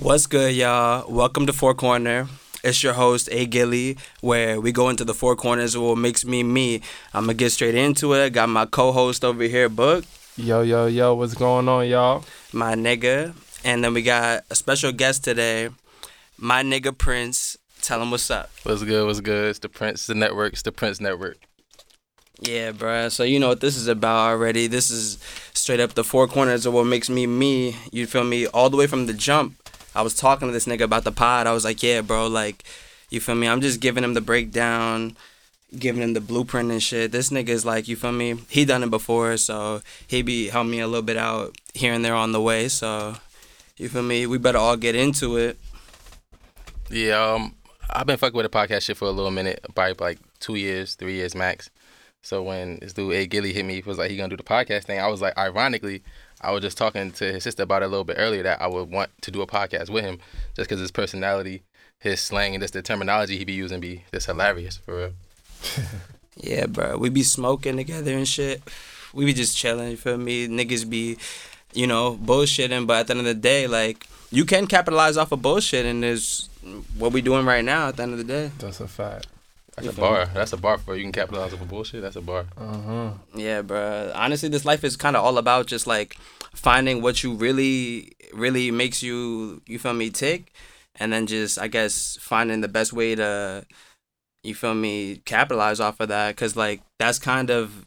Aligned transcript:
What's 0.00 0.26
good, 0.26 0.54
y'all? 0.54 1.10
Welcome 1.10 1.46
to 1.46 1.52
Four 1.52 1.74
Corner. 1.74 2.28
It's 2.62 2.82
your 2.82 2.92
host, 2.94 3.28
A. 3.32 3.46
Gilly, 3.46 3.96
where 4.20 4.60
we 4.60 4.72
go 4.72 4.88
into 4.88 5.04
the 5.04 5.14
four 5.14 5.36
corners 5.36 5.74
of 5.74 5.82
what 5.82 5.98
makes 5.98 6.24
me 6.24 6.42
me. 6.42 6.76
I'm 7.14 7.24
gonna 7.24 7.34
get 7.34 7.50
straight 7.52 7.74
into 7.74 8.12
it. 8.14 8.30
Got 8.30 8.48
my 8.48 8.66
co-host 8.66 9.24
over 9.24 9.42
here, 9.44 9.68
Book, 9.68 10.04
Yo, 10.36 10.62
yo, 10.62 10.86
yo, 10.86 11.14
what's 11.14 11.34
going 11.34 11.68
on, 11.68 11.88
y'all? 11.88 12.24
my 12.52 12.74
nigga, 12.74 13.34
and 13.64 13.82
then 13.82 13.92
we 13.92 14.02
got 14.02 14.44
a 14.50 14.54
special 14.54 14.92
guest 14.92 15.24
today, 15.24 15.68
my 16.36 16.62
nigga 16.62 16.96
Prince. 16.96 17.56
Tell 17.82 18.00
him 18.02 18.10
what's 18.10 18.30
up. 18.30 18.50
What's 18.64 18.82
good? 18.82 19.06
What's 19.06 19.20
good? 19.20 19.50
It's 19.50 19.58
the 19.60 19.68
Prince, 19.68 20.06
the 20.06 20.14
network. 20.14 20.52
It's 20.52 20.62
the 20.62 20.72
Prince 20.72 21.00
Network. 21.00 21.38
Yeah, 22.40 22.70
bruh. 22.70 23.10
So 23.10 23.24
you 23.24 23.40
know 23.40 23.48
what 23.48 23.60
this 23.60 23.76
is 23.76 23.88
about 23.88 24.30
already. 24.30 24.68
This 24.68 24.90
is 24.92 25.18
straight 25.54 25.80
up 25.80 25.94
the 25.94 26.04
four 26.04 26.28
corners 26.28 26.66
of 26.66 26.72
what 26.74 26.84
makes 26.84 27.10
me 27.10 27.26
me. 27.26 27.76
You 27.90 28.06
feel 28.06 28.22
me? 28.24 28.46
All 28.46 28.70
the 28.70 28.76
way 28.76 28.86
from 28.86 29.06
the 29.06 29.12
jump. 29.12 29.57
I 29.94 30.02
was 30.02 30.14
talking 30.14 30.48
to 30.48 30.52
this 30.52 30.66
nigga 30.66 30.82
about 30.82 31.04
the 31.04 31.12
pod. 31.12 31.46
I 31.46 31.52
was 31.52 31.64
like, 31.64 31.82
yeah, 31.82 32.00
bro, 32.00 32.26
like, 32.26 32.64
you 33.10 33.20
feel 33.20 33.34
me? 33.34 33.48
I'm 33.48 33.60
just 33.60 33.80
giving 33.80 34.04
him 34.04 34.14
the 34.14 34.20
breakdown, 34.20 35.16
giving 35.78 36.02
him 36.02 36.14
the 36.14 36.20
blueprint 36.20 36.70
and 36.70 36.82
shit. 36.82 37.12
This 37.12 37.30
nigga 37.30 37.48
is 37.48 37.64
like, 37.64 37.88
you 37.88 37.96
feel 37.96 38.12
me? 38.12 38.36
He 38.48 38.64
done 38.64 38.82
it 38.82 38.90
before, 38.90 39.36
so 39.36 39.82
he 40.06 40.22
be 40.22 40.48
helping 40.48 40.70
me 40.70 40.80
a 40.80 40.86
little 40.86 41.02
bit 41.02 41.16
out 41.16 41.56
here 41.74 41.92
and 41.92 42.04
there 42.04 42.14
on 42.14 42.32
the 42.32 42.40
way. 42.40 42.68
So, 42.68 43.16
you 43.76 43.88
feel 43.88 44.02
me? 44.02 44.26
We 44.26 44.38
better 44.38 44.58
all 44.58 44.76
get 44.76 44.94
into 44.94 45.36
it. 45.36 45.58
Yeah, 46.90 47.34
um, 47.34 47.54
I've 47.90 48.06
been 48.06 48.16
fucking 48.16 48.36
with 48.36 48.50
the 48.50 48.56
podcast 48.56 48.82
shit 48.82 48.96
for 48.96 49.06
a 49.06 49.10
little 49.10 49.30
minute, 49.30 49.64
probably 49.74 49.94
like 49.98 50.18
two 50.40 50.54
years, 50.54 50.94
three 50.94 51.14
years 51.14 51.34
max. 51.34 51.70
So 52.22 52.42
when 52.42 52.78
this 52.80 52.92
dude 52.92 53.12
A 53.12 53.26
Gilly 53.26 53.52
hit 53.52 53.64
me, 53.64 53.76
he 53.76 53.82
was 53.82 53.98
like 53.98 54.10
he 54.10 54.16
gonna 54.16 54.28
do 54.28 54.36
the 54.36 54.42
podcast 54.42 54.84
thing. 54.84 55.00
I 55.00 55.08
was 55.08 55.20
like, 55.20 55.36
ironically, 55.38 56.02
I 56.40 56.52
was 56.52 56.62
just 56.62 56.78
talking 56.78 57.10
to 57.12 57.32
his 57.32 57.42
sister 57.42 57.62
about 57.64 57.82
it 57.82 57.86
a 57.86 57.88
little 57.88 58.04
bit 58.04 58.16
earlier 58.18 58.42
that 58.44 58.62
I 58.62 58.66
would 58.66 58.90
want 58.90 59.10
to 59.22 59.30
do 59.30 59.42
a 59.42 59.46
podcast 59.46 59.90
with 59.90 60.04
him, 60.04 60.18
just 60.54 60.68
because 60.68 60.80
his 60.80 60.90
personality, 60.90 61.62
his 61.98 62.20
slang, 62.20 62.54
and 62.54 62.62
just 62.62 62.74
the 62.74 62.82
terminology 62.82 63.38
he 63.38 63.44
be 63.44 63.52
using 63.52 63.80
be 63.80 64.04
just 64.12 64.26
hilarious 64.26 64.76
for 64.78 64.96
real. 64.96 65.12
Yeah, 66.40 66.66
bro. 66.66 66.96
We 66.98 67.08
be 67.08 67.24
smoking 67.24 67.76
together 67.76 68.16
and 68.16 68.26
shit. 68.28 68.62
We 69.12 69.24
be 69.24 69.32
just 69.32 69.56
chilling, 69.56 69.90
you 69.90 69.96
feel 69.96 70.16
me? 70.16 70.46
Niggas 70.46 70.88
be, 70.88 71.18
you 71.72 71.86
know, 71.86 72.16
bullshitting, 72.16 72.86
but 72.86 73.00
at 73.00 73.06
the 73.08 73.12
end 73.14 73.20
of 73.20 73.26
the 73.26 73.34
day, 73.34 73.66
like, 73.66 74.06
you 74.30 74.44
can 74.44 74.66
capitalize 74.66 75.16
off 75.16 75.32
of 75.32 75.42
bullshit, 75.42 75.84
and 75.84 76.04
is 76.04 76.48
what 76.96 77.12
we 77.12 77.22
doing 77.22 77.44
right 77.44 77.64
now 77.64 77.88
at 77.88 77.96
the 77.96 78.02
end 78.02 78.12
of 78.12 78.18
the 78.18 78.24
day. 78.24 78.50
That's 78.58 78.80
a 78.80 78.86
fact. 78.86 79.26
That's 79.80 79.86
You 79.86 79.90
a 79.90 79.94
feel 79.94 80.04
me? 80.04 80.10
bar. 80.24 80.30
That's 80.34 80.52
a 80.52 80.56
bar 80.56 80.78
for 80.78 80.96
you 80.96 81.02
can 81.02 81.12
capitalize 81.12 81.52
off 81.54 81.60
of 81.62 81.68
bullshit. 81.68 82.02
That's 82.02 82.16
a 82.16 82.20
bar. 82.20 82.46
Uh-huh. 82.56 83.10
Yeah, 83.34 83.62
bro. 83.62 84.10
Honestly, 84.14 84.48
this 84.48 84.64
life 84.64 84.82
is 84.84 84.96
kind 84.96 85.16
of 85.16 85.24
all 85.24 85.38
about 85.38 85.66
just 85.66 85.86
like 85.86 86.16
finding 86.54 87.00
what 87.02 87.22
you 87.22 87.34
really, 87.34 88.12
really 88.32 88.70
makes 88.70 89.02
you, 89.02 89.62
you 89.66 89.78
feel 89.78 89.94
me, 89.94 90.10
tick, 90.10 90.52
and 90.96 91.12
then 91.12 91.26
just, 91.26 91.58
I 91.58 91.68
guess, 91.68 92.18
finding 92.20 92.60
the 92.60 92.68
best 92.68 92.92
way 92.92 93.14
to, 93.14 93.64
you 94.42 94.54
feel 94.54 94.74
me, 94.74 95.22
capitalize 95.24 95.78
off 95.78 96.00
of 96.00 96.08
that. 96.08 96.36
Cause 96.36 96.56
like 96.56 96.80
that's 96.98 97.18
kind 97.20 97.50
of, 97.50 97.86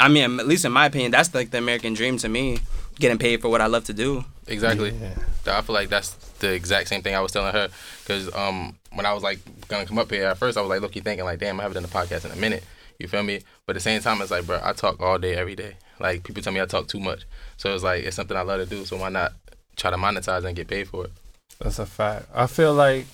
I 0.00 0.08
mean, 0.08 0.40
at 0.40 0.46
least 0.46 0.64
in 0.64 0.72
my 0.72 0.86
opinion, 0.86 1.10
that's 1.10 1.34
like 1.34 1.50
the 1.50 1.58
American 1.58 1.92
dream 1.94 2.16
to 2.18 2.28
me, 2.28 2.58
getting 2.98 3.18
paid 3.18 3.40
for 3.40 3.48
what 3.48 3.60
I 3.60 3.66
love 3.66 3.84
to 3.84 3.92
do. 3.92 4.24
Exactly. 4.46 4.90
Yeah. 4.90 5.58
I 5.58 5.60
feel 5.62 5.74
like 5.74 5.88
that's 5.88 6.14
the 6.38 6.52
exact 6.52 6.88
same 6.88 7.02
thing 7.02 7.14
I 7.14 7.20
was 7.20 7.32
telling 7.32 7.52
her. 7.52 7.68
Because 8.02 8.34
um, 8.34 8.76
when 8.92 9.06
I 9.06 9.12
was 9.12 9.22
like 9.22 9.38
gonna 9.68 9.86
come 9.86 9.98
up 9.98 10.10
here 10.10 10.26
at 10.26 10.38
first, 10.38 10.56
I 10.56 10.60
was 10.60 10.70
like, 10.70 10.80
look, 10.80 10.96
you 10.96 11.02
thinking 11.02 11.24
like, 11.24 11.38
damn, 11.38 11.58
I 11.60 11.62
haven't 11.62 11.82
done 11.82 11.84
a 11.84 11.88
podcast 11.88 12.24
in 12.24 12.30
a 12.30 12.36
minute. 12.36 12.64
You 12.98 13.08
feel 13.08 13.22
me? 13.22 13.40
But 13.66 13.72
at 13.72 13.74
the 13.74 13.80
same 13.80 14.00
time, 14.00 14.20
it's 14.22 14.30
like, 14.30 14.46
bro, 14.46 14.60
I 14.62 14.72
talk 14.72 15.00
all 15.00 15.18
day, 15.18 15.34
every 15.34 15.54
day. 15.54 15.76
Like 16.00 16.24
people 16.24 16.42
tell 16.42 16.52
me 16.52 16.60
I 16.60 16.66
talk 16.66 16.88
too 16.88 17.00
much, 17.00 17.24
so 17.56 17.74
it's 17.74 17.84
like 17.84 18.04
it's 18.04 18.16
something 18.16 18.36
I 18.36 18.42
love 18.42 18.60
to 18.60 18.66
do. 18.66 18.84
So 18.84 18.96
why 18.96 19.08
not 19.08 19.32
try 19.76 19.90
to 19.90 19.96
monetize 19.96 20.44
and 20.44 20.56
get 20.56 20.68
paid 20.68 20.88
for 20.88 21.04
it? 21.04 21.12
That's 21.58 21.78
a 21.78 21.86
fact. 21.86 22.26
I 22.34 22.46
feel 22.46 22.74
like 22.74 23.06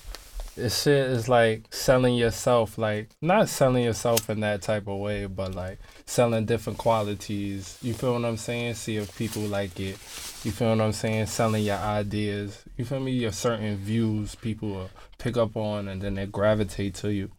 this 0.55 0.83
shit 0.83 1.09
is 1.09 1.27
like 1.27 1.65
selling 1.71 2.15
yourself, 2.15 2.77
like 2.77 3.09
not 3.21 3.49
selling 3.49 3.83
yourself 3.83 4.29
in 4.29 4.41
that 4.41 4.61
type 4.61 4.87
of 4.87 4.99
way, 4.99 5.25
but 5.25 5.55
like 5.55 5.79
selling 6.05 6.45
different 6.45 6.77
qualities. 6.77 7.77
You 7.81 7.93
feel 7.93 8.13
what 8.13 8.25
I'm 8.25 8.37
saying? 8.37 8.75
See 8.75 8.97
if 8.97 9.17
people 9.17 9.43
like 9.43 9.79
it. 9.79 9.97
You 10.43 10.51
feel 10.51 10.69
what 10.69 10.81
I'm 10.81 10.93
saying? 10.93 11.25
Selling 11.27 11.63
your 11.63 11.77
ideas. 11.77 12.63
You 12.77 12.85
feel 12.85 12.99
me? 12.99 13.11
Your 13.13 13.31
certain 13.31 13.77
views 13.77 14.35
people 14.35 14.89
pick 15.17 15.37
up 15.37 15.55
on 15.55 15.87
and 15.87 16.01
then 16.01 16.15
they 16.15 16.25
gravitate 16.25 16.95
to 16.95 17.11
you. 17.11 17.31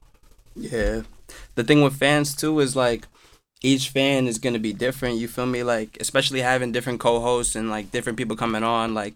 Yeah. 0.57 1.03
The 1.55 1.65
thing 1.65 1.83
with 1.83 1.97
fans 1.97 2.35
too 2.35 2.59
is 2.61 2.75
like 2.75 3.07
each 3.63 3.91
fan 3.91 4.27
is 4.27 4.39
gonna 4.39 4.59
be 4.59 4.73
different. 4.73 5.19
You 5.19 5.29
feel 5.29 5.47
me? 5.47 5.63
Like 5.63 5.97
especially 6.01 6.41
having 6.41 6.73
different 6.73 6.99
co-hosts 7.01 7.55
and 7.55 7.71
like 7.71 7.93
different 7.93 8.19
people 8.19 8.37
coming 8.37 8.65
on, 8.65 8.93
like 8.93 9.15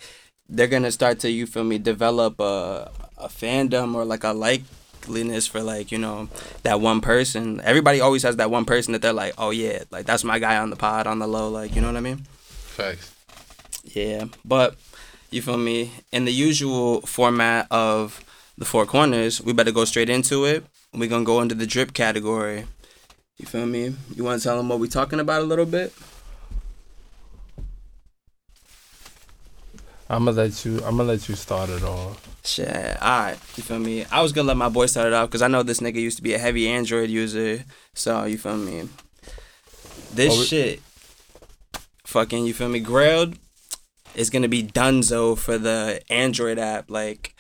they're 0.48 0.68
gonna 0.68 0.92
start 0.92 1.18
to 1.20 1.30
you 1.30 1.46
feel 1.46 1.64
me 1.64 1.78
develop 1.78 2.38
a 2.40 2.90
a 3.18 3.28
fandom 3.28 3.94
or 3.94 4.04
like 4.04 4.24
a 4.24 4.28
likeliness 4.28 5.48
for 5.48 5.60
like 5.60 5.90
you 5.92 5.98
know 5.98 6.28
that 6.62 6.80
one 6.80 7.00
person. 7.00 7.60
Everybody 7.62 8.00
always 8.00 8.22
has 8.22 8.36
that 8.36 8.50
one 8.50 8.64
person 8.64 8.92
that 8.92 9.02
they're 9.02 9.12
like, 9.12 9.34
oh 9.38 9.50
yeah, 9.50 9.84
like 9.90 10.06
that's 10.06 10.24
my 10.24 10.38
guy 10.38 10.56
on 10.56 10.70
the 10.70 10.76
pod 10.76 11.06
on 11.06 11.18
the 11.18 11.26
low, 11.26 11.48
like 11.48 11.74
you 11.74 11.80
know 11.80 11.88
what 11.88 11.96
I 11.96 12.00
mean? 12.00 12.18
Facts. 12.18 13.14
Yeah, 13.84 14.26
but 14.44 14.76
you 15.30 15.42
feel 15.42 15.58
me? 15.58 15.92
In 16.12 16.24
the 16.24 16.32
usual 16.32 17.02
format 17.02 17.66
of 17.70 18.24
the 18.56 18.64
four 18.64 18.86
corners, 18.86 19.40
we 19.40 19.52
better 19.52 19.72
go 19.72 19.84
straight 19.84 20.10
into 20.10 20.44
it. 20.44 20.64
We're 20.92 21.08
gonna 21.08 21.24
go 21.24 21.40
into 21.40 21.54
the 21.54 21.66
drip 21.66 21.92
category. 21.92 22.66
You 23.38 23.46
feel 23.46 23.66
me? 23.66 23.94
You 24.14 24.24
want 24.24 24.40
to 24.40 24.48
tell 24.48 24.56
them 24.56 24.68
what 24.68 24.80
we 24.80 24.88
talking 24.88 25.20
about 25.20 25.42
a 25.42 25.44
little 25.44 25.66
bit? 25.66 25.92
I'm 30.10 30.24
gonna 30.24 30.36
let 30.36 30.64
you. 30.64 30.76
I'm 30.78 30.96
gonna 30.96 31.04
let 31.04 31.28
you 31.28 31.34
start 31.34 31.68
it 31.70 31.82
off. 31.82 32.24
Shit, 32.44 32.68
alright. 33.02 33.38
You 33.56 33.62
feel 33.62 33.78
me? 33.78 34.06
I 34.10 34.22
was 34.22 34.32
gonna 34.32 34.48
let 34.48 34.56
my 34.56 34.68
boy 34.70 34.86
start 34.86 35.08
it 35.08 35.12
off 35.12 35.28
because 35.28 35.42
I 35.42 35.48
know 35.48 35.62
this 35.62 35.80
nigga 35.80 35.96
used 35.96 36.16
to 36.16 36.22
be 36.22 36.32
a 36.34 36.38
heavy 36.38 36.66
Android 36.68 37.10
user. 37.10 37.64
So 37.94 38.24
you 38.24 38.38
feel 38.38 38.56
me? 38.56 38.88
This 40.14 40.32
Oh, 40.32 40.42
shit, 40.42 40.80
fucking, 42.04 42.46
you 42.46 42.54
feel 42.54 42.70
me? 42.70 42.82
Grailed 42.82 43.36
is 44.14 44.30
gonna 44.30 44.48
be 44.48 44.62
Dunzo 44.62 45.36
for 45.36 45.58
the 45.58 46.00
Android 46.08 46.58
app. 46.58 46.90
Like, 46.90 47.34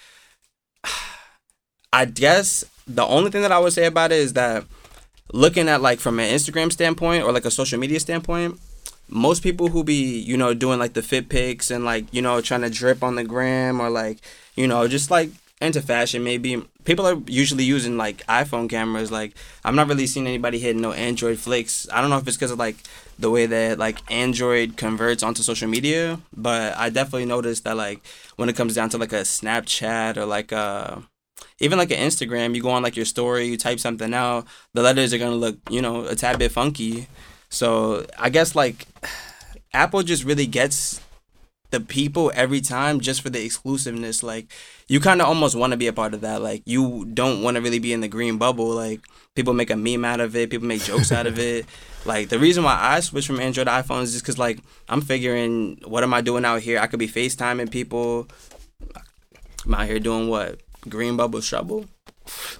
I 1.92 2.04
guess 2.04 2.64
the 2.86 3.04
only 3.06 3.30
thing 3.30 3.42
that 3.42 3.52
I 3.52 3.58
would 3.58 3.72
say 3.72 3.86
about 3.86 4.12
it 4.12 4.18
is 4.18 4.34
that 4.34 4.64
looking 5.32 5.68
at 5.68 5.80
like 5.80 6.00
from 6.00 6.18
an 6.20 6.30
Instagram 6.30 6.70
standpoint 6.70 7.24
or 7.24 7.32
like 7.32 7.46
a 7.46 7.50
social 7.50 7.78
media 7.78 8.00
standpoint, 8.00 8.58
most 9.08 9.42
people 9.42 9.68
who 9.68 9.82
be 9.82 10.18
you 10.18 10.36
know 10.36 10.54
doing 10.54 10.78
like 10.78 10.92
the 10.92 11.02
fit 11.02 11.28
pics 11.28 11.70
and 11.70 11.84
like 11.84 12.12
you 12.12 12.22
know 12.22 12.40
trying 12.40 12.62
to 12.62 12.70
drip 12.70 13.02
on 13.02 13.14
the 13.14 13.24
gram 13.24 13.80
or 13.80 13.90
like 13.90 14.18
you 14.54 14.66
know 14.66 14.86
just 14.86 15.10
like 15.10 15.30
into 15.60 15.82
fashion 15.82 16.22
maybe 16.22 16.62
people 16.84 17.06
are 17.06 17.20
usually 17.26 17.64
using 17.64 17.96
like 17.96 18.24
iphone 18.26 18.68
cameras 18.70 19.10
like 19.10 19.34
i'm 19.64 19.74
not 19.74 19.88
really 19.88 20.06
seeing 20.06 20.26
anybody 20.26 20.58
hitting 20.58 20.80
no 20.80 20.92
android 20.92 21.38
flicks. 21.38 21.88
I 21.92 22.00
don't 22.00 22.10
know 22.10 22.18
if 22.18 22.28
it's 22.28 22.36
because 22.36 22.52
of 22.52 22.58
like 22.58 22.76
the 23.18 23.30
way 23.30 23.46
that 23.46 23.78
like 23.78 23.98
android 24.10 24.76
converts 24.76 25.22
onto 25.22 25.42
social 25.42 25.68
media 25.68 26.20
but 26.36 26.76
i 26.76 26.90
definitely 26.90 27.26
noticed 27.26 27.64
that 27.64 27.76
like 27.76 28.00
when 28.36 28.48
it 28.48 28.56
comes 28.56 28.74
down 28.74 28.88
to 28.90 28.98
like 28.98 29.12
a 29.12 29.22
snapchat 29.22 30.16
or 30.16 30.26
like 30.26 30.52
a 30.52 31.02
even 31.58 31.78
like 31.78 31.90
an 31.90 31.98
instagram 31.98 32.54
you 32.54 32.62
go 32.62 32.70
on 32.70 32.82
like 32.82 32.96
your 32.96 33.04
story 33.04 33.46
you 33.46 33.56
type 33.56 33.80
something 33.80 34.14
out 34.14 34.46
the 34.74 34.82
letters 34.82 35.12
are 35.12 35.18
gonna 35.18 35.34
look 35.34 35.56
you 35.70 35.82
know 35.82 36.04
a 36.06 36.14
tad 36.14 36.38
bit 36.38 36.52
funky 36.52 37.08
so 37.48 38.06
I 38.18 38.30
guess 38.30 38.54
like 38.54 38.86
Apple 39.72 40.02
just 40.02 40.24
really 40.24 40.46
gets 40.46 41.00
the 41.70 41.80
people 41.80 42.32
every 42.34 42.60
time 42.60 43.00
just 43.00 43.20
for 43.20 43.30
the 43.30 43.44
exclusiveness. 43.44 44.22
Like 44.22 44.52
you 44.88 45.00
kind 45.00 45.20
of 45.20 45.28
almost 45.28 45.54
want 45.54 45.72
to 45.72 45.76
be 45.76 45.86
a 45.86 45.92
part 45.92 46.14
of 46.14 46.22
that. 46.22 46.42
Like 46.42 46.62
you 46.64 47.04
don't 47.06 47.42
want 47.42 47.56
to 47.56 47.60
really 47.60 47.78
be 47.78 47.92
in 47.92 48.00
the 48.00 48.08
green 48.08 48.38
bubble. 48.38 48.68
Like 48.68 49.00
people 49.34 49.52
make 49.52 49.70
a 49.70 49.76
meme 49.76 50.04
out 50.04 50.20
of 50.20 50.34
it. 50.34 50.50
People 50.50 50.66
make 50.66 50.82
jokes 50.82 51.12
out 51.12 51.26
of 51.26 51.38
it. 51.38 51.66
Like 52.04 52.28
the 52.28 52.38
reason 52.38 52.64
why 52.64 52.78
I 52.80 53.00
switched 53.00 53.26
from 53.26 53.40
Android 53.40 53.66
to 53.66 53.72
iPhone 53.72 54.02
is 54.02 54.12
just 54.12 54.24
because 54.24 54.38
like 54.38 54.60
I'm 54.88 55.00
figuring 55.00 55.80
what 55.84 56.02
am 56.02 56.14
I 56.14 56.20
doing 56.20 56.44
out 56.44 56.62
here? 56.62 56.78
I 56.78 56.86
could 56.86 56.98
be 56.98 57.08
FaceTiming 57.08 57.70
people. 57.70 58.28
I'm 59.66 59.74
out 59.74 59.86
here 59.86 59.98
doing 59.98 60.28
what? 60.28 60.60
Green 60.88 61.16
bubble 61.16 61.42
trouble. 61.42 61.86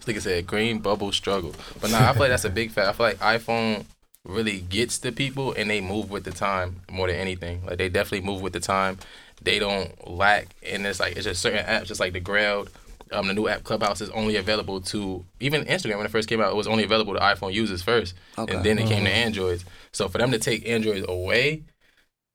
Like 0.06 0.17
I 0.17 0.19
said, 0.20 0.46
green 0.46 0.79
bubble 0.79 1.12
struggle. 1.12 1.55
But 1.81 1.91
nah, 1.91 2.08
I 2.08 2.12
feel 2.12 2.23
like 2.23 2.31
that's 2.31 2.44
a 2.44 2.50
big 2.50 2.70
fact. 2.70 2.88
I 2.88 2.93
feel 2.93 3.06
like 3.06 3.19
iPhone 3.41 3.84
really 4.28 4.60
gets 4.60 4.98
the 4.98 5.10
people 5.10 5.52
and 5.54 5.70
they 5.70 5.80
move 5.80 6.10
with 6.10 6.25
the 6.25 6.30
time 6.30 6.82
more 6.90 7.06
than 7.06 7.16
anything. 7.16 7.64
Like 7.66 7.78
they 7.78 7.88
definitely 7.88 8.26
move 8.26 8.42
with 8.42 8.52
the 8.52 8.60
time. 8.60 8.98
They 9.42 9.58
don't 9.58 10.08
lack 10.08 10.48
and 10.62 10.86
it's 10.86 11.00
like 11.00 11.16
it's 11.16 11.25
just 11.25 11.40
certain 11.40 11.64
apps, 11.64 11.86
just 11.86 12.00
like 12.00 12.12
the 12.12 12.20
Grailed. 12.20 12.69
Um, 13.10 13.26
the 13.26 13.32
new 13.32 13.48
app 13.48 13.64
Clubhouse 13.64 14.02
is 14.02 14.10
only 14.10 14.36
available 14.36 14.82
to 14.82 15.25
even 15.40 15.64
Instagram 15.64 15.96
when 15.96 16.04
it 16.04 16.10
first 16.12 16.28
came 16.28 16.42
out. 16.42 16.52
It 16.52 16.56
was 16.56 16.66
only 16.66 16.84
available 16.84 17.14
to 17.14 17.20
iPhone 17.20 17.54
users 17.54 17.82
first, 17.82 18.14
Okay. 18.36 18.54
and 18.54 18.62
then 18.62 18.78
it 18.78 18.86
came 18.86 19.04
to 19.04 19.10
Androids. 19.10 19.64
So 19.92 20.08
for 20.08 20.19
them 20.19 20.31
to 20.31 20.38
take 20.38 20.69
Androids 20.69 21.06
away, 21.08 21.62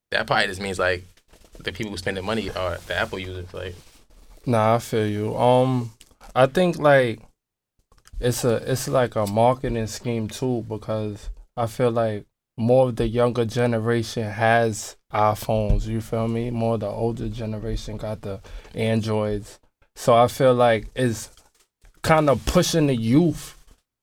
that 0.10 0.26
probably 0.26 0.48
just 0.48 0.60
means 0.60 0.80
like 0.80 1.04
the 1.60 1.72
people 1.72 1.92
who 1.92 1.98
spend 1.98 2.18
the 2.18 2.24
money 2.24 2.50
are 2.50 2.80
the 2.88 2.96
Apple 2.96 3.20
users. 3.20 3.54
Like 3.54 3.76
Nah, 4.48 4.76
I 4.76 4.80
feel 4.80 5.06
you. 5.06 5.38
Um, 5.38 5.92
I 6.36 6.48
think 6.48 6.80
like 6.80 7.20
it's 8.20 8.44
a 8.44 8.56
it's 8.72 8.88
like 8.88 9.16
a 9.16 9.28
marketing 9.28 9.86
scheme 9.86 10.28
too 10.28 10.66
because 10.68 11.30
I 11.56 11.68
feel 11.68 11.92
like 11.92 12.26
more 12.58 12.90
of 12.90 12.96
the 12.96 13.08
younger 13.08 13.46
generation 13.46 14.30
has 14.30 14.96
iPhones. 15.12 15.88
You 15.88 16.02
feel 16.02 16.28
me? 16.28 16.50
More 16.50 16.76
of 16.76 16.82
the 16.82 16.88
older 16.88 17.30
generation 17.30 17.98
got 17.98 18.22
the 18.22 18.40
Androids. 18.74 19.60
So 19.96 20.16
I 20.16 20.28
feel 20.28 20.54
like 20.54 20.88
it's 20.96 21.30
kind 22.02 22.30
of 22.30 22.46
pushing 22.46 22.88
the 22.88 22.96
youth 22.96 23.58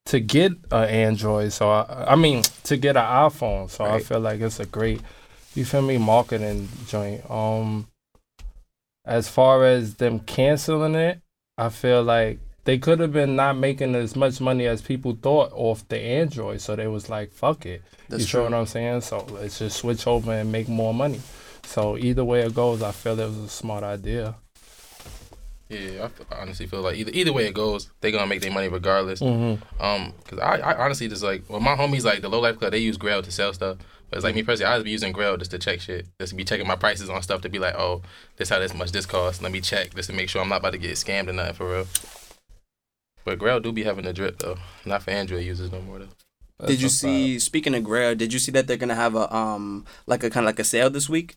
to 0.07 0.21
get 0.21 0.53
an 0.71 0.89
Android. 0.89 1.53
So 1.53 1.71
I, 1.71 2.13
I 2.13 2.17
mean 2.17 2.43
to 2.65 2.77
get 2.77 2.97
an 2.97 3.05
iPhone. 3.05 3.71
So 3.71 3.85
I 3.85 4.01
feel 4.01 4.21
like 4.21 4.41
it's 4.41 4.61
a 4.61 4.67
great, 4.67 5.01
you 5.55 5.65
feel 5.65 5.83
me, 5.83 5.99
marketing 5.99 6.69
joint. 6.87 7.29
Um, 7.31 7.89
as 9.05 9.29
far 9.29 9.65
as 9.65 9.97
them 9.97 10.21
canceling 10.21 10.95
it, 10.95 11.21
I 11.59 11.69
feel 11.69 12.03
like 12.03 12.39
they 12.65 12.79
could 12.79 13.01
have 13.01 13.13
been 13.13 13.37
not 13.37 13.57
making 13.57 13.95
as 13.95 14.15
much 14.15 14.41
money 14.41 14.67
as 14.67 14.83
people 14.83 15.17
thought 15.21 15.51
off 15.55 15.87
the 15.89 15.99
Android. 15.99 16.61
So 16.61 16.77
they 16.77 16.87
was 16.87 17.09
like, 17.09 17.33
fuck 17.33 17.67
it. 17.67 17.83
That's 18.09 18.23
you 18.23 18.29
true. 18.29 18.41
feel 18.41 18.51
what 18.51 18.59
I'm 18.59 18.67
saying? 18.67 19.01
So 19.03 19.25
let's 19.31 19.59
just 19.59 19.79
switch 19.79 20.07
over 20.07 20.33
and 20.33 20.53
make 20.53 20.69
more 20.69 20.93
money. 20.93 21.21
So 21.65 21.97
either 21.97 22.25
way 22.25 22.41
it 22.41 22.55
goes, 22.55 22.83
I 22.83 22.93
feel 22.93 23.19
it 23.19 23.27
was 23.27 23.39
a 23.39 23.49
smart 23.49 23.85
idea. 23.85 24.35
Yeah, 25.69 26.09
I 26.33 26.41
honestly 26.41 26.67
feel 26.67 26.83
like 26.83 26.97
either 26.97 27.13
either 27.15 27.33
way 27.33 27.47
it 27.47 27.55
goes, 27.55 27.91
they 28.01 28.11
gonna 28.11 28.27
make 28.27 28.43
their 28.43 28.51
money 28.51 28.67
regardless. 28.67 29.21
Mm-hmm. 29.21 29.81
Um, 29.81 30.13
cause 30.27 30.41
I, 30.41 30.57
I 30.57 30.85
honestly 30.85 31.07
just 31.07 31.23
like 31.23 31.45
well, 31.49 31.61
my 31.61 31.77
homies 31.77 32.05
like 32.05 32.23
the 32.23 32.29
low 32.29 32.41
life 32.41 32.59
club, 32.59 32.73
they 32.73 32.79
use 32.79 32.97
Grail 32.97 33.23
to 33.23 33.31
sell 33.31 33.53
stuff. 33.53 33.79
But 34.11 34.17
it's 34.17 34.25
like 34.25 34.35
me 34.35 34.43
personally, 34.43 34.73
I 34.73 34.77
just 34.77 34.85
be 34.85 34.91
using 34.91 35.13
Grail 35.13 35.37
just 35.37 35.53
to 35.53 35.61
check 35.61 35.81
shit, 35.81 36.09
just 36.19 36.31
to 36.31 36.37
be 36.37 36.43
checking 36.43 36.67
my 36.67 36.75
prices 36.75 37.09
on 37.09 37.23
stuff 37.23 37.43
to 37.43 37.49
be 37.49 37.61
like, 37.61 37.77
oh, 37.77 38.03
this 38.37 38.49
how 38.49 38.59
this 38.59 38.75
much 38.75 38.91
this 38.91 39.07
costs. 39.07 39.41
Let 39.41 39.53
me 39.53 39.61
check 39.61 39.95
just 39.95 40.11
to 40.11 40.17
make 40.17 40.29
sure 40.29 40.43
I'm 40.43 40.49
not 40.49 40.59
about 40.59 40.73
to 40.73 40.79
get 40.79 40.91
scammed 40.93 41.29
or 41.29 41.35
nothing 41.35 41.55
for 41.55 41.71
real. 41.71 41.87
But 43.25 43.39
Grail 43.39 43.61
do 43.61 43.73
be 43.73 43.83
having 43.85 44.07
a 44.07 44.13
drip 44.13 44.39
though, 44.39 44.57
not 44.85 45.03
for 45.03 45.11
Android 45.11 45.45
users 45.45 45.71
no 45.71 45.81
more 45.83 45.99
though. 46.01 46.67
Did 46.67 46.81
you 46.83 46.89
see? 46.89 47.39
Speaking 47.39 47.75
of 47.75 47.85
Grail, 47.85 48.15
did 48.15 48.33
you 48.33 48.39
see 48.39 48.53
that 48.53 48.67
they're 48.67 48.77
gonna 48.77 48.95
have 48.95 49.15
a 49.15 49.35
um 49.35 49.85
like 50.07 50.23
a 50.25 50.31
kind 50.31 50.45
of 50.45 50.49
like 50.49 50.59
a 50.59 50.65
sale 50.65 50.91
this 50.91 51.09
week? 51.09 51.37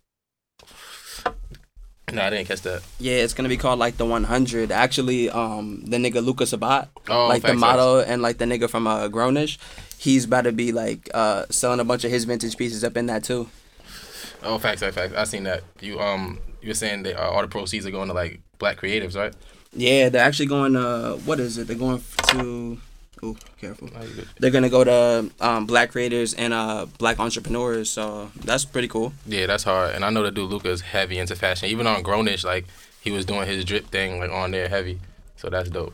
No, 2.12 2.22
I 2.22 2.30
didn't 2.30 2.48
catch 2.48 2.62
that. 2.62 2.84
Yeah, 3.00 3.16
it's 3.18 3.34
gonna 3.34 3.50
be 3.50 3.58
called 3.58 3.80
like 3.80 3.98
the 3.98 4.06
100. 4.06 4.72
Actually, 4.72 5.30
um, 5.30 5.84
the 5.86 5.98
nigga 5.98 6.24
Lucas 6.24 6.52
Sabbat, 6.52 6.90
Oh, 7.10 7.28
like 7.28 7.42
the 7.42 7.50
facts, 7.50 7.60
model, 7.60 8.00
and 8.00 8.22
like 8.22 8.38
the 8.38 8.46
nigga 8.46 8.70
from 8.70 8.86
uh 8.86 9.08
Grownish, 9.08 9.58
he's 9.98 10.26
about 10.26 10.42
to 10.42 10.52
be 10.52 10.72
like 10.72 11.10
uh 11.14 11.46
selling 11.50 11.80
a 11.80 11.84
bunch 11.84 12.04
of 12.04 12.12
his 12.12 12.26
vintage 12.26 12.56
pieces 12.58 12.84
up 12.84 12.98
in 12.98 13.08
that 13.08 13.24
too. 13.24 13.50
Oh, 14.44 14.60
facts, 14.60 14.82
facts, 14.82 14.96
facts. 14.96 15.14
I 15.16 15.24
seen 15.24 15.44
that. 15.44 15.64
You 15.80 16.00
um, 16.00 16.40
you 16.62 16.68
were 16.68 16.74
saying 16.76 17.04
that 17.04 17.18
uh, 17.20 17.30
all 17.30 17.42
the 17.42 17.48
proceeds 17.48 17.86
are 17.86 17.92
going 17.92 18.10
to 18.10 18.14
like 18.14 18.42
black 18.60 18.80
creatives, 18.80 19.16
right? 19.16 19.34
Yeah, 19.76 20.10
they're 20.10 20.24
actually 20.24 20.48
going. 20.48 20.76
Uh, 20.76 21.14
what 21.26 21.40
is 21.40 21.58
it? 21.58 21.68
They're 21.68 21.76
going 21.76 22.02
to. 22.30 22.78
Oh, 23.24 23.38
careful. 23.60 23.90
They're 24.40 24.52
gonna 24.52 24.70
go 24.70 24.84
to 24.84 25.32
um 25.40 25.66
black 25.66 25.92
creators 25.92 26.34
and 26.34 26.54
uh 26.54 26.88
black 26.98 27.22
entrepreneurs. 27.22 27.90
So 27.90 28.30
that's 28.44 28.66
pretty 28.66 28.90
cool. 28.90 29.14
Yeah, 29.26 29.46
that's 29.46 29.64
hard. 29.64 29.96
And 29.96 30.04
I 30.04 30.10
know 30.10 30.24
that 30.24 30.34
dude 30.34 30.50
Luka 30.50 30.70
is 30.70 30.82
heavy 30.82 31.18
into 31.18 31.34
fashion. 31.38 31.70
Even 31.70 31.88
on 31.88 32.04
Grownish, 32.04 32.44
like 32.44 32.66
he 33.00 33.12
was 33.12 33.24
doing 33.26 33.48
his 33.48 33.64
drip 33.64 33.88
thing 33.88 34.20
like 34.20 34.30
on 34.30 34.52
there 34.52 34.68
heavy. 34.68 35.00
So 35.38 35.50
that's 35.50 35.70
dope. 35.70 35.94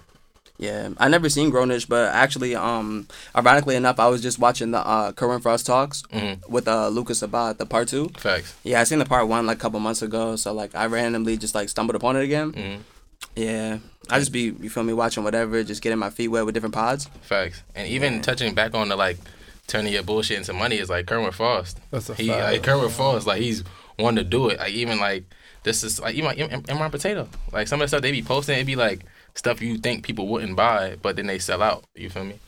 Yeah, 0.57 0.89
I 0.97 1.07
never 1.07 1.29
seen 1.29 1.51
Grownish, 1.51 1.87
but 1.87 2.13
actually, 2.13 2.53
um, 2.53 3.07
ironically 3.33 3.75
enough, 3.77 3.97
I 3.97 4.07
was 4.07 4.21
just 4.21 4.39
watching 4.39 4.71
the 4.71 4.79
uh 4.79 5.11
Kerwin 5.11 5.39
Frost 5.39 5.67
talks 5.67 6.01
hmm 6.11 6.33
with 6.49 6.67
uh 6.67 6.87
Lucas 6.89 7.21
about 7.21 7.59
the 7.59 7.65
part 7.67 7.89
two. 7.89 8.09
Facts. 8.17 8.55
Yeah, 8.63 8.81
I 8.81 8.85
seen 8.85 8.97
the 8.99 9.05
part 9.05 9.27
one 9.27 9.45
like 9.45 9.57
a 9.57 9.61
couple 9.61 9.79
months 9.79 10.01
ago, 10.01 10.35
so 10.35 10.51
like 10.51 10.73
I 10.73 10.87
randomly 10.87 11.37
just 11.37 11.53
like 11.53 11.69
stumbled 11.69 11.95
upon 11.95 12.15
it 12.15 12.23
again. 12.23 12.53
hmm 12.53 12.81
Yeah, 13.35 13.79
I 14.09 14.19
just 14.19 14.31
be 14.31 14.53
you 14.59 14.69
feel 14.69 14.83
me 14.83 14.93
watching 14.93 15.23
whatever, 15.23 15.63
just 15.63 15.81
getting 15.81 15.99
my 15.99 16.09
feet 16.09 16.27
wet 16.29 16.45
with 16.45 16.53
different 16.53 16.75
pods. 16.75 17.05
Facts. 17.21 17.63
And 17.75 17.87
even 17.87 18.15
Yeah. 18.15 18.21
touching 18.21 18.53
back 18.53 18.73
on 18.75 18.89
the 18.89 18.95
like 18.95 19.17
turning 19.67 19.93
your 19.93 20.03
bullshit 20.03 20.37
into 20.37 20.51
money 20.53 20.77
is 20.77 20.89
like 20.89 21.05
Kerwin 21.05 21.31
Frost. 21.31 21.77
That's 21.91 22.09
a 22.09 22.15
He 22.15 22.27
fact. 22.27 22.43
like 22.43 22.63
Kerwin 22.63 22.89
Frost, 22.89 23.27
like 23.27 23.41
he's 23.41 23.63
one 23.97 24.15
to 24.15 24.23
do 24.23 24.49
it. 24.49 24.59
Like 24.59 24.73
even 24.73 24.99
like 24.99 25.23
this 25.63 25.83
is 25.83 25.99
like 25.99 26.15
even 26.15 26.25
like 26.25 26.37
Imran 26.37 26.91
Potato. 26.91 27.27
Like 27.51 27.67
some 27.67 27.79
of 27.81 27.85
the 27.85 27.87
stuff 27.89 28.01
they 28.01 28.11
be 28.11 28.21
posting, 28.23 28.57
it 28.59 28.65
be 28.65 28.75
like 28.75 29.01
stuff 29.35 29.61
you 29.61 29.77
think 29.77 30.03
people 30.03 30.27
wouldn't 30.27 30.55
buy, 30.55 30.97
but 31.01 31.15
then 31.15 31.27
they 31.27 31.39
sell 31.39 31.61
out. 31.61 31.83
You 31.95 32.09
feel 32.09 32.25
me? 32.25 32.39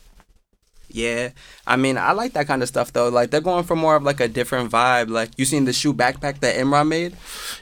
Yeah, 0.94 1.30
I 1.68 1.76
mean 1.76 1.98
I 1.98 2.12
like 2.12 2.34
that 2.34 2.48
kind 2.48 2.62
of 2.62 2.68
stuff 2.68 2.92
though. 2.94 3.10
Like 3.10 3.30
they're 3.32 3.42
going 3.42 3.64
for 3.64 3.76
more 3.76 3.96
of 3.96 4.04
like 4.04 4.20
a 4.20 4.28
different 4.28 4.72
vibe. 4.72 5.10
Like 5.10 5.30
you 5.38 5.46
seen 5.46 5.66
the 5.66 5.74
shoe 5.74 5.94
backpack 5.94 6.40
that 6.42 6.56
Imran 6.56 6.88
made? 6.88 7.16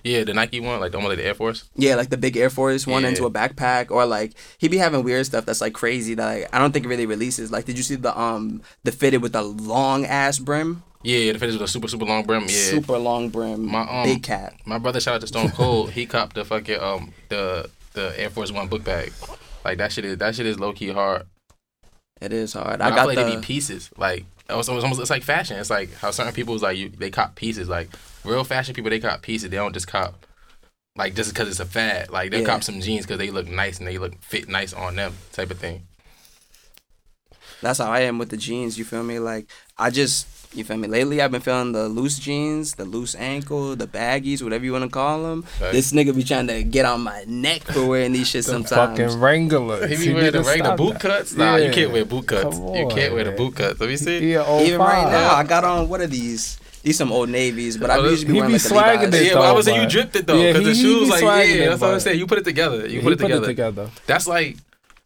Yeah, 0.04 0.24
the 0.24 0.34
Nike 0.34 0.60
one, 0.60 0.80
like 0.80 0.94
almost 0.94 1.10
like 1.10 1.18
the 1.20 1.26
Air 1.26 1.34
Force. 1.36 1.70
Yeah, 1.76 1.96
like 1.96 2.10
the 2.10 2.18
big 2.18 2.38
Air 2.38 2.50
Force 2.50 2.86
one 2.88 3.04
Yeah. 3.04 3.10
into 3.10 3.26
a 3.26 3.32
backpack, 3.32 3.92
or 3.92 4.06
like 4.06 4.34
he 4.58 4.68
be 4.68 4.78
having 4.78 5.04
weird 5.04 5.26
stuff 5.26 5.46
that's 5.46 5.62
like 5.62 5.74
crazy 5.74 6.14
that 6.16 6.26
like, 6.26 6.50
I 6.56 6.60
don't 6.60 6.72
think 6.72 6.86
it 6.86 6.90
really 6.90 7.06
releases. 7.06 7.52
Like, 7.52 7.66
did 7.66 7.78
you 7.78 7.84
see 7.84 7.96
the 7.96 8.18
um 8.20 8.62
the 8.84 8.92
fitted 8.92 9.22
with 9.22 9.34
the 9.34 9.42
long 9.44 10.06
ass 10.06 10.40
brim, 10.40 10.84
Yeah, 11.04 11.32
the 11.34 11.40
finish 11.40 11.54
with 11.54 11.62
a 11.64 11.68
super 11.68 11.88
super 11.88 12.06
long 12.06 12.24
brim. 12.26 12.42
Yeah. 12.44 12.48
super 12.48 12.98
long 12.98 13.30
brim, 13.30 13.66
My, 13.68 13.82
um, 13.82 14.04
big 14.06 14.24
cat. 14.24 14.54
My 14.66 14.78
brother 14.78 15.00
shout 15.00 15.16
out 15.16 15.22
to 15.22 15.28
Stone 15.28 15.52
Cold. 15.52 15.92
he 15.92 16.06
copped 16.06 16.36
the 16.36 16.46
fucking 16.46 16.80
um 16.80 17.14
the 17.30 17.70
the 17.94 18.14
Air 18.20 18.30
Force 18.30 18.52
One 18.52 18.68
book 18.68 18.84
bag. 18.84 19.12
Like 19.66 19.78
that 19.80 19.92
shit 19.92 20.06
is 20.06 20.18
that 20.20 20.36
shit 20.36 20.46
is 20.46 20.60
low 20.60 20.72
key 20.74 20.90
hard. 20.90 21.24
It 22.22 22.34
is 22.34 22.54
hard. 22.54 22.82
I, 22.82 22.88
I 22.88 22.90
got 22.96 23.08
like 23.08 23.18
they 23.18 23.24
the 23.24 23.36
be 23.38 23.42
pieces. 23.42 23.90
Like 23.98 24.26
it 24.50 24.56
was, 24.56 24.68
it 24.68 24.74
was 24.74 24.84
almost 24.84 25.00
it's 25.02 25.10
like 25.10 25.24
fashion. 25.24 25.58
It's 25.58 25.70
like 25.70 25.94
how 25.96 26.12
certain 26.12 26.34
people's 26.34 26.62
like 26.62 26.78
you 26.78 26.90
they 26.90 27.10
cop 27.10 27.36
pieces. 27.36 27.70
Like 27.70 27.90
real 28.26 28.44
fashion 28.44 28.74
people 28.76 28.90
they 28.90 29.00
cop 29.00 29.22
pieces. 29.22 29.50
They 29.50 29.56
don't 29.58 29.74
just 29.74 29.88
cop 29.88 30.26
like 30.98 31.16
just 31.16 31.32
because 31.34 31.48
it's 31.48 31.60
a 31.60 31.66
fad. 31.66 32.10
Like 32.10 32.32
they 32.32 32.42
Yeah. 32.42 32.46
cop 32.48 32.64
some 32.64 32.82
jeans 32.82 33.06
because 33.06 33.20
they 33.20 33.32
look 33.32 33.48
nice 33.48 33.78
and 33.80 33.88
they 33.88 33.98
look 33.98 34.22
fit 34.22 34.50
nice 34.50 34.74
on 34.74 34.96
them 34.96 35.14
type 35.32 35.52
of 35.52 35.60
thing. 35.60 35.88
that's 37.62 37.80
how 37.80 37.92
I 37.92 38.02
am 38.02 38.18
with 38.18 38.30
the 38.30 38.38
jeans. 38.38 38.78
You 38.78 38.86
feel 38.86 39.04
me? 39.04 39.20
Like 39.20 39.50
I 39.78 39.90
just 39.90 40.28
you 40.54 40.64
feel 40.64 40.78
me. 40.78 40.88
Lately, 40.88 41.22
I've 41.22 41.32
been 41.32 41.42
feeling 41.42 41.72
the 41.74 41.88
loose 41.88 42.18
jeans, 42.18 42.74
the 42.76 42.86
loose 42.86 43.14
ankle, 43.16 43.76
the 43.76 43.86
baggies, 43.88 44.42
whatever 44.42 44.66
you 44.66 44.72
want 44.72 44.84
to 44.86 44.90
call 44.90 45.22
them. 45.24 45.46
Right. 45.62 45.72
This 45.72 45.92
nigga 45.92 46.16
be 46.16 46.24
trying 46.24 46.48
to 46.48 46.64
get 46.64 46.86
on 46.86 47.02
my 47.02 47.24
neck 47.28 47.62
for 47.64 47.86
wearing 47.86 48.14
these 48.14 48.28
shit 48.30 48.46
The 48.46 48.52
sometimes. 48.52 48.98
fucking 49.00 49.20
Wranglers. 49.20 49.90
He 49.92 49.98
be 49.98 50.04
You 50.06 50.14
wearing 50.16 50.26
need 50.26 50.34
the 50.34 50.42
to 50.44 50.48
regular 50.50 50.76
boot 50.76 51.00
cuts. 51.00 51.36
Nah, 51.36 51.56
you 51.58 51.72
can't 51.72 51.92
wear 51.92 52.04
boot 52.06 52.28
cuts. 52.28 52.58
Come 52.58 52.76
you 52.76 52.88
can't 52.88 53.10
on, 53.12 53.16
wear 53.16 53.24
the 53.26 53.32
boot 53.34 53.56
cuts. 53.56 53.80
Let 53.80 53.90
me 53.90 53.96
see. 53.98 54.32
Yeah, 54.32 54.44
old 54.46 54.64
Even 54.68 54.80
right 54.80 55.12
now, 55.12 55.36
I 55.36 55.44
got 55.44 55.64
on 55.64 55.88
what 55.88 56.02
are 56.02 56.08
these? 56.08 56.58
These 56.82 56.98
some 56.98 57.12
old 57.12 57.28
navies, 57.30 57.76
but 57.78 57.90
I 57.92 57.98
Oh, 57.98 58.10
usually 58.10 58.28
be 58.32 58.40
wearing 58.40 58.52
be 58.52 58.54
like 58.54 58.64
the 58.64 58.70
swagging 58.70 59.00
Levi's. 59.12 59.20
it, 59.22 59.26
Yeah, 59.28 59.34
but 59.34 59.42
I 59.42 59.52
was 59.52 59.66
saying 59.66 59.78
you 59.82 59.84
but- 59.86 59.92
dripped 59.92 60.16
it 60.16 60.28
though, 60.28 60.42
Yeah, 60.42 60.54
because 60.54 60.64
the 60.66 60.74
he- 60.74 60.78
he 60.78 60.82
shoes 60.82 61.04
be 61.20 61.26
like 61.26 61.48
yeah, 61.50 61.54
it, 61.56 61.70
that's 61.70 61.82
what 61.82 61.94
I'm 61.94 62.00
saying. 62.00 62.20
You 62.20 62.26
put 62.26 62.38
it 62.38 62.46
together. 62.46 62.88
You 62.88 63.02
put 63.02 63.12
it 63.14 63.20
together. 63.20 63.46
together. 63.46 63.90
That's 64.08 64.26
like 64.28 64.56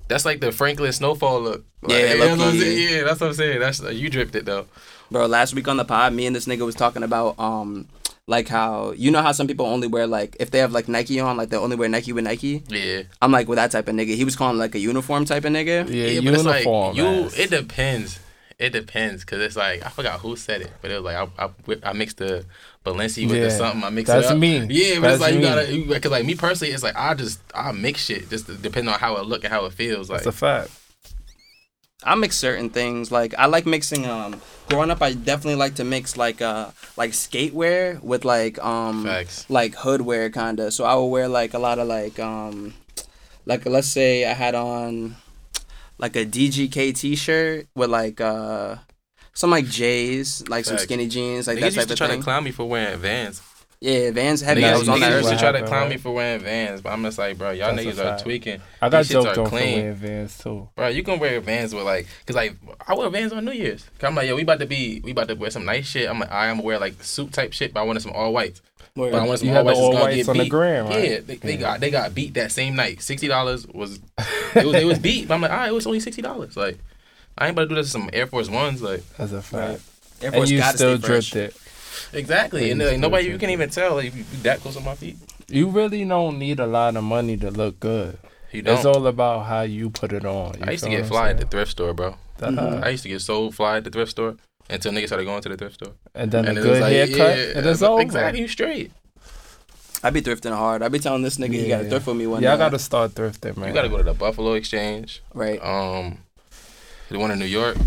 that's 0.08 0.24
like 0.24 0.40
the 0.40 0.52
Franklin 0.52 0.92
Snowfall 0.94 1.42
look. 1.42 1.66
Like, 1.82 1.92
Yeah, 1.98 2.14
you 2.14 2.20
know 2.20 2.26
what 2.26 2.32
I'm 2.34 2.38
low-key. 2.40 2.60
saying? 2.62 2.90
yeah, 2.98 3.04
that's 3.06 3.20
what 3.20 3.28
I'm 3.28 3.34
saying. 3.34 3.60
That's 3.60 3.84
uh, 3.84 3.90
you 3.90 4.10
dripped 4.12 4.36
it 4.36 4.46
though. 4.46 4.68
Bro, 5.14 5.28
last 5.28 5.54
week 5.54 5.68
on 5.68 5.78
the 5.78 5.86
pod, 5.86 6.12
me 6.14 6.26
and 6.26 6.36
this 6.36 6.46
nigga 6.48 6.66
was 6.66 6.76
talking 6.76 7.04
about 7.04 7.40
um 7.40 7.88
like 8.28 8.48
how 8.48 8.92
you 8.94 9.12
know 9.12 9.22
how 9.22 9.32
some 9.32 9.48
people 9.48 9.66
only 9.66 9.88
wear 9.88 10.08
like 10.08 10.36
if 10.40 10.50
they 10.52 10.60
have 10.60 10.72
like 10.72 10.88
Nike 10.88 11.20
on, 11.20 11.38
like 11.38 11.50
they 11.50 11.58
only 11.58 11.76
wear 11.76 11.88
Nike 11.88 12.12
with 12.14 12.24
Nike. 12.26 12.64
Yeah, 12.68 13.04
I'm 13.22 13.32
like 13.32 13.48
with 13.48 13.58
that 13.58 13.72
type 13.72 13.88
of 13.88 13.96
nigga. 13.96 14.16
He 14.16 14.26
was 14.26 14.36
calling 14.36 14.58
like 14.58 14.76
a 14.76 14.80
uniform 14.80 15.26
type 15.26 15.46
of 15.46 15.52
nigga. 15.54 15.88
Yeah, 15.88 16.20
but 16.22 16.34
it's 16.34 16.44
like 16.44 16.66
uniform. 16.66 16.96
you. 16.98 17.30
It 17.38 17.50
depends. 17.52 18.20
It 18.60 18.70
depends 18.72 19.24
because 19.26 19.42
it's 19.42 19.56
like 19.56 19.86
I 19.86 19.90
forgot 19.90 20.20
who 20.22 20.36
said 20.36 20.62
it, 20.62 20.72
but 20.82 20.90
it 20.92 20.96
was 21.02 21.04
like 21.04 21.16
I 21.38 21.46
I, 21.46 21.90
I 21.90 21.94
mixed 21.94 22.18
the 22.18 22.46
Balenci 22.86 23.28
with 23.28 23.38
Yeah, 23.38 23.44
the 23.46 23.52
something. 23.52 23.84
I 23.84 23.90
mixed 23.90 24.12
that's 24.14 24.28
it 24.28 24.32
up. 24.34 24.38
me. 24.40 24.66
Yeah, 24.70 24.96
but 24.96 25.02
That's 25.02 25.14
it's 25.16 25.22
like 25.22 25.34
you 25.34 25.40
me. 25.40 25.46
gotta 25.46 25.76
you, 25.76 25.86
because 25.86 26.12
like 26.12 26.26
me 26.26 26.36
personally, 26.36 26.74
it's 26.74 26.84
like 26.84 26.96
I 26.96 27.14
just 27.14 27.40
I 27.54 27.72
mix 27.72 28.06
shit 28.06 28.30
just 28.30 28.48
depending 28.62 28.94
on 28.94 29.00
how 29.00 29.18
it 29.18 29.26
look 29.26 29.44
and 29.44 29.52
how 29.54 29.66
it 29.66 29.74
feels. 29.74 30.10
Like 30.10 30.24
That's 30.24 30.36
a 30.36 30.40
fact. 30.40 30.72
I 32.06 32.16
mix 32.16 32.38
certain 32.38 32.70
things. 32.70 33.12
Like 33.12 33.34
I 33.38 33.46
like 33.48 33.66
mixing. 33.66 34.06
Um, 34.06 34.40
growing 34.70 34.92
up, 34.92 35.02
I 35.02 35.14
definitely 35.14 35.56
like 35.56 35.76
to 35.76 35.84
mix 35.84 36.18
like 36.18 36.42
uh 36.42 36.72
like 36.98 37.12
skatewear 37.12 38.02
with 38.02 38.26
like 38.26 38.64
um 38.64 39.06
Facts. 39.06 39.46
like 39.50 39.76
hoodwear 39.76 40.32
kind 40.34 40.60
of. 40.60 40.74
So 40.74 40.84
I 40.86 40.96
would 40.96 41.08
wear 41.08 41.28
like 41.28 41.54
a 41.54 41.60
lot 41.60 41.80
of 41.80 41.88
like 41.88 42.20
um 42.20 42.74
like 43.46 43.66
let's 43.66 43.88
say 43.88 44.26
I 44.26 44.34
had 44.34 44.56
on 44.56 45.16
like 45.98 46.16
a 46.16 46.26
DGK 46.26 46.96
T-shirt 46.98 47.68
with 47.76 47.90
like 47.90 48.20
uh 48.22 48.76
some 49.34 49.50
like 49.50 49.66
J's, 49.66 50.48
like 50.48 50.64
some 50.66 50.78
skinny 50.78 51.08
jeans, 51.08 51.48
like 51.48 51.58
Niggas 51.58 51.62
that 51.62 51.66
used 51.66 51.78
type 51.78 51.88
to 51.88 51.94
of 51.94 51.98
try 51.98 52.08
thing. 52.08 52.20
to 52.20 52.24
clown 52.24 52.44
me 52.44 52.52
for 52.52 52.66
wearing 52.70 53.00
Vans. 53.00 53.42
Yeah, 53.84 54.12
Vans 54.12 54.40
heavy. 54.40 54.62
Niggas, 54.62 54.74
I 54.74 54.78
was 54.78 54.88
on 54.90 54.98
niggas 54.98 55.02
that. 55.02 55.18
used 55.18 55.30
to 55.32 55.38
try 55.38 55.52
to 55.52 55.60
What 55.60 55.68
clown 55.68 55.90
me 55.90 55.98
for 55.98 56.14
wearing 56.14 56.42
Vans, 56.42 56.82
but 56.82 56.92
I'm 56.94 57.04
just 57.04 57.18
like, 57.18 57.38
bro, 57.38 57.52
y'all 57.52 57.76
That's 57.76 57.86
niggas 57.86 58.04
are 58.06 58.18
tweaking. 58.18 58.62
I 58.82 58.88
got 58.88 59.00
These 59.06 59.10
shits 59.10 59.24
joked 59.24 59.38
are 59.38 59.42
on 59.42 59.46
for 59.46 59.50
clean. 59.50 59.78
wearing 59.82 59.96
Vans 59.96 60.38
too. 60.38 60.70
Bro, 60.76 60.88
you 60.88 61.04
can 61.04 61.20
wear 61.20 61.42
Vans 61.42 61.76
with 61.76 61.84
like, 61.84 62.08
cause 62.26 62.36
like 62.38 62.56
I 62.88 62.94
wear 62.96 63.10
Vans 63.10 63.34
on 63.34 63.44
New 63.44 63.52
Year's. 63.52 63.84
Cause 64.00 64.08
I'm 64.08 64.16
like, 64.16 64.28
yo, 64.28 64.36
we 64.38 64.44
about 64.44 64.60
to 64.60 64.66
be, 64.66 65.02
we 65.04 65.12
about 65.12 65.28
to 65.28 65.36
wear 65.36 65.52
some 65.52 65.66
nice 65.66 65.86
shit. 65.86 66.10
I'm 66.10 66.20
like, 66.20 66.32
I 66.32 66.48
am 66.48 66.60
wear 66.64 66.80
like 66.80 67.04
suit 67.04 67.34
type 67.34 67.52
shit, 67.52 67.74
but 67.74 67.82
I 67.82 67.84
wanted 67.84 68.02
some 68.04 68.14
all 68.14 68.32
whites. 68.32 68.62
But 68.96 69.14
I 69.16 69.26
wanted 69.26 69.40
some 69.40 69.50
all 69.50 69.56
had 69.56 69.66
whites. 69.66 69.80
all 69.80 69.92
gonna 69.92 70.04
whites 70.06 70.16
get 70.18 70.30
on 70.30 70.38
the 70.38 70.48
gram, 70.50 70.88
right? 70.88 71.10
Yeah, 71.12 71.20
they, 71.20 71.36
they 71.36 71.58
got 71.58 71.80
they 71.82 71.90
got 71.92 72.14
beat 72.16 72.36
that 72.36 72.52
same 72.52 72.76
night. 72.76 73.02
Sixty 73.02 73.28
dollars 73.28 73.68
was 73.68 74.00
it 74.56 74.66
was 74.66 74.76
it 74.76 74.86
was 74.86 75.00
beat. 75.00 75.28
But 75.28 75.34
I'm 75.34 75.42
like, 75.42 75.52
all 75.52 75.58
right, 75.58 75.70
it 75.70 75.74
was 75.74 75.88
only 75.88 76.00
sixty 76.00 76.22
dollars. 76.22 76.56
Like, 76.56 76.78
I 77.38 77.48
ain't 77.48 77.54
about 77.56 77.64
to 77.64 77.68
do 77.70 77.76
this 77.76 77.86
with 77.94 78.02
some 78.04 78.10
Air 78.14 78.28
Force 78.28 78.50
Ones. 78.50 78.82
Like, 78.82 79.04
That's 79.18 79.32
a 79.34 79.42
fact. 79.42 79.82
Air 80.22 80.28
And 80.28 80.36
Force 80.36 80.52
you 80.52 80.62
still 80.62 80.98
stay 81.00 81.08
fresh. 81.08 81.30
dripped 81.32 81.56
it. 81.56 81.60
Exactly, 82.14 82.72
and 82.72 82.80
like, 82.82 83.00
nobody 83.00 83.28
you 83.28 83.38
can 83.38 83.50
even 83.50 83.70
tell 83.70 83.96
like, 83.96 84.06
if 84.06 84.16
you, 84.16 84.24
you 84.32 84.44
that 84.44 84.60
close 84.62 84.78
on 84.78 84.84
my 84.84 84.96
feet. 84.96 85.18
You 85.50 85.68
really 85.68 86.04
don't 86.06 86.40
need 86.40 86.60
a 86.60 86.66
lot 86.68 86.96
of 86.96 87.04
money 87.04 87.38
to 87.38 87.52
look 87.52 87.80
good. 87.80 88.18
You 88.52 88.60
It's 88.66 88.84
don't. 88.84 88.96
all 88.96 89.08
about 89.08 89.46
how 89.46 89.62
you 89.62 89.90
put 89.90 90.14
it 90.14 90.26
on. 90.26 90.56
You 90.60 90.66
I 90.68 90.72
used 90.72 90.84
to 90.84 90.90
get 90.90 91.06
fly 91.06 91.26
I'm 91.30 91.32
at 91.32 91.40
the 91.40 91.46
thrift 91.46 91.72
store, 91.72 91.94
bro. 91.94 92.16
saying? 92.40 92.58
I 92.60 92.90
used 92.90 93.04
to 93.04 93.10
get 93.10 93.22
so 93.22 93.52
fly 93.52 93.78
at 93.78 93.84
the 93.84 93.90
thrift 93.90 94.12
store. 94.12 94.36
until 94.70 94.92
niggas 94.94 95.08
started 95.08 95.26
going 95.26 95.42
to 95.42 95.50
the 95.50 95.58
thrift 95.58 95.76
store. 95.76 95.94
And 96.16 96.32
then 96.32 96.46
And 96.48 96.58
a 96.58 96.62
it 96.62 96.64
was 96.64 96.80
good 96.80 96.82
like, 96.82 96.94
haircut, 96.94 97.38
yeah, 97.38 97.58
and 97.58 97.66
it's 97.66 97.80
but 97.82 97.90
over. 97.92 98.02
Exactly, 98.02 98.40
you 98.42 98.48
straight. 98.48 98.92
I 100.06 100.10
be 100.10 100.22
thrifting 100.22 100.56
hard. 100.56 100.82
I 100.84 100.90
be 100.90 101.00
telling 101.00 101.22
this 101.22 101.38
nigga 101.38 101.54
you 101.54 101.68
got 101.68 101.78
to 101.80 101.84
Yeah. 101.86 101.90
thrift 101.92 102.06
for 102.06 102.14
me 102.14 102.28
one 102.28 102.44
Yeah, 102.44 102.54
I 102.54 102.58
gotta 102.58 102.78
start 102.80 103.12
thrifting, 103.16 103.56
man. 103.58 103.70
You 103.70 103.74
gotta 103.74 103.90
go 103.90 103.98
to 103.98 104.04
the 104.04 104.14
Buffalo 104.14 104.54
Exchange. 104.54 105.22
right. 105.34 105.60
Um, 105.64 106.20
the 107.10 107.20
one 107.20 107.32
in 107.32 107.40
New 107.40 107.46
York. 107.46 107.78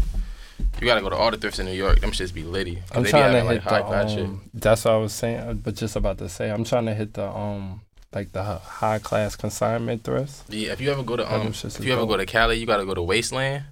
You 0.80 0.86
gotta 0.86 1.00
go 1.00 1.10
to 1.10 1.16
all 1.16 1.30
the 1.30 1.36
thrifts 1.36 1.58
in 1.58 1.66
New 1.66 1.72
York. 1.72 2.00
Them 2.00 2.10
shits 2.12 2.32
be 2.34 2.42
litty. 2.42 2.76
'Cause 2.76 2.84
I'm 2.94 3.02
they 3.02 3.08
be 3.08 3.10
trying 3.10 3.32
to 3.32 3.38
hit 3.40 3.44
like, 3.46 3.64
the. 3.64 3.82
class 3.82 4.10
shit. 4.10 4.24
Um, 4.24 4.50
that's 4.54 4.84
what 4.84 4.94
I 4.94 4.96
was 4.98 5.12
saying, 5.12 5.60
but 5.64 5.74
just 5.74 5.96
about 5.96 6.18
to 6.18 6.28
say, 6.28 6.50
I'm 6.50 6.64
trying 6.64 6.86
to 6.86 6.94
hit 6.94 7.14
the 7.14 7.28
um 7.28 7.80
like 8.12 8.32
the 8.32 8.42
high 8.42 8.98
class 8.98 9.36
consignment 9.36 10.04
thrifts. 10.04 10.44
Yeah, 10.48 10.72
if 10.72 10.80
you 10.80 10.90
ever 10.90 11.02
go 11.02 11.16
to 11.16 11.34
um, 11.34 11.48
if 11.48 11.84
you 11.84 11.92
ever 11.92 12.02
dope. 12.02 12.10
go 12.10 12.16
to 12.18 12.26
Cali, 12.26 12.56
you 12.58 12.66
gotta 12.66 12.84
go 12.84 12.94
to 12.94 13.02
Wasteland. 13.02 13.64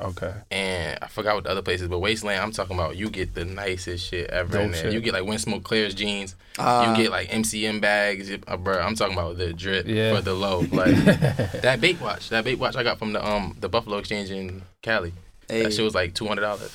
Okay. 0.00 0.32
And 0.50 0.98
I 1.02 1.06
forgot 1.08 1.34
what 1.36 1.44
the 1.44 1.50
other 1.50 1.62
places, 1.62 1.86
but 1.88 1.98
Wasteland, 2.00 2.40
I'm 2.40 2.50
talking 2.50 2.76
about. 2.76 2.96
You 2.96 3.10
get 3.10 3.34
the 3.34 3.44
nicest 3.44 4.08
shit 4.08 4.30
ever 4.30 4.58
in 4.58 4.72
there. 4.72 4.84
shit. 4.84 4.92
You 4.94 5.00
get 5.00 5.12
like 5.12 5.22
Winsmoke 5.24 5.62
Claire's 5.62 5.94
jeans. 5.94 6.34
Uh, 6.58 6.86
you 6.96 7.02
get 7.04 7.10
like 7.12 7.28
MCM 7.30 7.80
bags, 7.80 8.30
uh, 8.48 8.56
bro. 8.56 8.78
I'm 8.80 8.94
talking 8.96 9.12
about 9.16 9.36
the 9.36 9.52
drip 9.52 9.86
Yeah. 9.86 10.16
for 10.16 10.22
the 10.22 10.32
low. 10.34 10.60
Like 10.72 10.96
that 11.62 11.78
bait 11.80 12.00
watch, 12.00 12.30
that 12.30 12.44
bait 12.44 12.58
watch 12.58 12.74
I 12.76 12.82
got 12.82 12.98
from 12.98 13.12
the 13.12 13.24
um 13.24 13.56
the 13.60 13.68
Buffalo 13.68 13.98
Exchange 13.98 14.30
in 14.30 14.62
Cali. 14.80 15.12
Hey, 15.52 15.62
That 15.64 15.72
shit 15.72 15.84
was 15.84 15.94
like 15.94 16.14
two 16.14 16.26
hundred 16.26 16.42
dollars. 16.42 16.70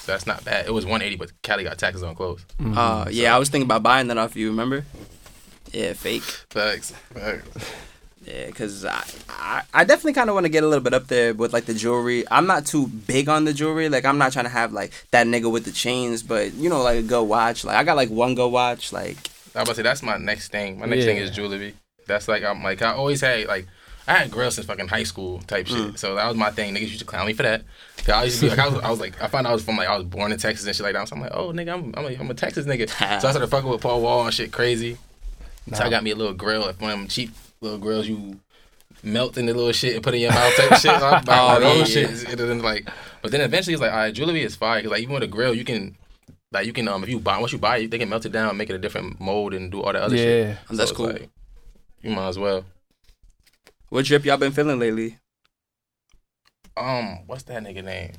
So 0.00 0.10
that's 0.12 0.26
not 0.26 0.44
bad. 0.44 0.66
It 0.66 0.72
was 0.72 0.84
one 0.84 1.02
eighty, 1.02 1.16
but 1.16 1.30
Cali 1.42 1.64
got 1.64 1.78
taxes 1.78 2.02
on 2.02 2.14
clothes. 2.14 2.44
Mm-hmm. 2.58 2.76
uh, 2.76 3.06
yeah, 3.10 3.34
I 3.34 3.38
was 3.38 3.48
thinking 3.48 3.66
about 3.66 3.82
buying 3.82 4.08
that 4.08 4.18
off 4.18 4.34
you. 4.34 4.48
Remember? 4.48 4.84
Yeah, 5.72 5.92
fake. 5.92 6.22
Facts. 6.22 6.90
Facts. 7.14 7.72
Yeah, 8.24 8.50
cause 8.52 8.84
I, 8.84 9.02
I, 9.28 9.62
I 9.74 9.84
definitely 9.84 10.12
kind 10.12 10.30
of 10.30 10.34
want 10.34 10.44
to 10.46 10.50
get 10.50 10.62
a 10.62 10.66
little 10.68 10.82
bit 10.82 10.94
up 10.94 11.08
there 11.08 11.34
with 11.34 11.52
like 11.52 11.64
the 11.64 11.74
jewelry. 11.74 12.24
I'm 12.30 12.46
not 12.46 12.66
too 12.66 12.86
big 12.86 13.28
on 13.28 13.44
the 13.44 13.52
jewelry. 13.52 13.88
Like 13.88 14.04
I'm 14.04 14.18
not 14.18 14.32
trying 14.32 14.44
to 14.44 14.50
have 14.50 14.72
like 14.72 14.92
that 15.10 15.26
nigga 15.26 15.50
with 15.50 15.64
the 15.64 15.72
chains, 15.72 16.22
but 16.22 16.52
you 16.54 16.68
know, 16.68 16.82
like 16.82 16.98
a 16.98 17.02
good 17.02 17.24
watch. 17.24 17.64
Like 17.64 17.76
I 17.76 17.82
got 17.82 17.96
like 17.96 18.10
one 18.10 18.36
good 18.36 18.50
watch. 18.50 18.92
Like 18.92 19.16
I 19.54 19.60
was 19.60 19.64
about 19.64 19.66
to 19.66 19.74
say 19.74 19.82
that's 19.82 20.02
my 20.02 20.18
next 20.18 20.52
thing. 20.52 20.78
My 20.78 20.86
next 20.86 21.04
thing 21.04 21.16
is 21.16 21.30
jewelry. 21.32 21.74
That's 22.06 22.28
like 22.28 22.44
I'm 22.44 22.62
like 22.62 22.80
I 22.82 22.92
always 22.92 23.20
had 23.20 23.46
like 23.46 23.66
I 24.06 24.14
had 24.14 24.30
grills 24.30 24.56
since 24.56 24.66
fucking 24.66 24.88
high 24.88 25.04
school 25.04 25.40
type 25.46 25.66
shit. 25.68 25.76
Mm. 25.78 25.98
So 25.98 26.16
that 26.16 26.26
was 26.26 26.36
my 26.36 26.50
thing. 26.50 26.74
Niggas 26.74 26.80
used 26.88 26.98
to 26.98 27.04
clown 27.04 27.26
me 27.26 27.32
for 27.34 27.44
that. 27.44 27.62
'Cause 27.98 28.08
I 28.08 28.24
used 28.24 28.40
to 28.40 28.46
be 28.46 28.50
like 28.50 28.58
I 28.58 28.68
was, 28.68 28.78
I 28.82 28.90
was 28.90 28.98
like 29.00 29.22
I 29.22 29.28
found 29.28 29.46
out 29.46 29.50
I 29.50 29.52
was 29.54 29.64
from 29.64 29.76
like 29.76 29.86
I 29.88 29.96
was 29.96 30.04
born 30.04 30.32
in 30.32 30.38
Texas 30.38 30.66
and 30.66 30.74
shit 30.74 30.82
like 30.84 30.94
that. 30.94 31.08
So 31.08 31.14
I'm 31.16 31.22
like 31.22 31.30
oh 31.34 31.52
nigga 31.52 31.72
I'm 31.72 31.94
I'm 31.96 32.04
a, 32.06 32.16
I'm 32.18 32.30
a 32.30 32.34
Texas 32.34 32.66
nigga. 32.66 32.88
so 33.20 33.28
I 33.28 33.30
started 33.30 33.46
fucking 33.46 33.70
with 33.70 33.80
Paul 33.80 34.00
Wall 34.02 34.24
and 34.24 34.34
shit 34.34 34.50
crazy. 34.52 34.96
So 35.72 35.84
I 35.84 35.88
got 35.90 36.02
me 36.02 36.10
a 36.10 36.16
little 36.16 36.34
grill. 36.34 36.66
If 36.68 36.80
one 36.80 36.90
of 36.90 36.98
them 36.98 37.06
cheap 37.08 37.30
little 37.60 37.78
grills 37.78 38.08
you 38.08 38.40
melt 39.04 39.36
in 39.38 39.46
the 39.46 39.54
little 39.54 39.72
shit 39.72 39.94
and 39.94 40.02
put 40.02 40.14
in 40.14 40.20
your 40.20 40.32
mouth 40.32 40.54
type 40.56 40.70
shit. 40.70 40.80
So 40.82 40.90
I 41.06 41.20
buy 41.24 41.38
Oh, 41.38 41.46
like 41.46 41.60
those 41.60 41.78
yeah, 41.94 42.06
shit. 42.08 42.22
yeah. 42.24 42.30
It 42.32 42.36
doesn't 42.36 42.62
like. 42.62 42.88
But 43.22 43.30
then 43.30 43.40
eventually 43.40 43.74
it's 43.74 43.80
like, 43.82 43.92
all 43.92 43.98
right, 43.98 44.12
jewelry 44.12 44.42
is 44.42 44.56
fire. 44.56 44.82
Cause 44.82 44.90
like 44.90 45.02
even 45.02 45.14
with 45.14 45.22
a 45.22 45.28
grill, 45.28 45.54
you 45.54 45.64
can. 45.64 45.96
Like 46.50 46.66
you 46.66 46.72
can 46.74 46.86
um 46.88 47.02
if 47.02 47.08
you 47.08 47.18
buy 47.18 47.38
once 47.38 47.52
you 47.52 47.58
buy 47.58 47.78
it 47.78 47.90
they 47.90 47.96
can 47.98 48.10
melt 48.10 48.26
it 48.26 48.32
down 48.32 48.50
and 48.50 48.58
make 48.58 48.68
it 48.68 48.74
a 48.74 48.78
different 48.78 49.18
mold 49.18 49.54
and 49.54 49.70
do 49.70 49.80
all 49.80 49.90
that 49.92 50.02
other 50.02 50.16
shit. 50.18 50.48
Yeah. 50.48 50.54
that's 50.68 50.76
So 50.76 50.82
it's 50.82 50.92
cool. 50.92 51.06
like, 51.06 51.30
you 52.02 52.10
might 52.10 52.28
as 52.28 52.38
well. 52.38 52.64
What 53.92 54.06
drip 54.06 54.24
y'all 54.24 54.38
been 54.38 54.52
feeling 54.52 54.78
lately? 54.78 55.18
Um, 56.78 57.26
what's 57.26 57.42
that 57.42 57.62
nigga 57.62 57.84
name? 57.84 58.12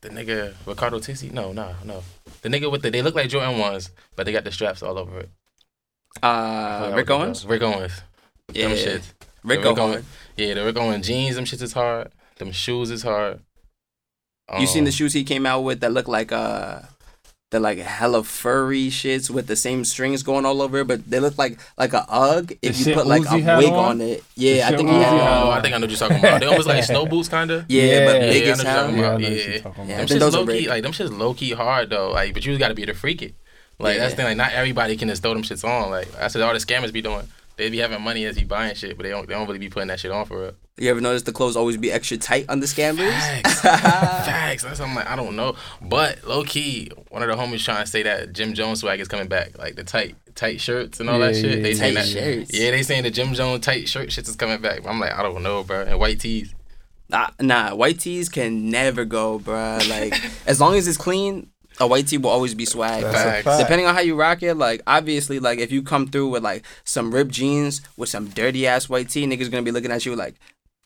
The 0.00 0.08
nigga 0.10 0.54
Riccardo 0.64 1.00
Tisci? 1.00 1.32
No, 1.32 1.50
no, 1.52 1.74
no. 1.82 2.04
The 2.42 2.48
nigga 2.48 2.70
with 2.70 2.82
the 2.82 2.90
they 2.90 3.02
look 3.02 3.16
like 3.16 3.28
Jordan 3.28 3.58
ones, 3.58 3.90
but 4.14 4.24
they 4.24 4.30
got 4.30 4.44
the 4.44 4.52
straps 4.52 4.84
all 4.84 4.98
over 4.98 5.18
it. 5.18 5.30
Uh, 6.22 6.92
Rick 6.94 7.10
Owens. 7.10 7.44
Rick 7.44 7.62
Owens. 7.62 8.00
Yeah, 8.52 8.68
Them 8.68 8.76
shits. 8.76 9.12
Rick 9.42 9.62
The 9.62 9.68
Rick 9.70 9.78
Owens. 9.78 10.04
Yeah, 10.36 10.54
the 10.54 10.64
Rick 10.64 10.76
Owens 10.76 11.04
jeans, 11.08 11.34
them 11.34 11.44
shits 11.44 11.62
is 11.62 11.72
hard. 11.72 12.12
Them 12.36 12.52
shoes 12.52 12.92
is 12.92 13.02
hard. 13.02 13.40
You 14.60 14.68
seen 14.68 14.84
the 14.84 14.90
Um, 14.90 14.94
shoes 14.94 15.12
he 15.12 15.24
came 15.24 15.44
out 15.44 15.62
with 15.62 15.80
that 15.80 15.90
look 15.92 16.06
like 16.06 16.30
uh, 16.30 16.82
the 17.50 17.60
like 17.60 17.78
hella 17.78 18.24
furry 18.24 18.88
shits 18.88 19.30
with 19.30 19.46
the 19.46 19.54
same 19.54 19.84
strings 19.84 20.22
going 20.24 20.44
all 20.44 20.60
over, 20.60 20.78
it, 20.80 20.88
but 20.88 21.08
they 21.08 21.20
look 21.20 21.38
like 21.38 21.58
like 21.78 21.92
a 21.92 22.04
UGG 22.08 22.58
if 22.60 22.76
The 22.82 22.90
you 22.90 22.96
put 22.96 23.06
like 23.06 23.22
Uzi 23.22 23.54
a 23.54 23.58
wig 23.58 23.68
on? 23.72 23.84
on 23.84 24.00
it. 24.00 24.24
Yeah, 24.34 24.66
I 24.66 24.70
shit 24.70 24.78
think 24.78 24.90
he 24.90 24.96
Uzi 24.96 25.02
had. 25.02 25.20
had 25.20 25.42
Oh. 25.44 25.50
I 25.50 25.60
think 25.62 25.74
I 25.74 25.78
know 25.78 25.84
what 25.84 25.90
you're 25.90 25.98
talking 25.98 26.18
about. 26.18 26.40
They 26.40 26.46
almost 26.46 26.66
like 26.66 26.82
snow 26.82 27.06
boots, 27.12 27.28
kinda. 27.28 27.64
Yeah, 27.68 28.04
but 28.04 28.14
Yeah, 28.20 28.20
big 28.30 28.42
yeah, 28.42 28.48
I 28.48 28.52
as 28.52 28.62
hell. 28.62 28.64
Yeah, 28.64 28.72
I 28.72 28.82
talking 28.82 28.96
know 28.96 29.02
about. 29.06 29.12
what 29.14 29.22
you're 29.22 29.38
Yeah. 29.38 29.46
Yeah, 29.86 29.96
Them 29.98 30.06
shits 30.06 30.32
low 30.32 30.46
key, 30.46 30.52
big. 30.52 30.68
like 30.68 30.82
them 30.82 30.92
shits 30.92 31.18
low 31.18 31.34
key 31.34 31.50
hard 31.52 31.90
though. 31.90 32.10
Like, 32.10 32.34
but 32.34 32.44
you 32.44 32.58
got 32.58 32.68
to 32.68 32.74
be 32.74 32.82
the 32.84 32.92
to 32.92 32.98
freak 32.98 33.22
it. 33.22 33.34
Like 33.78 33.98
that's 33.98 34.14
the 34.14 34.16
thing. 34.16 34.26
Like 34.26 34.36
not 34.38 34.52
everybody 34.52 34.96
can 34.96 35.08
just 35.08 35.22
throw 35.22 35.32
them 35.34 35.42
shits 35.44 35.62
on. 35.64 35.90
Like 35.90 36.10
that's 36.12 36.34
what 36.34 36.42
all 36.42 36.52
the 36.52 36.58
scammers 36.58 36.92
be 36.92 37.00
doing. 37.02 37.28
They 37.56 37.70
be 37.70 37.78
having 37.78 38.02
money 38.02 38.26
as 38.26 38.38
you 38.38 38.46
buying 38.46 38.74
shit, 38.74 38.96
but 38.96 39.04
they 39.04 39.10
don't. 39.10 39.26
They 39.26 39.32
don't 39.34 39.46
really 39.46 39.58
be 39.58 39.70
putting 39.70 39.88
that 39.88 39.98
shit 39.98 40.10
on 40.10 40.26
for 40.26 40.38
real. 40.40 40.52
You 40.76 40.90
ever 40.90 41.00
notice 41.00 41.22
the 41.22 41.32
clothes 41.32 41.56
always 41.56 41.78
be 41.78 41.90
extra 41.90 42.18
tight 42.18 42.44
on 42.50 42.60
the 42.60 42.66
scammers? 42.66 43.10
Facts. 43.10 43.60
Facts. 43.62 44.62
That's 44.62 44.78
I'm 44.80 44.94
like 44.94 45.08
I 45.08 45.16
don't 45.16 45.36
know, 45.36 45.56
but 45.80 46.22
low 46.24 46.44
key, 46.44 46.90
one 47.08 47.22
of 47.22 47.28
the 47.30 47.34
homies 47.34 47.64
trying 47.64 47.82
to 47.82 47.90
say 47.90 48.02
that 48.02 48.34
Jim 48.34 48.52
Jones 48.52 48.80
swag 48.80 49.00
is 49.00 49.08
coming 49.08 49.26
back, 49.28 49.56
like 49.56 49.74
the 49.76 49.84
tight 49.84 50.16
tight 50.34 50.60
shirts 50.60 51.00
and 51.00 51.08
all 51.08 51.18
that 51.18 51.34
shit. 51.34 51.56
yeah, 51.56 51.62
they 51.62 51.72
saying 51.74 51.94
Tight 51.94 52.00
that. 52.02 52.08
shirts. 52.08 52.50
Yeah, 52.52 52.70
they 52.72 52.82
saying 52.82 53.04
the 53.04 53.10
Jim 53.10 53.32
Jones 53.32 53.64
tight 53.64 53.88
shirt 53.88 54.10
shits 54.10 54.28
is 54.28 54.36
coming 54.36 54.60
back. 54.60 54.86
I'm 54.86 55.00
like 55.00 55.12
I 55.14 55.22
don't 55.22 55.42
know, 55.42 55.64
bro. 55.64 55.80
And 55.82 55.98
white 55.98 56.20
tees. 56.20 56.52
Nah, 57.08 57.28
nah, 57.40 57.74
white 57.74 58.00
tees 58.00 58.28
can 58.28 58.68
never 58.68 59.04
go, 59.06 59.38
bruh. 59.38 59.88
Like 59.88 60.12
as 60.46 60.60
long 60.60 60.74
as 60.74 60.86
it's 60.86 60.98
clean, 60.98 61.48
a 61.80 61.86
white 61.86 62.08
tee 62.08 62.18
will 62.18 62.30
always 62.30 62.54
be 62.54 62.64
swag. 62.64 63.02
That's 63.02 63.16
a 63.16 63.42
fact. 63.42 63.58
Depending 63.60 63.86
on 63.86 63.94
how 63.94 64.00
you 64.00 64.14
rock 64.14 64.42
it, 64.42 64.54
like 64.54 64.82
obviously, 64.86 65.38
like 65.38 65.58
if 65.58 65.70
you 65.70 65.82
come 65.82 66.06
through 66.08 66.28
with 66.28 66.42
like 66.42 66.64
some 66.84 67.12
ripped 67.12 67.30
jeans 67.32 67.82
with 67.96 68.08
some 68.08 68.28
dirty 68.28 68.66
ass 68.66 68.88
white 68.88 69.08
tee, 69.08 69.26
niggas 69.26 69.50
gonna 69.50 69.62
be 69.62 69.70
looking 69.72 69.90
at 69.90 70.04
you 70.06 70.16
like 70.16 70.34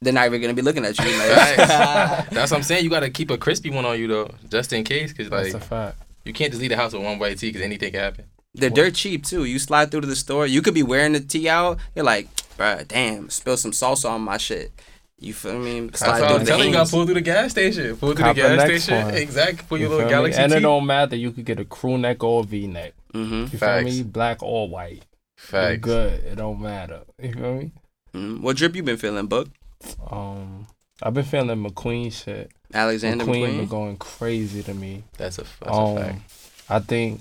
they're 0.03 0.13
not 0.15 0.27
even 0.27 0.41
gonna 0.41 0.55
be 0.55 0.63
looking 0.63 0.85
at 0.85 0.99
you. 0.99 1.05
Like, 1.05 1.57
That's 2.31 2.51
what 2.51 2.53
I'm 2.55 2.63
saying. 2.63 2.85
You 2.85 2.91
got 2.91 3.01
to 3.01 3.11
keep 3.11 3.31
a 3.31 3.37
crispy 3.37 3.71
one 3.71 3.85
on 3.85 3.99
you 3.99 4.09
though, 4.09 4.31
just 4.49 4.73
in 4.73 4.83
case, 4.85 5.13
cause 5.13 5.29
That's 5.29 5.53
like 5.53 5.63
a 5.63 5.65
fact. 5.67 5.99
you 6.25 6.33
can't 6.33 6.51
just 6.51 6.61
leave 6.61 6.71
the 6.71 6.77
house 6.77 6.93
with 6.93 7.03
one 7.03 7.19
white 7.19 7.39
tee, 7.39 7.53
cause 7.53 7.61
anything 7.63 7.93
can 7.93 8.01
happen. 8.01 8.25
they're 8.55 8.71
dirt 8.71 8.95
cheap 8.95 9.25
too. 9.27 9.45
You 9.45 9.59
slide 9.59 9.91
through 9.91 10.01
to 10.03 10.07
the 10.07 10.17
store, 10.17 10.47
you 10.47 10.63
could 10.63 10.75
be 10.75 10.83
wearing 10.83 11.13
the 11.13 11.21
tee 11.21 11.49
out. 11.49 11.79
You're 11.95 12.05
like, 12.05 12.29
bruh, 12.57 12.87
damn, 12.89 13.29
spill 13.31 13.57
some 13.59 13.73
salsa 13.73 14.09
on 14.11 14.23
my 14.23 14.39
shit. 14.39 14.73
You 15.21 15.35
feel 15.35 15.59
me? 15.59 15.81
That's 15.81 15.99
Slide 15.99 16.21
what 16.23 16.31
I'm 16.33 16.39
the 16.41 16.45
telling 16.47 16.61
you. 16.63 16.67
You 16.69 16.73
got 16.73 16.79
Hanes. 16.79 16.91
to 16.91 16.97
pull 16.97 17.05
through 17.05 17.15
the 17.15 17.21
gas 17.21 17.51
station. 17.51 17.97
Pull 17.97 18.15
through 18.15 18.25
Cop 18.25 18.37
the 18.37 18.43
the 18.43 18.49
gas 18.57 18.69
next 18.69 18.85
station. 18.85 19.05
one. 19.07 19.15
Exactly. 19.15 19.65
Pull 19.69 19.79
your 19.79 19.89
little 19.91 20.05
me? 20.07 20.11
galaxy 20.11 20.41
And 20.41 20.53
it 20.53 20.57
tee. 20.57 20.63
don't 20.63 20.87
matter. 20.87 21.17
You 21.17 21.31
could 21.33 21.45
get 21.45 21.61
a 21.61 21.65
crew 21.65 21.99
neck 21.99 22.25
or 22.25 22.41
a 22.41 22.45
V 22.45 22.67
neck. 22.67 22.95
Mm-hmm. 23.13 23.35
You 23.53 23.59
feel 23.59 23.83
me? 23.83 24.03
Black 24.03 24.43
or 24.43 24.69
white. 24.69 24.93
You 24.95 25.03
Facts. 25.37 25.81
good. 25.81 26.25
It 26.25 26.37
don't 26.37 26.61
matter. 26.61 27.03
You 27.23 27.33
feel 27.35 27.55
me? 27.55 27.73
mm 28.15 28.41
What 28.41 28.57
drip 28.57 28.75
you 28.75 28.83
been 28.83 28.97
feeling, 28.97 29.27
Book? 29.27 29.49
Um, 30.11 30.67
I've 31.03 31.15
been 31.15 31.25
feeling 31.25 31.63
McQueen 31.65 32.13
shit. 32.13 32.51
Alexander 32.73 33.25
McQueen 33.25 33.31
McQueen. 33.49 33.57
been 33.59 33.67
going 33.67 33.97
crazy 33.99 34.63
to 34.63 34.75
me. 34.75 35.05
That's 35.19 35.39
a 35.39 35.45
that's 35.61 35.77
um, 35.77 35.97
a 35.99 36.01
fact. 36.05 36.21
I 36.69 36.79
think 36.81 37.21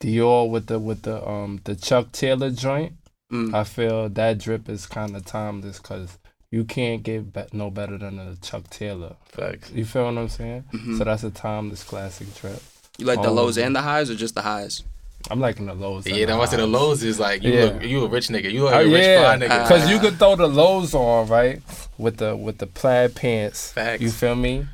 Dior 0.00 0.48
with 0.50 0.66
the 0.66 0.78
with 0.78 1.02
the 1.02 1.26
um 1.28 1.60
the 1.64 1.74
Chuck 1.76 2.12
Taylor 2.12 2.50
joint. 2.50 2.94
Mm. 3.32 3.54
I 3.54 3.64
feel 3.64 4.08
that 4.08 4.38
drip 4.38 4.68
is 4.68 4.86
kind 4.86 5.14
of 5.16 5.24
timeless 5.26 5.78
because 5.78 6.16
you 6.50 6.64
can't 6.64 7.02
get 7.02 7.32
be- 7.32 7.42
no 7.52 7.70
better 7.70 7.98
than 7.98 8.18
a 8.18 8.36
Chuck 8.36 8.68
Taylor. 8.70 9.16
Facts. 9.26 9.70
You 9.72 9.84
feel 9.84 10.04
what 10.06 10.16
I'm 10.18 10.28
saying? 10.28 10.64
Mhm. 10.72 10.98
So 10.98 11.04
that's 11.04 11.24
a 11.24 11.30
timeless 11.30 11.82
classic 11.84 12.34
trip. 12.34 12.62
You 12.98 13.06
like 13.06 13.22
the 13.22 13.28
um, 13.28 13.36
lows 13.36 13.58
and 13.58 13.76
the 13.76 13.82
highs, 13.82 14.10
or 14.10 14.14
just 14.14 14.34
the 14.34 14.42
highs? 14.42 14.82
I'm 15.30 15.40
liking 15.40 15.66
the 15.66 15.74
lows. 15.74 16.06
Yeah, 16.06 16.14
the 16.14 16.26
that's 16.26 16.38
why 16.38 16.44
I 16.44 16.46
said 16.46 16.58
the 16.60 16.66
lows 16.66 17.02
is 17.02 17.18
like 17.20 17.42
you 17.42 17.52
Yeah. 17.52 17.64
look 17.64 17.84
you 17.84 18.04
a 18.04 18.08
rich 18.08 18.28
nigga. 18.28 18.50
You 18.52 18.64
look 18.64 18.72
Oh, 18.74 18.80
a 18.80 18.84
rich 18.84 19.02
yeah. 19.04 19.20
fly 19.36 19.46
nigga. 19.46 19.68
Cause 19.68 19.90
you 19.90 19.98
could 19.98 20.18
throw 20.18 20.36
the 20.36 20.46
lows 20.48 20.94
on 20.94 21.28
right 21.28 21.60
with 21.98 22.16
the 22.16 22.34
with 22.34 22.58
the 22.58 22.66
plaid 22.66 23.14
pants. 23.14 23.72
Facts. 23.72 24.00
You 24.00 24.10
feel 24.10 24.34
me? 24.36 24.66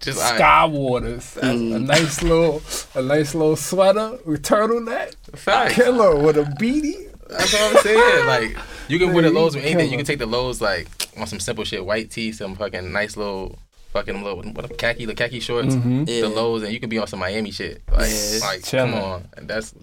Just 0.00 0.18
I, 0.18 0.36
Sky 0.36 0.64
waters, 0.64 1.36
a 1.36 1.40
Mm. 1.46 1.86
nice 1.86 2.22
little 2.22 2.62
a 2.94 3.02
nice 3.02 3.34
little 3.34 3.56
sweater 3.56 4.18
with 4.24 4.42
turtleneck, 4.42 5.14
facts. 5.36 5.74
killer 5.74 6.16
with 6.16 6.38
a 6.38 6.44
beanie. 6.44 7.09
That's 7.30 7.52
what 7.52 7.76
I'm 7.76 7.82
saying. 7.82 8.26
Like 8.26 8.56
you 8.88 8.98
can 8.98 9.12
wear 9.12 9.22
the 9.22 9.28
Man, 9.30 9.34
lows 9.42 9.54
with 9.54 9.64
anything. 9.64 9.90
You 9.90 9.96
can 9.96 10.06
take 10.06 10.18
the 10.18 10.26
lows 10.26 10.60
like 10.60 10.88
on 11.16 11.26
some 11.26 11.40
simple 11.40 11.64
shit, 11.64 11.84
white 11.84 12.10
tee, 12.10 12.32
some 12.32 12.54
fucking 12.56 12.92
nice 12.92 13.16
little 13.16 13.58
fucking 13.92 14.22
little 14.22 14.42
what 14.52 14.64
a 14.70 14.74
khaki, 14.74 15.04
the 15.04 15.14
khaki 15.14 15.40
shorts, 15.40 15.74
Mm-hmm. 15.74 16.04
Yeah. 16.06 16.20
the 16.22 16.28
lows, 16.28 16.62
and 16.62 16.72
you 16.72 16.80
can 16.80 16.88
be 16.88 16.98
on 16.98 17.06
some 17.06 17.18
Miami 17.20 17.50
shit. 17.50 17.82
Like 17.90 18.08
Yeah. 18.10 18.38
like 18.40 18.64
Chilling. 18.64 18.92
come 18.92 19.02
on, 19.02 19.28
and 19.36 19.48
that's 19.48 19.74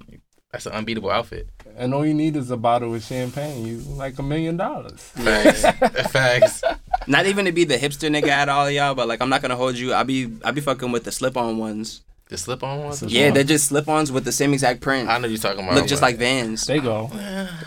that's 0.51 0.65
an 0.65 0.73
unbeatable 0.73 1.09
outfit. 1.09 1.47
And 1.77 1.93
all 1.93 2.05
you 2.05 2.13
need 2.13 2.35
is 2.35 2.49
a 2.49 2.57
bottle 2.57 2.95
of 2.95 3.03
champagne. 3.03 3.65
You 3.65 3.77
like 3.79 4.17
a 4.17 4.23
million 4.23 4.57
dollars. 4.57 4.99
Facts. 5.01 5.61
Facts. 6.11 6.63
Not 7.05 7.25
even 7.27 7.45
to 7.45 7.51
be 7.51 7.65
the 7.65 7.75
hipster 7.77 8.09
nigga 8.09 8.29
at 8.29 8.49
all 8.49 8.69
y'all, 8.71 8.95
but 8.95 9.07
like 9.07 9.21
I'm 9.21 9.29
not 9.29 9.41
gonna 9.41 9.55
hold 9.55 9.75
you. 9.77 9.93
I 9.93 10.03
be 10.03 10.33
I 10.43 10.51
be 10.51 10.61
fucking 10.61 10.91
with 10.91 11.03
the 11.03 11.11
slip 11.11 11.37
on 11.37 11.57
ones. 11.57 12.01
The 12.29 12.37
slip 12.37 12.61
on 12.61 12.83
ones. 12.83 12.99
Slip 12.99 13.11
Yeah, 13.11 13.31
they're 13.31 13.43
just 13.45 13.67
slip 13.69 13.87
ons 13.87 14.11
with 14.11 14.25
the 14.25 14.33
same 14.33 14.51
exact 14.53 14.81
print. 14.81 15.07
I 15.07 15.17
know 15.17 15.27
you're 15.29 15.37
talking 15.37 15.63
about. 15.63 15.75
Look 15.75 15.87
just 15.87 16.01
like 16.01 16.17
Vans. 16.17 16.65
They 16.65 16.79
go. 16.79 17.09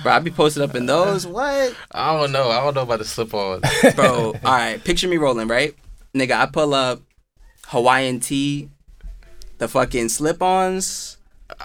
Bro, 0.02 0.12
I 0.12 0.19
be 0.19 0.31
posted 0.31 0.62
up 0.62 0.75
in 0.75 0.85
those. 0.87 1.26
What? 1.26 1.75
I 1.93 2.17
don't 2.19 2.31
know. 2.31 2.50
I 2.50 2.61
don't 2.62 2.75
know 2.75 2.83
about 2.83 2.99
the 2.99 3.07
slip 3.07 3.33
ons. 3.33 3.62
Bro, 3.97 4.35
all 4.45 4.52
right. 4.52 4.83
Picture 4.85 5.09
me 5.09 5.17
rolling, 5.17 5.49
right? 5.49 5.75
Nigga, 6.14 6.33
I 6.33 6.45
pull 6.47 6.75
up 6.75 7.00
Hawaiian 7.69 8.21
tee, 8.21 8.69
the 9.59 9.67
fucking 9.69 10.09
slip 10.11 10.43
ons, 10.43 11.17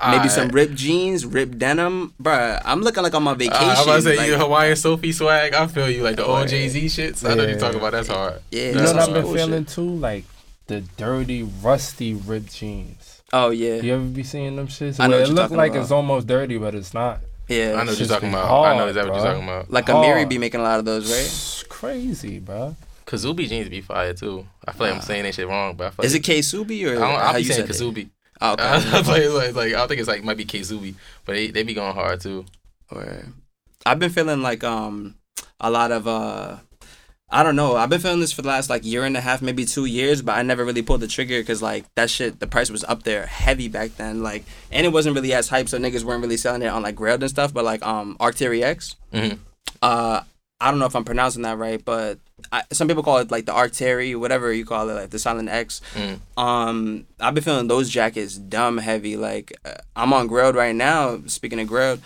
maybe 0.09 0.29
some 0.29 0.49
ripped 0.49 0.75
jeans, 0.75 1.25
ripped 1.25 1.57
denim. 1.59 2.13
Bruh, 2.21 2.61
I'm 2.63 2.81
looking 2.81 3.03
like 3.03 3.13
I'm 3.13 3.27
on 3.27 3.33
my 3.33 3.37
vacation. 3.37 3.57
Uh, 3.69 3.73
I'm 3.77 3.83
about 3.83 3.95
to 3.95 4.01
say 4.03 4.17
like, 4.17 4.27
you 4.27 4.37
Hawaiian 4.37 4.75
Sophie 4.77 5.11
swag. 5.11 5.53
I 5.53 5.67
feel 5.67 5.89
you 5.89 6.03
like 6.03 6.15
the 6.15 6.25
old 6.25 6.47
Jay 6.47 6.69
Z 6.69 6.85
shits. 6.85 7.27
I 7.29 7.33
know 7.33 7.41
you're 7.43 7.53
Yeah. 7.53 7.57
talking 7.57 7.79
about. 7.79 7.91
That's 7.93 8.07
hard. 8.07 8.39
Yeah, 8.51 8.69
You 8.69 8.75
know 8.75 8.83
what 8.83 8.99
I've 8.99 9.13
been 9.13 9.23
bullshit. 9.23 9.45
feeling 9.45 9.65
too? 9.65 9.81
Like 9.95 10.23
the 10.67 10.81
dirty, 10.97 11.43
rusty 11.43 12.13
ripped 12.13 12.55
jeans. 12.55 13.21
Oh 13.33 13.49
yeah, 13.49 13.75
You 13.75 13.93
ever 13.95 14.03
be 14.03 14.23
seeing 14.23 14.55
them 14.55 14.67
shits? 14.67 14.99
I 14.99 15.07
know 15.07 15.11
Where 15.11 15.19
what 15.21 15.23
it 15.23 15.27
you're 15.33 15.35
look 15.35 15.51
like 15.51 15.71
about. 15.71 15.81
it's 15.83 15.91
almost 15.91 16.27
dirty, 16.27 16.57
but 16.57 16.75
it's 16.75 16.93
not. 16.93 17.19
yeah. 17.47 17.75
I 17.77 17.83
know 17.83 17.91
what 17.91 17.99
you're 17.99 18.07
talking 18.07 18.29
be 18.29 18.35
about. 18.35 18.45
I 18.45 18.73
know 18.73 18.77
hard, 18.79 18.89
exactly 18.89 19.11
what 19.11 19.17
you're 19.17 19.25
talking 19.33 19.43
about. 19.43 19.71
Like 19.71 19.85
Amiri 19.87 20.13
hard. 20.17 20.29
be 20.29 20.37
making 20.37 20.59
a 20.59 20.63
lot 20.63 20.79
of 20.79 20.85
those, 20.85 21.11
right? 21.11 21.19
It's 21.21 21.63
crazy, 21.63 22.39
bro. 22.39 22.75
Kazubi 23.05 23.47
jeans 23.47 23.69
be 23.69 23.81
fire 23.81 24.13
too. 24.13 24.47
I 24.67 24.71
feel 24.71 24.87
like 24.87 24.95
I'm 24.95 25.01
saying 25.01 25.23
that 25.23 25.35
shit 25.35 25.47
wrong, 25.47 25.75
but 25.75 25.87
I 25.87 25.89
feel 25.91 26.05
Is 26.05 26.13
like 26.13 26.21
it 26.21 26.25
K 26.25 26.39
Subi 26.39 26.85
or 26.87 26.91
I 26.91 26.93
don't, 26.93 27.01
how 27.01 27.15
I'll 27.27 27.33
be 27.33 27.39
you 27.41 27.45
saying 27.53 27.67
said 27.67 27.69
it? 27.69 27.95
Kazubi. 27.95 28.09
Oh, 28.41 28.53
okay. 28.53 28.63
I, 28.63 28.77
like, 28.77 29.05
like, 29.29 29.55
like, 29.55 29.67
I 29.67 29.77
don't 29.77 29.87
think 29.87 29.99
it's 29.99 30.07
like 30.07 30.23
might 30.23 30.37
be 30.37 30.45
Kazubi, 30.45 30.95
but 31.25 31.33
they, 31.33 31.47
they 31.47 31.63
be 31.63 31.73
going 31.73 31.93
hard 31.93 32.19
too. 32.21 32.45
Or 32.91 33.25
I've 33.85 33.99
been 33.99 34.09
feeling 34.09 34.41
like 34.41 34.63
um 34.63 35.15
a 35.59 35.69
lot 35.69 35.91
of 35.91 36.07
uh 36.07 36.57
I 37.29 37.41
don't 37.43 37.55
know. 37.55 37.75
I've 37.75 37.89
been 37.89 37.99
feeling 37.99 38.19
this 38.19 38.31
for 38.31 38.43
the 38.43 38.47
last 38.49 38.69
like 38.69 38.85
year 38.85 39.03
and 39.03 39.17
a 39.17 39.21
half, 39.21 39.41
maybe 39.41 39.65
two 39.65 39.85
years, 39.85 40.21
but 40.21 40.33
I 40.37 40.43
never 40.43 40.63
really 40.63 40.83
pulled 40.83 41.01
the 41.01 41.07
trigger 41.07 41.39
because 41.41 41.61
like 41.61 41.85
that 41.95 42.09
shit, 42.09 42.39
the 42.39 42.47
price 42.47 42.69
was 42.69 42.83
up 42.83 43.03
there 43.03 43.25
heavy 43.25 43.67
back 43.67 43.95
then. 43.97 44.21
Like, 44.21 44.43
and 44.71 44.85
it 44.85 44.93
wasn't 44.93 45.15
really 45.15 45.33
as 45.33 45.49
hype, 45.49 45.67
so 45.67 45.79
niggas 45.79 46.03
weren't 46.03 46.21
really 46.21 46.37
selling 46.37 46.61
it 46.61 46.67
on 46.67 46.83
like 46.83 46.95
Grailed 46.95 47.21
and 47.21 47.29
stuff. 47.29 47.53
But 47.53 47.65
like 47.65 47.83
um 47.85 48.15
Arc'teryx, 48.19 48.95
Mhm. 49.13 49.39
uh, 49.81 50.21
I 50.61 50.69
don't 50.71 50.79
know 50.79 50.85
if 50.85 50.95
I'm 50.95 51.03
pronouncing 51.03 51.41
that 51.41 51.57
right, 51.57 51.83
but 51.83 52.19
I, 52.51 52.63
some 52.71 52.87
people 52.87 53.03
call 53.03 53.17
it 53.17 53.31
like 53.31 53.45
the 53.45 53.51
Arctery, 53.53 54.15
whatever 54.17 54.53
you 54.53 54.63
call 54.65 54.87
it, 54.89 54.93
like 54.93 55.09
the 55.09 55.19
Silent 55.19 55.49
X. 55.49 55.81
Mm. 55.95 56.19
Um, 56.41 57.07
I've 57.19 57.33
been 57.33 57.43
feeling 57.43 57.67
those 57.67 57.89
jackets 57.89 58.35
dumb 58.37 58.77
heavy. 58.77 59.17
Like 59.17 59.51
uh, 59.65 59.73
I'm 59.95 60.13
on 60.13 60.29
Grailed 60.29 60.53
right 60.55 60.75
now. 60.75 61.19
Speaking 61.25 61.59
of 61.59 61.67
Grailed, 61.67 61.99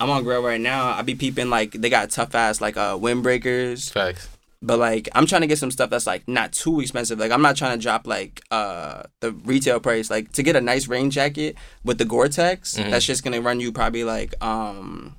I'm 0.00 0.10
on 0.10 0.24
Grailed 0.24 0.44
right 0.44 0.60
now. 0.60 0.88
I 0.90 1.02
be 1.02 1.14
peeping 1.14 1.48
like 1.48 1.72
they 1.72 1.88
got 1.88 2.10
tough 2.10 2.34
ass 2.34 2.60
like 2.60 2.76
uh 2.76 2.98
windbreakers, 2.98 3.90
Facts. 3.92 4.28
But 4.66 4.78
like 4.78 5.08
I'm 5.14 5.26
trying 5.26 5.42
to 5.42 5.46
get 5.46 5.58
some 5.58 5.70
stuff 5.70 5.90
that's 5.90 6.06
like 6.06 6.26
not 6.26 6.52
too 6.52 6.80
expensive. 6.80 7.18
Like 7.18 7.30
I'm 7.32 7.42
not 7.42 7.56
trying 7.56 7.78
to 7.78 7.82
drop 7.82 8.06
like 8.06 8.40
uh 8.50 9.02
the 9.20 9.32
retail 9.32 9.78
price. 9.80 10.10
Like 10.10 10.32
to 10.32 10.42
get 10.42 10.56
a 10.56 10.60
nice 10.60 10.88
rain 10.88 11.10
jacket 11.10 11.56
with 11.84 11.98
the 11.98 12.04
Gore-Tex, 12.04 12.74
Mhm. 12.76 12.90
that's 12.90 13.04
just 13.04 13.22
gonna 13.24 13.40
run 13.40 13.60
you 13.60 13.72
probably 13.72 14.04
like 14.04 14.34
um 14.42 15.16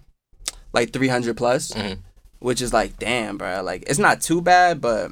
like 0.73 0.91
300 0.91 1.37
plus, 1.37 1.71
Mhm. 1.71 1.99
which 2.39 2.61
is 2.61 2.73
like 2.73 2.97
damn, 2.99 3.37
bro. 3.37 3.61
Like 3.63 3.83
it's 3.87 3.99
not 3.99 4.21
too 4.21 4.41
bad, 4.41 4.81
but 4.81 5.11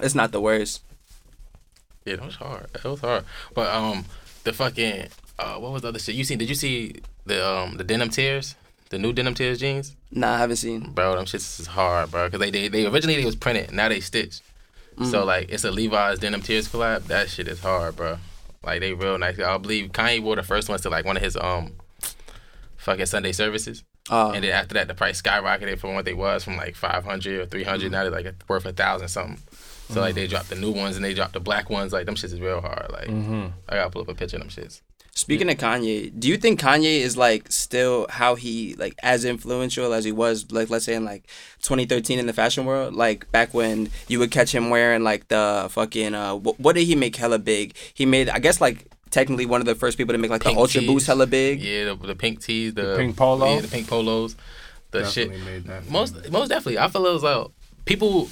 it's 0.00 0.14
not 0.14 0.32
the 0.32 0.40
worst. 0.40 0.82
Yeah, 2.06 2.16
that 2.16 2.24
was 2.24 2.36
hard. 2.36 2.66
That 2.72 2.84
was 2.84 3.00
hard. 3.00 3.24
But 3.54 3.68
um, 3.74 4.06
the 4.44 4.52
fucking 4.54 5.08
uh, 5.38 5.56
what 5.56 5.72
was 5.72 5.82
the 5.82 5.88
other 5.88 5.98
shit 5.98 6.14
you 6.14 6.24
seen? 6.24 6.38
Did 6.38 6.48
you 6.48 6.54
see 6.54 6.96
the 7.26 7.46
um 7.46 7.76
the 7.76 7.84
denim 7.84 8.08
tears? 8.10 8.54
The 8.90 8.98
new 8.98 9.12
denim 9.12 9.34
tears 9.34 9.58
jeans, 9.60 9.96
Nah, 10.10 10.34
I 10.34 10.38
haven't 10.38 10.56
seen. 10.56 10.90
bro. 10.92 11.14
Them 11.16 11.24
shits 11.24 11.60
is 11.60 11.66
hard, 11.68 12.10
bro. 12.10 12.28
Cause 12.28 12.40
they 12.40 12.50
they, 12.50 12.68
they 12.68 12.86
originally 12.86 13.16
they 13.16 13.24
was 13.24 13.36
printed, 13.36 13.72
now 13.72 13.88
they 13.88 14.00
stitched. 14.00 14.42
Mm. 14.96 15.10
So 15.10 15.24
like 15.24 15.48
it's 15.50 15.64
a 15.64 15.70
Levi's 15.70 16.18
denim 16.18 16.42
tears 16.42 16.68
collab. 16.68 17.04
That 17.04 17.28
shit 17.30 17.46
is 17.48 17.60
hard, 17.60 17.96
bro. 17.96 18.18
Like 18.64 18.80
they 18.80 18.92
real 18.92 19.16
nice. 19.18 19.38
I 19.38 19.56
believe 19.58 19.92
Kanye 19.92 20.20
wore 20.22 20.36
the 20.36 20.42
first 20.42 20.68
ones 20.68 20.82
to 20.82 20.90
like 20.90 21.04
one 21.04 21.16
of 21.16 21.22
his 21.22 21.36
um 21.36 21.72
fucking 22.76 23.06
Sunday 23.06 23.32
services. 23.32 23.84
Uh, 24.10 24.32
And 24.34 24.42
then 24.42 24.50
after 24.52 24.74
that, 24.74 24.88
the 24.88 24.94
price 24.94 25.20
skyrocketed 25.22 25.78
from 25.78 25.94
what 25.94 26.04
they 26.04 26.14
was 26.14 26.42
from 26.42 26.56
like 26.56 26.74
five 26.74 27.04
hundred 27.04 27.40
or 27.40 27.46
three 27.46 27.64
Mm-hmm. 27.64 27.90
Now 27.92 28.02
they're 28.02 28.10
like 28.10 28.34
worth 28.48 28.66
a 28.66 28.72
thousand 28.72 29.08
something. 29.08 29.38
So 29.90 30.00
like 30.00 30.14
they 30.14 30.26
dropped 30.26 30.50
the 30.50 30.56
new 30.56 30.72
ones 30.72 30.96
and 30.96 31.04
they 31.04 31.14
dropped 31.14 31.32
the 31.34 31.40
black 31.40 31.70
ones. 31.70 31.92
Like 31.92 32.06
them 32.06 32.14
shits 32.16 32.32
is 32.32 32.40
real 32.40 32.60
hard. 32.60 32.90
Like 32.90 33.08
Mm-hmm. 33.08 33.46
I 33.68 33.74
gotta 33.76 33.90
pull 33.90 34.02
up 34.02 34.08
a 34.08 34.14
picture 34.14 34.36
of 34.36 34.42
them 34.42 34.50
shits. 34.50 34.80
Speaking 35.20 35.50
of 35.50 35.58
Kanye, 35.58 36.10
do 36.18 36.28
you 36.28 36.38
think 36.38 36.58
Kanye 36.60 37.00
is 37.00 37.14
like 37.16 37.52
still 37.52 38.06
how 38.08 38.36
he 38.36 38.74
like 38.78 38.94
as 39.02 39.24
influential 39.26 39.92
as 39.92 40.02
he 40.04 40.12
was 40.12 40.50
like 40.50 40.70
let's 40.70 40.86
say 40.86 40.94
in 40.94 41.04
like 41.04 41.24
2013 41.62 42.18
in 42.18 42.26
the 42.26 42.32
fashion 42.32 42.64
world 42.64 42.94
like 42.94 43.30
back 43.30 43.52
when 43.52 43.90
you 44.08 44.18
would 44.18 44.30
catch 44.30 44.50
him 44.54 44.70
wearing 44.70 45.02
like 45.04 45.28
the 45.28 45.68
fucking 45.70 46.14
uh 46.14 46.34
what, 46.34 46.58
what 46.58 46.74
did 46.74 46.84
he 46.84 46.94
make 46.94 47.14
hella 47.16 47.38
big? 47.38 47.74
He 47.92 48.06
made 48.06 48.30
I 48.30 48.38
guess 48.38 48.60
like 48.62 48.86
technically 49.10 49.44
one 49.44 49.60
of 49.60 49.66
the 49.66 49.74
first 49.74 49.98
people 49.98 50.12
to 50.14 50.18
make 50.18 50.30
like 50.30 50.42
Pink 50.42 50.56
the 50.56 50.60
Ultra 50.60 50.80
tees. 50.80 50.88
Boost 50.90 51.06
hella 51.06 51.26
big. 51.26 51.60
Yeah, 51.60 51.84
the, 51.86 51.94
the 51.96 52.14
pink 52.14 52.40
tees, 52.42 52.72
the, 52.74 52.82
The 52.82 52.96
pink 52.96 53.16
polo? 53.16 53.54
yeah, 53.54 53.60
the 53.60 53.68
pink 53.68 53.88
polos, 53.88 54.36
the 54.90 55.00
Definitely 55.00 55.36
shit. 55.36 55.44
made 55.44 55.64
that. 55.64 55.90
Most 55.90 56.30
most 56.30 56.48
definitely, 56.48 56.78
I 56.78 56.88
feel 56.88 57.04
it 57.06 57.12
was 57.12 57.22
like 57.22 57.46
people 57.84 58.28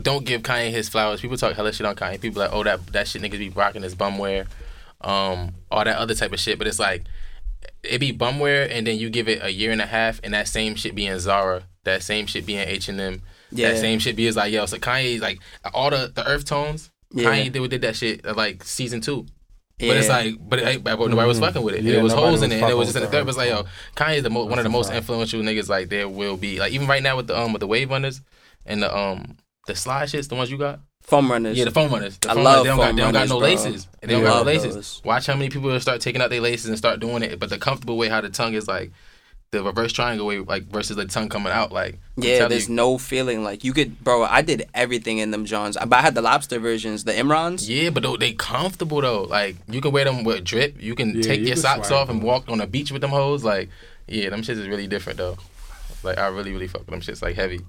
don't 0.00 0.24
give 0.26 0.42
Kanye 0.42 0.70
his 0.70 0.88
flowers. 0.90 1.20
People 1.22 1.36
talk 1.38 1.54
hella 1.54 1.72
shit 1.72 1.86
on 1.86 1.94
Kanye. 1.96 2.20
People 2.20 2.40
like, 2.42 2.52
oh 2.52 2.62
that 2.64 2.86
that 2.88 3.08
shit 3.08 3.22
niggas 3.22 3.38
be 3.38 3.48
rocking 3.48 3.82
his 3.82 3.94
bumwear, 3.94 4.46
um, 5.04 5.54
all 5.70 5.84
that 5.84 5.96
other 5.96 6.14
type 6.14 6.32
of 6.32 6.40
shit. 6.40 6.58
But 6.58 6.66
it's 6.66 6.78
like 6.78 7.04
it 7.82 7.98
be 7.98 8.12
bumwear, 8.12 8.68
and 8.70 8.86
then 8.86 8.98
you 8.98 9.10
give 9.10 9.28
it 9.28 9.40
a 9.42 9.50
year 9.52 9.72
and 9.72 9.80
a 9.80 9.86
half, 9.86 10.20
and 10.24 10.34
that 10.34 10.48
same 10.48 10.74
shit 10.74 10.94
be 10.94 11.06
in 11.06 11.18
Zara, 11.20 11.64
that 11.84 12.02
same 12.02 12.26
shit 12.26 12.46
be 12.46 12.56
in 12.56 12.68
H 12.68 12.88
and 12.88 13.00
M, 13.00 13.22
Yeah. 13.50 13.70
that 13.72 13.78
same 13.80 13.98
shit 13.98 14.16
be 14.16 14.26
is 14.26 14.36
like 14.36 14.52
yo. 14.52 14.66
So 14.66 14.78
Kanye 14.78 15.20
like 15.20 15.40
all 15.74 15.90
the 15.90 16.10
the 16.14 16.26
earth 16.26 16.44
tones. 16.44 16.90
Yeah. 17.14 17.24
Kanye 17.30 17.52
did, 17.52 17.70
did 17.70 17.80
that 17.82 17.96
shit 17.96 18.24
at 18.24 18.36
like 18.36 18.64
season 18.64 19.00
two. 19.00 19.26
But 19.78 19.96
it's 19.96 20.08
like, 20.08 20.36
but, 20.40 20.60
it, 20.60 20.84
but 20.84 20.96
nobody 20.96 21.26
was 21.26 21.38
Mhm. 21.38 21.46
fucking 21.46 21.62
with 21.62 21.74
it. 21.74 21.82
Yeah, 21.82 21.94
it 21.98 22.02
was 22.04 22.12
nobody 22.12 22.28
holes 22.28 22.42
in 22.42 22.52
it, 22.52 22.62
and 22.62 22.70
it 22.70 22.76
was 22.76 22.88
just 22.88 22.96
in 22.96 23.02
the 23.02 23.08
third. 23.08 23.26
that. 23.26 23.34
But 23.34 23.36
like, 23.36 23.48
yo, 23.50 23.64
Kanye 23.96 24.18
is 24.18 24.22
the 24.22 24.30
mo- 24.30 24.44
one 24.44 24.58
of 24.60 24.62
the 24.64 24.70
most 24.70 24.88
fact. 24.88 24.98
influential 24.98 25.40
niggas 25.42 25.68
like 25.68 25.88
there 25.88 26.08
will 26.08 26.36
be. 26.36 26.60
Like 26.60 26.72
even 26.72 26.86
right 26.86 27.02
now 27.02 27.16
with 27.16 27.26
the 27.26 27.36
um 27.36 27.52
with 27.52 27.60
the 27.60 27.66
wave 27.66 27.90
runners 27.90 28.20
and 28.64 28.80
the 28.82 28.96
um 28.96 29.38
the 29.66 29.74
slide 29.74 30.08
shits, 30.08 30.28
the 30.28 30.36
ones 30.36 30.52
you 30.52 30.58
got. 30.58 30.78
Foam 31.02 31.30
runners. 31.30 31.58
Yeah, 31.58 31.64
the 31.66 31.70
foam 31.70 31.90
runners. 31.90 32.16
The 32.18 32.30
I 32.30 32.34
foam 32.34 32.44
love 32.44 32.54
runners, 32.54 32.62
they 32.64 32.68
don't 32.68 32.76
got 32.78 32.86
foam 32.86 32.96
they 32.96 33.02
don't 33.02 33.12
got 33.12 33.28
no 33.28 33.38
bro. 33.38 33.48
laces. 33.48 33.88
They 34.00 34.06
don't 34.08 34.18
Yeah. 34.22 34.24
got 34.26 34.30
no 34.30 34.36
Love 34.38 34.46
laces. 34.46 34.74
those. 34.74 35.02
Watch 35.04 35.26
how 35.26 35.34
many 35.34 35.50
people 35.50 35.78
start 35.80 36.00
taking 36.00 36.22
out 36.22 36.30
their 36.30 36.40
laces 36.40 36.66
and 36.68 36.78
start 36.78 37.00
doing 37.00 37.22
it. 37.22 37.38
But 37.38 37.50
the 37.50 37.58
comfortable 37.58 37.96
way 37.98 38.08
how 38.08 38.20
the 38.20 38.30
tongue 38.30 38.54
is 38.54 38.66
like 38.66 38.90
the 39.50 39.62
reverse 39.62 39.92
triangle 39.92 40.26
way, 40.26 40.38
like 40.38 40.64
versus 40.72 40.96
the 40.96 41.04
tongue 41.04 41.28
coming 41.28 41.52
out. 41.52 41.70
Like 41.72 41.98
Yeah, 42.16 42.48
there's 42.48 42.68
you. 42.70 42.74
no 42.74 42.96
feeling 42.96 43.44
like 43.44 43.64
you 43.64 43.74
could, 43.74 44.02
bro. 44.02 44.22
I 44.24 44.40
did 44.40 44.66
everything 44.72 45.18
in 45.18 45.30
them 45.30 45.44
Johns, 45.44 45.76
but 45.76 45.92
I 45.92 46.00
had 46.00 46.14
the 46.14 46.22
lobster 46.22 46.58
versions, 46.58 47.04
the 47.04 47.12
Imrans. 47.12 47.68
Yeah, 47.68 47.90
but 47.90 48.02
though 48.02 48.16
they 48.16 48.32
comfortable 48.32 49.02
though. 49.02 49.24
Like 49.24 49.56
you 49.68 49.82
can 49.82 49.92
wear 49.92 50.06
them 50.06 50.24
with 50.24 50.42
drip. 50.44 50.80
You 50.80 50.94
can 50.94 51.16
Yeah, 51.16 51.22
take 51.22 51.40
you 51.40 51.46
your 51.48 51.54
can 51.56 51.62
socks 51.62 51.88
swag 51.88 52.00
off 52.00 52.08
and 52.08 52.22
walk 52.22 52.48
on 52.48 52.58
the 52.58 52.66
beach 52.66 52.90
with 52.92 53.02
them 53.02 53.10
hoes. 53.10 53.44
Like, 53.44 53.68
yeah, 54.08 54.30
them 54.30 54.40
shits 54.40 54.58
is 54.58 54.68
really 54.68 54.86
different 54.86 55.18
though. 55.18 55.36
Like 56.02 56.16
I 56.16 56.28
really, 56.28 56.52
really 56.52 56.66
fuck 56.68 56.86
with 56.86 56.90
them 56.90 57.00
shits. 57.02 57.20
Like 57.20 57.36
heavy. 57.36 57.60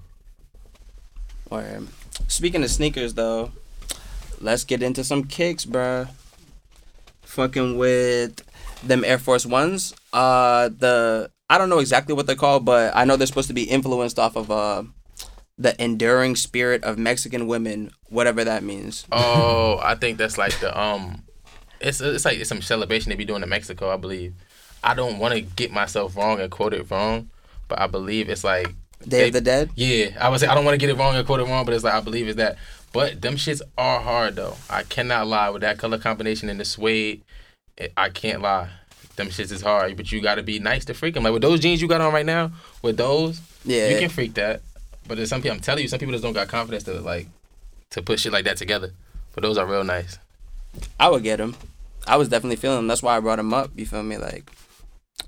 Or 1.50 1.62
speaking 2.28 2.64
of 2.64 2.70
sneakers 2.70 3.14
though, 3.14 3.52
let's 4.40 4.64
get 4.64 4.84
into 4.84 5.04
some 5.04 5.24
kicks, 5.24 5.66
bruh. 5.66 6.10
Fucking 7.22 7.78
with 7.78 8.42
them 8.84 9.04
Air 9.04 9.18
Force 9.18 9.46
Ones. 9.46 9.94
Uh 10.12 10.70
the 10.70 11.32
I 11.50 11.58
don't 11.58 11.70
know 11.70 11.80
exactly 11.80 12.16
what 12.16 12.26
they're 12.28 12.36
called, 12.36 12.66
but 12.66 12.96
I 12.96 13.06
know 13.06 13.16
they're 13.16 13.28
supposed 13.28 13.48
to 13.50 13.54
be 13.54 13.64
influenced 13.64 14.20
off 14.20 14.36
of 14.36 14.52
uh 14.52 14.84
the 15.58 15.82
enduring 15.82 16.36
spirit 16.36 16.84
of 16.84 16.98
Mexican 16.98 17.48
women, 17.48 17.92
whatever 18.10 18.44
that 18.44 18.64
means. 18.64 19.06
Oh, 19.12 19.80
I 19.82 19.96
think 19.96 20.18
that's 20.18 20.38
like 20.38 20.58
the 20.60 20.78
um, 20.80 21.24
it's 21.80 22.02
it's 22.02 22.26
like 22.26 22.40
it's 22.40 22.50
some 22.50 22.62
celebration 22.62 23.10
they 23.10 23.16
be 23.16 23.26
doing 23.26 23.44
in 23.44 23.50
Mexico, 23.50 23.92
I 23.92 23.98
believe. 23.98 24.34
I 24.84 24.94
don't 24.94 25.20
want 25.20 25.34
to 25.34 25.42
get 25.42 25.72
myself 25.72 26.18
wrong 26.18 26.40
and 26.40 26.52
quote 26.52 26.74
it 26.74 26.90
wrong, 26.90 27.30
but 27.68 27.80
I 27.80 27.88
believe 27.88 28.30
it's 28.30 28.44
like 28.44 28.74
Day 29.08 29.20
they- 29.22 29.28
of 29.28 29.34
the 29.34 29.42
Dead. 29.42 29.70
Yeah, 29.76 30.10
I 30.20 30.30
would 30.30 30.40
say 30.40 30.48
I 30.48 30.56
don't 30.56 30.66
want 30.66 30.74
to 30.76 30.78
get 30.80 30.90
it 30.90 30.98
wrong 30.98 31.16
and 31.16 31.26
quote 31.26 31.40
it 31.40 31.48
wrong, 31.48 31.66
but 31.66 31.74
it's 31.74 31.84
like 31.84 31.94
I 31.94 32.02
believe 32.02 32.28
it's 32.28 32.38
that. 32.38 32.58
But 32.92 33.22
them 33.22 33.36
shits 33.36 33.62
are 33.78 34.00
hard 34.02 34.36
though. 34.36 34.56
I 34.70 34.84
cannot 34.84 35.28
lie 35.28 35.50
with 35.50 35.62
that 35.62 35.78
color 35.78 35.98
combination 35.98 36.50
and 36.50 36.60
the 36.60 36.66
suede. 36.66 37.24
I 37.98 38.10
can't 38.10 38.42
lie. 38.42 38.70
Them 39.16 39.28
shits 39.28 39.52
is 39.52 39.62
hard, 39.62 39.96
but 39.98 40.12
you 40.12 40.22
got 40.22 40.36
to 40.36 40.44
be 40.44 40.60
nice 40.60 40.86
to 40.86 40.94
freak 40.94 41.14
them. 41.16 41.24
Like 41.24 41.34
with 41.34 41.42
those 41.42 41.60
jeans 41.60 41.82
you 41.82 41.88
got 41.88 42.02
on 42.02 42.14
right 42.14 42.26
now, 42.26 42.52
with 42.82 42.98
those, 42.98 43.42
Yeah. 43.66 43.90
you 43.90 44.00
can 44.00 44.10
freak 44.10 44.34
that. 44.36 44.62
But 45.08 45.16
there's 45.18 45.30
some 45.30 45.42
people, 45.42 45.56
I'm 45.56 45.62
telling 45.62 45.82
you, 45.84 45.88
some 45.88 46.00
people 46.00 46.14
just 46.14 46.24
don't 46.24 46.34
got 46.34 46.48
confidence 46.48 46.84
to 46.86 46.94
like 47.02 47.28
to 47.92 48.02
put 48.02 48.20
shit 48.20 48.32
like 48.32 48.46
that 48.46 48.58
together. 48.58 48.92
But 49.34 49.42
those 49.42 49.58
are 49.58 49.66
real 49.66 49.84
nice. 49.84 50.18
I 51.00 51.10
would 51.10 51.24
get 51.24 51.38
them. 51.38 51.56
I 52.08 52.16
was 52.18 52.30
definitely 52.30 52.56
feeling 52.58 52.78
them. 52.78 52.88
That's 52.88 53.02
why 53.04 53.18
I 53.18 53.20
brought 53.20 53.38
them 53.38 53.54
up. 53.54 53.72
You 53.76 53.86
feel 53.86 54.04
me? 54.04 54.18
Like 54.18 54.52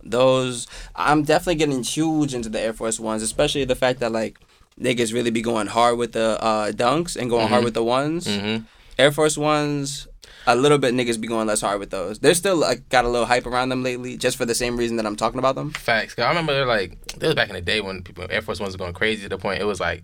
those. 0.03 0.67
I'm 0.95 1.23
definitely 1.23 1.55
getting 1.55 1.83
huge 1.83 2.33
into 2.33 2.49
the 2.49 2.59
Air 2.59 2.73
Force 2.73 2.99
Ones, 2.99 3.21
especially 3.21 3.65
the 3.65 3.75
fact 3.75 3.99
that 3.99 4.11
like 4.11 4.39
niggas 4.79 5.13
really 5.13 5.31
be 5.31 5.41
going 5.41 5.67
hard 5.67 5.97
with 5.97 6.11
the 6.13 6.41
uh, 6.43 6.71
dunks 6.71 7.15
and 7.15 7.29
going 7.29 7.47
hard 7.47 7.61
Mhm. 7.61 7.65
with 7.65 7.73
the 7.73 7.83
ones. 7.83 8.27
Mm-hmm. 8.27 8.63
Air 8.99 9.11
Force 9.11 9.37
Ones. 9.37 10.07
A 10.47 10.55
little 10.55 10.77
bit 10.77 10.93
niggas 10.93 11.19
be 11.19 11.27
going 11.27 11.47
less 11.47 11.61
hard 11.61 11.79
with 11.79 11.89
those. 11.89 12.19
They're 12.19 12.35
still 12.35 12.55
like 12.55 12.87
got 12.89 13.03
a 13.03 13.09
little 13.09 13.25
hype 13.25 13.47
around 13.47 13.69
them 13.69 13.81
lately, 13.81 14.15
just 14.15 14.37
for 14.37 14.45
the 14.45 14.53
same 14.53 14.77
reason 14.77 14.97
that 14.97 15.05
I'm 15.07 15.15
talking 15.15 15.39
about 15.39 15.55
them. 15.55 15.71
Facts. 15.71 16.13
I 16.19 16.27
remember 16.29 16.53
they're 16.53 16.67
like 16.67 16.99
this 17.13 17.23
was 17.27 17.33
back 17.35 17.49
in 17.49 17.55
the 17.55 17.61
day 17.61 17.81
when 17.81 18.03
people 18.03 18.27
Air 18.29 18.43
Force 18.43 18.59
Ones 18.59 18.73
were 18.75 18.77
going 18.77 18.93
crazy 18.93 19.23
to 19.23 19.29
the 19.29 19.39
point 19.39 19.59
it 19.59 19.65
was 19.65 19.79
like 19.79 20.03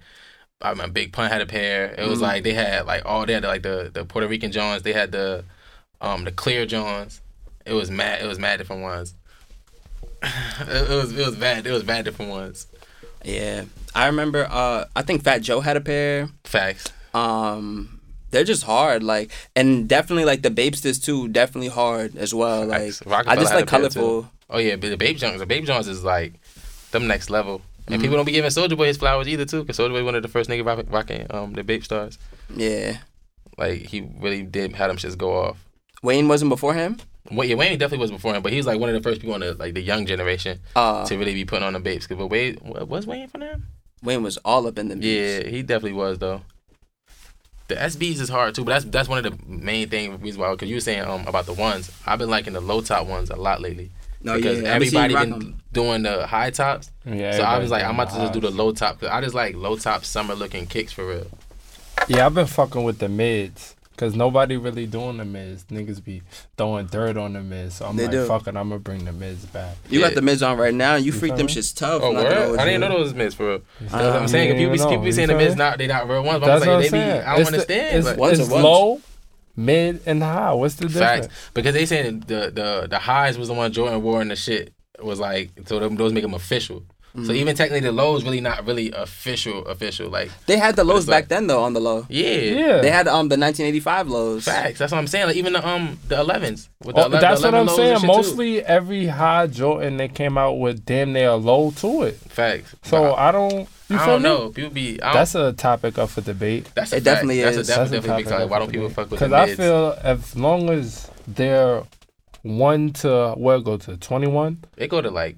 I 0.60 0.72
remember 0.72 0.94
Big 0.94 1.14
Pun 1.14 1.30
had 1.30 1.42
a 1.42 1.46
pair. 1.46 1.94
It 1.96 2.08
was 2.08 2.20
Mhm. 2.20 2.24
like 2.24 2.44
they 2.44 2.54
had 2.54 2.88
like 2.88 3.04
all 3.06 3.26
they 3.28 3.34
had 3.34 3.44
like 3.44 3.62
the 3.62 3.92
the 3.94 4.04
Puerto 4.04 4.28
Rican 4.28 4.52
Johns. 4.52 4.82
They 4.82 4.94
had 4.94 5.12
the 5.12 5.46
um 6.02 6.24
the 6.24 6.32
clear 6.32 6.66
Johns. 6.66 7.22
It 7.64 7.74
was 7.74 7.92
mad. 7.92 8.22
It 8.24 8.28
was 8.28 8.40
mad 8.40 8.58
different 8.58 8.82
ones. 8.82 9.14
it, 10.62 10.90
was 10.90 11.12
it 11.18 11.26
was 11.26 11.36
bad. 11.36 11.66
It 11.66 11.72
was 11.72 11.84
bad 11.84 12.06
different 12.06 12.32
ones. 12.32 12.68
Yeah, 13.24 13.66
I 13.96 14.08
remember. 14.08 14.48
Uh, 14.50 14.86
I 14.96 15.02
think 15.04 15.24
Fat 15.24 15.42
Joe 15.42 15.60
had 15.62 15.78
a 15.78 15.82
pair. 15.82 16.30
Facts. 16.44 16.86
Um, 17.14 18.00
they're 18.32 18.44
just 18.44 18.64
hard, 18.64 19.04
like, 19.04 19.32
and 19.56 19.88
definitely 19.88 20.26
like 20.26 20.42
the 20.42 20.50
Bapestas 20.50 21.04
too. 21.04 21.28
Definitely 21.28 21.68
hard 21.70 22.16
as 22.16 22.34
well. 22.34 22.66
Like, 22.66 22.82
I 23.28 23.36
just 23.36 23.54
like 23.54 23.64
a 23.64 23.66
pair, 23.66 23.66
too. 23.66 23.66
colorful. 23.66 24.32
Oh 24.50 24.58
yeah, 24.60 24.76
but 24.76 24.90
the 24.90 24.98
Babe 24.98 25.18
Jones. 25.18 25.40
The 25.40 25.46
Babe 25.46 25.66
Jones 25.66 25.88
is 25.88 26.04
like 26.04 26.34
them 26.92 27.08
next 27.08 27.30
level. 27.30 27.62
And 27.88 27.96
Mhm. 28.00 28.02
people 28.02 28.18
don't 28.18 28.26
be 28.26 28.32
giving 28.32 28.50
Soldier 28.52 28.76
Boy 28.76 28.88
his 28.88 28.98
flowers 28.98 29.28
either 29.28 29.46
too, 29.46 29.62
because 29.62 29.76
Soldier 29.78 29.94
Boy 29.94 30.04
one 30.06 30.16
of 30.16 30.22
the 30.24 30.28
first 30.30 30.50
niggas 30.50 30.66
rock- 30.66 30.86
rocking 30.90 31.26
um 31.32 31.54
the 31.54 31.64
Bapestas. 31.64 32.18
Yeah. 32.56 32.98
Like 33.58 33.88
he 33.88 34.08
really 34.20 34.44
did 34.44 34.76
had 34.76 34.90
them 34.90 34.98
shits 34.98 35.18
go 35.18 35.36
off. 35.36 35.58
Wayne 36.04 36.28
wasn't 36.28 36.50
before 36.50 36.74
him. 36.74 36.98
Well, 37.30 37.48
yeah, 37.48 37.56
Wayne 37.56 37.78
definitely 37.78 38.00
was 38.02 38.12
before 38.12 38.34
him, 38.34 38.42
but 38.42 38.52
he 38.52 38.58
was 38.58 38.66
like 38.66 38.80
one 38.80 38.90
of 38.90 38.96
the 38.96 39.02
first 39.08 39.22
people 39.22 39.36
in 39.36 39.42
the 39.42 39.54
like 39.54 39.74
the 39.76 39.82
young 39.82 40.06
generation 40.06 40.60
Uh, 40.76 41.06
to 41.06 41.18
really 41.18 41.34
be 41.36 41.46
putting 41.46 41.64
on 41.66 41.74
the 41.74 41.80
babes. 41.80 42.08
But 42.08 42.28
Wayne 42.28 42.58
wa- 42.64 42.84
was 42.84 43.06
Wayne 43.06 43.28
for 43.28 43.38
them? 43.38 43.68
Wayne 44.02 44.24
was 44.24 44.38
all 44.38 44.66
up 44.66 44.80
in 44.80 44.88
the 44.88 44.98
Yeah, 44.98 45.48
he 45.48 45.62
definitely 45.62 45.94
was 45.94 46.18
though. 46.18 46.42
The 47.68 47.76
SBs 47.76 48.20
is 48.20 48.30
hard 48.30 48.56
too, 48.56 48.66
but 48.66 48.72
that's 48.74 48.86
that's 48.86 49.08
one 49.08 49.24
of 49.24 49.32
the 49.32 49.46
main 49.48 49.88
thing 49.88 50.20
reasons 50.20 50.38
why. 50.40 50.52
Because 50.52 50.68
you 50.70 50.76
were 50.76 50.82
saying 50.82 51.04
um 51.04 51.26
about 51.28 51.46
the 51.46 51.54
ones, 51.54 51.92
I've 52.06 52.20
been 52.20 52.30
liking 52.30 52.54
the 52.54 52.60
low 52.60 52.82
top 52.82 53.08
ones 53.08 53.30
a 53.30 53.36
lot 53.36 53.62
lately. 53.62 53.92
No, 54.24 54.36
because 54.36 54.62
yeah, 54.62 54.74
I've 54.76 54.80
been 54.82 54.90
seeing 54.90 55.04
everybody 55.04 55.14
you 55.30 55.32
rock 55.34 55.40
been 55.40 55.48
'em. 55.54 55.62
doing 55.72 56.04
the 56.04 56.28
high 56.28 56.50
tops. 56.50 56.92
Yeah, 57.06 57.32
so 57.38 57.44
I 57.44 57.58
was 57.60 57.72
like, 57.72 57.84
I'm 57.84 57.96
about 57.96 58.10
to 58.10 58.16
just 58.20 58.34
do 58.34 58.40
the 58.42 58.52
low 58.52 58.72
top 58.72 59.00
because 59.00 59.14
I 59.14 59.22
just 59.22 59.34
like 59.34 59.56
low 59.56 59.78
top 59.78 60.04
summer 60.06 60.36
looking 60.36 60.66
kicks 60.68 60.92
for 60.92 61.08
real. 61.08 61.28
Yeah, 62.08 62.26
I've 62.26 62.34
been 62.34 62.46
fucking 62.48 62.84
with 62.84 62.98
the 63.00 63.08
mids. 63.10 63.76
Cause 63.98 64.16
nobody 64.16 64.58
really 64.58 64.88
doing 64.88 65.18
the 65.18 65.26
mids. 65.26 65.66
Niggas 65.66 66.04
be 66.04 66.24
throwing 66.58 66.88
dirt 66.88 67.18
on 67.18 67.34
the 67.34 67.42
mids. 67.42 67.76
So 67.76 67.86
I'm 67.86 67.96
They 67.98 68.04
like, 68.06 68.12
do. 68.12 68.26
fuck 68.26 68.48
it, 68.48 68.56
I'm 68.56 68.70
gonna 68.70 68.80
bring 68.80 69.06
the 69.06 69.12
mids 69.12 69.46
back. 69.46 69.76
You 69.90 70.00
Yeah. 70.00 70.08
got 70.08 70.16
the 70.16 70.22
mids 70.24 70.42
on 70.42 70.58
right 70.58 70.74
now. 70.74 70.96
You 70.96 71.12
freak 71.12 71.36
them 71.36 71.46
me? 71.46 71.54
shits 71.54 71.76
tough. 71.76 72.02
Oh, 72.04 72.14
word? 72.14 72.26
I 72.26 72.66
didn't 72.66 72.72
you. 72.74 72.80
know 72.80 72.98
those 72.98 73.14
mids 73.14 73.36
for 73.36 73.48
real. 73.48 73.62
That's 73.80 73.94
what 73.94 74.02
Uh, 74.04 74.18
I'm 74.20 74.28
saying. 74.28 74.50
If 74.50 74.58
people, 74.58 74.72
be, 74.74 74.76
even 74.80 74.90
people 74.90 75.04
be 75.04 75.12
saying 75.12 75.28
the 75.28 75.34
feel 75.34 75.42
mids 75.44 75.56
me? 75.56 75.60
not 75.60 75.78
they 75.78 75.86
not 75.88 76.10
real 76.10 76.24
ones. 76.24 76.40
But 76.40 76.48
That's 76.48 76.64
I'm 76.64 76.68
what 76.70 76.76
I'm 76.78 76.82
like, 76.82 76.92
they 76.92 76.98
be. 76.98 77.04
I 77.04 77.32
don't 77.36 77.42
It's 77.42 77.50
the- 77.50 77.56
understand. 77.58 77.98
it's 77.98 78.08
like, 78.20 78.32
it's 78.40 78.50
are 78.52 78.62
low, 78.64 79.02
mid, 79.56 80.02
and 80.08 80.24
high. 80.24 80.54
What's 80.54 80.76
the 80.76 80.88
difference? 80.88 81.26
Facts. 81.28 81.52
Because 81.54 81.74
they 81.76 81.86
saying 81.86 82.22
the 82.28 82.52
the 82.54 82.88
the 82.90 82.98
highs 83.00 83.38
was 83.38 83.50
the 83.50 83.54
one 83.54 83.72
Jordan 83.72 84.02
wore 84.02 84.22
and 84.22 84.32
the 84.32 84.36
shit 84.36 84.74
was 85.04 85.20
like 85.20 85.52
so 85.66 85.78
them, 85.80 85.96
those 85.96 86.12
make 86.14 86.24
them 86.24 86.34
official. 86.34 86.84
Mm-hmm. 87.12 87.26
So 87.26 87.34
even 87.34 87.56
technically 87.58 87.82
the 87.82 87.92
lows 87.92 88.24
really 88.24 88.40
not 88.40 88.66
really 88.66 88.90
official 88.92 89.66
official 89.66 90.10
like 90.10 90.32
They 90.46 90.58
had 90.58 90.78
the 90.78 90.84
lows 90.86 91.00
It's 91.00 91.08
like- 91.10 91.24
back 91.26 91.30
then 91.30 91.48
though 91.48 91.62
on 91.64 91.74
the 91.74 91.82
low. 91.82 92.06
yeah. 92.10 92.30
Yeah, 92.30 92.78
They 92.82 92.90
had 92.90 93.08
um 93.08 93.28
the 93.28 93.36
1985 93.38 94.08
lows. 94.08 94.46
Facts. 94.46 94.80
That's 94.80 94.92
what 94.94 94.98
I'm 95.00 95.08
saying. 95.08 95.28
Like 95.28 95.36
even 95.36 95.52
the 95.54 95.68
um 95.68 96.00
the 96.08 96.16
11s. 96.16 96.70
With 96.84 96.96
the 96.96 97.02
Oh, 97.04 97.06
11 97.08 97.20
that's 97.22 97.42
the 97.42 97.48
what 97.48 97.56
I'm 97.56 97.68
saying. 97.68 97.94
shit, 97.96 98.02
too. 98.02 98.08
Mostly 98.08 98.64
every 98.64 99.08
high 99.08 99.48
Jordan 99.48 99.98
they 99.98 100.08
came 100.08 100.38
out 100.38 100.54
with 100.60 100.86
damn 100.86 101.12
near 101.14 101.30
a 101.30 101.36
low 101.36 101.72
to 101.72 102.04
it. 102.04 102.16
Facts. 102.16 102.76
So 102.84 103.02
But 103.02 103.12
I, 103.14 103.28
I 103.30 103.32
don't. 103.34 103.68
You 103.90 103.98
I 103.98 104.06
feel 104.06 104.08
don't 104.08 104.22
me? 104.22 104.30
know. 104.30 104.50
People 104.52 104.70
be. 104.72 105.02
I 105.02 105.06
don't, 105.08 105.14
That's 105.16 105.36
a 105.36 105.52
topic 105.52 105.98
up 105.98 106.10
for 106.12 106.22
debate. 106.22 106.70
that's 106.76 106.94
a 106.94 106.96
It 106.96 107.00
fact. 107.00 107.04
definitely 107.04 107.42
that's 107.42 107.58
is. 107.58 107.68
A, 107.70 107.72
That's 107.76 107.92
definitely, 107.92 107.98
a 107.98 108.02
definitely 108.02 108.24
big 108.24 108.30
topic 108.32 108.40
time. 108.44 108.50
Why 108.50 108.60
don't 108.60 108.72
people 108.72 108.90
fuck 108.90 109.12
with 109.12 109.20
Because 109.20 109.34
I 109.34 109.54
feel 109.54 109.98
as 110.02 110.36
long 110.38 110.70
as 110.70 111.12
they're 111.28 111.84
one 112.44 112.92
to 112.94 113.34
where 113.38 113.58
it 113.58 113.64
go 113.66 113.76
to 113.78 113.98
twenty 113.98 114.28
one. 114.28 114.64
they 114.78 114.88
go 114.88 115.02
to 115.02 115.12
like 115.12 115.38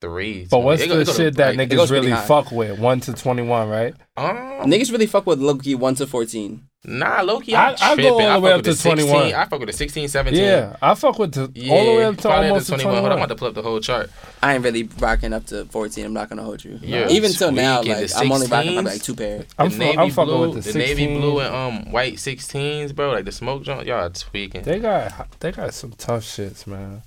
23. 0.00 0.46
But 0.50 0.60
what's 0.60 0.82
it 0.82 0.88
the 0.88 1.00
it 1.00 1.04
go 1.06 1.12
to, 1.12 1.16
shit 1.16 1.36
that 1.36 1.56
like, 1.56 1.68
niggas 1.68 1.90
really 1.90 2.08
pretty 2.08 2.10
high. 2.10 2.26
fuck 2.26 2.50
with? 2.52 2.78
One 2.78 3.00
to 3.00 3.12
twenty 3.12 3.42
one, 3.42 3.68
right? 3.68 3.94
Um, 4.16 4.36
Niggas 4.70 4.90
really 4.92 5.06
fuck 5.06 5.26
with 5.26 5.38
Loki 5.38 5.74
1 5.76 5.94
to 5.96 6.06
14. 6.06 6.60
Nah, 6.84 7.20
Loki, 7.22 7.54
I- 7.54 7.70
I'm 7.70 7.76
I 7.80 7.88
go 7.90 7.94
tripping. 7.94 8.10
all 8.10 8.18
the 8.18 8.24
I 8.26 8.38
way 8.38 8.50
fuck 8.50 8.50
up 8.50 8.56
with 8.58 8.64
to 8.64 8.70
the 8.70 8.76
16. 8.76 9.06
21. 9.08 9.34
I 9.34 9.44
fuck 9.44 9.60
with 9.60 9.68
the 9.68 9.72
16, 9.72 10.08
17. 10.08 10.42
Yeah, 10.42 10.76
I 10.82 10.94
fuck 10.94 11.18
with 11.18 11.32
the 11.32 11.50
Yeah, 11.54 11.72
all 11.74 11.84
the 11.84 11.90
way 11.92 12.04
up 12.04 12.16
to 12.18 12.28
almost 12.30 12.70
up 12.70 12.78
to 12.78 12.82
to 12.82 12.88
21. 12.88 12.94
Hold 12.94 13.06
on, 13.06 13.12
I'm 13.12 13.18
about 13.18 13.28
to 13.28 13.34
pull 13.36 13.48
up 13.48 13.54
the 13.54 13.62
whole 13.62 13.80
chart. 13.80 14.10
I 14.42 14.54
ain't 14.54 14.64
really 14.64 14.84
rocking 14.98 15.32
up 15.32 15.46
to 15.46 15.64
14. 15.66 16.04
I'm 16.06 16.12
not 16.12 16.28
gonna 16.28 16.42
hold 16.42 16.64
you. 16.64 16.78
You're 16.82 17.06
Even 17.08 17.30
till 17.32 17.52
now, 17.52 17.82
like 17.82 18.08
The 18.08 18.14
I'm 18.16 18.32
only 18.32 18.46
rocking 18.48 18.70
16s? 18.72 18.74
probably 18.74 18.82
like 18.92 19.02
two 19.02 19.14
pair. 19.14 19.44
I'm, 19.58 19.68
the 19.68 19.74
fu- 19.74 19.78
navy 19.78 19.98
I'm 19.98 20.10
fucking 20.10 20.34
blue, 20.34 20.50
with 20.50 20.64
the, 20.64 20.72
the 20.72 20.78
navy 20.78 21.06
blue 21.18 21.40
and 21.40 21.54
um 21.54 21.92
white 21.92 22.14
16s, 22.14 22.94
bro. 22.94 23.10
Like 23.12 23.24
the 23.24 23.32
smoke 23.32 23.62
jump, 23.64 23.84
y'all 23.86 24.10
tweaking. 24.10 24.62
They 24.62 24.78
got 24.80 25.40
they 25.40 25.52
got 25.52 25.74
some 25.74 25.92
tough 25.92 26.22
shits, 26.24 26.66
man. 26.66 27.02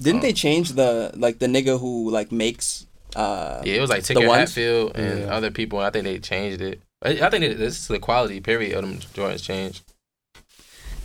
Didn't 0.00 0.18
Oh. 0.20 0.22
they 0.22 0.32
change 0.32 0.72
the 0.72 1.12
like 1.16 1.38
the 1.38 1.46
nigga 1.46 1.78
who 1.78 2.10
like 2.10 2.30
makes 2.32 2.86
uh 3.16 3.62
Yeah, 3.64 3.74
it 3.74 3.80
was 3.80 3.90
like 3.90 4.02
The 4.04 4.14
Tinker 4.14 4.28
ones? 4.28 4.54
Hatfield 4.54 4.96
and 4.96 5.20
Yeah. 5.22 5.34
other 5.34 5.50
people. 5.50 5.78
And 5.80 5.86
I 5.86 5.90
think 5.90 6.04
they 6.04 6.18
changed 6.18 6.60
it. 6.60 6.80
I, 7.02 7.10
I 7.26 7.30
think 7.30 7.44
that 7.44 7.58
this 7.58 7.78
is 7.78 7.88
the 7.88 7.98
quality 7.98 8.40
period 8.40 8.76
of 8.76 8.82
them 8.82 8.98
Jordans 9.14 9.42
changed. 9.42 9.82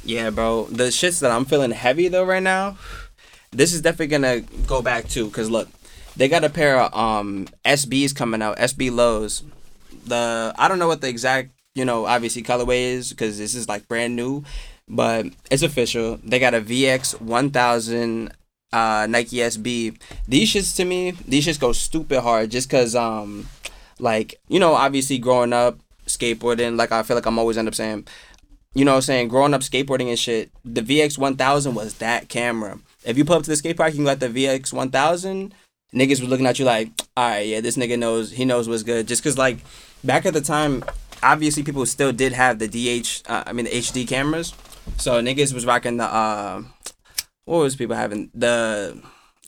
Yeah, 0.03 0.29
bro. 0.31 0.65
The 0.65 0.85
shits 0.85 1.19
that 1.21 1.31
I'm 1.31 1.45
feeling 1.45 1.71
heavy 1.71 2.07
though 2.07 2.23
right 2.25 2.43
now. 2.43 2.77
This 3.51 3.73
is 3.73 3.81
definitely 3.81 4.07
gonna 4.07 4.41
go 4.67 4.81
back 4.81 5.07
too, 5.07 5.29
cause 5.29 5.49
look, 5.49 5.69
they 6.17 6.27
got 6.27 6.43
a 6.43 6.49
pair 6.49 6.79
of 6.79 6.93
um 6.93 7.47
SBs 7.65 8.15
coming 8.15 8.41
out, 8.41 8.57
SB 8.57 8.91
lows. 8.91 9.43
The 10.05 10.53
I 10.57 10.67
don't 10.67 10.79
know 10.79 10.87
what 10.87 11.01
the 11.01 11.07
exact 11.07 11.51
you 11.75 11.85
know 11.85 12.05
obviously 12.05 12.43
colorway 12.43 12.93
is, 12.93 13.13
cause 13.13 13.37
this 13.37 13.55
is 13.55 13.69
like 13.69 13.87
brand 13.87 14.15
new, 14.15 14.43
but 14.89 15.27
it's 15.49 15.63
official. 15.63 16.19
They 16.23 16.39
got 16.39 16.53
a 16.53 16.61
VX 16.61 17.19
1000 17.21 18.31
uh 18.73 19.07
Nike 19.07 19.37
SB. 19.37 19.97
These 20.27 20.53
shits 20.53 20.75
to 20.77 20.85
me, 20.85 21.11
these 21.11 21.45
shits 21.47 21.59
go 21.59 21.71
stupid 21.71 22.21
hard, 22.21 22.51
just 22.51 22.69
cause 22.69 22.95
um 22.95 23.47
like 23.99 24.39
you 24.47 24.59
know 24.59 24.73
obviously 24.73 25.17
growing 25.17 25.53
up 25.53 25.79
skateboarding, 26.07 26.77
like 26.77 26.91
I 26.91 27.03
feel 27.03 27.15
like 27.15 27.25
I'm 27.25 27.39
always 27.39 27.57
end 27.57 27.67
up 27.67 27.75
saying 27.75 28.07
you 28.73 28.85
know 28.85 28.95
I'm 28.95 29.01
saying, 29.01 29.27
growing 29.27 29.53
up 29.53 29.61
skateboarding 29.61 30.09
and 30.09 30.17
shit, 30.17 30.51
the 30.65 30.81
VX 30.81 31.17
1000 31.17 31.75
was 31.75 31.95
that 31.95 32.27
camera. 32.29 32.79
If 33.05 33.17
you 33.17 33.25
pull 33.25 33.35
up 33.37 33.43
to 33.43 33.49
the 33.49 33.55
skate 33.55 33.77
park, 33.77 33.93
you 33.93 34.03
got 34.03 34.19
the 34.19 34.29
VX 34.29 34.73
1000, 34.73 35.53
niggas 35.93 36.21
was 36.21 36.23
looking 36.23 36.45
at 36.45 36.59
you 36.59 36.65
like, 36.65 36.89
all 37.15 37.29
right, 37.29 37.45
yeah, 37.47 37.61
this 37.61 37.77
nigga 37.77 37.97
knows, 37.97 38.31
he 38.31 38.45
knows 38.45 38.67
what's 38.67 38.83
good. 38.83 39.07
Just 39.07 39.21
because, 39.21 39.37
like, 39.37 39.59
back 40.03 40.25
at 40.25 40.33
the 40.33 40.41
time, 40.41 40.83
obviously 41.21 41.63
people 41.63 41.85
still 41.85 42.11
did 42.11 42.33
have 42.33 42.59
the 42.59 42.67
DH, 42.67 43.29
uh, 43.29 43.43
I 43.45 43.53
mean, 43.53 43.65
the 43.65 43.71
HD 43.71 44.07
cameras. 44.07 44.53
So 44.97 45.21
niggas 45.21 45.53
was 45.53 45.65
rocking 45.65 45.97
the, 45.97 46.05
uh, 46.05 46.63
what 47.45 47.59
was 47.59 47.75
people 47.75 47.95
having? 47.95 48.29
The 48.33 49.01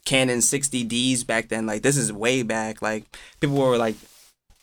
Canon 0.05 0.39
60Ds 0.39 1.25
back 1.25 1.49
then. 1.49 1.65
Like, 1.65 1.81
this 1.81 1.97
is 1.97 2.11
way 2.11 2.43
back. 2.43 2.81
Like, 2.81 3.05
people 3.39 3.57
were 3.57 3.77
like, 3.77 3.95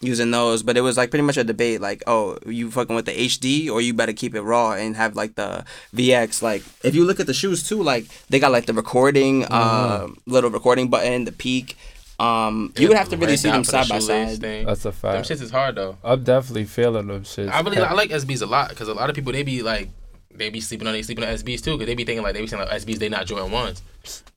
using 0.03 0.31
those, 0.33 0.62
but 0.62 0.77
it 0.77 0.81
was 0.81 0.97
like 0.97 1.11
pretty 1.11 1.25
much 1.25 1.37
a 1.37 1.45
debate. 1.45 1.81
Like, 1.81 2.03
oh, 2.07 2.37
you 2.45 2.71
fucking 2.71 2.95
with 2.95 3.07
the 3.07 3.12
HD, 3.12 3.71
or 3.71 3.81
you 3.81 3.95
better 3.95 4.12
keep 4.12 4.35
it 4.35 4.42
raw 4.42 4.73
and 4.73 4.97
have 4.97 5.16
like 5.16 5.37
the 5.37 5.64
VX. 5.95 6.42
Like, 6.42 6.62
if 6.83 6.95
you 6.95 7.05
look 7.05 7.21
at 7.21 7.27
the 7.27 7.35
shoes 7.35 7.66
too, 7.66 7.83
like 7.83 8.07
they 8.29 8.38
got 8.38 8.53
like 8.53 8.66
the 8.66 8.75
recording, 8.75 9.45
uh, 9.45 10.09
little 10.27 10.51
recording 10.51 10.88
button, 10.88 11.25
the 11.25 11.33
peak. 11.33 11.77
Um, 12.18 12.73
you 12.77 12.88
would 12.88 12.97
have 12.97 13.09
to 13.09 13.16
really 13.16 13.33
Red 13.33 13.38
see 13.38 13.51
them 13.51 13.64
for 13.64 13.73
the 13.73 13.83
side 13.83 13.88
by 13.88 13.99
shoelace 13.99 14.31
side. 14.33 14.40
Thing. 14.40 14.66
That's 14.66 14.85
a 14.85 14.92
fact. 14.92 15.14
Them 15.14 15.25
fact. 15.25 15.29
shits 15.29 15.42
is 15.42 15.51
hard 15.51 15.77
though. 15.77 15.97
I'm 16.05 16.23
definitely 16.23 16.66
feeling 16.66 17.09
them 17.09 17.23
shits. 17.23 17.51
I 17.51 17.61
really 17.61 17.79
I 17.79 17.92
like 17.95 18.11
SBs 18.11 18.42
a 18.42 18.47
lot 18.47 18.68
because 18.68 18.88
a 18.88 18.95
lot 18.95 19.09
of 19.09 19.16
people 19.16 19.33
they 19.33 19.42
be 19.42 19.62
like 19.62 19.88
they 20.35 20.51
be 20.51 20.61
sleeping 20.61 20.87
on 20.87 20.92
they 20.95 21.03
sleeping 21.03 21.25
on 21.25 21.31
SBs 21.31 21.62
too 21.62 21.73
because 21.73 21.87
they 21.87 21.95
be 21.95 22.05
thinking 22.05 22.23
like 22.23 22.35
they 22.35 22.40
be 22.40 22.47
saying 22.47 22.62
like 22.62 22.73
SBs 22.83 22.99
they 22.99 23.09
not 23.09 23.27
Jordan 23.27 23.51
ones, 23.51 23.83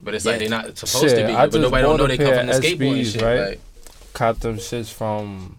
but 0.01 0.13
it's 0.13 0.25
like 0.25 0.33
Yeah. 0.33 0.39
they 0.39 0.47
not 0.49 0.77
supposed 0.77 1.09
Shit, 1.09 1.17
to 1.19 1.27
be. 1.27 1.33
I 1.33 1.47
But 1.47 1.61
nobody 1.61 1.81
don't 1.83 1.97
know 1.97 2.07
they 2.07 2.17
come 2.17 2.33
from 2.33 2.47
the 2.47 2.57
of 2.57 2.63
skateboard 2.63 3.11
shit. 3.11 3.21
right? 3.21 3.39
Like, 3.49 3.59
caught 4.13 4.39
them 4.41 4.57
shits 4.57 4.91
from 4.91 5.57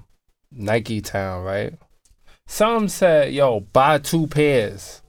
Nike 0.53 1.01
Town, 1.01 1.43
right? 1.45 1.75
Some 2.47 2.89
said, 2.89 3.33
"Yo, 3.35 3.61
buy 3.61 3.99
two 3.99 4.27
pairs." 4.27 5.03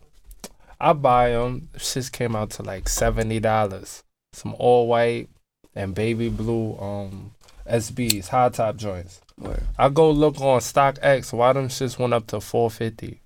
I 0.80 0.94
buy 0.94 1.32
them. 1.32 1.70
Shits 1.78 2.12
came 2.12 2.36
out 2.36 2.52
to 2.52 2.64
like 2.64 2.88
seventy 2.90 3.40
dollars. 3.40 4.04
Some 4.34 4.56
all 4.60 4.88
white 4.88 5.30
and 5.76 5.94
baby 5.96 6.30
blue 6.30 6.78
um 6.80 7.32
SBs, 7.70 8.28
high 8.30 8.50
top 8.50 8.76
joints. 8.78 9.22
Word. 9.40 9.64
I 9.78 9.90
go 9.90 10.10
look 10.12 10.40
on 10.42 10.60
StockX. 10.62 11.32
Why 11.34 11.54
them 11.54 11.68
shits 11.68 12.00
went 12.00 12.14
up 12.14 12.28
to 12.28 12.42
four 12.42 12.70
fifty? 12.72 13.22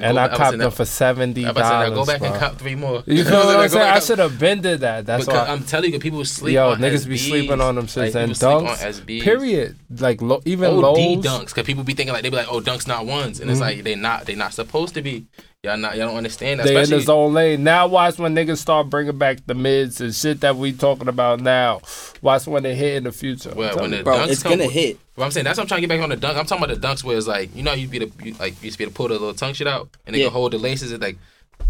And 0.00 0.16
Go- 0.16 0.22
I 0.22 0.28
copped 0.28 0.58
them 0.58 0.70
for 0.72 0.84
seventy 0.84 1.46
I 1.46 1.50
about 1.50 1.60
to 1.60 1.66
say, 1.66 1.70
now 1.70 1.82
dollars. 1.90 2.06
go 2.08 2.12
back 2.18 2.22
and 2.22 2.34
cop 2.40 2.56
three 2.58 2.74
more. 2.74 3.02
You 3.06 3.24
feel 3.30 3.46
what 3.46 3.56
I'm 3.60 3.68
saying? 3.68 3.88
I 3.90 3.98
should 4.00 4.18
have 4.18 4.38
bended 4.38 4.80
that. 4.80 5.06
That's 5.06 5.24
because 5.26 5.46
why. 5.46 5.52
I'm 5.54 5.62
telling 5.64 5.92
you, 5.92 6.00
people 6.00 6.24
sleep 6.24 6.54
Yo, 6.54 6.70
on 6.72 6.78
niggas 6.80 7.06
be 7.08 7.16
sleeping 7.16 7.60
on 7.60 7.76
them 7.76 7.86
shits 7.86 8.12
Like, 8.12 8.14
and 8.16 8.32
dunks. 8.32 8.68
on 8.70 8.76
SBs. 8.92 9.22
Period. 9.22 9.76
Like 9.96 10.20
lo- 10.20 10.42
even 10.44 10.70
OD 10.70 10.82
lows. 10.82 11.24
dunks, 11.24 11.46
because 11.46 11.64
people 11.64 11.84
be 11.84 11.94
thinking 11.94 12.12
like 12.12 12.22
they 12.24 12.30
be 12.30 12.36
like, 12.36 12.48
oh, 12.50 12.60
dunks 12.60 12.88
not 12.88 13.06
ones, 13.06 13.38
and 13.40 13.50
it's 13.50 13.58
Mhm. 13.60 13.62
like 13.62 13.84
they 13.84 13.94
not 13.94 14.26
they 14.26 14.34
not 14.34 14.52
supposed 14.52 14.94
to 14.94 15.02
be. 15.02 15.26
Y'all 15.64 15.76
not 15.78 15.96
y'all 15.96 16.08
don't 16.08 16.18
understand 16.18 16.60
that. 16.60 16.64
They 16.64 16.74
in 16.74 16.80
Especially 16.82 16.98
the 17.00 17.06
zone 17.06 17.32
lane. 17.32 17.64
Now 17.64 17.86
watch 17.86 18.18
when 18.18 18.34
niggas 18.34 18.58
start 18.58 18.90
bringing 18.90 19.16
back 19.16 19.38
the 19.46 19.54
mids 19.54 20.00
and 20.00 20.14
shit 20.14 20.42
that 20.42 20.56
we 20.56 20.72
talking 20.72 21.08
about 21.08 21.40
now. 21.40 21.80
Watch 22.20 22.46
when 22.46 22.62
they 22.62 22.74
hit 22.74 22.96
in 22.96 23.04
the 23.04 23.12
future. 23.12 23.52
Well, 23.56 23.76
when 23.78 23.90
the 23.90 24.02
Bro, 24.02 24.18
dunks 24.18 24.28
it's 24.28 24.42
come 24.42 24.58
gonna 24.58 24.68
hit. 24.70 24.98
What 25.14 25.24
I'm 25.24 25.30
saying 25.30 25.44
that's 25.44 25.56
what 25.56 25.62
I'm 25.64 25.68
trying 25.68 25.80
to 25.82 25.86
get 25.88 25.94
back 25.96 26.02
on 26.02 26.10
the 26.10 26.16
dunk. 26.16 26.36
I'm 26.36 26.44
talking 26.44 26.62
about 26.64 26.78
the 26.80 26.86
dunks 26.86 27.02
where 27.02 27.16
it's 27.16 27.26
like 27.26 27.54
you 27.56 27.62
know 27.62 27.72
you 27.72 27.88
be 27.88 27.98
the 28.00 28.12
you, 28.22 28.34
like 28.34 28.52
you 28.60 28.66
used 28.66 28.74
to 28.74 28.78
be 28.78 28.84
able 28.84 28.92
to 28.92 28.96
pull 28.96 29.08
the 29.08 29.14
little 29.14 29.32
tongue 29.34 29.54
shit 29.54 29.66
out 29.66 29.88
and 30.06 30.14
they 30.14 30.18
Yeah. 30.20 30.26
can 30.26 30.34
hold 30.34 30.52
the 30.52 30.58
laces. 30.58 30.92
It's 30.92 31.02
like, 31.02 31.16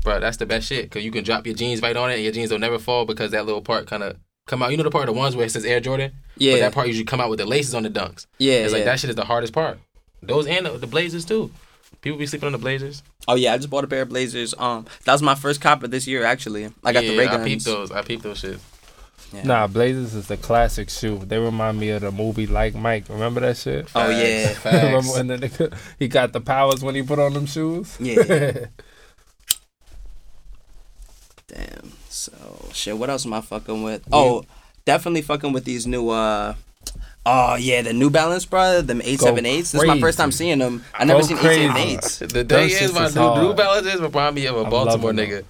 bro, 0.03 0.19
that's 0.19 0.39
the 0.39 0.47
best 0.47 0.67
shit 0.67 0.85
because 0.91 1.05
you 1.05 1.13
can 1.13 1.23
drop 1.23 1.47
your 1.47 1.55
jeans 1.55 1.81
right 1.81 1.97
on 1.97 2.11
it 2.11 2.15
and 2.15 2.23
your 2.25 2.33
jeans 2.33 2.51
will 2.51 2.59
never 2.59 2.81
fall 2.81 3.05
because 3.05 3.31
that 3.31 3.47
little 3.47 3.63
part 3.63 3.87
kind 3.87 4.03
of 4.03 4.17
come 4.49 4.61
out. 4.63 4.73
You 4.73 4.77
know 4.77 4.83
the 4.83 4.91
part 4.91 5.09
of 5.09 5.15
the 5.15 5.19
ones 5.21 5.37
where 5.37 5.47
it 5.47 5.51
says 5.51 5.65
Air 5.65 5.79
Jordan, 5.79 6.11
but 6.35 6.43
Yeah, 6.43 6.59
that 6.59 6.73
part 6.73 6.89
usually 6.89 7.05
come 7.05 7.21
out 7.21 7.31
with 7.31 7.39
the 7.39 7.47
laces 7.47 7.75
on 7.77 7.85
the 7.85 7.91
dunks. 7.91 8.27
yeah, 8.39 8.55
It's 8.55 8.73
like 8.73 8.81
yeah. 8.81 8.87
that 8.87 8.99
shit 8.99 9.11
is 9.11 9.17
the 9.17 9.25
hardest 9.25 9.53
part. 9.53 9.79
Those 10.21 10.49
and 10.49 10.67
the, 10.67 10.71
the 10.79 10.87
Blazers 10.89 11.25
too. 11.25 11.53
People 12.01 12.19
be 12.19 12.27
sleeping 12.27 12.47
on 12.47 12.53
the 12.53 12.59
Blazers. 12.59 13.03
Oh 13.27 13.35
yeah, 13.35 13.55
I 13.55 13.57
just 13.57 13.71
bought 13.71 13.85
a 13.85 13.87
pair 13.87 14.03
of 14.03 14.09
Blazers. 14.09 14.55
Um, 14.59 14.87
that 15.05 15.13
was 15.13 15.23
my 15.23 15.35
first 15.35 15.61
cop 15.61 15.83
of 15.83 15.91
this 15.91 16.07
year 16.07 16.25
actually. 16.25 16.71
I 16.85 16.93
got 16.93 17.05
yeah, 17.05 17.11
the 17.11 17.19
Ray 17.19 17.29
I 17.29 17.45
peeped 17.45 17.65
those. 17.65 17.91
I 17.91 18.03
peeped 18.03 18.23
those 18.23 18.39
shit. 18.39 18.59
Yeah. 19.33 19.43
Nah, 19.45 19.67
Blazers 19.67 20.15
is 20.15 20.29
the 20.29 20.37
classic 20.37 20.91
shoe. 20.91 21.19
They 21.19 21.39
remind 21.39 21.81
me 21.81 21.89
of 21.91 22.03
the 22.03 22.13
movie 22.13 22.47
Like 22.47 22.75
Mike. 22.75 23.09
Remember 23.09 23.41
that 23.41 23.57
shit? 23.57 23.89
Oh, 23.95 24.09
yeah. 24.09 24.55
Remember 24.65 25.13
when 25.13 25.27
the 25.27 25.39
nigga, 25.39 25.77
he 25.99 26.07
got 26.07 26.33
the 26.33 26.41
powers 26.41 26.85
when 26.85 26.95
he 26.95 27.03
put 27.03 27.19
on 27.19 27.33
them 27.33 27.47
shoes? 27.47 27.97
Yeah. 27.99 28.23
Damn. 31.49 31.93
So 32.09 32.69
shit. 32.73 32.97
What 32.97 33.11
else 33.11 33.27
am 33.27 33.33
I 33.35 33.41
fucking 33.41 33.83
with? 33.83 34.07
Oh, 34.13 34.45
definitely 34.85 35.23
fucking 35.23 35.53
with 35.53 35.65
these 35.65 35.87
new 35.87 36.11
uh 36.11 36.55
Oh 37.27 37.55
yeah, 37.57 37.81
the 37.83 37.93
New 37.95 38.11
Balance, 38.11 38.45
bro. 38.45 38.83
Them 38.83 39.01
eight 39.03 39.21
seven 39.21 39.47
eights. 39.47 39.73
This 39.73 39.83
is 39.83 39.89
my 39.89 39.99
first 40.01 40.19
time 40.19 40.31
seeing 40.33 40.59
them. 40.59 40.85
I 40.95 41.05
never 41.05 41.21
Go 41.21 41.27
seen 41.27 41.39
eight 41.39 41.43
seven 41.43 41.77
eights. 41.79 42.19
The 42.19 42.27
thing 42.29 42.47
Those 42.49 42.73
is, 42.81 42.93
my 42.93 43.05
is 43.07 43.15
new, 43.17 43.23
new 43.23 43.27
hard. 43.29 43.57
balances 43.57 44.01
remind 44.01 44.35
me 44.35 44.47
of 44.47 44.57
a 44.57 44.65
I'm 44.65 44.71
Baltimore 44.71 45.13
nigga. 45.13 45.45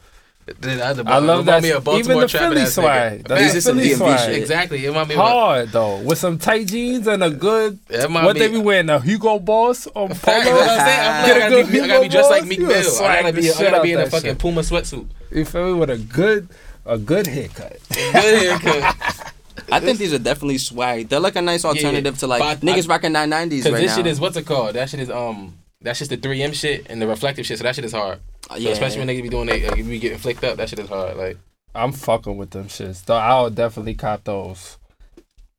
Then 0.61 0.79
I, 0.83 0.91
I 1.11 1.19
love 1.21 1.47
that. 1.47 1.63
Me 1.63 1.71
a 1.71 1.79
Even 1.79 1.85
Baltimore 1.85 2.21
the 2.21 2.29
trapping 2.29 2.49
Philly 2.51 2.61
ass 2.61 2.75
swag. 2.75 3.25
nigga. 3.25 3.29
The 3.29 3.35
These 3.37 3.57
are 3.57 3.61
some 3.63 3.77
Philly 3.79 3.89
DMV 3.91 3.97
swag. 3.97 4.21
shit. 4.21 4.43
Exactly. 4.43 4.85
It 4.85 4.93
might 4.95 5.09
be 5.09 5.15
of 5.15 5.21
a, 5.21 5.23
Hard 5.23 5.69
though, 5.71 6.01
with 6.03 6.19
some 6.19 6.39
tight 6.39 6.67
jeans 6.69 7.07
and 7.09 7.25
a 7.25 7.31
good. 7.31 7.79
What 7.89 8.35
me, 8.35 8.39
they 8.41 8.49
be 8.49 8.59
wearing? 8.59 8.91
A 8.91 9.01
Hugo 9.01 9.39
Boss 9.39 9.87
or 9.89 9.93
polo? 10.09 10.15
Facts, 10.15 10.47
you 10.47 10.53
what 10.53 10.69
I'm 10.69 10.87
saying? 10.87 11.01
I'm 11.01 11.23
like, 11.23 11.33
a 11.33 11.47
I 11.47 11.51
gotta 11.51 11.73
be, 11.73 11.81
I 11.81 11.87
gotta 11.89 12.01
be 12.01 12.05
Hugo 12.05 12.09
dressed 12.09 12.31
like 12.31 12.43
Boss, 12.43 12.49
Meek 12.51 12.61
Mill. 12.61 12.71
a 12.71 12.79
I 12.79 12.83
swag 12.83 13.23
gotta 13.25 13.33
be, 13.37 13.51
I 13.51 13.63
gotta 13.71 13.83
be 13.83 13.93
in 13.93 14.01
a 14.01 14.07
fucking 14.11 14.31
shit. 14.31 14.39
Puma 14.39 14.61
sweatsuit. 14.61 15.07
You 15.33 15.45
feel 15.47 15.67
me? 15.75 15.81
With 15.81 15.91
a 15.91 15.97
good, 15.99 16.49
a 16.87 16.99
good 16.99 17.27
haircut. 17.27 17.79
Good 17.89 18.63
haircut. 18.63 19.33
I 19.71 19.81
think 19.81 19.99
these 19.99 20.13
are 20.13 20.19
definitely 20.19 20.59
swag. 20.59 21.09
They're 21.09 21.21
like 21.21 21.37
a 21.37 21.43
nice 21.43 21.65
alternative 21.65 22.19
to 22.19 22.27
like 22.27 22.43
I- 22.43 22.57
niggas 22.57 22.89
rocking 22.89 23.13
nine 23.13 23.31
nineties 23.31 23.65
Cause 23.65 23.73
right 23.73 23.83
this 23.83 23.95
shit 23.95 24.07
is 24.07 24.21
what's 24.21 24.37
it 24.37 24.47
called? 24.47 24.75
That 24.75 24.91
shit 24.91 25.01
is 25.01 25.11
um. 25.11 25.59
That's 25.81 25.99
just 25.99 26.11
the 26.11 26.17
3M 26.17 26.55
shit 26.55 26.87
and 26.89 27.01
the 27.01 27.07
reflective 27.07 27.45
shit. 27.45 27.59
So 27.59 27.65
that 27.65 27.75
shit 27.75 27.85
is 27.85 27.93
hard. 27.93 28.19
So 28.49 28.57
yeah. 28.57 28.71
especially 28.71 29.01
when 29.01 29.09
niggas 29.09 29.23
be 29.23 29.29
doing 29.29 29.47
they, 29.47 29.69
like, 29.69 29.77
be 29.77 29.99
getting 29.99 30.17
flicked 30.17 30.43
up. 30.43 30.57
That 30.57 30.71
shit 30.71 30.79
is 30.79 30.89
hard. 30.89 31.19
Like 31.19 31.37
I'm 31.75 31.93
fucking 31.93 32.39
with 32.39 32.51
them 32.51 32.69
shits. 32.69 33.05
Though 33.05 33.17
I'll 33.17 33.51
definitely 33.51 33.95
cop 33.95 34.25
those. 34.25 34.79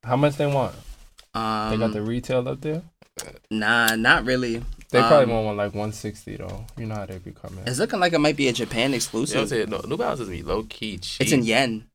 How 0.02 0.16
much 0.16 0.36
they 0.36 0.46
want? 0.46 0.74
um, 1.34 1.70
They 1.70 1.76
got 1.76 1.92
the 1.92 2.02
retail 2.02 2.48
up 2.48 2.60
there. 2.60 2.82
nah, 3.50 3.94
not 3.94 4.24
really. 4.24 4.62
They 4.90 5.00
probably 5.00 5.24
um, 5.24 5.30
want 5.30 5.46
one 5.46 5.56
like 5.56 5.74
160 5.74 6.36
though. 6.36 6.64
You 6.76 6.86
know 6.86 6.94
how 6.94 7.06
they 7.06 7.18
be 7.18 7.32
coming. 7.32 7.64
It's 7.66 7.78
looking 7.78 8.00
like 8.00 8.12
it 8.12 8.20
might 8.20 8.36
be 8.36 8.48
a 8.48 8.52
Japan 8.52 8.76
you 8.76 8.82
know 8.82 8.82
what 8.82 8.90
I'm 8.90 8.94
exclusive. 8.94 9.48
saying? 9.48 9.70
No, 9.70 9.80
New 9.86 9.96
Balances 9.96 10.28
be 10.28 10.42
low 10.42 10.62
key 10.64 10.98
cheap. 10.98 11.22
it's 11.22 11.32
in 11.32 11.44
yen. 11.44 11.86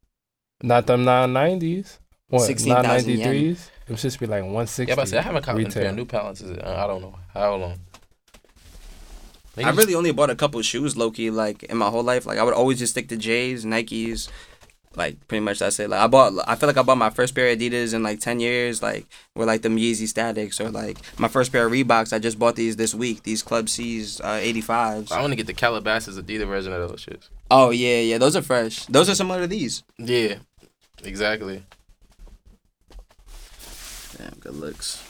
Not 0.62 0.88
them 0.88 1.06
990s. 1.06 1.98
What? 2.32 2.42
16,000 2.48 3.10
yen. 3.18 3.34
993s. 3.34 3.70
Them 3.88 3.96
shits 3.98 4.20
be 4.20 4.26
like 4.26 4.42
160. 4.42 4.90
Yeah, 4.90 4.96
but 4.96 5.02
I 5.02 5.06
said 5.06 5.20
I 5.20 5.22
haven't 5.22 5.44
copped 5.44 5.60
a 5.60 5.70
pair 5.70 5.90
of 5.90 5.96
New 5.96 6.06
Balances. 6.06 6.50
in, 6.50 6.60
uh, 6.60 6.82
I 6.84 6.88
don't 6.88 7.02
know 7.02 7.16
how 7.34 7.56
long. 7.56 7.80
I 9.58 9.62
Niggas- 9.64 9.78
really 9.78 9.96
only 9.96 10.12
bought 10.12 10.30
a 10.30 10.36
couple 10.36 10.62
shoes, 10.62 10.96
Loki. 10.96 11.30
like 11.30 11.64
in 11.64 11.78
my 11.78 11.90
whole 11.90 12.04
life. 12.04 12.26
Like 12.26 12.40
I 12.40 12.44
would 12.44 12.54
always 12.54 12.80
just 12.80 12.94
stick 12.94 13.10
to 13.10 13.18
J's, 13.18 13.66
Nikes. 13.66 14.30
Like 14.96 15.26
pretty 15.28 15.42
much 15.42 15.60
that's 15.60 15.80
it. 15.80 15.90
Like 15.90 16.02
I 16.02 16.08
bought, 16.08 16.34
I 16.48 16.56
feel 16.56 16.68
like 16.68 16.78
I 16.78 16.82
bought 16.84 16.98
my 16.98 17.10
first 17.10 17.34
pair 17.34 17.50
of 17.50 17.58
Adidas 17.58 17.94
in 17.94 18.04
like 18.04 18.20
ten 18.20 18.40
years. 18.42 18.82
Like 18.82 19.06
with 19.36 19.48
like 19.48 19.62
them 19.62 19.78
Yeezy 19.78 20.08
Statics 20.08 20.60
or 20.60 20.70
like 20.70 20.98
my 21.20 21.28
first 21.30 21.52
pair 21.52 21.66
of 21.66 21.72
Reeboks. 21.72 22.12
I 22.14 22.20
just 22.20 22.38
bought 22.40 22.56
these 22.58 22.76
this 22.78 22.94
week. 22.96 23.24
These 23.24 23.42
Club 23.44 23.68
C's 23.70 24.20
uh, 24.22 24.40
85s. 24.44 25.12
I 25.12 25.20
want 25.22 25.32
to 25.32 25.38
get 25.38 25.48
the 25.48 25.54
Calabasas 25.54 26.18
Adidas 26.18 26.48
version 26.48 26.74
of 26.74 26.90
those 26.90 27.06
shits. 27.06 27.30
Oh 27.50 27.70
yeah, 27.72 28.00
yeah. 28.00 28.18
Those 28.18 28.36
are 28.36 28.42
fresh. 28.42 28.86
Those 28.88 29.10
are 29.10 29.16
similar 29.16 29.42
to 29.42 29.48
these. 29.48 29.84
Yeah, 29.98 30.36
exactly. 31.04 31.64
Damn, 34.22 34.40
good 34.40 34.56
looks. 34.56 35.04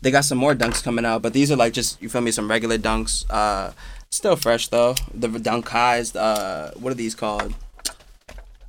They 0.00 0.10
got 0.10 0.24
some 0.24 0.38
more 0.38 0.54
dunks 0.54 0.82
coming 0.82 1.04
out, 1.04 1.22
but 1.22 1.32
these 1.32 1.50
are 1.50 1.56
like 1.56 1.72
just 1.72 2.00
you 2.02 2.08
feel 2.08 2.20
me, 2.20 2.30
some 2.30 2.48
regular 2.48 2.78
dunks. 2.78 3.24
Uh, 3.30 3.72
still 4.10 4.36
fresh 4.36 4.68
though. 4.68 4.94
The 5.14 5.28
dunk 5.28 5.68
highs. 5.68 6.14
Uh, 6.14 6.72
what 6.78 6.90
are 6.92 6.94
these 6.96 7.14
called? 7.14 7.54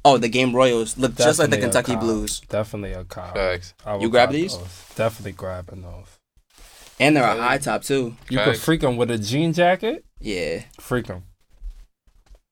Oh, 0.05 0.17
the 0.17 0.29
Game 0.29 0.55
Royals 0.55 0.97
look 0.97 1.15
just 1.15 1.37
like 1.39 1.49
the 1.49 1.57
Kentucky. 1.57 1.95
Blues, 1.97 2.39
Definitely 2.47 2.93
a 2.93 3.03
cop. 3.03 3.35
Facts. 3.35 3.73
You 3.99 4.09
grab 4.09 4.29
cop 4.29 4.33
these? 4.33 4.57
those. 4.57 4.83
Definitely 4.95 5.33
grabbing 5.33 5.81
those. 5.81 6.07
and 6.99 7.15
they're 7.15 7.23
a 7.25 7.35
high 7.41 7.57
top 7.57 7.83
too. 7.83 8.15
You 8.29 8.37
Facts. 8.37 8.51
could 8.51 8.59
them 8.81 8.95
with 8.97 9.11
a 9.11 9.17
jean 9.17 9.51
jacket. 9.53 10.05
Yeah, 10.19 10.63
Freak 10.79 11.07
them. 11.07 11.23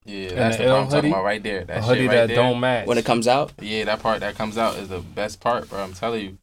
Yeah, 0.05 0.29
And 0.29 0.37
that's 0.37 0.57
the 0.57 0.63
the 0.63 0.69
part 0.69 0.69
L 0.69 0.75
I'm 0.83 0.83
talking 0.85 0.95
hoodie? 0.97 1.09
about 1.13 1.23
right 1.23 1.41
there. 1.43 1.63
That 1.63 1.77
a 1.77 1.81
shit 1.81 1.87
hoodie 1.89 2.07
right 2.07 2.13
that 2.15 2.27
there. 2.27 2.35
don't 2.35 2.59
match. 2.59 2.85
when 2.87 2.97
it 2.99 3.05
comes 3.05 3.27
out. 3.27 3.53
Yeah, 3.59 3.85
that 3.85 4.01
part 4.01 4.19
that 4.19 4.35
comes 4.35 4.57
out 4.57 4.75
is 4.77 4.89
the 4.89 4.99
best 4.99 5.39
part, 5.39 5.67
bro. 5.69 5.79
I'm 5.81 5.93
telling 5.93 6.21
you. 6.23 6.37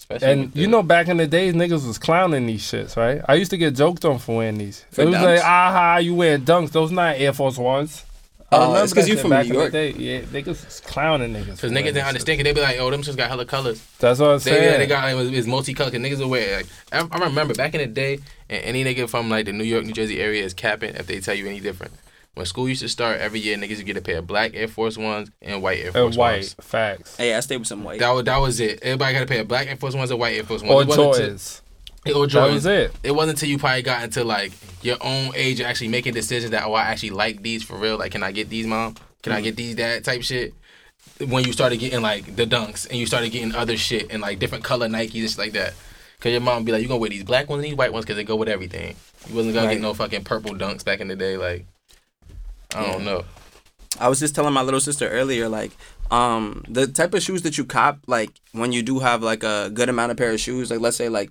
Especially 0.00 0.32
And 0.32 0.52
the- 0.52 0.60
you 0.60 0.66
know, 0.66 0.82
back 0.82 1.08
in 1.08 1.18
the 1.18 1.26
days, 1.26 1.54
niggas 1.54 1.86
was 1.86 1.98
clowning 1.98 2.46
these 2.46 2.62
shits, 2.62 2.96
right? 2.96 3.20
I 3.28 3.34
used 3.34 3.50
to 3.52 3.56
get 3.56 3.76
joked 3.76 4.04
on 4.04 4.18
for 4.18 4.38
wearing 4.38 4.58
these. 4.58 4.84
For 4.90 5.02
it 5.02 5.06
was 5.06 5.14
dunks? 5.16 5.22
like, 5.36 5.44
aha, 5.44 5.96
you 5.98 6.14
wearing 6.14 6.42
dunks. 6.42 6.72
Those 6.72 6.90
not 6.90 7.16
Air 7.16 7.32
Force 7.32 7.58
Ones. 7.58 8.04
Oh, 8.52 8.62
remember 8.62 8.82
it's 8.82 8.92
'cause 8.92 9.04
that 9.04 9.10
you 9.12 9.16
from 9.16 9.30
back 9.30 9.46
New 9.46 9.50
in 9.52 9.54
the 9.56 9.60
York. 9.60 9.72
day. 9.72 9.90
Yeah, 9.96 10.20
niggas 10.22 10.64
was 10.66 10.80
clowning 10.84 11.32
niggas. 11.32 11.60
Cause 11.60 11.70
niggas 11.70 11.84
didn't 11.84 11.94
this 11.94 12.04
understand. 12.04 12.38
Cause 12.40 12.44
they 12.44 12.52
be 12.52 12.60
like, 12.60 12.78
"Oh, 12.80 12.90
them 12.90 13.02
shits 13.02 13.16
got 13.16 13.28
hella 13.28 13.44
colors." 13.44 13.80
That's 14.00 14.18
what 14.18 14.26
I'm 14.30 14.38
They, 14.38 14.50
saying. 14.50 14.72
yeah, 14.72 14.78
they 14.78 14.86
got 14.88 15.04
like, 15.14 15.32
it 15.32 15.36
was 15.36 15.46
multicolored. 15.46 15.92
Cause 15.92 16.02
niggas 16.02 16.18
will 16.18 16.30
wear. 16.30 16.56
Like, 16.56 16.66
I, 16.90 17.06
I 17.12 17.18
remember 17.26 17.54
back 17.54 17.74
in 17.76 17.80
the 17.80 17.86
day, 17.86 18.18
and 18.48 18.64
any 18.64 18.84
nigga 18.84 19.08
from 19.08 19.28
like 19.30 19.46
the 19.46 19.52
New 19.52 19.62
York, 19.62 19.84
New 19.84 19.92
Jersey 19.92 20.18
area 20.20 20.42
is 20.42 20.52
capping 20.52 20.96
if 20.96 21.06
they 21.06 21.20
tell 21.20 21.34
you 21.36 21.46
any 21.46 21.60
different. 21.60 21.92
When 22.34 22.46
school 22.46 22.68
used 22.68 22.82
to 22.82 22.88
start 22.88 23.20
every 23.20 23.40
year, 23.40 23.56
niggas 23.56 23.78
would 23.78 23.86
get 23.86 23.96
a 23.96 24.00
pair 24.00 24.18
of 24.18 24.26
black 24.26 24.52
Air 24.54 24.68
Force 24.68 24.96
Ones 24.96 25.30
and 25.42 25.62
white 25.62 25.80
Air 25.80 25.92
Force 25.92 26.14
and 26.14 26.16
white 26.16 26.36
Ones. 26.36 26.54
facts 26.60 27.16
Hey, 27.16 27.34
I 27.34 27.40
stayed 27.40 27.58
with 27.58 27.66
some 27.66 27.82
white. 27.84 27.98
That 28.00 28.10
was 28.10 28.24
that 28.24 28.36
was 28.38 28.60
it. 28.60 28.78
Everybody 28.82 29.14
got 29.14 29.22
a 29.24 29.26
pair 29.26 29.40
of 29.40 29.48
black 29.48 29.66
Air 29.66 29.76
Force 29.76 29.94
Ones 29.94 30.10
and 30.10 30.20
white 30.20 30.36
Air 30.36 30.44
Force 30.44 30.62
Ones. 30.62 30.72
or 30.72 30.82
It 30.82 30.88
wasn't 30.88 31.14
Jordans. 31.14 31.60
That 32.04 32.50
was 32.52 32.66
it. 32.66 32.92
It 33.02 33.10
wasn't 33.12 33.36
until 33.36 33.48
you 33.50 33.58
probably 33.58 33.82
got 33.82 34.04
into 34.04 34.24
like 34.24 34.52
your 34.82 34.96
own 35.00 35.32
age 35.34 35.60
of 35.60 35.66
actually 35.66 35.88
making 35.88 36.14
decisions 36.14 36.52
that 36.52 36.64
oh 36.64 36.72
I 36.72 36.84
actually 36.84 37.10
like 37.10 37.42
these 37.42 37.62
for 37.62 37.76
real. 37.76 37.98
Like, 37.98 38.12
can 38.12 38.22
I 38.22 38.32
get 38.32 38.48
these, 38.48 38.66
mom? 38.66 38.94
Can 39.22 39.32
I 39.32 39.40
mm. 39.40 39.44
get 39.44 39.56
these, 39.56 39.74
dad? 39.74 40.04
Type 40.04 40.22
shit. 40.22 40.54
When 41.26 41.44
you 41.44 41.52
started 41.52 41.78
getting 41.78 42.00
like 42.00 42.36
the 42.36 42.46
dunks 42.46 42.88
and 42.88 42.98
you 42.98 43.04
started 43.06 43.30
getting 43.32 43.54
other 43.54 43.76
shit 43.76 44.10
and 44.10 44.22
like 44.22 44.38
different 44.38 44.64
color 44.64 44.88
Nikes 44.88 45.14
and 45.20 45.28
shit 45.28 45.36
like 45.38 45.52
that. 45.52 45.74
Cause 46.20 46.32
your 46.32 46.40
mom 46.42 46.64
be 46.64 46.72
like, 46.72 46.82
you 46.82 46.88
gonna 46.88 47.00
wear 47.00 47.10
these 47.10 47.24
black 47.24 47.48
ones 47.48 47.62
and 47.62 47.70
these 47.70 47.76
white 47.76 47.92
ones 47.92 48.04
because 48.04 48.16
they 48.16 48.24
go 48.24 48.36
with 48.36 48.48
everything. 48.48 48.94
You 49.28 49.34
wasn't 49.34 49.54
gonna 49.54 49.66
Right. 49.66 49.74
get 49.74 49.82
no 49.82 49.94
fucking 49.94 50.24
purple 50.24 50.52
dunks 50.54 50.84
back 50.84 51.00
in 51.00 51.08
the 51.08 51.16
day. 51.16 51.36
Like, 51.38 51.66
I 52.74 52.86
don't 52.86 53.04
know. 53.04 53.24
I 53.98 54.08
was 54.08 54.20
just 54.20 54.34
telling 54.34 54.54
my 54.54 54.62
little 54.62 54.80
sister 54.80 55.08
earlier, 55.08 55.48
like, 55.48 55.72
um, 56.10 56.64
the 56.68 56.86
type 56.86 57.12
of 57.14 57.22
shoes 57.22 57.42
that 57.42 57.58
you 57.58 57.64
cop, 57.64 57.98
like, 58.06 58.30
when 58.52 58.72
you 58.72 58.82
do 58.82 58.98
have 59.00 59.22
like 59.22 59.42
a 59.42 59.70
good 59.72 59.88
amount 59.88 60.10
of 60.10 60.16
pair 60.16 60.30
of 60.30 60.40
shoes, 60.40 60.70
like, 60.70 60.80
let's 60.80 60.96
say, 60.96 61.08
like, 61.08 61.30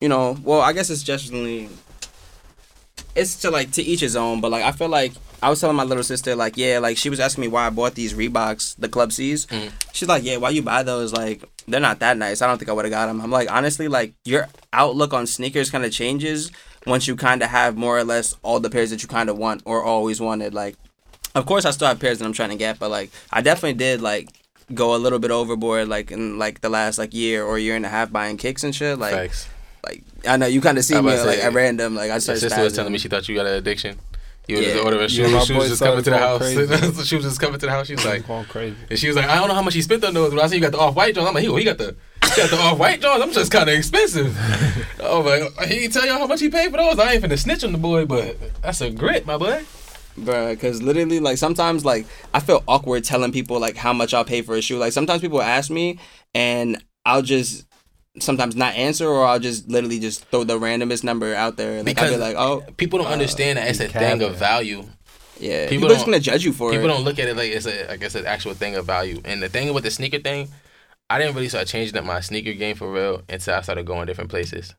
you 0.00 0.08
know, 0.08 0.36
well, 0.44 0.60
I 0.60 0.72
guess 0.72 0.90
it's 0.90 1.02
just 1.02 1.26
generally, 1.26 1.68
it's 3.16 3.36
to 3.40 3.50
like 3.50 3.72
to 3.72 3.82
each 3.82 4.00
his 4.00 4.14
own, 4.16 4.40
but 4.40 4.50
like, 4.50 4.62
I 4.64 4.72
feel 4.72 4.88
like 4.88 5.12
I 5.42 5.50
was 5.50 5.60
telling 5.60 5.76
my 5.76 5.84
little 5.84 6.04
sister, 6.04 6.34
like, 6.36 6.56
yeah, 6.56 6.78
like, 6.78 6.96
she 6.96 7.10
was 7.10 7.20
asking 7.20 7.42
me 7.42 7.48
why 7.48 7.66
I 7.66 7.70
bought 7.70 7.94
these 7.94 8.14
Reeboks, 8.14 8.76
the 8.78 8.88
Club 8.88 9.12
C's. 9.12 9.46
Mhm. 9.46 9.72
She's 9.92 10.08
like, 10.08 10.24
yeah, 10.24 10.36
why 10.36 10.50
you 10.50 10.62
buy 10.62 10.82
those? 10.82 11.12
Like, 11.12 11.42
they're 11.66 11.80
not 11.80 12.00
that 12.00 12.16
nice. 12.16 12.42
I 12.42 12.46
don't 12.46 12.58
think 12.58 12.68
I 12.68 12.72
would 12.72 12.84
have 12.84 12.92
got 12.92 13.06
them. 13.06 13.20
I'm 13.20 13.30
like, 13.30 13.50
honestly, 13.50 13.88
like, 13.88 14.14
your 14.24 14.48
outlook 14.72 15.12
on 15.12 15.26
sneakers 15.26 15.70
kind 15.70 15.84
of 15.84 15.92
changes 15.92 16.50
once 16.86 17.06
you 17.06 17.16
kind 17.16 17.42
of 17.42 17.50
have 17.50 17.76
more 17.76 17.98
or 17.98 18.04
less 18.04 18.36
all 18.42 18.60
the 18.60 18.70
pairs 18.70 18.90
that 18.90 19.02
you 19.02 19.08
kind 19.08 19.28
of 19.28 19.36
want 19.36 19.62
or 19.64 19.82
always 19.82 20.20
wanted. 20.20 20.54
Like, 20.54 20.76
of 21.34 21.44
course, 21.46 21.64
I 21.64 21.70
still 21.70 21.88
have 21.88 22.00
pairs 22.00 22.18
that 22.18 22.24
I'm 22.24 22.32
trying 22.32 22.50
to 22.50 22.56
get, 22.56 22.78
but 22.78 22.90
like, 22.90 23.10
I 23.32 23.40
definitely 23.42 23.74
did 23.74 24.00
like 24.00 24.28
go 24.74 24.94
a 24.94 24.98
little 24.98 25.18
bit 25.18 25.30
overboard, 25.30 25.88
like 25.88 26.10
in 26.10 26.38
like 26.38 26.60
the 26.60 26.68
last 26.68 26.98
like 26.98 27.14
year 27.14 27.44
or 27.44 27.58
year 27.58 27.74
and 27.76 27.84
a 27.86 27.88
half 27.88 28.10
buying 28.12 28.36
kicks 28.36 28.64
and 28.64 28.74
shit. 28.74 28.98
Like, 28.98 29.12
Facts. 29.14 29.48
like 29.84 30.02
I 30.26 30.36
know 30.36 30.46
you 30.46 30.60
kind 30.60 30.78
of 30.78 30.84
see 30.84 30.94
me 30.94 31.00
about 31.00 31.16
to 31.16 31.24
like 31.24 31.38
at 31.38 31.52
random. 31.52 31.94
Like 31.94 32.10
I 32.10 32.14
My 32.14 32.18
started. 32.18 32.40
sister 32.40 32.62
was 32.62 32.72
telling 32.74 32.92
me 32.92 32.98
she 32.98 33.08
thought 33.08 33.28
you 33.28 33.34
got 33.34 33.46
an 33.46 33.54
addiction. 33.54 33.98
You 34.46 34.56
were 34.56 34.62
Yeah. 34.62 34.72
just 34.72 34.84
ordering 34.84 35.08
shoes. 35.08 35.30
my 35.32 35.40
she 35.40 35.52
was 35.52 35.68
just 35.78 35.82
coming 35.82 36.02
to 36.02 36.10
the 36.10 36.16
house. 36.18 37.06
she 37.06 37.16
was 37.16 37.24
just 37.24 37.38
coming 37.40 37.60
to 37.60 37.66
the 37.66 37.70
house. 37.72 37.86
She 37.86 37.94
was 37.94 38.04
like, 38.06 38.26
going 38.26 38.46
crazy. 38.46 38.76
And 38.88 38.98
she 38.98 39.08
was 39.08 39.16
like, 39.16 39.26
I 39.28 39.36
don't 39.36 39.48
know 39.48 39.54
how 39.54 39.60
much 39.62 39.74
he 39.74 39.82
spent 39.82 40.02
on 40.04 40.14
those. 40.14 40.32
But 40.32 40.42
I 40.42 40.46
see 40.46 40.54
you 40.56 40.62
got 40.62 40.72
the 40.72 40.78
off 40.78 40.94
white 40.94 41.14
Jones. 41.14 41.28
I'm 41.28 41.34
like, 41.34 41.44
he, 41.44 41.54
he 41.54 41.64
got 41.64 41.76
the 41.76 41.94
he 42.34 42.40
got 42.42 42.50
the 42.50 42.58
off 42.58 42.78
white 42.78 43.00
Jones. 43.00 43.22
I'm 43.22 43.32
just 43.32 43.50
kind 43.52 43.68
of 43.68 43.74
expensive. 43.76 44.36
oh 45.00 45.22
my, 45.22 45.66
he 45.66 45.88
tell 45.88 46.06
y'all 46.06 46.18
how 46.18 46.26
much 46.26 46.40
he 46.40 46.48
paid 46.48 46.70
for 46.70 46.76
those. 46.76 46.98
I 46.98 47.14
ain't 47.14 47.24
finna 47.24 47.38
snitch 47.38 47.64
on 47.64 47.72
the 47.72 47.78
boy, 47.78 48.04
but 48.06 48.36
that's 48.62 48.80
a 48.80 48.90
grit, 48.90 49.26
my 49.26 49.36
boy. 49.36 49.64
Bruh, 50.18 50.50
because 50.50 50.82
literally, 50.82 51.20
like, 51.20 51.38
sometimes, 51.38 51.84
like, 51.84 52.04
I 52.34 52.40
feel 52.40 52.64
awkward 52.66 53.04
telling 53.04 53.30
people, 53.30 53.60
like, 53.60 53.76
how 53.76 53.92
much 53.92 54.12
I'll 54.14 54.24
pay 54.24 54.42
for 54.42 54.56
a 54.56 54.60
shoe. 54.60 54.76
Like, 54.78 54.92
sometimes 54.92 55.20
people 55.20 55.40
ask 55.40 55.70
me, 55.70 56.00
and 56.34 56.82
I'll 57.06 57.22
just 57.22 57.64
sometimes 58.18 58.56
not 58.56 58.74
answer, 58.74 59.06
or 59.06 59.24
I'll 59.24 59.38
just 59.38 59.68
literally 59.68 60.00
just 60.00 60.24
throw 60.26 60.42
the 60.42 60.58
randomest 60.58 61.04
number 61.04 61.34
out 61.36 61.56
there. 61.56 61.84
Like, 61.84 61.98
I'll 62.00 62.08
be 62.10 62.16
Because 62.16 62.18
like, 62.20 62.36
oh, 62.36 62.64
People 62.76 62.98
don't 62.98 63.06
uh, 63.08 63.12
understand 63.12 63.58
that 63.58 63.68
it's 63.68 63.78
a 63.78 63.86
be 63.86 63.92
thing 63.92 64.22
of 64.22 64.34
value. 64.34 64.84
yeah. 65.38 65.68
people 65.68 65.86
People, 65.86 65.88
just 65.90 66.00
don't- 66.00 66.06
gonna 66.14 66.20
judge 66.20 66.44
you 66.44 66.52
for 66.52 66.70
People 66.72 66.86
it. 66.86 66.88
People 66.88 66.96
don't 66.96 67.04
look 67.04 67.20
at 67.20 67.28
it 67.28 67.36
like 67.36 67.52
it's 67.52 67.66
a, 67.66 67.92
I 67.92 67.96
guess, 67.96 68.16
an 68.16 68.26
actual 68.26 68.54
thing 68.54 68.74
of 68.74 68.84
value. 68.86 69.20
And 69.24 69.40
the 69.40 69.48
thing 69.48 69.72
with 69.72 69.84
the 69.84 69.90
sneaker 69.92 70.18
thing, 70.18 70.48
I 71.10 71.18
didn't 71.18 71.34
really 71.34 71.48
start 71.48 71.66
changing 71.66 71.96
up 71.96 72.04
my 72.04 72.20
sneaker 72.20 72.52
game 72.52 72.76
for 72.76 72.92
real 72.92 73.22
until 73.28 73.54
I 73.54 73.60
started 73.62 73.86
going 73.86 74.06
different 74.06 74.30
places. 74.30 74.74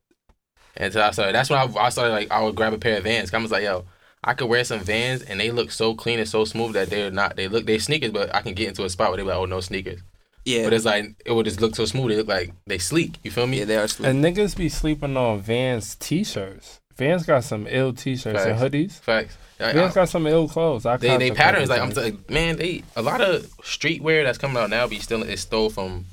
Until 0.77 1.01
I 1.01 1.11
started, 1.11 1.33
that's 1.33 1.49
when 1.49 1.59
I, 1.59 1.63
I 1.79 1.89
started 1.89 2.11
like 2.11 2.31
I 2.31 2.41
would 2.43 2.55
grab 2.55 2.73
a 2.73 2.77
pair 2.77 2.97
of 2.97 3.03
Vans. 3.03 3.33
I 3.33 3.37
was 3.39 3.51
like, 3.51 3.63
yo, 3.63 3.85
I 4.23 4.33
could 4.33 4.47
wear 4.47 4.63
some 4.63 4.79
Vans 4.79 5.21
and 5.23 5.39
they 5.39 5.51
look 5.51 5.71
so 5.71 5.95
clean 5.95 6.19
and 6.19 6.27
so 6.29 6.45
smooth 6.45 6.73
that 6.73 6.89
they're 6.89 7.09
not. 7.11 7.35
They 7.35 7.47
look 7.47 7.65
they 7.65 7.79
sneakers, 7.79 8.11
but 8.11 8.33
I 8.33 8.41
can 8.41 8.53
get 8.53 8.67
into 8.69 8.85
a 8.85 8.89
spot 8.89 9.09
where 9.09 9.17
they're 9.17 9.25
like, 9.25 9.37
oh 9.37 9.45
no 9.45 9.59
sneakers. 9.59 10.01
Yeah, 10.45 10.63
But 10.63 10.73
it's 10.73 10.85
like 10.85 11.15
it 11.25 11.31
would 11.33 11.45
just 11.45 11.59
look 11.61 11.75
so 11.75 11.85
smooth. 11.85 12.09
They 12.09 12.15
look 12.17 12.27
like 12.27 12.53
they 12.65 12.77
sleek. 12.77 13.17
You 13.23 13.31
feel 13.31 13.45
me? 13.47 13.59
yeah, 13.59 13.65
they 13.65 13.77
are. 13.77 13.87
Sleep. 13.87 14.07
And 14.07 14.23
niggas 14.23 14.55
be 14.55 14.69
sleeping 14.69 15.17
on 15.17 15.41
Vans 15.41 15.95
t-shirts. 15.95 16.79
Vans 16.95 17.25
got 17.25 17.43
some 17.43 17.65
ill 17.69 17.93
t-shirts 17.93 18.45
and 18.45 18.59
hoodies. 18.59 18.93
Facts. 18.99 19.37
Like, 19.59 19.73
Vans 19.73 19.91
I- 19.91 19.95
got 19.95 20.09
some 20.09 20.27
ill 20.27 20.47
clothes. 20.47 20.85
I 20.85 20.97
they 20.97 21.17
they 21.17 21.31
patterns 21.31 21.69
like 21.69 21.81
I'm 21.81 21.91
times. 21.91 21.97
like 22.13 22.29
man 22.29 22.55
they 22.57 22.83
a 22.95 23.01
lot 23.01 23.19
of 23.21 23.43
streetwear 23.63 24.23
that's 24.23 24.37
coming 24.37 24.57
out 24.57 24.69
now 24.69 24.87
be 24.87 24.99
still 24.99 25.23
is 25.23 25.41
stole 25.41 25.69
from 25.69 26.05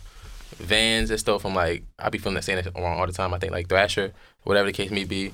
Vans 0.58 1.10
it's 1.10 1.22
stole 1.22 1.38
from 1.38 1.54
like 1.54 1.84
I 1.98 2.08
be 2.08 2.18
feeling 2.18 2.34
that 2.34 2.44
saying 2.44 2.58
it 2.58 2.72
wrong 2.74 2.98
all 2.98 3.06
the 3.06 3.12
time 3.12 3.34
I 3.34 3.38
think 3.38 3.52
like 3.52 3.68
Thrasher 3.68 4.12
whatever 4.44 4.66
the 4.66 4.72
case 4.72 4.90
may 4.90 5.04
be 5.04 5.32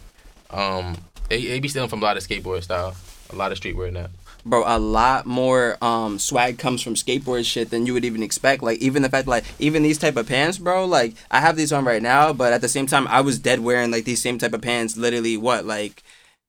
um 0.50 0.96
they, 1.28 1.44
they 1.46 1.60
be 1.60 1.68
stealing 1.68 1.88
from 1.88 2.02
a 2.02 2.04
lot 2.04 2.16
of 2.16 2.26
skateboard 2.26 2.62
style 2.62 2.96
a 3.30 3.36
lot 3.36 3.52
of 3.52 3.58
streetwear 3.58 3.92
now 3.92 4.08
bro, 4.44 4.64
a 4.66 4.78
lot 4.78 5.26
more 5.26 5.76
um 5.82 6.18
swag 6.18 6.58
comes 6.58 6.82
from 6.82 6.94
skateboard 6.94 7.44
shit 7.44 7.70
than 7.70 7.86
you 7.86 7.92
would 7.94 8.04
even 8.04 8.22
expect. 8.22 8.62
Like 8.62 8.78
even 8.78 9.02
the 9.02 9.08
fact 9.08 9.28
like 9.28 9.44
even 9.58 9.82
these 9.82 9.98
type 9.98 10.16
of 10.16 10.26
pants, 10.26 10.58
bro. 10.58 10.84
Like 10.84 11.14
I 11.30 11.40
have 11.40 11.56
these 11.56 11.72
on 11.72 11.84
right 11.84 12.02
now, 12.02 12.32
but 12.32 12.52
at 12.52 12.60
the 12.60 12.68
same 12.68 12.86
time, 12.86 13.06
I 13.08 13.20
was 13.20 13.38
dead 13.38 13.60
wearing 13.60 13.90
like 13.90 14.04
these 14.04 14.22
same 14.22 14.38
type 14.38 14.52
of 14.52 14.62
pants. 14.62 14.96
Literally, 14.96 15.36
what 15.36 15.64
like. 15.64 16.02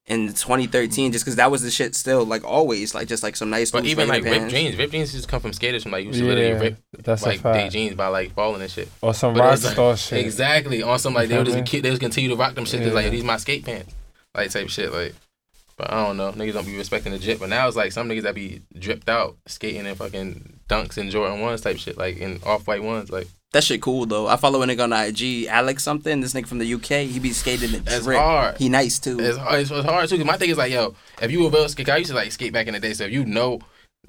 In 0.06 0.28
2013, 0.28 1.14
just 1.14 1.24
because 1.24 1.38
that 1.38 1.50
was 1.50 1.62
the 1.62 1.72
shit 1.72 1.96
still, 1.96 2.26
like 2.26 2.44
always, 2.44 2.94
like 2.94 3.08
just 3.08 3.24
like 3.24 3.38
some 3.38 3.50
nice. 3.50 3.72
But 3.72 3.86
even 3.86 4.10
like 4.10 4.26
ripped 4.26 4.50
jeans, 4.52 4.76
ripped 4.76 4.92
jeans 4.92 5.14
just 5.14 5.30
come 5.30 5.40
from 5.40 5.54
skaters 5.54 5.84
from 5.84 5.94
like 5.94 6.04
you 6.06 6.12
should 6.12 6.24
Yeah, 6.26 6.34
literally 6.34 6.60
rip 6.60 6.78
that's 7.06 7.24
like 7.26 7.38
they 7.42 7.54
fact. 7.54 7.72
jeans 7.72 7.96
by 7.96 8.08
like 8.08 8.34
falling 8.34 8.62
and 8.62 8.70
shit. 8.70 8.90
Or 9.02 9.14
some 9.14 9.34
But 9.34 9.40
rock 9.44 9.54
it's 9.54 9.64
like- 9.64 9.74
star 9.74 9.96
shit. 9.96 10.20
Exactly. 10.26 10.84
On 10.84 11.00
some 11.00 11.14
like 11.14 11.30
they 11.30 11.36
You 11.36 11.40
would 11.40 11.46
just 11.46 11.58
me? 11.58 11.64
keep, 11.64 11.84
they 11.84 11.90
just 11.90 12.02
continue 12.02 12.30
to 12.32 12.36
rock 12.36 12.54
them 12.54 12.66
shit. 12.66 12.80
'cause, 12.82 12.90
Yeah. 12.90 12.94
Like 12.96 13.12
these 13.12 13.24
my 13.24 13.38
skate 13.38 13.64
pants, 13.64 13.94
like 14.36 14.52
type 14.52 14.68
shit. 14.68 14.92
Like, 14.92 15.16
but 15.78 15.90
I 15.90 16.06
don't 16.06 16.18
know. 16.18 16.34
Niggas 16.34 16.54
don't 16.54 16.66
be 16.66 16.78
respecting 16.78 17.14
the 17.14 17.18
drip. 17.20 17.40
But 17.40 17.48
now 17.48 17.66
it's 17.70 17.78
like 17.78 17.94
some 17.94 18.10
niggas 18.10 18.24
that 18.24 18.36
be 18.36 18.62
dripped 18.78 19.08
out 19.08 19.38
skating 19.48 19.86
in 19.86 19.96
fucking 19.96 20.60
dunks 20.68 20.98
and 20.98 21.12
Jordan 21.12 21.40
ones 21.40 21.62
type 21.62 21.78
shit, 21.78 21.98
like 21.98 22.18
in 22.18 22.42
off 22.46 22.68
white 22.68 22.84
ones. 22.84 23.10
Like 23.10 23.28
That 23.54 23.64
shit 23.64 23.82
cool 23.82 24.06
though. 24.06 24.28
I 24.28 24.36
follow 24.36 24.62
a 24.64 24.66
nigga 24.68 24.84
on 24.84 24.92
IG, 24.92 25.48
Alex 25.48 25.84
something. 25.84 26.20
This 26.22 26.34
nigga 26.34 26.48
from 26.48 26.58
the 26.60 26.74
UK. 26.74 27.08
He 27.10 27.20
be 27.20 27.32
skating 27.32 27.72
the 27.72 27.78
That's 27.80 28.04
drip. 28.04 28.18
hard. 28.20 28.58
He 28.58 28.68
nice 28.68 29.00
too. 29.00 29.18
it's 29.20 29.38
hard. 29.38 29.60
It's, 29.62 29.72
it's 29.72 29.86
hard 29.86 30.10
too. 30.10 30.18
Cause 30.18 30.26
my 30.26 30.38
thing 30.38 30.50
is 30.50 30.58
like, 30.58 30.72
yo, 30.72 30.96
if 31.22 31.32
you 31.32 31.48
real 31.48 31.70
skate, 31.70 31.88
I 31.90 31.98
used 31.98 32.10
to 32.10 32.16
like 32.16 32.32
skate 32.32 32.52
back 32.52 32.68
in 32.68 32.74
the 32.74 32.80
day. 32.80 32.94
So 32.94 33.06
if 33.06 33.12
you 33.12 33.24
know 33.26 33.60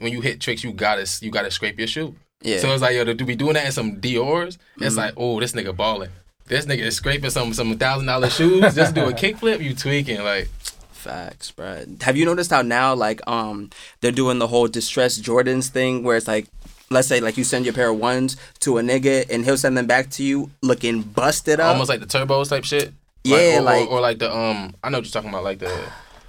when 0.01 0.13
you 0.13 0.21
hit 0.23 0.41
tricks, 0.41 0.65
you 0.65 0.73
gotta 0.73 1.07
you 1.23 1.31
gotta 1.31 1.51
scrape 1.51 1.79
your 1.79 1.87
shoe. 1.89 2.15
yeah. 2.43 2.59
So 2.59 2.73
it's 2.73 2.83
like, 2.83 2.95
yo, 2.97 3.05
to 3.05 3.15
be 3.25 3.37
doing 3.37 3.53
that 3.55 3.67
in 3.67 3.73
some 3.73 4.01
Dior's, 4.01 4.59
it's 4.81 4.95
Mhm. 4.95 4.99
like, 4.99 5.15
oh, 5.17 5.39
this 5.41 5.53
nigga 5.53 5.77
balling. 5.77 6.11
This 6.47 6.67
nigga 6.67 6.81
is 6.81 6.97
scraping 6.97 7.31
some 7.31 7.53
some 7.55 7.77
thousand 7.77 8.07
dollar 8.07 8.31
shoes 8.31 8.75
just 8.75 8.95
to 8.95 9.01
do 9.03 9.09
a 9.09 9.13
kickflip. 9.23 9.63
You 9.63 9.75
tweaking 9.75 10.23
like. 10.25 10.49
Facts, 10.93 11.51
bro. 11.51 11.85
Have 12.01 12.17
you 12.17 12.25
noticed 12.25 12.51
how 12.51 12.63
now, 12.63 12.95
like, 12.95 13.21
um, 13.29 13.69
they're 14.01 14.11
doing 14.11 14.39
the 14.39 14.47
whole 14.47 14.67
distressed 14.69 15.23
Jordans 15.23 15.69
thing, 15.69 16.03
where 16.03 16.17
it's 16.17 16.27
like, 16.27 16.47
let's 16.91 17.09
say, 17.09 17.21
like, 17.21 17.37
you 17.37 17.45
send 17.45 17.65
your 17.65 17.75
pair 17.75 17.89
of 17.91 17.99
ones 17.99 18.37
to 18.61 18.79
a 18.79 18.83
nigga, 18.83 19.29
and 19.31 19.45
he'll 19.45 19.57
send 19.57 19.77
them 19.77 19.87
back 19.87 20.11
to 20.11 20.23
you 20.25 20.51
looking 20.63 21.03
busted 21.03 21.61
up. 21.61 21.73
almost 21.73 21.89
like 21.89 22.01
the 22.01 22.07
turbos 22.07 22.49
type 22.51 22.65
shit. 22.65 22.93
Yeah, 23.25 23.59
or, 23.59 23.63
like- 23.63 23.89
or, 23.89 23.99
or 23.99 24.01
like 24.01 24.19
the 24.19 24.31
um, 24.35 24.75
I 24.85 24.91
know 24.91 24.99
what 24.99 25.07
you're 25.07 25.13
talking 25.13 25.31
about, 25.31 25.45
like 25.45 25.59
the 25.59 25.75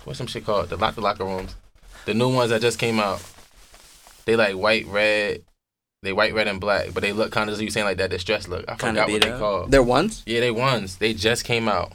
what's 0.06 0.18
some 0.18 0.28
shit 0.28 0.46
called 0.46 0.70
the 0.70 0.78
lock 0.78 0.96
the 0.96 1.02
locker 1.02 1.26
rooms, 1.26 1.56
the 2.06 2.14
new 2.14 2.34
ones 2.34 2.52
that 2.52 2.62
just 2.62 2.80
came 2.80 3.00
out. 3.00 3.22
They 4.26 4.36
like 4.38 4.56
white, 4.56 4.88
red, 4.88 5.42
they 6.04 6.14
white, 6.14 6.34
red, 6.34 6.48
and 6.48 6.60
black, 6.62 6.94
but 6.94 7.02
they 7.04 7.12
look 7.12 7.32
kind 7.32 7.50
of 7.50 7.56
as 7.56 7.62
you 7.62 7.70
saying 7.70 7.86
like 7.86 7.98
that 7.98 8.10
distressed 8.12 8.48
look. 8.48 8.64
I 8.70 8.76
forgot 8.76 9.10
what 9.10 9.22
they 9.22 9.30
up. 9.32 9.40
called. 9.40 9.72
They're 9.72 9.84
ones. 9.84 10.24
Yeah, 10.26 10.40
they 10.40 10.52
ones. 10.52 10.96
They 10.98 11.14
just 11.14 11.44
came 11.44 11.68
out. 11.68 11.92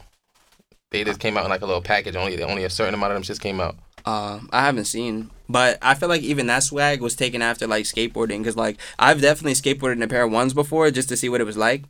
They 0.90 1.02
just 1.04 1.18
came 1.20 1.38
out 1.38 1.44
in 1.44 1.50
like 1.50 1.62
a 1.62 1.66
little 1.66 1.80
package. 1.82 2.14
Only 2.16 2.42
only 2.42 2.64
a 2.64 2.70
certain 2.70 2.92
amount 2.94 3.12
of 3.12 3.16
them 3.16 3.22
just 3.22 3.40
came 3.40 3.60
out. 3.60 3.76
Uh, 4.04 4.40
I 4.52 4.64
haven't 4.64 4.84
seen, 4.86 5.30
but 5.52 5.78
I 5.82 5.94
feel 5.94 6.08
like 6.08 6.22
even 6.22 6.46
that 6.46 6.62
swag 6.62 7.00
was 7.00 7.16
taken 7.16 7.42
after 7.42 7.66
like 7.66 7.84
skateboarding, 7.84 8.38
because 8.38 8.56
like 8.56 8.78
I've 8.98 9.20
definitely 9.20 9.54
skateboarded 9.54 9.92
in 9.98 10.02
a 10.02 10.08
pair 10.08 10.22
of 10.24 10.32
ones 10.32 10.54
before 10.54 10.90
just 10.90 11.08
to 11.10 11.16
see 11.16 11.28
what 11.28 11.40
it 11.40 11.44
was 11.44 11.56
like, 11.56 11.84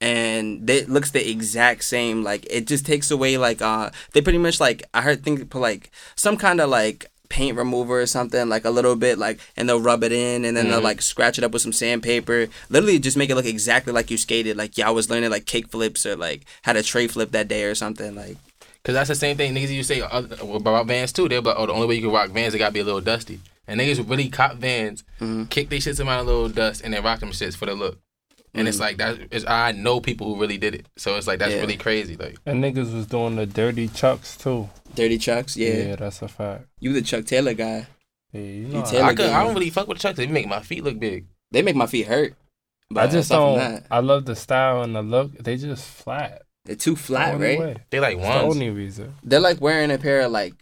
and 0.00 0.68
it 0.68 0.88
looks 0.88 1.10
the 1.10 1.28
exact 1.30 1.84
same. 1.84 2.22
Like 2.22 2.46
it 2.50 2.66
just 2.66 2.86
takes 2.86 3.10
away 3.10 3.36
like 3.36 3.60
uh 3.62 3.90
they 4.12 4.20
pretty 4.20 4.38
much 4.38 4.60
like 4.60 4.82
I 4.94 5.02
heard 5.02 5.22
think 5.24 5.50
put 5.50 5.60
like 5.60 5.90
some 6.16 6.36
kind 6.36 6.60
of 6.60 6.70
like 6.70 7.06
paint 7.28 7.56
remover 7.56 8.00
or 8.00 8.06
something 8.06 8.48
like 8.48 8.64
a 8.64 8.70
little 8.70 8.96
bit 8.96 9.16
like 9.16 9.38
and 9.56 9.68
they'll 9.68 9.80
rub 9.80 10.02
it 10.02 10.10
in 10.10 10.44
and 10.44 10.56
then 10.56 10.68
they'll 10.68 10.80
Mhm. 10.80 10.90
like 10.90 11.00
scratch 11.00 11.38
it 11.38 11.44
up 11.44 11.52
with 11.52 11.62
some 11.62 11.72
sandpaper 11.72 12.48
literally 12.70 12.98
just 12.98 13.16
make 13.16 13.30
it 13.30 13.36
look 13.36 13.46
exactly 13.46 13.92
like 13.92 14.10
you 14.10 14.16
skated 14.18 14.56
like 14.56 14.76
yeah 14.76 14.88
i 14.88 14.90
was 14.90 15.08
learning 15.08 15.30
like 15.30 15.46
kick 15.46 15.68
flips 15.70 16.04
or 16.04 16.16
like 16.16 16.44
had 16.62 16.74
a 16.74 16.82
tray 16.82 17.06
flip 17.06 17.30
that 17.30 17.46
day 17.46 17.62
or 17.62 17.76
something 17.76 18.16
like 18.16 18.36
Cause 18.84 18.94
that's 18.94 19.08
the 19.08 19.14
same 19.14 19.36
thing 19.36 19.54
niggas 19.54 19.68
used 19.68 19.88
to 19.90 19.94
say 19.96 20.00
uh, 20.00 20.22
about 20.56 20.86
Vans 20.86 21.12
too. 21.12 21.28
They're 21.28 21.40
like, 21.42 21.54
oh, 21.58 21.66
the 21.66 21.72
only 21.72 21.86
way 21.86 21.96
you 21.96 22.02
can 22.02 22.12
rock 22.12 22.30
Vans, 22.30 22.54
it 22.54 22.58
gotta 22.58 22.72
be 22.72 22.80
a 22.80 22.84
little 22.84 23.00
dusty. 23.02 23.38
And 23.68 23.78
niggas 23.80 24.08
really 24.08 24.28
cop 24.30 24.56
Vans, 24.56 25.04
Mhm. 25.20 25.50
kick 25.50 25.68
they 25.68 25.78
shits 25.78 26.00
amount 26.00 26.22
of 26.22 26.26
little 26.26 26.48
dust, 26.48 26.80
and 26.82 26.94
then 26.94 27.04
rock 27.04 27.20
them 27.20 27.30
shits 27.30 27.56
for 27.56 27.66
the 27.66 27.74
look. 27.74 27.98
And 28.54 28.66
it's 28.66 28.80
like 28.80 28.96
that. 28.96 29.18
Is, 29.30 29.44
I 29.46 29.72
know 29.72 30.00
people 30.00 30.34
who 30.34 30.40
really 30.40 30.58
did 30.58 30.74
it, 30.74 30.86
so 30.96 31.14
it's 31.16 31.26
like 31.26 31.38
that's 31.38 31.52
Yeah. 31.52 31.60
really 31.60 31.76
crazy. 31.76 32.16
Like 32.16 32.38
And 32.46 32.64
niggas 32.64 32.92
was 32.92 33.06
doing 33.06 33.36
the 33.36 33.46
dirty 33.46 33.86
chucks 33.88 34.36
too. 34.36 34.68
dirty 34.94 35.18
chucks 35.18 35.56
yeah, 35.56 35.88
Yeah, 35.90 35.96
that's 35.96 36.20
a 36.22 36.28
fact. 36.28 36.64
you 36.80 36.92
the 36.92 37.02
chuck 37.02 37.26
taylor 37.26 37.54
guy 37.54 37.86
Yeah, 38.32 38.40
you 38.40 38.66
know. 38.68 38.84
Taylor 38.84 39.04
I, 39.04 39.14
could, 39.14 39.26
I 39.30 39.44
don't 39.44 39.54
really 39.54 39.70
fuck 39.70 39.86
with 39.88 39.98
the 39.98 40.02
chucks. 40.02 40.16
They 40.16 40.26
make 40.26 40.48
my 40.48 40.60
feet 40.62 40.82
look 40.84 40.98
big. 40.98 41.26
they 41.52 41.62
make 41.62 41.76
my 41.76 41.86
feet 41.86 42.06
hurt 42.06 42.34
but 42.90 43.04
I 43.08 43.12
just 43.12 43.30
don't. 43.30 43.84
I 43.88 44.00
love 44.00 44.24
the 44.24 44.34
style 44.34 44.82
and 44.82 44.96
the 44.96 45.02
look. 45.02 45.32
They 45.38 45.56
just 45.56 45.86
flat. 45.86 46.42
They're 46.64 46.76
too 46.76 46.96
flat 46.96 47.34
only 47.34 47.46
right 47.48 47.58
way. 47.58 47.76
They 47.90 48.00
like 48.00 48.16
It's 48.18 48.22
the 48.26 48.28
ones. 48.28 48.54
only 48.54 48.70
reason. 48.70 49.14
they're 49.22 49.40
like 49.40 49.60
wearing 49.60 49.90
a 49.90 49.98
pair 49.98 50.20
of 50.22 50.32
like 50.32 50.54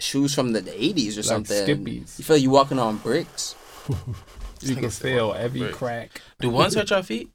shoes 0.00 0.34
from 0.34 0.52
the 0.52 0.60
80s 0.62 1.14
or 1.14 1.16
Like 1.16 1.24
something 1.24 1.66
Skippies. 1.66 2.18
you 2.18 2.24
feel 2.24 2.36
like 2.36 2.42
you 2.42 2.50
walking 2.50 2.78
on 2.78 2.98
bricks 2.98 3.54
You 4.60 4.74
can 4.76 4.90
feel 4.90 5.34
every 5.34 5.60
bricks. 5.60 5.76
crack. 5.76 6.20
Do 6.40 6.50
ones 6.50 6.74
hurt 6.74 6.90
your 6.90 7.02
feet? 7.02 7.30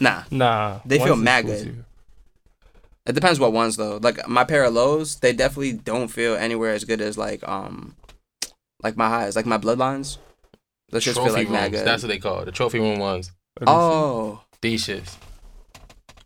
nah 0.00 0.24
Nah, 0.30 0.80
They 0.84 0.98
feel 0.98 1.10
ones 1.10 1.22
mad 1.22 1.46
good. 1.46 1.64
too. 1.64 1.84
It 3.06 3.12
depends 3.14 3.38
what 3.38 3.52
ones 3.52 3.76
though. 3.76 3.98
Like 4.02 4.26
my 4.28 4.44
pair 4.44 4.64
of 4.64 4.72
lows, 4.74 5.16
they 5.16 5.32
definitely 5.34 5.74
don't 5.74 6.08
feel 6.08 6.34
anywhere 6.36 6.72
as 6.72 6.84
good 6.84 7.00
as 7.02 7.18
like 7.18 7.46
um 7.46 7.94
like 8.82 8.96
my 8.96 9.08
highs, 9.08 9.36
like 9.36 9.46
my 9.46 9.58
bloodlines. 9.58 10.16
Those 10.90 11.04
just 11.04 11.16
feel 11.16 11.26
trophy 11.26 11.40
like 11.44 11.50
mad 11.50 11.72
good. 11.72 11.86
That's 11.86 12.02
what 12.02 12.08
they 12.08 12.18
call 12.18 12.40
it. 12.40 12.44
The 12.46 12.52
trophy 12.52 12.78
room 12.78 12.98
ones. 12.98 13.30
Let 13.60 13.66
me 13.68 13.72
see. 13.72 13.76
oh, 13.76 14.40
These 14.62 14.86
shits. 14.86 15.16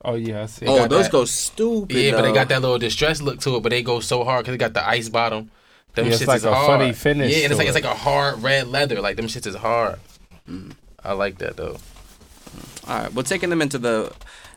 Oh 0.05 0.15
yeah, 0.15 0.43
I 0.43 0.47
see. 0.47 0.67
They 0.67 0.73
oh, 0.73 0.87
those 0.87 1.05
that- 1.07 1.13
go 1.13 1.25
stupid. 1.25 1.97
Yeah, 1.97 2.13
but 2.13 2.23
they 2.23 2.33
got 2.33 2.49
that 2.49 2.61
little 2.63 2.79
distressed 2.79 3.23
look 3.23 3.41
to 3.41 3.57
it, 3.57 3.63
but 3.63 3.71
they 3.71 3.83
go 3.83 4.01
so 4.01 4.25
hard 4.25 4.45
because 4.45 4.53
they 4.55 4.59
got 4.59 4.75
the 4.75 4.87
ice 4.87 5.09
bottom. 5.09 5.51
Them 5.95 6.07
Yeah, 6.07 6.13
it's 6.13 6.23
shits 6.23 6.27
like 6.27 6.37
is 6.39 6.45
a 6.45 6.55
hard. 6.55 6.67
funny 6.81 6.93
finish 6.93 7.33
Yeah, 7.33 7.45
and 7.45 7.53
it's 7.53 7.53
to 7.53 7.59
like 7.59 7.67
it's 7.69 7.75
like 7.75 7.85
a 7.85 7.95
hard 7.97 8.43
red 8.43 8.69
leather. 8.69 9.01
Like 9.01 9.17
them 9.17 9.27
shits 9.27 9.47
is 9.47 9.55
hard. 9.57 9.99
Mm. 10.49 10.73
I 11.03 11.13
like 11.13 11.39
that 11.39 11.57
though. 11.57 11.77
All 12.87 12.99
right, 13.01 13.13
well, 13.13 13.23
taking 13.25 13.51
them 13.51 13.61
into 13.61 13.79
the 13.79 14.13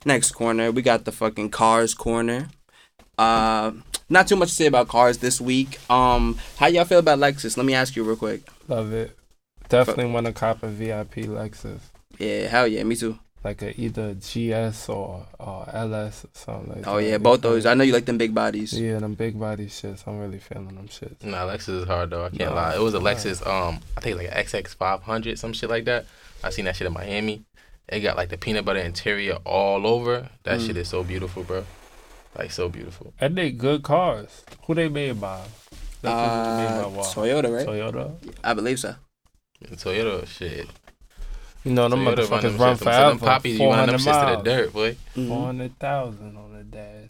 next 0.05 0.31
corner, 0.31 0.71
we 0.71 0.81
got 0.81 1.05
the 1.05 1.11
fucking 1.11 1.49
cars 1.49 1.93
corner. 1.93 2.49
Uh, 3.17 3.71
not 4.09 4.27
too 4.27 4.35
much 4.35 4.49
to 4.49 4.55
say 4.55 4.65
about 4.67 4.87
cars 4.87 5.17
this 5.19 5.41
week. 5.41 5.79
Um, 5.89 6.37
how 6.57 6.67
y'all 6.67 6.85
feel 6.85 6.99
about 6.99 7.19
Lexus? 7.19 7.57
Let 7.57 7.65
me 7.65 7.73
ask 7.73 7.95
you 7.95 8.03
real 8.03 8.15
quick. 8.15 8.41
Love 8.67 8.93
it. 8.93 9.17
Definitely 9.69 10.07
want 10.11 10.25
to 10.27 10.33
cop 10.33 10.63
a 10.63 10.67
VIP 10.67 11.15
Lexus, 11.27 11.79
Yeah, 12.19 12.47
hell 12.47 12.67
yeah, 12.67 12.83
me 12.83 12.95
too. 12.95 13.19
Like 13.43 13.61
a 13.63 13.79
either 13.79 14.13
GS 14.13 14.89
or 14.89 15.25
or 15.39 15.67
LS 15.73 16.25
or 16.25 16.29
something 16.33 16.69
like 16.73 16.81
that. 16.83 16.89
Oh 16.89 16.97
yeah, 16.99 17.17
both 17.17 17.41
those. 17.41 17.65
I 17.65 17.73
know 17.73 17.83
you 17.83 17.93
like 17.93 18.05
them 18.05 18.17
big 18.17 18.33
bodies. 18.35 18.71
Yeah, 18.79 18.99
them 18.99 19.15
big 19.15 19.39
body 19.39 19.67
shits. 19.67 20.07
I'm 20.07 20.19
really 20.19 20.39
feeling 20.39 20.75
them 20.75 20.87
shits. 20.87 21.23
Nah, 21.23 21.45
Lexus 21.47 21.81
is 21.81 21.87
hard 21.87 22.09
though. 22.11 22.25
I 22.25 22.29
can't 22.29 22.51
Nah, 22.51 22.55
lie. 22.55 22.75
It 22.75 22.81
was 22.81 22.93
a 22.93 22.99
nah. 22.99 23.05
Lexus. 23.09 23.45
Um, 23.47 23.79
I 23.97 24.01
think 24.01 24.17
like 24.17 24.27
an 24.27 24.33
XX 24.45 24.75
five 24.75 25.01
hundred, 25.03 25.39
some 25.39 25.53
shit 25.53 25.69
like 25.69 25.85
that. 25.85 26.05
I 26.43 26.49
seen 26.51 26.65
that 26.65 26.75
shit 26.75 26.87
in 26.87 26.93
Miami. 26.93 27.43
It 27.89 27.99
got 28.01 28.15
like 28.15 28.29
the 28.29 28.37
peanut 28.37 28.63
butter 28.63 28.79
interior 28.79 29.37
all 29.43 29.85
over. 29.87 30.29
That 30.43 30.59
Mm. 30.59 30.67
shit 30.67 30.77
is 30.77 30.87
so 30.87 31.03
beautiful, 31.03 31.43
bro. 31.43 31.65
Like 32.37 32.51
so 32.51 32.69
beautiful. 32.69 33.13
And 33.19 33.35
they 33.37 33.51
good 33.51 33.83
cars. 33.83 34.43
Who 34.65 34.75
they 34.75 34.87
made 34.87 35.19
by? 35.19 35.41
Lexus 36.03 36.05
Uh, 36.05 36.89
made 36.89 36.95
by? 36.95 37.01
Toyota, 37.03 37.53
right? 37.53 37.67
Toyota. 37.67 38.13
I 38.43 38.53
believe 38.53 38.79
so. 38.79 38.95
And 39.67 39.77
Toyota 39.77 40.25
shit. 40.27 40.67
You 41.63 41.71
know 41.73 41.87
them 41.89 41.99
Toyota 42.05 42.15
motherfuckers 42.27 42.41
them 42.41 42.57
run 42.57 42.75
shits. 42.75 42.79
Them- 42.79 42.87
forever. 42.87 43.09
Them 43.09 43.19
poppies, 43.19 43.51
you 43.53 43.57
Four 43.59 43.73
run 43.75 43.87
them 43.87 43.99
hundred 43.99 43.99
shits 43.99 44.19
to 44.19 44.25
miles. 44.25 44.43
the 44.43 44.49
dirt, 44.49 44.73
boy. 44.73 44.95
Mhm. 45.15 45.27
Four 45.27 45.45
hundred 45.45 45.79
thousand 45.79 46.37
on 46.37 46.53
the 46.57 46.63
dash. 46.63 47.09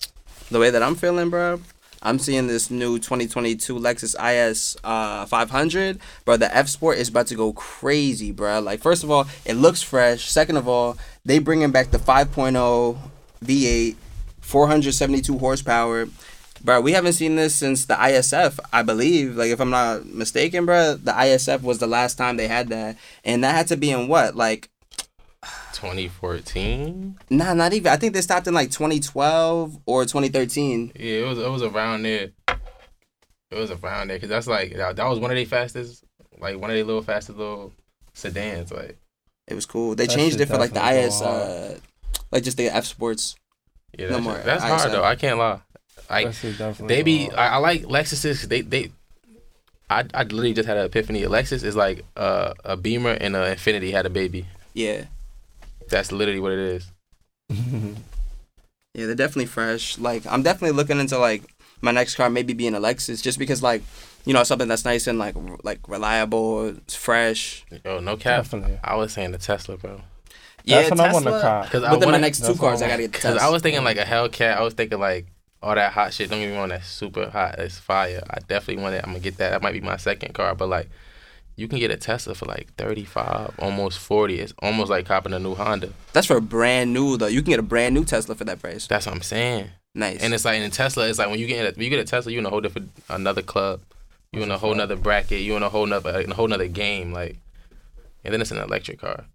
the 0.50 0.60
way 0.60 0.70
that 0.70 0.84
I'm 0.84 0.96
feeling, 0.96 1.30
bro, 1.30 1.62
I'm 2.04 2.20
seeing 2.20 2.48
this 2.48 2.70
new 2.72 2.98
2022 3.00 3.76
Lexus 3.80 4.16
IS 4.20 4.76
uh 4.84 5.26
500, 5.28 6.00
bro. 6.26 6.36
The 6.36 6.54
F 6.56 6.68
Sport 6.68 6.98
is 6.98 7.08
about 7.10 7.28
to 7.28 7.36
go 7.36 7.54
crazy, 7.54 8.32
bro. 8.32 8.60
Like, 8.60 8.82
first 8.82 9.04
of 9.04 9.12
all, 9.12 9.28
it 9.46 9.54
looks 9.54 9.82
fresh. 9.82 10.30
Second 10.30 10.58
of 10.58 10.68
all, 10.68 10.98
they 11.24 11.40
bringing 11.40 11.72
back 11.72 11.92
the 11.92 12.00
5.0 12.00 12.98
V8, 13.46 13.96
472 14.42 15.38
horsepower. 15.38 16.08
Bro, 16.64 16.82
we 16.82 16.92
haven't 16.92 17.14
seen 17.14 17.36
this 17.36 17.56
since 17.56 17.86
the 17.86 17.96
ISF, 17.96 18.60
I 18.72 18.84
believe. 18.84 19.36
Like, 19.36 19.50
if 19.50 19.60
I'm 19.60 19.70
not 19.72 20.06
mistaken, 20.06 20.66
bro, 20.66 20.96
the 20.96 21.12
ISF 21.12 21.62
was 21.64 21.80
the 21.80 21.88
last 21.88 22.18
time 22.18 22.38
they 22.38 22.48
had 22.48 22.70
that, 22.70 22.98
and 23.26 23.44
that 23.44 23.56
had 23.56 23.68
to 23.68 23.78
be 23.78 23.90
in 23.92 24.08
what, 24.08 24.36
like 24.36 24.70
2014. 25.74 27.18
Nah, 27.30 27.54
not 27.54 27.74
even. 27.74 27.92
I 27.92 27.98
think 27.98 28.14
they 28.14 28.22
stopped 28.22 28.48
in 28.48 28.54
like 28.54 28.72
2012 28.72 29.80
or 29.86 30.04
2013. 30.06 30.92
Yeah, 30.96 31.14
it 31.20 31.28
was 31.28 31.40
it 31.40 31.50
was 31.50 31.64
around 31.64 32.04
there. 32.04 32.30
It 32.48 33.58
was 33.58 33.72
around 33.72 34.08
there 34.10 34.18
because 34.18 34.30
that's 34.30 34.48
like 34.48 34.76
that, 34.76 34.96
that 34.96 35.06
was 35.08 35.20
one 35.20 35.32
of 35.32 35.36
their 35.38 35.46
fastest, 35.46 36.04
like 36.40 36.60
one 36.60 36.70
of 36.70 36.76
their 36.76 36.86
little 36.86 37.02
fastest 37.02 37.38
little 37.38 37.74
sedans. 38.14 38.72
Like 38.72 38.98
It 39.48 39.56
was 39.56 39.66
cool. 39.66 39.96
They 39.96 40.06
That 40.08 40.16
changed 40.16 40.40
it 40.40 40.46
for 40.48 40.58
like 40.58 40.74
the 40.74 40.86
IS, 40.86 41.22
uh, 41.22 41.80
like 42.32 42.44
just 42.44 42.58
the 42.58 42.68
F 42.70 42.86
Sports. 42.86 43.36
yeah, 43.98 44.10
No 44.10 44.20
more 44.22 44.36
shit- 44.36 44.46
that's 44.46 44.64
ISO. 44.64 44.68
hard 44.78 44.92
though. 44.92 45.04
I 45.04 45.16
can't 45.16 45.38
lie. 45.40 45.60
Like 46.12 46.26
That 46.28 46.34
shit 46.36 46.58
definitely 46.58 46.96
they 46.96 47.02
be 47.04 47.32
I, 47.32 47.56
I 47.56 47.58
like 47.58 47.84
Lexuses 47.84 48.40
'cause 48.42 48.48
they 48.50 48.62
they 48.62 48.92
I 49.90 50.06
I 50.14 50.24
literally 50.24 50.54
just 50.54 50.68
had 50.68 50.78
an 50.78 50.86
epiphany. 50.86 51.24
A 51.24 51.30
Lexus 51.30 51.64
is 51.64 51.76
like 51.76 52.06
uh, 52.16 52.54
a 52.64 52.78
Beamer 52.78 53.12
and 53.12 53.36
a 53.36 53.56
Infiniti 53.56 53.92
had 53.92 54.06
a 54.06 54.10
baby. 54.10 54.46
Yeah, 54.74 55.06
That's 55.90 56.12
literally 56.14 56.40
what 56.40 56.54
it 56.54 56.60
is. 56.60 56.92
yeah, 57.50 59.06
they're 59.06 59.16
definitely 59.16 59.46
fresh. 59.48 59.98
Like 59.98 60.26
I'm 60.26 60.44
definitely 60.44 60.76
looking 60.78 61.00
into 61.00 61.18
like 61.18 61.44
my 61.82 61.92
next 61.92 62.16
car 62.16 62.30
maybe 62.30 62.54
be 62.54 62.68
an 62.68 62.74
Lexus, 62.76 63.22
just 63.22 63.40
because 63.40 63.62
like, 63.64 63.82
you 64.26 64.34
know, 64.34 64.44
something 64.44 64.68
that's 64.68 64.86
nice 64.86 65.08
and 65.08 65.20
like 65.20 65.36
like 65.64 65.80
reliable, 65.90 66.68
it's 66.70 66.96
fresh. 66.96 67.66
Yo, 67.84 68.00
no 68.00 68.16
cap. 68.18 68.44
Definitely. 68.44 68.80
I 68.84 68.96
was 68.96 69.12
saying 69.14 69.32
the 69.32 69.38
Tesla, 69.40 69.78
bro. 69.78 70.02
Yeah, 70.64 70.84
That's 70.84 70.92
what 70.92 71.00
I 71.00 71.14
want 71.14 71.26
to 71.26 71.32
Tesla. 71.32 71.42
cop. 71.42 71.72
Cause 71.72 71.84
I 71.84 71.92
Within 71.92 72.00
my 72.02 72.06
wanna- 72.14 72.22
next 72.22 72.46
two 72.46 72.56
cars, 72.56 72.82
I 72.82 72.86
I 72.86 72.90
gotta 72.90 73.02
get 73.04 73.14
the 73.14 73.20
Cause 73.20 73.38
I 73.38 73.50
was 73.50 73.62
thinking 73.62 73.84
like 73.84 73.98
a 73.98 74.04
Hellcat. 74.04 74.58
I 74.58 74.62
was 74.62 74.74
thinking 74.76 75.00
like 75.00 75.26
all 75.62 75.76
that 75.76 75.94
hot 75.94 76.14
shit. 76.14 76.30
Don't 76.30 76.40
get 76.40 76.50
me 76.50 76.58
wrong, 76.58 76.70
that's 76.70 76.88
super 76.88 77.30
hot. 77.30 77.60
It's 77.60 77.78
fire. 77.78 78.24
I 78.30 78.40
definitely 78.40 78.84
want 78.84 78.96
it. 78.96 79.04
I'm 79.04 79.12
gonna 79.12 79.20
get 79.20 79.38
that. 79.38 79.52
That 79.52 79.62
might 79.62 79.74
be 79.74 79.82
my 79.82 79.98
second 79.98 80.34
car, 80.34 80.56
but 80.56 80.70
like. 80.70 80.90
You 81.58 81.68
can 81.68 81.80
get 81.80 81.92
a 81.92 81.98
Tesla 81.98 82.34
for 82.34 82.46
like 82.46 82.74
35, 82.78 83.56
almost 83.60 84.00
40. 84.00 84.40
It's 84.40 84.54
almost 84.60 84.90
like 84.90 85.06
copping 85.06 85.34
a 85.34 85.38
new 85.38 85.54
Honda. 85.54 85.90
That's 86.14 86.26
for 86.26 86.38
a 86.38 86.42
brand 86.42 86.94
new 86.94 87.18
though. 87.18 87.28
You 87.28 87.42
can 87.42 87.52
get 87.52 87.60
a 87.60 87.64
brand 87.64 87.94
new 87.94 88.06
Tesla 88.06 88.34
for 88.36 88.46
that 88.46 88.60
price. 88.62 88.88
That's 88.88 89.06
what 89.06 89.14
I'm 89.14 89.22
saying. 89.22 89.70
Nice. 89.94 90.22
And 90.22 90.34
it's 90.34 90.46
like 90.46 90.60
in 90.60 90.72
Tesla, 90.72 91.08
it's 91.08 91.20
like 91.20 91.30
when 91.30 91.40
you 91.40 91.48
get 91.48 91.62
a, 91.62 91.76
when 91.76 91.84
you 91.84 91.90
get 91.90 92.00
a 92.00 92.06
Tesla, 92.06 92.32
you 92.32 92.40
in 92.40 92.46
a 92.46 92.50
whole 92.50 92.62
different 92.62 92.92
another 93.10 93.42
club. 93.42 93.82
You 94.32 94.42
in 94.42 94.50
a 94.50 94.58
whole 94.58 94.74
nother 94.74 94.96
bracket. 94.96 95.42
You 95.42 95.58
in 95.58 95.62
a 95.62 95.70
whole 95.70 95.86
nother 95.86 96.22
in 96.22 96.32
a 96.32 96.36
whole 96.36 96.48
nother 96.48 96.70
game. 96.70 97.12
Like, 97.12 97.38
and 98.24 98.34
then 98.34 98.42
it's 98.42 98.52
an 98.52 98.58
electric 98.58 99.00
car. 99.02 99.26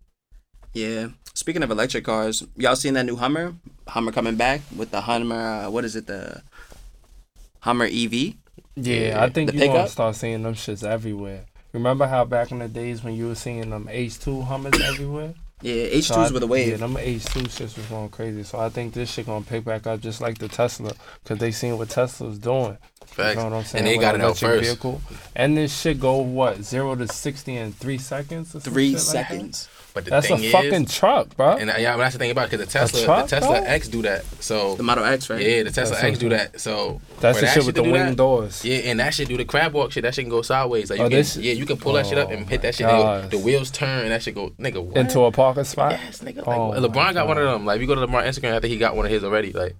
yeah. 0.72 1.08
Speaking 1.36 1.62
of 1.62 1.70
electric 1.70 2.02
cars, 2.04 2.42
y'all 2.56 2.76
seen 2.76 2.94
that 2.94 3.04
new 3.04 3.16
Hummer? 3.16 3.54
Hummer 3.88 4.10
coming 4.10 4.36
back 4.36 4.62
with 4.74 4.90
the 4.90 5.02
Hummer. 5.02 5.66
Uh, 5.66 5.70
what 5.70 5.84
is 5.84 5.94
it? 5.94 6.06
The 6.06 6.40
Hummer 7.60 7.84
EV. 7.84 8.32
Yeah, 8.74 9.18
I 9.22 9.28
think 9.28 9.50
The 9.50 9.58
you 9.58 9.66
gonna 9.66 9.86
start 9.86 10.16
seeing 10.16 10.42
them 10.42 10.54
shits 10.54 10.82
everywhere. 10.82 11.44
Remember 11.74 12.06
how 12.06 12.24
back 12.24 12.52
in 12.52 12.60
the 12.60 12.68
days 12.68 13.04
when 13.04 13.14
you 13.14 13.28
were 13.28 13.34
seeing 13.34 13.68
them 13.68 13.86
H2 13.86 14.44
Hummers 14.46 14.80
everywhere? 14.82 15.34
Yeah, 15.60 15.74
H2s 15.74 16.04
So 16.04 16.14
I- 16.14 16.30
with 16.30 16.42
a 16.42 16.46
Yeah, 16.46 16.50
wave. 16.50 16.78
them 16.78 16.94
H2 16.96 17.42
shits 17.48 17.76
was 17.76 17.84
going 17.86 18.08
crazy. 18.08 18.42
So 18.42 18.58
I 18.58 18.70
think 18.70 18.94
this 18.94 19.10
shit 19.12 19.26
gonna 19.26 19.44
pick 19.44 19.64
back 19.64 19.86
up 19.86 20.00
just 20.00 20.22
like 20.22 20.38
the 20.38 20.48
Tesla, 20.48 20.92
cause 21.26 21.36
they 21.36 21.52
seen 21.52 21.76
what 21.76 21.90
Tesla's 21.90 22.38
doing. 22.38 22.78
Facts. 23.06 23.36
You 23.36 23.42
know 23.44 23.50
what 23.50 23.56
I'm 23.58 23.64
saying? 23.64 23.84
And 23.84 23.86
they 23.86 23.98
got 23.98 24.14
an 24.14 24.20
it 24.20 24.24
out 24.24 24.42
electric 24.42 24.50
first. 24.50 24.64
Vehicle. 24.64 25.00
And 25.34 25.56
this 25.56 25.78
shit 25.78 25.98
go 26.00 26.16
what 26.18 26.62
zero 26.62 26.94
to 26.94 27.08
sixty 27.08 27.56
in 27.56 27.72
three 27.72 27.98
seconds 27.98 28.54
or 28.54 28.60
Three 28.60 28.88
shit 28.90 28.94
like 28.98 29.02
that? 29.04 29.10
seconds. 29.28 29.68
But 29.94 30.04
the 30.04 30.10
That's 30.10 30.28
a 30.30 30.36
thing 30.36 30.52
fucking 30.52 30.86
truck, 30.86 31.34
bro. 31.38 31.56
and 31.56 31.70
uh, 31.70 31.76
yeah, 31.78 31.92
but 31.92 32.00
that's 32.00 32.12
the 32.12 32.18
thing 32.18 32.30
about 32.30 32.48
it, 32.48 32.50
because 32.50 32.66
the 32.66 32.70
Tesla, 32.70 33.02
truck, 33.02 33.24
the 33.24 33.36
Tesla 33.36 33.60
bro? 33.60 33.64
X 33.66 33.88
do 33.88 34.02
that. 34.02 34.26
So 34.42 34.74
The 34.74 34.82
Model 34.82 35.04
X, 35.04 35.30
right? 35.30 35.40
yeah, 35.40 35.62
the 35.62 35.70
Tesla 35.70 35.94
That's 35.94 36.04
X 36.04 36.18
do 36.18 36.28
that. 36.28 36.60
So 36.60 37.00
That's 37.20 37.38
the 37.40 37.46
that 37.46 37.54
shit 37.54 37.64
with 37.64 37.76
the 37.76 37.82
wing 37.82 37.94
that, 37.94 38.16
doors. 38.16 38.62
Yeah, 38.62 38.76
and 38.76 39.00
that 39.00 39.14
shit 39.14 39.26
do 39.28 39.38
the 39.38 39.46
crab 39.46 39.72
walk 39.72 39.92
shit. 39.92 40.02
That 40.02 40.14
shit 40.14 40.24
can 40.24 40.30
go 40.30 40.42
sideways. 40.42 40.90
Like 40.90 40.98
you 40.98 41.06
Oh, 41.06 41.08
can, 41.08 41.16
this- 41.16 41.38
yeah, 41.38 41.54
you 41.54 41.64
can 41.64 41.78
pull 41.78 41.94
that 41.94 42.04
shit 42.04 42.18
up 42.18 42.30
and 42.30 42.42
Oh 42.44 42.46
hit 42.46 42.60
that 42.60 42.74
shit. 42.74 42.86
Nigga, 42.86 43.30
the 43.30 43.38
wheels 43.38 43.70
turn 43.70 44.00
and 44.02 44.10
that 44.10 44.22
shit 44.22 44.34
go, 44.34 44.50
nigga. 44.58 44.84
What? 44.84 44.98
Into 44.98 45.20
a 45.20 45.32
parking 45.32 45.64
spot. 45.64 45.92
yes, 45.92 46.18
nigga. 46.20 46.46
Like, 46.46 46.58
Oh 46.58 46.72
my 46.72 46.76
LeBron 46.78 47.14
got 47.14 47.26
one 47.26 47.38
of 47.38 47.44
them. 47.50 47.64
Like, 47.64 47.76
if 47.76 47.80
you 47.80 47.86
go 47.88 47.94
to 47.94 48.06
LeBron 48.06 48.26
Instagram, 48.26 48.52
I 48.52 48.60
think 48.60 48.72
he 48.72 48.76
got 48.76 48.96
one 48.96 49.06
of 49.06 49.10
his 49.10 49.24
already. 49.24 49.54
Like, 49.54 49.76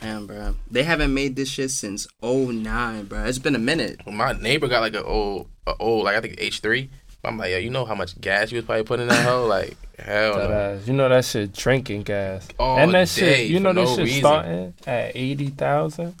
Damn, 0.00 0.26
bro. 0.26 0.54
They 0.70 0.82
haven't 0.82 1.12
made 1.12 1.36
this 1.36 1.48
shit 1.50 1.70
since 1.70 2.06
09, 2.22 3.04
bro. 3.04 3.24
It's 3.24 3.38
been 3.38 3.54
a 3.54 3.58
minute. 3.58 4.00
my 4.06 4.32
neighbor 4.32 4.66
got 4.68 4.80
like 4.80 4.94
an 4.94 5.02
old, 5.04 5.48
a 5.66 5.74
old, 5.78 6.04
like 6.04 6.16
I 6.16 6.20
think 6.20 6.36
H 6.38 6.60
three. 6.60 6.90
I'm 7.22 7.36
like, 7.36 7.50
yo, 7.50 7.58
you 7.58 7.68
know 7.68 7.84
how 7.84 7.94
much 7.94 8.18
gas 8.18 8.50
you 8.50 8.56
was 8.56 8.64
probably 8.64 8.84
putting 8.84 9.02
in 9.02 9.08
that 9.08 9.26
hole? 9.28 9.46
Like, 9.48 9.76
hell 9.98 10.36
That 10.38 10.48
no. 10.50 10.56
ass. 10.56 10.86
You 10.88 10.94
know 10.94 11.08
that 11.10 11.24
shit 11.26 11.52
drinking 11.52 12.04
gas. 12.04 12.48
All 12.58 12.78
and 12.78 12.94
that 12.94 13.08
day 13.08 13.36
shit, 13.44 13.50
you 13.50 13.60
know 13.60 13.74
that 13.74 13.84
no 13.84 13.94
shit 13.96 14.04
reason. 14.06 14.20
starting 14.20 14.74
at 14.86 15.12
eighty 15.14 15.48
thousand, 15.48 16.14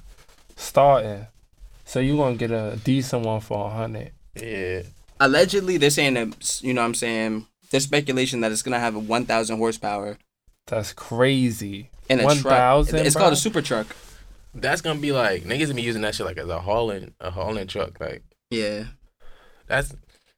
starting. 0.56 1.26
So 1.86 2.00
you 2.00 2.16
gonna 2.18 2.36
get 2.36 2.50
a 2.50 2.78
decent 2.84 3.24
one 3.24 3.40
for 3.40 3.66
a 3.66 3.70
hundred. 3.70 4.12
Yeah. 4.34 4.82
Allegedly, 5.18 5.76
they're 5.76 5.90
saying 5.90 6.14
that, 6.14 6.60
you 6.62 6.72
know 6.72 6.80
what 6.80 6.86
I'm 6.86 6.94
saying? 6.94 7.46
There's 7.70 7.84
speculation 7.84 8.40
that 8.40 8.52
it's 8.52 8.62
going 8.62 8.72
to 8.72 8.78
have 8.78 8.94
a 8.94 8.98
1,000 8.98 9.58
horsepower 9.58 10.16
That's 10.66 10.94
crazy. 10.94 11.89
In 12.10 12.20
a 12.20 12.24
One 12.24 12.36
truck. 12.38 12.52
thousand. 12.54 13.06
It's 13.06 13.16
called 13.16 13.32
a 13.32 13.36
super 13.36 13.62
truck. 13.62 13.86
That's 14.54 14.80
gonna 14.82 15.00
be 15.00 15.12
like 15.12 15.44
niggas 15.44 15.62
gonna 15.66 15.74
be 15.74 15.82
using 15.82 16.02
that 16.02 16.14
shit 16.14 16.26
like 16.26 16.36
as 16.38 16.48
a 16.48 16.60
hauling 16.60 17.14
a 17.20 17.30
hauling 17.30 17.66
truck. 17.68 17.98
Like 18.00 18.22
Yeah. 18.50 18.84
that's 19.66 19.94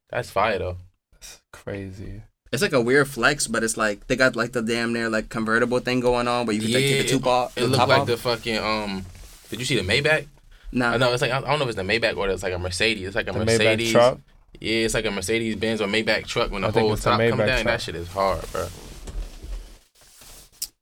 that's 0.09 0.29
fire 0.29 0.59
though. 0.59 0.77
That's 1.13 1.41
crazy. 1.51 2.21
It's 2.51 2.61
like 2.61 2.73
a 2.73 2.81
weird 2.81 3.07
flex, 3.07 3.47
but 3.47 3.63
it's 3.63 3.75
like 3.77 4.05
they 4.07 4.15
got 4.15 4.35
like 4.35 4.51
the 4.51 4.61
damn 4.61 4.93
near 4.93 5.09
like 5.09 5.29
convertible 5.29 5.79
thing 5.79 5.99
going 5.99 6.27
on 6.27 6.45
where 6.45 6.55
you 6.55 6.61
can 6.61 6.71
like, 6.71 6.83
take 6.83 7.07
the 7.07 7.15
it, 7.15 7.19
top 7.19 7.27
off. 7.27 7.57
it 7.57 7.61
the 7.61 7.67
looked 7.67 7.87
like 7.89 8.01
off. 8.01 8.07
the 8.07 8.17
fucking 8.17 8.57
um. 8.59 9.05
Did 9.49 9.59
you 9.59 9.65
see 9.65 9.75
the 9.75 9.81
Maybach? 9.81 10.27
Nah. 10.71 10.97
No, 10.97 11.11
it's 11.13 11.21
like 11.23 11.31
I 11.31 11.41
don't 11.41 11.57
know 11.57 11.63
if 11.65 11.69
it's 11.69 11.75
the 11.75 11.81
Maybach 11.83 12.15
or 12.15 12.29
it's 12.29 12.43
like 12.43 12.53
a 12.53 12.59
Mercedes. 12.59 13.07
It's 13.07 13.15
like 13.15 13.27
a 13.27 13.31
The 13.31 13.39
Mercedes 13.45 13.89
Maybach 13.89 13.91
truck. 13.91 14.19
Yeah, 14.61 14.85
it's 14.85 14.93
like 14.93 15.05
a 15.05 15.11
Mercedes 15.11 15.55
Benz 15.55 15.81
or 15.81 15.87
Maybach 15.87 16.27
truck 16.27 16.51
when 16.51 16.61
the 16.61 16.67
I 16.67 16.71
whole 16.71 16.95
top 16.95 17.19
come 17.19 17.21
Maybach 17.21 17.37
down. 17.37 17.47
truck. 17.47 17.63
That 17.63 17.81
shit 17.81 17.95
is 17.95 18.07
hard, 18.09 18.43
bro. 18.51 18.67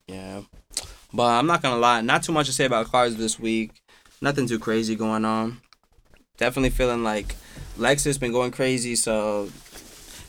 Yeah. 0.08 0.42
But 1.14 1.28
I'm 1.28 1.48
not 1.48 1.62
gonna 1.62 1.78
lie, 1.80 2.02
not 2.02 2.24
too 2.24 2.32
much 2.32 2.48
to 2.48 2.54
say 2.54 2.66
about 2.66 2.92
cars 2.92 3.16
this 3.16 3.40
week. 3.40 3.72
Nothing 4.22 4.48
too 4.48 4.60
crazy 4.60 4.96
going 4.96 5.26
on. 5.26 5.62
Definitely 6.38 6.70
feeling 6.70 7.04
like 7.04 7.36
Lexus 7.78 8.20
been 8.20 8.32
going 8.32 8.52
crazy, 8.52 8.96
so 8.96 9.50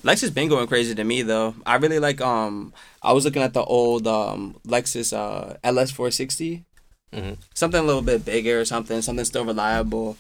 Lexus 0.03 0.35
been 0.35 0.49
going 0.49 0.67
crazy 0.67 0.95
to 0.95 1.05
me 1.05 1.23
though. 1.23 1.55
I 1.65 1.77
really 1.77 1.99
like 1.99 2.21
um 2.21 2.73
I 3.03 3.13
was 3.13 3.25
looking 3.25 3.43
at 3.43 3.55
the 3.55 3.63
old 3.63 4.07
um 4.07 4.57
Lexus 4.67 5.13
uh 5.17 5.57
LS 5.63 5.91
four 5.93 6.11
sixty. 6.11 6.65
Mhm. 7.13 7.37
Something 7.55 7.81
a 7.81 7.85
little 7.85 8.03
bit 8.03 8.25
bigger 8.25 8.61
or 8.61 8.65
something, 8.65 9.03
something 9.03 9.25
still 9.25 9.45
reliable. 9.45 10.17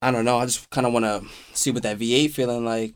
I 0.00 0.10
don't 0.10 0.24
know. 0.24 0.38
I 0.38 0.44
just 0.46 0.68
kind 0.70 0.86
of 0.86 0.92
want 0.92 1.04
to 1.04 1.24
see 1.54 1.70
what 1.70 1.82
that 1.84 1.98
V8 1.98 2.32
feeling 2.32 2.64
like. 2.64 2.92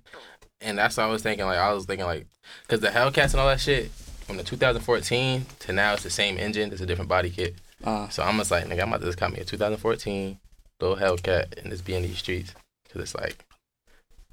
And 0.60 0.76
that's 0.76 0.96
what 0.96 1.04
I 1.04 1.06
was 1.06 1.22
thinking. 1.22 1.46
Like 1.46 1.58
I 1.58 1.72
was 1.72 1.86
thinking 1.86 2.04
like, 2.06 2.26
cause 2.68 2.80
the 2.80 2.88
Hellcats 2.88 3.32
and 3.32 3.40
all 3.40 3.48
that 3.48 3.60
shit 3.60 3.90
from 4.26 4.36
the 4.36 4.42
2014 4.42 5.46
to 5.60 5.72
now 5.72 5.94
it's 5.94 6.02
the 6.02 6.10
same 6.10 6.36
engine, 6.36 6.72
it's 6.72 6.80
a 6.80 6.86
different 6.86 7.08
body 7.08 7.30
kit. 7.30 7.54
Uh, 7.84 8.08
So 8.08 8.22
I'm 8.22 8.36
just 8.38 8.50
like, 8.50 8.64
nigga, 8.64 8.82
I'm 8.82 8.88
about 8.88 9.00
to 9.00 9.06
just 9.06 9.18
call 9.18 9.28
me 9.28 9.38
a 9.38 9.44
2014 9.44 10.38
little 10.80 10.96
Hellcat 10.96 11.58
and 11.58 11.70
just 11.70 11.84
be 11.84 11.94
in 11.94 12.02
these 12.02 12.18
streets. 12.18 12.52
Cause 12.92 13.02
it's 13.02 13.14
like, 13.14 13.44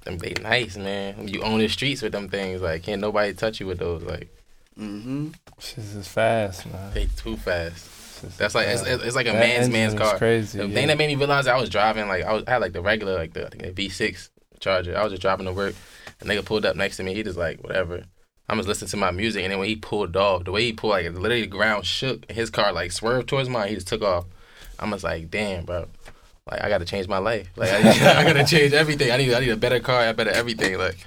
them 0.04 0.18
they 0.18 0.34
nice, 0.42 0.76
man. 0.76 1.28
You 1.28 1.42
own 1.42 1.60
the 1.60 1.68
streets 1.68 2.02
with 2.02 2.12
them 2.12 2.28
things. 2.28 2.60
Like, 2.60 2.82
can't 2.82 3.00
nobody 3.00 3.32
touch 3.34 3.60
you 3.60 3.66
with 3.66 3.78
those. 3.78 4.02
Like, 4.02 4.28
mm-hmm. 4.78 5.28
Shit 5.58 5.78
is 5.78 6.08
fast, 6.08 6.66
man. 6.66 6.92
they 6.92 7.06
too 7.16 7.36
fast. 7.36 7.90
That's 8.38 8.54
like, 8.54 8.68
it's, 8.68 8.82
it's 8.82 9.02
it's 9.02 9.16
like 9.16 9.26
a 9.26 9.32
That 9.32 9.38
man's 9.38 9.68
man's 9.70 9.94
car. 9.94 10.16
Crazy. 10.18 10.58
The 10.58 10.66
yeah. 10.66 10.74
thing 10.74 10.88
that 10.88 10.98
made 10.98 11.08
me 11.08 11.16
realize 11.16 11.46
I 11.46 11.58
was 11.58 11.68
driving, 11.68 12.08
like, 12.08 12.24
I, 12.24 12.32
was, 12.32 12.44
I 12.46 12.52
had 12.52 12.60
like 12.60 12.72
the 12.72 12.82
regular, 12.82 13.14
like 13.16 13.32
the, 13.32 13.50
the 13.50 13.88
V6 13.88 14.30
Charger. 14.60 14.96
I 14.96 15.02
was 15.02 15.12
just 15.12 15.22
driving 15.22 15.46
to 15.46 15.52
work. 15.52 15.74
A 16.20 16.24
nigga 16.24 16.44
pulled 16.44 16.64
up 16.64 16.76
next 16.76 16.96
to 16.98 17.02
me. 17.02 17.14
He 17.14 17.22
just 17.22 17.38
like, 17.38 17.62
whatever. 17.62 18.04
I'm 18.48 18.58
just 18.58 18.68
listening 18.68 18.90
to 18.90 18.96
my 18.98 19.10
music. 19.10 19.42
And 19.42 19.52
then 19.52 19.58
when 19.58 19.68
he 19.68 19.76
pulled 19.76 20.16
off, 20.16 20.44
the 20.44 20.52
way 20.52 20.62
he 20.64 20.72
pulled, 20.72 20.90
like, 20.90 21.04
literally 21.06 21.42
the 21.42 21.46
ground 21.46 21.86
shook. 21.86 22.24
And 22.28 22.36
his 22.36 22.50
car, 22.50 22.72
like, 22.72 22.92
swerved 22.92 23.28
towards 23.28 23.48
mine. 23.48 23.68
He 23.68 23.74
just 23.74 23.88
took 23.88 24.02
off. 24.02 24.26
I'm 24.78 24.90
just 24.90 25.04
like, 25.04 25.30
damn, 25.30 25.64
bro. 25.64 25.86
Like, 26.50 26.62
I 26.62 26.68
got 26.68 26.78
to 26.78 26.84
change 26.84 27.08
my 27.08 27.18
life. 27.18 27.48
Like, 27.56 27.70
I, 27.70 27.78
I 28.20 28.24
got 28.24 28.34
to 28.34 28.44
change 28.44 28.72
everything. 28.74 29.10
I 29.10 29.16
need, 29.16 29.32
I 29.32 29.40
need 29.40 29.48
a 29.48 29.56
better 29.56 29.80
car. 29.80 30.00
I 30.00 30.12
better 30.12 30.30
everything. 30.30 30.76
Like, 30.76 30.98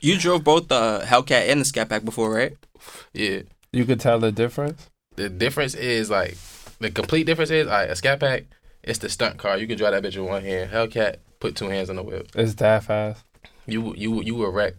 You 0.00 0.16
drove 0.18 0.44
both 0.44 0.68
the 0.68 1.02
Hellcat 1.04 1.48
and 1.50 1.60
the 1.60 1.64
Scat 1.64 1.88
Pack 1.88 2.04
before, 2.04 2.32
right? 2.32 2.56
yeah. 3.12 3.40
You 3.72 3.84
could 3.84 3.98
tell 3.98 4.20
the 4.20 4.30
difference. 4.30 4.88
The 5.16 5.28
difference 5.28 5.74
is, 5.74 6.10
like, 6.10 6.36
the 6.78 6.92
complete 6.92 7.24
difference 7.24 7.50
is, 7.50 7.66
all 7.66 7.72
right, 7.72 7.90
a 7.90 7.96
Scat 7.96 8.20
Pack, 8.20 8.44
it's 8.84 9.00
the 9.00 9.08
stunt 9.08 9.36
car. 9.38 9.58
You 9.58 9.66
can 9.66 9.76
drive 9.76 9.92
that 10.00 10.02
bitch 10.04 10.16
with 10.16 10.28
one 10.30 10.42
hand. 10.44 10.70
Hellcat, 10.70 11.16
put 11.40 11.56
two 11.56 11.66
hands 11.70 11.90
on 11.90 11.96
the 11.96 12.02
wheel. 12.04 12.22
It's 12.36 12.54
that 12.54 12.84
fast. 12.84 13.24
you 13.66 13.94
you 13.96 14.22
you 14.22 14.34
were 14.36 14.50
wreck. 14.50 14.74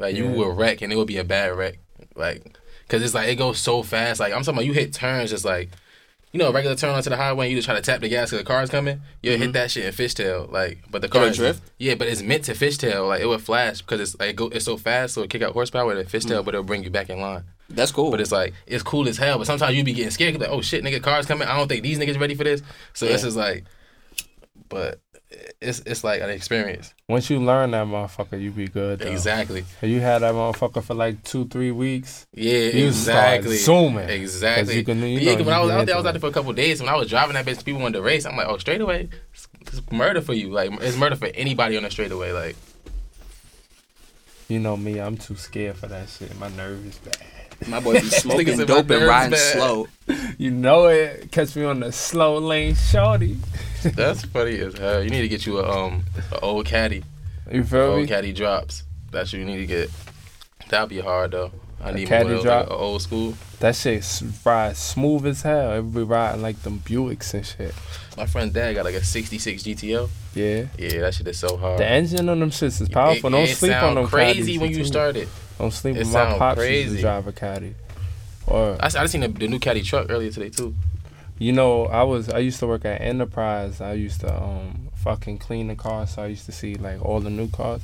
Like 0.00 0.16
you 0.16 0.24
Yeah. 0.28 0.36
were 0.36 0.52
wreck, 0.54 0.82
and 0.82 0.92
it 0.92 0.96
will 0.96 1.04
be 1.04 1.18
a 1.18 1.24
bad 1.24 1.56
wreck. 1.56 1.78
Like, 2.16 2.58
cause 2.88 3.02
it's 3.02 3.14
like 3.14 3.28
it 3.28 3.36
goes 3.36 3.58
so 3.58 3.82
fast. 3.82 4.18
Like 4.18 4.32
I'm 4.32 4.40
talking 4.40 4.54
about, 4.54 4.64
you 4.64 4.72
hit 4.72 4.92
turns 4.92 5.30
just 5.30 5.44
like, 5.44 5.70
you 6.32 6.38
know, 6.38 6.48
a 6.48 6.52
regular 6.52 6.76
turn 6.76 6.94
onto 6.94 7.10
the 7.10 7.16
highway. 7.16 7.46
and 7.46 7.50
You 7.52 7.58
just 7.58 7.66
try 7.66 7.74
to 7.74 7.82
tap 7.82 8.00
the 8.00 8.08
gas 8.08 8.30
because 8.30 8.40
the 8.40 8.46
car's 8.46 8.70
coming. 8.70 9.00
You 9.22 9.32
will 9.32 9.38
hit 9.38 9.44
mm-hmm. 9.46 9.52
that 9.52 9.70
shit 9.70 9.84
in 9.84 9.92
fishtail. 9.92 10.50
Like, 10.50 10.78
but 10.90 11.02
the 11.02 11.08
car 11.08 11.26
is- 11.26 11.36
drift? 11.36 11.62
Yeah, 11.78 11.96
but 11.96 12.08
it's 12.08 12.22
meant 12.22 12.44
to 12.44 12.52
fishtail. 12.52 13.08
Like 13.08 13.20
it 13.20 13.26
would 13.26 13.42
flash 13.42 13.82
because 13.82 14.00
it's 14.00 14.18
like 14.18 14.36
go, 14.36 14.46
it's 14.46 14.64
so 14.64 14.76
fast, 14.76 15.14
so 15.14 15.22
it 15.22 15.30
kick 15.30 15.42
out 15.42 15.52
horsepower. 15.52 15.92
And 15.92 16.08
fishtail, 16.08 16.40
mm. 16.40 16.44
but 16.44 16.54
it'll 16.54 16.64
bring 16.64 16.82
you 16.82 16.90
back 16.90 17.10
in 17.10 17.20
line. 17.20 17.44
That's 17.68 17.92
cool. 17.92 18.10
But 18.10 18.20
it's 18.20 18.32
like 18.32 18.54
it's 18.66 18.82
cool 18.82 19.06
as 19.08 19.18
hell. 19.18 19.38
But 19.38 19.46
sometimes 19.46 19.76
you 19.76 19.84
be 19.84 19.92
getting 19.92 20.10
scared. 20.10 20.40
Like, 20.40 20.50
oh 20.50 20.62
shit, 20.62 20.82
nigga, 20.82 21.02
cars 21.02 21.26
coming. 21.26 21.46
I 21.46 21.56
don't 21.56 21.68
think 21.68 21.82
these 21.82 21.98
niggas 21.98 22.18
ready 22.18 22.34
for 22.34 22.44
this. 22.44 22.62
So 22.94 23.06
this 23.06 23.22
is 23.22 23.36
like, 23.36 23.64
but 24.68 25.00
it's 25.60 25.80
it's 25.86 26.02
like 26.02 26.20
an 26.22 26.30
experience. 26.30 26.92
Once 27.08 27.30
you 27.30 27.38
learn 27.38 27.70
that 27.70 27.86
motherfucker, 27.86 28.40
you 28.40 28.50
be 28.50 28.66
good. 28.66 28.98
Though. 28.98 29.10
Exactly. 29.10 29.64
You 29.82 30.00
had 30.00 30.22
that 30.22 30.34
motherfucker 30.34 30.82
for 30.82 30.94
like 30.94 31.22
two, 31.22 31.46
three 31.46 31.70
weeks. 31.70 32.26
Yeah, 32.34 32.68
You 32.70 32.88
exactly. 32.88 33.56
zooming. 33.56 34.08
Exactly. 34.08 34.76
you 34.76 34.84
can- 34.84 34.98
you 35.02 35.18
yeah, 35.20 35.36
know 35.36 35.44
when 35.44 35.54
I 35.54 35.60
was 35.60 35.70
out 35.70 35.86
there, 35.86 35.94
I 35.94 35.98
was 35.98 36.06
out 36.06 36.12
there 36.12 36.20
for 36.20 36.26
a 36.28 36.32
couple 36.32 36.52
days. 36.52 36.80
When 36.80 36.88
I 36.88 36.96
was 36.96 37.08
driving 37.08 37.34
that 37.34 37.46
bitch, 37.46 37.64
people 37.64 37.80
wanted 37.80 37.98
to 37.98 38.02
race. 38.02 38.26
I'm 38.26 38.36
like, 38.36 38.48
oh, 38.48 38.58
straightaway, 38.58 39.08
it's, 39.32 39.48
it's 39.60 39.92
murder 39.92 40.20
for 40.20 40.34
you. 40.34 40.50
Like, 40.50 40.72
it's 40.82 40.96
murder 40.96 41.16
for 41.16 41.26
anybody 41.34 41.76
on 41.76 41.84
the 41.84 41.90
straightaway. 41.90 42.32
Like, 42.32 42.56
You 44.48 44.58
know 44.58 44.76
me, 44.76 44.98
I'm 45.00 45.16
too 45.16 45.36
scared 45.36 45.76
for 45.76 45.86
that 45.86 46.08
shit. 46.08 46.36
My 46.38 46.48
nerves 46.48 46.98
bad. 46.98 47.16
My 47.68 47.80
boy 47.80 47.94
be 47.94 48.00
smoking 48.08 48.46
Nigga 48.46 48.56
said 48.56 48.68
my 48.68 48.74
dope 48.74 48.90
and 48.90 49.06
riding 49.06 49.30
bad. 49.32 49.56
slow. 49.56 49.88
You 50.38 50.50
know 50.50 50.86
it. 50.86 51.30
Catch 51.30 51.56
me 51.56 51.64
on 51.64 51.80
the 51.80 51.92
slow 51.92 52.38
lane, 52.38 52.74
shorty. 52.74 53.36
that's 53.82 54.24
funny 54.24 54.58
as 54.58 54.76
hell. 54.78 55.02
You 55.02 55.10
need 55.10 55.22
to 55.22 55.28
get 55.28 55.46
you 55.46 55.58
a 55.58 55.68
um 55.86 56.04
a 56.32 56.40
old 56.40 56.66
caddy. 56.66 57.04
You 57.50 57.64
feel 57.64 57.80
Old 57.80 58.02
me? 58.02 58.06
caddy 58.06 58.32
drops. 58.32 58.84
That's 59.10 59.32
what 59.32 59.38
you 59.40 59.44
need 59.44 59.58
to 59.58 59.66
get. 59.66 59.90
That'd 60.68 60.88
be 60.88 61.00
hard 61.00 61.32
though. 61.32 61.52
I 61.82 61.92
need 61.92 62.08
caddy 62.08 62.28
more 62.28 62.36
of 62.38 62.42
drop? 62.42 62.68
like, 62.70 62.78
old 62.78 63.02
school. 63.02 63.34
That 63.60 63.74
shit 63.74 63.98
s- 63.98 64.22
ride 64.44 64.76
smooth 64.76 65.26
as 65.26 65.42
hell. 65.42 65.72
Everybody 65.72 66.04
riding 66.04 66.42
like 66.42 66.62
them 66.62 66.80
Buicks 66.84 67.32
and 67.34 67.44
shit. 67.44 67.74
My 68.16 68.26
friend 68.26 68.52
dad 68.52 68.74
got 68.74 68.84
like 68.84 68.94
a 68.94 69.02
66 69.04 69.62
GTO. 69.62 70.08
Yeah. 70.34 70.66
Yeah, 70.78 71.00
that 71.00 71.14
shit 71.14 71.26
is 71.28 71.38
so 71.38 71.56
hard. 71.56 71.78
The 71.78 71.86
engine 71.86 72.28
on 72.28 72.38
them 72.40 72.50
shits 72.50 72.80
is 72.82 72.88
powerful. 72.88 73.28
It- 73.28 73.32
Don't 73.32 73.48
it 73.48 73.56
sleep 73.56 73.72
on 73.72 73.80
sound 73.80 73.96
them 73.96 74.06
crazy 74.08 74.40
caddies, 74.40 74.60
when 74.60 74.70
you 74.70 74.76
too. 74.76 74.84
start 74.84 75.16
it. 75.16 75.28
Don't 75.60 75.70
sleeping 75.72 76.00
It 76.00 76.04
with 76.06 76.14
my 76.14 76.38
pops 76.38 76.58
used 76.58 76.68
crazy. 76.68 76.96
to 76.96 77.02
drive 77.02 77.26
a 77.26 77.32
caddy. 77.32 77.74
Or 78.46 78.76
I, 78.80 78.86
I 78.86 79.06
seen 79.06 79.20
the, 79.20 79.28
the 79.28 79.46
new 79.46 79.58
caddy 79.58 79.82
truck 79.82 80.06
earlier 80.10 80.30
today 80.30 80.48
too. 80.48 80.74
you 81.38 81.52
know, 81.52 81.84
I 81.86 82.02
was 82.02 82.28
I 82.28 82.38
used 82.38 82.58
to 82.60 82.66
work 82.66 82.84
at 82.84 83.00
Enterprise. 83.00 83.80
I 83.80 83.92
used 83.92 84.20
to 84.22 84.34
um 84.42 84.88
fucking 84.96 85.38
clean 85.38 85.68
the 85.68 85.76
cars. 85.76 86.10
So 86.14 86.22
I 86.22 86.26
used 86.26 86.46
to 86.46 86.52
see 86.52 86.74
like 86.74 87.04
all 87.04 87.20
the 87.20 87.30
new 87.30 87.48
cars. 87.48 87.82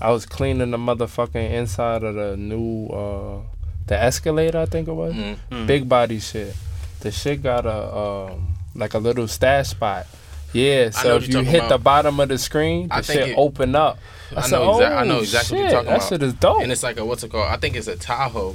I 0.00 0.10
was 0.10 0.26
cleaning 0.26 0.70
the 0.70 0.76
motherfucking 0.76 1.50
inside 1.50 2.02
of 2.02 2.14
the 2.14 2.36
new 2.36 2.86
uh 2.88 3.40
the 3.86 3.96
Escalade. 3.98 4.54
I 4.54 4.66
think 4.66 4.88
it 4.88 4.92
was 4.92 5.14
Mm. 5.14 5.36
Mm. 5.50 5.66
big 5.66 5.88
body 5.88 6.18
shit. 6.20 6.54
The 7.00 7.10
shit 7.10 7.42
got 7.42 7.64
a 7.66 7.96
um 7.96 8.54
like 8.74 8.94
a 8.94 8.98
little 8.98 9.28
stash 9.28 9.68
spot. 9.68 10.06
Yeah, 10.54 10.90
so 10.90 11.16
if 11.16 11.28
you 11.28 11.40
hit 11.40 11.68
the 11.68 11.78
bottom 11.78 12.18
of 12.20 12.28
the 12.30 12.38
screen, 12.38 12.88
the 12.88 12.94
I 12.94 13.00
shit 13.02 13.28
it- 13.30 13.34
open 13.36 13.74
up. 13.76 13.98
I 14.36 14.40
said, 14.42 14.52
know 14.52 14.72
exact- 14.78 14.94
I 14.96 15.04
know 15.04 15.16
"Oh, 15.16 15.20
exactly 15.20 15.56
what 15.56 15.60
you're 15.60 15.68
shit, 15.68 15.74
talking 15.74 15.90
that 15.90 15.96
about." 15.96 16.08
shit 16.08 16.22
is 16.22 16.32
dope. 16.34 16.62
And 16.62 16.72
it's 16.72 16.82
like 16.82 16.96
a 16.96 17.04
what's 17.04 17.22
it 17.22 17.30
called? 17.30 17.48
I 17.50 17.56
think 17.56 17.76
it's 17.76 17.86
a 17.88 17.96
Tahoe. 17.96 18.54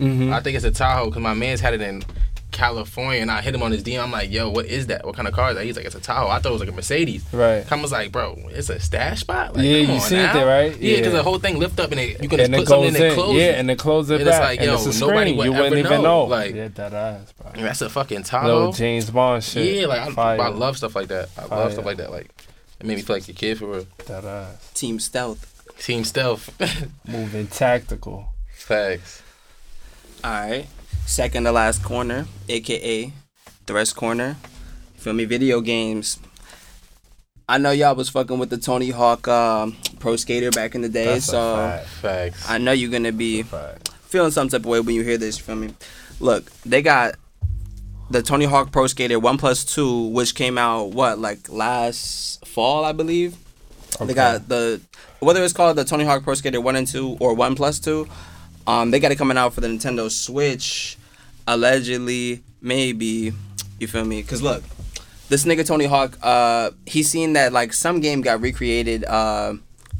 Mhm. 0.00 0.32
I 0.32 0.40
think 0.40 0.56
it's 0.56 0.64
a 0.64 0.70
Tahoe 0.70 1.06
because 1.06 1.22
my 1.22 1.34
man's 1.34 1.60
had 1.60 1.72
it 1.74 1.80
in 1.80 2.02
California, 2.56 3.20
and 3.20 3.30
I 3.30 3.42
hit 3.42 3.54
him 3.54 3.62
on 3.62 3.70
his 3.70 3.82
DM. 3.84 4.02
I'm 4.02 4.10
like, 4.10 4.30
"Yo, 4.32 4.48
what 4.50 4.66
is 4.66 4.86
that? 4.88 5.04
What 5.06 5.14
kind 5.14 5.28
of 5.28 5.34
car 5.34 5.50
is 5.50 5.56
that?" 5.56 5.64
He's 5.64 5.76
like, 5.76 5.84
"It's 5.84 5.94
a 5.94 6.00
Tahoe." 6.00 6.28
I 6.28 6.38
thought 6.38 6.48
it 6.48 6.52
was 6.52 6.60
like 6.60 6.70
a 6.70 6.72
Mercedes. 6.72 7.24
Right. 7.32 7.70
I 7.70 7.74
was 7.82 7.92
like, 7.92 8.10
"Bro, 8.10 8.38
it's 8.50 8.70
a 8.70 8.80
stash 8.80 9.20
spot." 9.20 9.54
Like, 9.54 9.64
Yeah, 9.64 9.80
come 9.82 9.86
you 9.88 9.94
on 9.94 10.00
seen 10.00 10.18
it 10.20 10.32
there, 10.32 10.46
right? 10.46 10.70
Yeah, 10.76 10.96
because 10.96 11.12
Yeah. 11.12 11.18
the 11.18 11.22
whole 11.22 11.38
thing 11.38 11.58
lift 11.58 11.78
up 11.78 11.90
and 11.92 12.00
it, 12.00 12.22
you 12.22 12.28
can 12.28 12.38
just 12.38 12.48
and 12.50 12.54
put 12.54 12.62
it 12.62 12.68
something 12.68 12.92
goes 12.92 12.96
in 12.96 13.02
and 13.02 13.04
in, 13.12 13.14
close 13.14 13.34
yeah, 13.36 13.42
it. 13.44 13.54
and 13.58 13.70
it 13.70 13.78
closes 13.78 14.10
it 14.10 14.14
And 14.20 14.28
it's 14.28 14.30
back. 14.38 14.42
like, 14.42 14.58
and 14.60 14.66
yo, 14.68 14.74
it's 14.74 14.86
a 14.86 14.92
screen. 14.92 15.10
nobody 15.10 15.30
you 15.30 15.36
would 15.36 15.48
wouldn't 15.50 15.66
ever 15.66 15.76
even 15.76 15.90
know. 16.02 16.02
know. 16.02 16.24
Like- 16.24 16.54
yeah, 16.54 16.68
that 16.74 16.92
ass, 16.94 17.32
bro. 17.32 17.62
That's 17.62 17.80
a 17.82 17.90
fucking 17.90 18.22
Tahoe. 18.24 18.46
Little 18.46 18.72
James 18.72 19.10
Bond 19.10 19.44
shit. 19.44 19.74
Yeah, 19.82 19.86
like 19.86 20.16
I, 20.18 20.36
I 20.36 20.48
love 20.48 20.76
stuff 20.76 20.96
like 20.96 21.08
that. 21.08 21.28
I 21.36 21.42
Fire. 21.42 21.58
love 21.60 21.72
stuff 21.74 21.84
like 21.84 21.98
that. 21.98 22.10
Like 22.10 22.30
it 22.80 22.86
made 22.86 22.96
me 22.96 23.02
feel 23.02 23.16
like 23.16 23.28
a 23.28 23.32
kid 23.32 23.58
for 23.58 23.66
real. 23.66 23.86
that 24.06 24.24
ass. 24.24 24.70
Team 24.74 24.98
Stealth. 24.98 25.52
Team 25.78 26.04
stealth. 26.04 26.50
Moving 27.06 27.48
tactical. 27.48 28.28
Facts. 28.54 29.22
All 30.24 30.30
right. 30.30 30.66
Second 31.06 31.44
to 31.44 31.52
last 31.52 31.82
corner, 31.84 32.26
aka 32.48 33.12
Thrust 33.66 33.70
rest 33.70 33.96
corner. 33.96 34.36
Feel 34.96 35.12
me? 35.12 35.24
Video 35.24 35.60
games. 35.60 36.18
I 37.48 37.58
know 37.58 37.70
y'all 37.70 37.94
was 37.94 38.08
fucking 38.08 38.38
with 38.38 38.50
the 38.50 38.58
Tony 38.58 38.90
Hawk 38.90 39.28
um, 39.28 39.76
Pro 40.00 40.16
Skater 40.16 40.50
back 40.50 40.74
in 40.74 40.82
the 40.82 40.88
day, 40.88 41.04
That's 41.04 41.26
so 41.26 41.56
fact. 41.56 41.86
Facts. 41.86 42.50
I 42.50 42.58
know 42.58 42.72
you're 42.72 42.90
gonna 42.90 43.12
be 43.12 43.44
feeling 44.02 44.32
some 44.32 44.48
type 44.48 44.60
of 44.62 44.66
way 44.66 44.80
when 44.80 44.96
you 44.96 45.02
hear 45.04 45.16
this. 45.16 45.38
You 45.38 45.44
feel 45.44 45.56
me? 45.56 45.74
Look, 46.18 46.50
they 46.62 46.82
got 46.82 47.14
the 48.10 48.22
Tony 48.22 48.44
Hawk 48.44 48.72
Pro 48.72 48.88
Skater 48.88 49.20
One 49.20 49.38
Plus 49.38 49.64
Two, 49.64 50.08
which 50.08 50.34
came 50.34 50.58
out 50.58 50.90
what 50.90 51.20
like 51.20 51.48
last 51.48 52.44
fall, 52.46 52.84
I 52.84 52.90
believe. 52.92 53.36
Okay. 53.96 54.06
They 54.06 54.14
got 54.14 54.48
the 54.48 54.80
whether 55.20 55.42
it's 55.44 55.52
called 55.52 55.76
the 55.76 55.84
Tony 55.84 56.04
Hawk 56.04 56.24
Pro 56.24 56.34
Skater 56.34 56.60
One 56.60 56.74
and 56.74 56.86
Two 56.86 57.16
or 57.20 57.34
One 57.34 57.54
Plus 57.54 57.78
Two. 57.78 58.08
Um, 58.66 58.90
they 58.90 58.98
got 59.00 59.12
it 59.12 59.16
coming 59.16 59.36
out 59.36 59.52
for 59.54 59.60
the 59.60 59.68
Nintendo 59.68 60.10
Switch, 60.10 60.96
allegedly, 61.46 62.42
maybe. 62.60 63.32
You 63.78 63.86
feel 63.86 64.04
me? 64.04 64.22
Cause 64.22 64.42
look, 64.42 64.62
this 65.28 65.44
nigga 65.44 65.64
Tony 65.66 65.84
Hawk, 65.84 66.18
uh, 66.22 66.70
he 66.86 67.02
seen 67.02 67.34
that 67.34 67.52
like 67.52 67.72
some 67.72 68.00
game 68.00 68.22
got 68.22 68.40
recreated, 68.40 69.04
uh, 69.04 69.54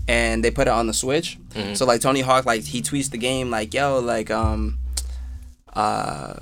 and 0.09 0.43
they 0.43 0.51
put 0.51 0.67
it 0.67 0.71
on 0.71 0.87
the 0.87 0.95
Switch. 0.95 1.39
Mhm. 1.55 1.77
So 1.77 1.85
like 1.85 2.01
Tony 2.01 2.21
Hawk, 2.23 2.47
like 2.47 2.63
he 2.65 2.81
tweets 2.83 3.11
the 3.11 3.19
game 3.19 3.51
like, 3.51 3.73
"Yo, 3.75 3.99
like 4.01 4.31
um, 4.31 4.79
uh." 5.75 6.35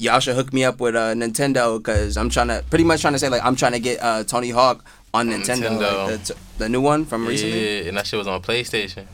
Y'all 0.00 0.20
should 0.20 0.36
hook 0.36 0.52
me 0.52 0.62
up 0.62 0.78
with 0.78 0.94
uh, 0.94 1.12
Nintendo 1.14 1.76
because 1.78 2.16
I'm 2.16 2.30
trying 2.30 2.46
to 2.46 2.62
pretty 2.70 2.84
much 2.84 3.00
trying 3.00 3.14
to 3.14 3.18
say 3.18 3.28
like 3.28 3.44
I'm 3.44 3.56
trying 3.56 3.72
to 3.72 3.80
get 3.80 4.00
uh, 4.00 4.22
Tony 4.22 4.50
Hawk 4.50 4.84
on 5.12 5.28
On 5.28 5.40
Nintendo, 5.40 5.70
Nintendo. 5.70 6.06
Like, 6.12 6.22
the, 6.22 6.36
the 6.58 6.68
new 6.68 6.80
one 6.80 7.04
from 7.04 7.26
recently. 7.26 7.80
Yeah, 7.80 7.88
and 7.88 7.96
that 7.96 8.06
shit 8.06 8.16
was 8.16 8.28
on 8.28 8.40
PlayStation. 8.40 9.06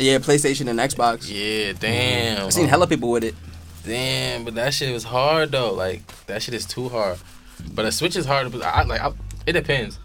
Yeah, 0.00 0.18
PlayStation 0.18 0.68
and 0.68 0.78
Xbox. 0.78 1.28
Yeah, 1.30 1.72
damn. 1.78 2.46
I've 2.46 2.52
seen 2.52 2.68
hella 2.68 2.86
people 2.86 3.10
with 3.10 3.24
it. 3.24 3.34
Damn, 3.84 4.44
but 4.44 4.54
that 4.54 4.72
shit 4.74 4.92
was 4.92 5.04
hard 5.04 5.52
though. 5.52 5.72
Like 5.72 6.00
that 6.26 6.42
shit 6.42 6.54
is 6.54 6.64
too 6.66 6.88
hard. 6.88 7.18
But 7.74 7.84
a 7.84 7.92
Switch 7.92 8.16
is 8.16 8.24
hard. 8.26 8.50
to 8.50 8.62
I 8.62 8.82
like. 8.84 9.00
I, 9.00 9.12
it 9.46 9.52
depends. 9.52 9.98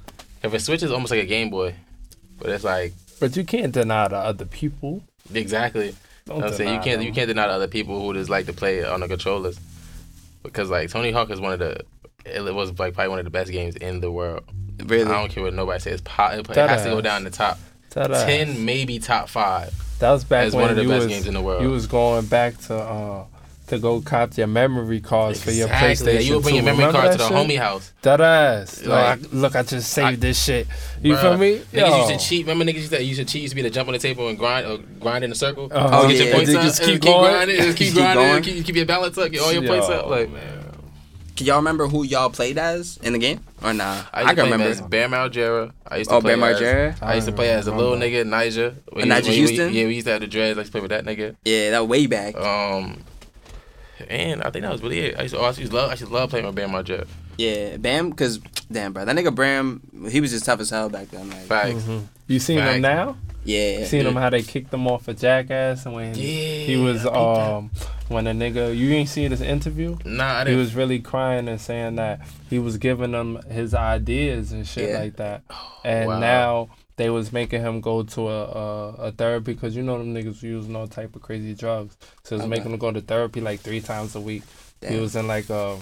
If 0.43 0.53
a 0.53 0.59
Switch 0.59 0.83
is 0.83 0.91
almost 0.91 1.11
like 1.11 1.21
a 1.23 1.25
Game 1.25 1.49
Boy, 1.49 1.75
but 2.39 2.49
it's 2.49 2.63
like 2.63 2.93
But 3.19 3.35
you 3.37 3.43
can't 3.45 3.71
deny 3.71 4.07
the 4.07 4.17
other 4.17 4.45
people. 4.45 5.01
exactly. 5.33 5.95
Don't 6.25 6.43
I'm 6.43 6.53
saying 6.53 6.73
you 6.73 6.79
can't 6.81 6.99
them. 6.99 7.07
you 7.07 7.13
can't 7.13 7.27
deny 7.27 7.47
the 7.47 7.53
other 7.53 7.67
people 7.67 8.01
who 8.01 8.13
just 8.13 8.29
like 8.29 8.47
to 8.47 8.53
play 8.53 8.83
on 8.83 8.99
the 9.01 9.07
controllers, 9.07 9.59
because 10.43 10.69
like 10.69 10.89
Tony 10.89 11.11
Hawk 11.11 11.29
is 11.29 11.39
one 11.39 11.53
of 11.53 11.59
the 11.59 11.81
it 12.25 12.41
was 12.53 12.77
like 12.79 12.95
probably 12.95 13.09
one 13.09 13.19
of 13.19 13.25
the 13.25 13.31
best 13.31 13.51
games 13.51 13.75
in 13.75 13.99
the 14.01 14.11
world. 14.11 14.43
Really. 14.85 15.03
I 15.09 15.19
don't 15.21 15.31
care 15.31 15.43
what 15.43 15.53
nobody 15.53 15.79
says. 15.79 16.01
It, 16.01 16.49
it 16.49 16.55
has 16.55 16.83
to 16.83 16.89
go 16.89 16.99
down 17.01 17.23
the 17.23 17.29
top 17.29 17.59
That 17.91 18.11
ass. 18.11 18.25
ten, 18.25 18.65
maybe 18.65 18.99
top 18.99 19.29
five 19.29 19.73
That 19.99 20.11
was 20.11 20.23
back 20.23 20.47
as 20.47 20.53
when 20.55 20.61
one 20.63 20.69
of 20.71 20.75
the 20.77 20.83
you 20.83 20.89
best 20.89 21.05
was, 21.05 21.13
games 21.13 21.27
in 21.27 21.33
the 21.33 21.41
world. 21.41 21.63
You 21.63 21.69
was 21.69 21.87
going 21.87 22.25
back 22.25 22.57
to 22.67 22.75
uh 22.75 23.23
to 23.67 23.79
go 23.79 23.99
cop 23.99 24.37
your 24.37 24.45
memory 24.45 24.99
cards 24.99 25.43
for 25.43 25.49
your 25.49 25.65
Exactly. 25.65 26.13
PlayStation. 26.13 26.25
You 26.25 26.33
would 26.35 26.43
bring 26.43 26.53
your 26.55 26.63
memory 26.63 26.85
Remember 26.85 26.99
card 27.01 27.11
to 27.13 27.17
the 27.17 27.27
shit? 27.27 27.35
homie 27.35 27.57
house. 27.57 27.91
That 28.03 28.21
ass. 28.21 28.85
Like, 28.85 29.21
Like- 29.21 29.29
look, 29.33 29.55
I 29.55 29.63
just 29.63 29.89
saved 29.91 30.07
I- 30.07 30.15
this 30.17 30.43
shit. 30.43 30.67
You 31.01 31.15
Bruh, 31.15 31.21
feel 31.21 31.37
me? 31.37 31.61
Niggas 31.73 31.73
Yo. 31.73 31.97
used 32.09 32.09
to 32.21 32.29
cheat. 32.29 32.45
Remember 32.45 32.71
niggas 32.71 32.75
used 32.75 32.91
to 32.91 33.03
you 33.03 33.15
should 33.15 33.27
cheat. 33.27 33.41
Used 33.41 33.53
to 33.53 33.55
be 33.55 33.63
to 33.63 33.71
jump 33.71 33.87
on 33.89 33.93
the 33.93 33.99
table 33.99 34.27
and 34.27 34.37
grind 34.37 34.67
or 34.67 34.77
grind 34.99 35.23
in 35.23 35.31
a 35.31 35.35
circle. 35.35 35.67
Uh-huh. 35.73 35.89
Oh, 36.03 36.07
get 36.07 36.17
yeah. 36.17 36.23
your 36.25 36.35
points 36.35 36.53
up. 36.53 36.61
just 36.63 36.81
and 36.81 36.91
keep 36.91 37.01
going? 37.01 37.31
grinding. 37.31 37.59
and 37.59 37.75
keep 37.75 37.87
Keep 37.93 37.95
grinding. 37.95 38.25
and 38.25 38.45
Keep, 38.45 38.65
keep 38.65 38.75
your 38.75 38.85
balance 38.85 39.17
up. 39.17 39.31
Get 39.31 39.41
all 39.41 39.51
your 39.51 39.63
Yo, 39.63 39.69
points 39.69 39.89
up. 39.89 40.07
Like 40.11 40.29
man. 40.29 40.64
Can 41.36 41.47
y'all 41.47 41.57
remember 41.57 41.88
who 41.88 42.03
y'all 42.03 42.29
played 42.29 42.57
as 42.57 42.97
in 43.03 43.11
the 43.13 43.19
game 43.19 43.41
or 43.61 43.73
nah? 43.73 44.03
I 44.13 44.21
used 44.21 44.29
to 44.29 44.36
can 44.36 44.36
play 44.36 44.43
remember. 44.43 44.65
as 44.67 44.81
Bear 44.81 45.09
Margera. 45.09 45.71
I 45.86 45.97
used 45.97 46.09
to 46.09 46.15
Oh, 46.15 46.21
play 46.21 46.36
Bear 46.36 46.51
as- 46.51 46.61
Margera? 46.61 47.03
I 47.03 47.15
used 47.15 47.27
to 47.27 47.33
play 47.33 47.49
as 47.49 47.67
a 47.67 47.75
little 47.75 47.95
nigga, 47.97 48.23
Nyjah. 48.23 48.75
When 48.93 49.09
Nyjah 49.09 49.27
when 49.27 49.39
Huston? 49.41 49.73
yeah, 49.73 49.86
we 49.88 49.95
used 49.95 50.05
to 50.07 50.11
have 50.13 50.21
the 50.21 50.27
dreads. 50.27 50.57
I 50.57 50.61
used 50.61 50.71
to 50.71 50.79
play 50.79 50.81
with 50.81 50.91
that 50.91 51.03
nigga. 51.03 51.36
Yeah, 51.43 51.71
that 51.71 51.88
way 51.89 52.07
back. 52.07 52.38
Um, 52.38 53.03
and 54.07 54.43
I 54.43 54.49
think 54.49 54.63
that 54.63 54.71
was 54.71 54.81
really 54.81 54.99
it. 54.99 55.19
I 55.19 55.23
used 55.23 55.33
to, 55.36 55.41
oh, 55.41 55.43
I 55.43 55.47
used 55.49 55.59
to 55.59 55.75
love. 55.75 55.89
I 55.89 55.93
used 55.93 56.05
to 56.05 56.09
love 56.13 56.29
playing 56.29 56.45
with 56.45 56.55
Bear 56.55 56.67
Margera. 56.67 57.05
Yeah, 57.38 57.75
Bam. 57.77 58.13
Cause 58.13 58.39
damn, 58.71 58.93
bro, 58.93 59.03
that 59.03 59.13
nigga 59.13 59.36
Bam, 59.36 59.81
he 60.09 60.21
was 60.21 60.31
just 60.31 60.45
tough 60.45 60.61
as 60.61 60.69
hell 60.69 60.88
back 60.89 61.09
then. 61.11 61.29
Like, 61.29 61.41
Facts. 61.41 61.73
Mhm. 61.83 62.03
You 62.27 62.39
seen 62.39 62.59
Facts. 62.59 62.75
him 62.75 62.81
now? 62.81 63.17
yeah, 63.43 63.79
You 63.79 63.86
seen 63.88 64.03
Yeah. 64.03 64.07
him 64.07 64.15
how 64.15 64.29
they 64.29 64.41
kicked 64.41 64.73
him 64.73 64.88
off 64.88 65.07
of 65.09 65.19
Jackass 65.19 65.86
and 65.86 65.95
when 65.95 66.15
Yeah, 66.15 66.23
he 66.23 66.77
was 66.77 67.05
um. 67.05 67.71
that. 67.73 67.88
When 68.08 68.28
a 68.28 68.32
nigga 68.32 68.76
you 68.76 68.91
ain't 68.91 69.10
seen 69.10 69.32
his 69.32 69.41
interview? 69.41 69.97
Nah, 70.06 70.24
I 70.26 70.39
He 70.39 70.45
didn't. 70.45 70.53
He 70.53 70.60
was 70.60 70.76
really 70.76 70.99
crying 70.99 71.47
and 71.47 71.60
saying 71.60 71.95
that 71.95 72.22
he 72.49 72.60
was 72.60 72.78
giving 72.78 73.12
them 73.12 73.41
his 73.49 73.74
ideas 73.74 74.51
and 74.51 74.68
shit 74.68 74.89
Yeah. 74.91 74.99
like 74.99 75.16
that. 75.18 75.43
And 75.84 76.08
wow. 76.08 76.20
now 76.20 76.70
they 76.97 77.12
was 77.12 77.32
making 77.32 77.62
him 77.62 77.80
go 77.80 78.01
to 78.01 78.28
a 78.28 78.43
a, 78.45 78.89
a 79.08 79.12
therapy 79.12 79.53
because 79.53 79.76
you 79.76 79.84
know 79.84 79.99
them 79.99 80.16
niggas 80.16 80.41
use 80.41 80.68
no 80.68 80.88
type 80.88 81.16
of 81.16 81.22
crazy 81.22 81.53
drugs. 81.53 81.95
So 82.24 82.36
it's 82.36 82.41
Okay. 82.43 82.49
making 82.49 82.72
him 82.72 82.80
go 82.80 82.91
to 82.91 83.01
therapy 83.01 83.39
like 83.39 83.60
three 83.60 83.82
times 83.82 84.16
a 84.16 84.20
week. 84.20 84.41
He 84.82 84.95
was 84.97 85.16
in 85.16 85.28
like 85.28 85.47
a, 85.51 85.78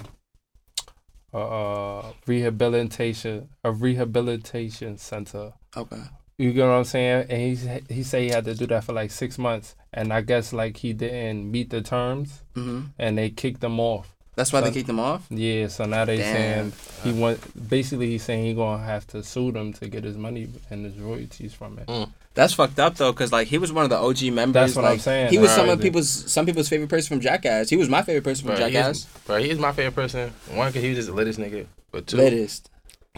a, 1.33 1.37
a 1.39 2.13
rehabilitation 2.27 3.49
a 3.63 3.71
rehabilitation 3.71 4.97
center. 4.97 5.53
okay. 5.75 6.01
You 6.37 6.51
get 6.51 6.65
what 6.65 6.73
I'm 6.73 6.83
saying? 6.83 7.27
And 7.29 7.41
he 7.41 7.93
he 7.93 8.03
said 8.03 8.23
he 8.23 8.29
had 8.29 8.43
to 8.45 8.55
do 8.55 8.65
that 8.67 8.83
for 8.83 8.91
like 8.93 9.11
six 9.11 9.37
months, 9.37 9.75
and 9.93 10.11
I 10.13 10.21
guess 10.21 10.53
like 10.53 10.77
he 10.77 10.93
didn't 10.93 11.49
meet 11.51 11.69
the 11.69 11.81
terms, 11.81 12.41
hmm 12.55 12.81
and 12.99 13.17
they 13.17 13.29
kicked 13.29 13.63
him 13.63 13.79
off. 13.79 14.09
That's 14.35 14.51
why 14.51 14.61
they 14.61 14.71
kicked 14.71 14.89
him 14.89 14.99
off. 14.99 15.27
Yeah, 15.29 15.67
so 15.67 15.85
now 15.85 16.05
they 16.05 16.17
Damn. 16.17 16.71
saying 16.71 16.73
he 17.03 17.11
want 17.21 17.69
basically 17.69 18.07
he's 18.07 18.23
saying 18.23 18.45
he 18.45 18.53
gonna 18.55 18.83
have 18.83 19.05
to 19.07 19.23
sue 19.23 19.51
them 19.51 19.73
to 19.73 19.87
get 19.87 20.03
his 20.03 20.17
money 20.17 20.47
and 20.71 20.85
his 20.85 20.97
royalties 20.97 21.53
from 21.53 21.77
it. 21.77 21.87
That's 22.33 22.53
fucked 22.55 22.79
up 22.79 22.95
though, 22.95 23.13
cause 23.13 23.31
like 23.31 23.47
he 23.47 23.59
was 23.59 23.71
one 23.71 23.83
of 23.83 23.91
the 23.91 23.97
OG 23.97 24.33
members. 24.33 24.53
That's 24.53 24.75
what 24.75 24.85
I'm 24.85 24.91
like, 24.93 25.01
saying. 25.01 25.29
He 25.29 25.37
was 25.37 25.49
That's 25.51 25.61
some 25.61 25.69
of 25.69 25.79
people's 25.79 26.09
some 26.09 26.47
people's 26.47 26.67
favorite 26.67 26.89
person 26.89 27.09
from 27.09 27.21
Jackass. 27.21 27.69
He 27.69 27.77
was 27.77 27.89
my 27.89 28.01
favorite 28.01 28.23
person 28.23 28.47
from 28.47 28.55
Bro, 28.55 28.65
he 28.65 28.73
Jackass. 28.73 28.97
is, 28.97 29.05
bro, 29.27 29.37
he 29.37 29.49
is 29.51 29.59
my 29.59 29.71
favorite 29.71 29.93
person. 29.93 30.33
One, 30.51 30.73
cause 30.73 30.81
he 30.81 30.89
was 30.89 30.97
just 30.97 31.09
the 31.09 31.13
littest 31.13 31.37
nigga. 31.37 31.67
But 31.91 32.07
two, 32.07 32.17
Latest. 32.17 32.71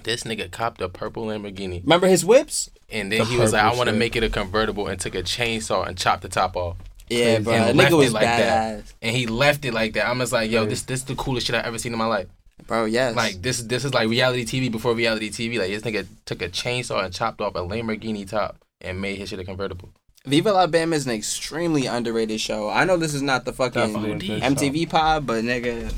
This 0.05 0.23
nigga 0.23 0.49
copped 0.49 0.81
a 0.81 0.87
purple 0.89 1.25
Lamborghini, 1.25 1.81
Remember 1.83 2.07
his 2.07 2.23
whips? 2.23 2.69
and 2.89 3.11
then 3.11 3.19
The 3.19 3.25
he 3.25 3.37
was 3.37 3.51
like, 3.51 3.63
"I 3.63 3.75
want 3.75 3.89
to 3.89 3.95
make 3.95 4.15
it 4.15 4.23
a 4.23 4.29
convertible," 4.29 4.87
and 4.87 4.99
took 4.99 5.15
a 5.15 5.23
chainsaw 5.23 5.85
and 5.87 5.97
chopped 5.97 6.21
the 6.21 6.29
top 6.29 6.55
off. 6.55 6.77
Yeah, 7.09 7.39
bro. 7.39 7.53
And 7.53 7.77
left 7.77 7.91
nigga 7.91 7.93
it 7.93 7.97
was 8.05 8.13
like 8.13 8.23
that. 8.23 8.83
And 9.01 9.15
he 9.15 9.27
left 9.27 9.65
it 9.65 9.73
like 9.73 9.93
that. 9.93 10.07
I'm 10.07 10.19
just 10.19 10.31
like, 10.31 10.49
yo, 10.49 10.61
Crazy. 10.61 10.69
this 10.69 10.81
this 10.83 11.03
the 11.03 11.15
coolest 11.15 11.47
shit 11.47 11.55
I've 11.55 11.65
ever 11.65 11.77
seen 11.77 11.91
in 11.93 11.99
my 11.99 12.07
life. 12.07 12.27
Bro, 12.67 12.85
yes. 12.85 13.15
Like 13.15 13.41
this 13.41 13.61
this 13.61 13.85
is 13.85 13.93
like 13.93 14.07
reality 14.09 14.45
TV 14.45 14.71
before 14.71 14.93
reality 14.95 15.29
TV. 15.29 15.59
Like 15.59 15.69
this 15.69 15.83
nigga 15.83 16.07
took 16.25 16.41
a 16.41 16.49
chainsaw 16.49 17.03
and 17.03 17.13
chopped 17.13 17.41
off 17.41 17.55
a 17.55 17.59
Lamborghini 17.59 18.27
top 18.27 18.57
and 18.81 19.01
made 19.01 19.17
his 19.17 19.29
shit 19.29 19.39
a 19.39 19.43
convertible. 19.43 19.89
Viva 20.25 20.51
La 20.51 20.65
Bam 20.65 20.93
is 20.93 21.05
an 21.05 21.11
extremely 21.11 21.85
underrated 21.85 22.41
show. 22.41 22.69
I 22.69 22.85
know 22.85 22.97
this 22.97 23.13
is 23.13 23.21
not 23.21 23.45
the 23.45 23.53
fucking 23.53 23.93
Definitely 23.93 24.41
MTV 24.41 24.89
pod, 24.89 25.27
but 25.27 25.43
nigga, 25.43 25.93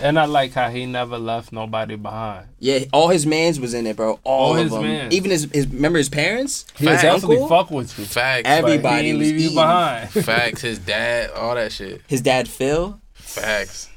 And 0.00 0.18
I 0.18 0.24
like 0.24 0.52
how 0.52 0.70
he 0.70 0.86
never 0.86 1.18
left 1.18 1.52
nobody 1.52 1.94
behind. 1.96 2.48
Yeah, 2.58 2.80
all 2.92 3.08
his 3.08 3.24
mans 3.26 3.60
was 3.60 3.74
in 3.74 3.86
it, 3.86 3.96
bro. 3.96 4.18
All, 4.24 4.46
All 4.48 4.56
of 4.56 4.62
his 4.62 4.72
them. 4.72 4.82
mans. 4.82 5.14
Even 5.14 5.30
his 5.30 5.44
his 5.52 5.68
remember 5.68 5.98
his 5.98 6.08
parents. 6.08 6.66
He 6.76 6.86
Facts. 6.86 7.02
definitely 7.02 7.36
Uncle? 7.38 7.48
fuck 7.48 7.70
with 7.70 7.96
you. 7.98 8.04
Facts. 8.04 8.42
Every- 8.48 8.78
but 8.78 8.86
Everybody 8.92 9.02
he 9.04 9.10
ain't 9.10 9.18
was 9.18 9.28
leave 9.30 9.40
you 9.40 9.50
behind. 9.50 10.10
Facts. 10.10 10.60
His 10.62 10.78
dad, 10.80 11.30
all 11.30 11.54
that 11.54 11.70
shit. 11.72 12.02
His 12.08 12.20
dad 12.20 12.48
Phil. 12.48 13.00
Facts. 13.14 13.88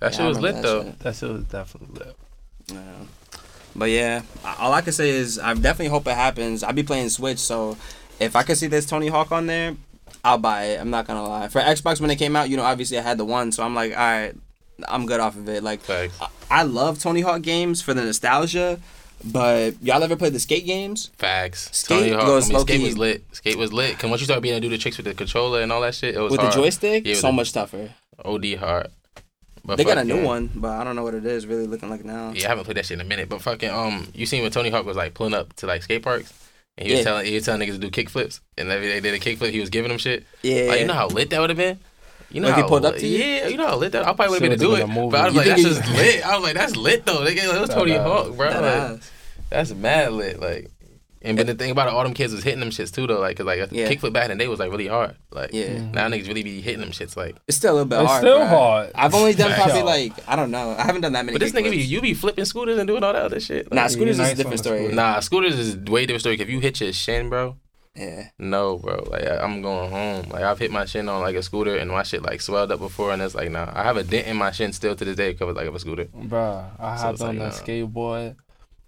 That 0.00 0.12
Yeah, 0.12 0.18
shit 0.18 0.26
was 0.26 0.38
lit 0.40 0.54
remember 0.56 0.68
though. 0.68 0.82
that 0.82 0.86
shit. 0.90 0.98
that 1.00 1.16
shit 1.16 1.28
was 1.30 1.44
definitely 1.44 1.98
lit. 1.98 2.16
Yeah. 2.72 3.38
But 3.76 3.90
yeah, 3.90 4.22
all 4.58 4.72
I 4.72 4.80
can 4.80 4.92
say 4.92 5.10
is 5.10 5.38
I 5.38 5.52
definitely 5.54 5.88
hope 5.88 6.06
it 6.06 6.14
happens. 6.14 6.62
I 6.62 6.72
be 6.72 6.82
playing 6.84 7.08
Switch, 7.10 7.38
so 7.38 7.76
if 8.20 8.34
I 8.36 8.42
could 8.44 8.56
see 8.56 8.68
this 8.68 8.86
Tony 8.86 9.08
Hawk 9.08 9.32
on 9.32 9.46
there, 9.46 9.76
I'll 10.24 10.38
buy 10.38 10.64
it. 10.66 10.80
I'm 10.80 10.90
not 10.90 11.06
gonna 11.06 11.26
lie. 11.26 11.48
For 11.48 11.60
Xbox 11.60 12.00
when 12.00 12.10
it 12.10 12.16
came 12.16 12.34
out, 12.36 12.48
you 12.48 12.56
know, 12.56 12.62
obviously 12.62 12.98
I 12.98 13.02
had 13.02 13.18
the 13.18 13.24
one, 13.24 13.50
so 13.52 13.62
I'm 13.62 13.74
like, 13.74 13.90
all 13.92 13.98
right, 13.98 14.34
I'm 14.88 15.06
good 15.06 15.20
off 15.20 15.36
of 15.36 15.48
it. 15.48 15.62
Like. 15.62 15.80
I, 16.50 16.62
love 16.62 16.98
Tony 16.98 17.20
Hawk 17.20 17.42
games 17.42 17.80
for 17.82 17.94
the 17.94 18.04
nostalgia, 18.04 18.78
but 19.24 19.74
y'all 19.82 20.02
ever 20.02 20.16
played 20.16 20.32
the 20.32 20.40
skate 20.40 20.66
games? 20.66 21.10
Facts. 21.16 21.70
Skate 21.76 21.98
Tony 22.00 22.12
Hawk. 22.12 22.26
goes 22.26 22.50
I 22.50 22.54
mean, 22.54 22.60
skate 22.62 22.82
was 22.82 22.98
lit. 22.98 23.24
Skate 23.32 23.56
was 23.58 23.72
lit. 23.72 23.98
Cause 23.98 24.10
once 24.10 24.20
you 24.20 24.26
start 24.26 24.42
being 24.42 24.54
able 24.54 24.62
to 24.62 24.68
do 24.68 24.76
the 24.76 24.78
tricks 24.80 24.96
with 24.96 25.06
the 25.06 25.14
controller 25.14 25.62
and 25.62 25.72
all 25.72 25.80
that 25.80 25.94
shit, 25.94 26.14
it 26.14 26.20
was 26.20 26.30
With 26.32 26.40
hard. 26.40 26.52
the 26.52 26.56
joystick, 26.56 27.06
Yeah, 27.06 27.14
so 27.14 27.32
much 27.32 27.52
tougher. 27.52 27.90
OD 28.24 28.54
hard. 28.54 28.88
But 29.64 29.76
They 29.76 29.84
got 29.84 29.96
a 29.98 30.04
new 30.04 30.14
fucking- 30.14 30.26
one, 30.26 30.50
but 30.54 30.72
I 30.72 30.84
don't 30.84 30.94
know 30.94 31.02
what 31.02 31.14
it 31.14 31.24
is. 31.24 31.46
Really 31.46 31.66
looking 31.66 31.88
like 31.88 32.04
now. 32.04 32.32
Yeah, 32.34 32.46
I 32.46 32.48
haven't 32.50 32.64
played 32.64 32.76
that 32.76 32.84
shit 32.86 32.96
in 32.96 33.00
a 33.00 33.08
minute. 33.08 33.28
But 33.30 33.40
fucking 33.42 33.70
um, 33.70 34.08
you 34.14 34.26
seen 34.26 34.42
when 34.42 34.52
Tony 34.52 34.68
Hawk 34.70 34.84
was 34.84 34.96
like 34.96 35.14
pulling 35.14 35.32
up 35.34 35.54
to 35.56 35.66
like 35.66 35.82
skate 35.82 36.02
parks, 36.02 36.32
and 36.76 36.86
he 36.86 36.92
was 36.92 36.98
Yeah. 37.00 37.04
telling 37.04 37.26
he 37.26 37.34
was 37.34 37.44
telling 37.46 37.66
niggas 37.66 37.72
to 37.72 37.78
do 37.78 37.90
kick 37.90 38.10
flips, 38.10 38.40
and 38.58 38.68
every 38.70 38.86
day 38.88 39.00
they 39.00 39.10
did 39.10 39.14
a 39.14 39.18
kick 39.24 39.38
flip, 39.38 39.52
he 39.52 39.60
was 39.60 39.70
giving 39.70 39.88
them 39.88 39.96
shit. 39.98 40.24
Yeah. 40.42 40.64
Like, 40.68 40.80
you 40.80 40.86
know 40.86 40.92
how 40.92 41.06
lit 41.08 41.30
that 41.30 41.40
would 41.40 41.48
have 41.50 41.56
been. 41.56 41.78
You 42.34 42.40
know 42.40 42.48
Like, 42.48 42.56
he 42.56 42.62
how 42.62 42.68
pulled 42.68 42.84
up 42.84 42.96
to 42.96 43.06
you? 43.06 43.18
Yeah, 43.18 43.46
you 43.46 43.56
know 43.56 43.66
how 43.68 43.76
lit 43.76 43.92
that. 43.92 44.02
I 44.02 44.12
probably 44.12 44.28
would 44.40 44.42
have 44.42 44.50
Shit 44.50 44.58
been 44.58 44.58
to 44.58 44.64
do 44.64 44.74
it, 44.74 44.86
been 44.86 44.90
a 44.96 45.00
movie. 45.00 45.10
but 45.12 45.20
I 45.20 45.24
was 45.26 45.34
You 45.34 45.38
like, 45.40 45.48
that's 45.48 45.62
he- 45.62 45.68
just 45.68 45.88
lit. 45.92 46.26
I 46.26 46.34
was 46.36 46.44
like, 46.44 46.54
that's 46.54 46.76
lit 46.76 47.06
though. 47.06 47.24
They, 47.24 47.32
it 47.36 47.58
was 47.60 47.68
That 47.68 47.74
Tony 47.74 47.92
ass. 47.94 48.06
Hawk, 48.06 48.36
bro. 48.36 48.50
That 48.50 48.62
Like, 48.62 48.98
ass. 48.98 49.10
that's 49.50 49.74
mad 49.74 50.12
lit. 50.12 50.40
Like, 50.40 50.70
and 51.22 51.38
but 51.38 51.46
the 51.46 51.54
thing 51.54 51.70
about 51.70 51.88
it, 51.88 51.94
all 51.94 52.02
them 52.02 52.12
kids 52.12 52.34
was 52.34 52.44
hitting 52.44 52.60
them 52.60 52.68
shits 52.68 52.92
too 52.92 53.06
though. 53.06 53.18
Like, 53.20 53.36
cause 53.38 53.46
like 53.46 53.58
a 53.60 53.68
Yeah. 53.70 53.88
kick 53.88 54.00
flip 54.00 54.12
back 54.12 54.28
in 54.28 54.36
the 54.36 54.44
day 54.44 54.48
was 54.48 54.58
like 54.58 54.70
really 54.70 54.88
hard. 54.88 55.14
Like, 55.30 55.50
Yeah. 55.54 55.78
now 55.78 56.06
niggas 56.08 56.26
really 56.28 56.42
be 56.42 56.60
hitting 56.60 56.80
them 56.80 56.90
shits. 56.90 57.16
Like, 57.16 57.36
It's 57.48 57.56
still 57.56 57.72
a 57.72 57.76
little 57.76 57.88
bit 57.88 58.00
It's 58.00 58.08
hard. 58.10 58.20
still 58.20 58.38
bruh. 58.40 58.48
hard. 58.48 58.90
I've 58.94 59.14
only 59.14 59.32
done 59.32 59.52
probably 59.54 59.82
like 59.82 60.12
I 60.28 60.36
don't 60.36 60.50
know. 60.50 60.74
I 60.76 60.82
haven't 60.82 61.00
done 61.02 61.12
that 61.12 61.24
many. 61.24 61.38
but 61.38 61.44
this 61.44 61.52
nigga 61.54 61.70
be 61.70 61.78
you 61.78 62.00
be 62.02 62.12
flipping 62.14 62.44
scooters 62.44 62.76
and 62.78 62.86
doing 62.88 63.02
all 63.04 63.12
that 63.14 63.22
other 63.22 63.40
shit. 63.40 63.72
Nah, 63.72 63.82
Like, 63.82 63.90
scooters 63.92 64.16
is 64.16 64.18
nice 64.18 64.32
a 64.32 64.36
different 64.36 64.58
story. 64.58 64.88
Nah, 64.88 65.20
scooters 65.20 65.56
is 65.58 65.76
a 65.76 65.90
way 65.90 66.04
different 66.04 66.20
story. 66.22 66.38
If 66.40 66.50
you 66.50 66.58
hit 66.60 66.80
your 66.80 66.92
shin, 66.92 67.30
bro, 67.30 67.56
Yeah. 67.96 68.28
no, 68.38 68.78
bro. 68.78 69.06
Like 69.10 69.22
I- 69.24 69.38
I'm 69.38 69.62
going 69.62 69.90
home. 69.90 70.28
Like 70.30 70.42
I've 70.42 70.58
hit 70.58 70.70
my 70.72 70.84
shin 70.84 71.08
on 71.08 71.20
like 71.20 71.36
a 71.36 71.42
scooter 71.42 71.76
and 71.76 71.90
my 71.90 72.02
shit 72.02 72.22
like 72.22 72.40
swelled 72.40 72.72
up 72.72 72.80
before, 72.80 73.12
and 73.12 73.22
it's 73.22 73.34
like 73.34 73.50
nah. 73.50 73.70
I 73.72 73.82
have 73.84 73.96
a 73.96 74.02
dent 74.02 74.26
in 74.26 74.36
my 74.36 74.50
shin 74.50 74.72
still 74.72 74.96
to 74.96 75.04
this 75.04 75.16
day 75.16 75.32
because 75.32 75.54
like 75.54 75.66
of 75.68 75.74
a 75.74 75.78
scooter. 75.78 76.06
Bro, 76.12 76.66
I 76.78 76.96
So 76.96 77.02
hopped 77.02 77.20
on 77.20 77.38
like, 77.38 77.38
that 77.38 77.60
nah. 77.60 77.64
skateboard. 77.66 78.36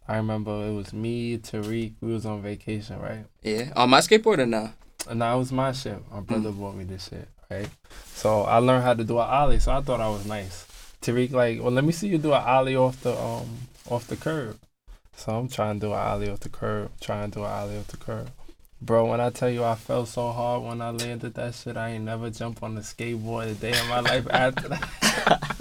I 0.09 0.17
remember 0.19 0.51
it 0.67 0.73
was 0.73 0.93
me, 0.93 1.39
Tariq. 1.39 1.95
We 2.01 2.13
was 2.13 2.27
on 2.27 2.41
vacation, 2.43 3.01
right? 3.01 3.25
Yeah. 3.43 3.73
On 3.77 3.91
my 3.91 4.01
skateboard 4.01 4.39
or 4.39 4.47
no? 4.47 4.71
And 5.09 5.21
that 5.23 5.35
was 5.35 5.53
my 5.53 5.73
shit. 5.73 5.99
My 6.13 6.21
brother 6.21 6.51
Mm. 6.51 6.59
bought 6.61 6.75
me 6.77 6.85
this 6.85 7.09
shit, 7.09 7.29
right? 7.51 7.69
So 8.15 8.43
I 8.43 8.59
learned 8.59 8.83
how 8.85 8.95
to 8.95 9.05
do 9.05 9.19
an 9.19 9.29
ollie, 9.29 9.59
so 9.61 9.73
I 9.73 9.81
thought 9.83 10.01
I 10.01 10.09
was 10.09 10.27
nice. 10.27 10.67
Tariq 11.03 11.31
like, 11.33 11.61
well, 11.63 11.71
let 11.73 11.85
me 11.85 11.93
see 11.93 12.09
you 12.09 12.19
do 12.19 12.33
an 12.33 12.43
ollie 12.43 12.75
off 12.77 13.01
the 13.03 13.17
um 13.17 13.47
off 13.89 14.09
the 14.09 14.17
curb. 14.17 14.59
So 15.17 15.37
I'm 15.37 15.49
trying 15.49 15.79
to 15.81 15.87
do 15.87 15.93
an 15.93 15.99
ollie 15.99 16.29
off 16.31 16.41
the 16.41 16.49
curb, 16.49 16.91
trying 17.01 17.31
to 17.31 17.39
do 17.39 17.45
an 17.45 17.51
ollie 17.51 17.79
off 17.79 17.87
the 17.87 17.97
curb. 17.97 18.31
Bro, 18.81 19.07
when 19.07 19.21
I 19.21 19.31
tell 19.31 19.49
you 19.49 19.65
I 19.65 19.75
felt 19.75 20.09
so 20.09 20.31
hard 20.33 20.63
when 20.63 20.83
I 20.83 20.91
landed 20.91 21.35
that 21.35 21.55
shit, 21.55 21.77
I 21.77 21.91
ain't 21.91 22.05
never 22.05 22.31
jump 22.31 22.63
on 22.63 22.75
the 22.75 22.83
skateboard 22.83 23.51
a 23.51 23.55
day 23.55 23.73
in 23.79 23.89
my 23.89 24.01
life 24.01 24.27
after 24.31 24.69
that. 24.69 25.57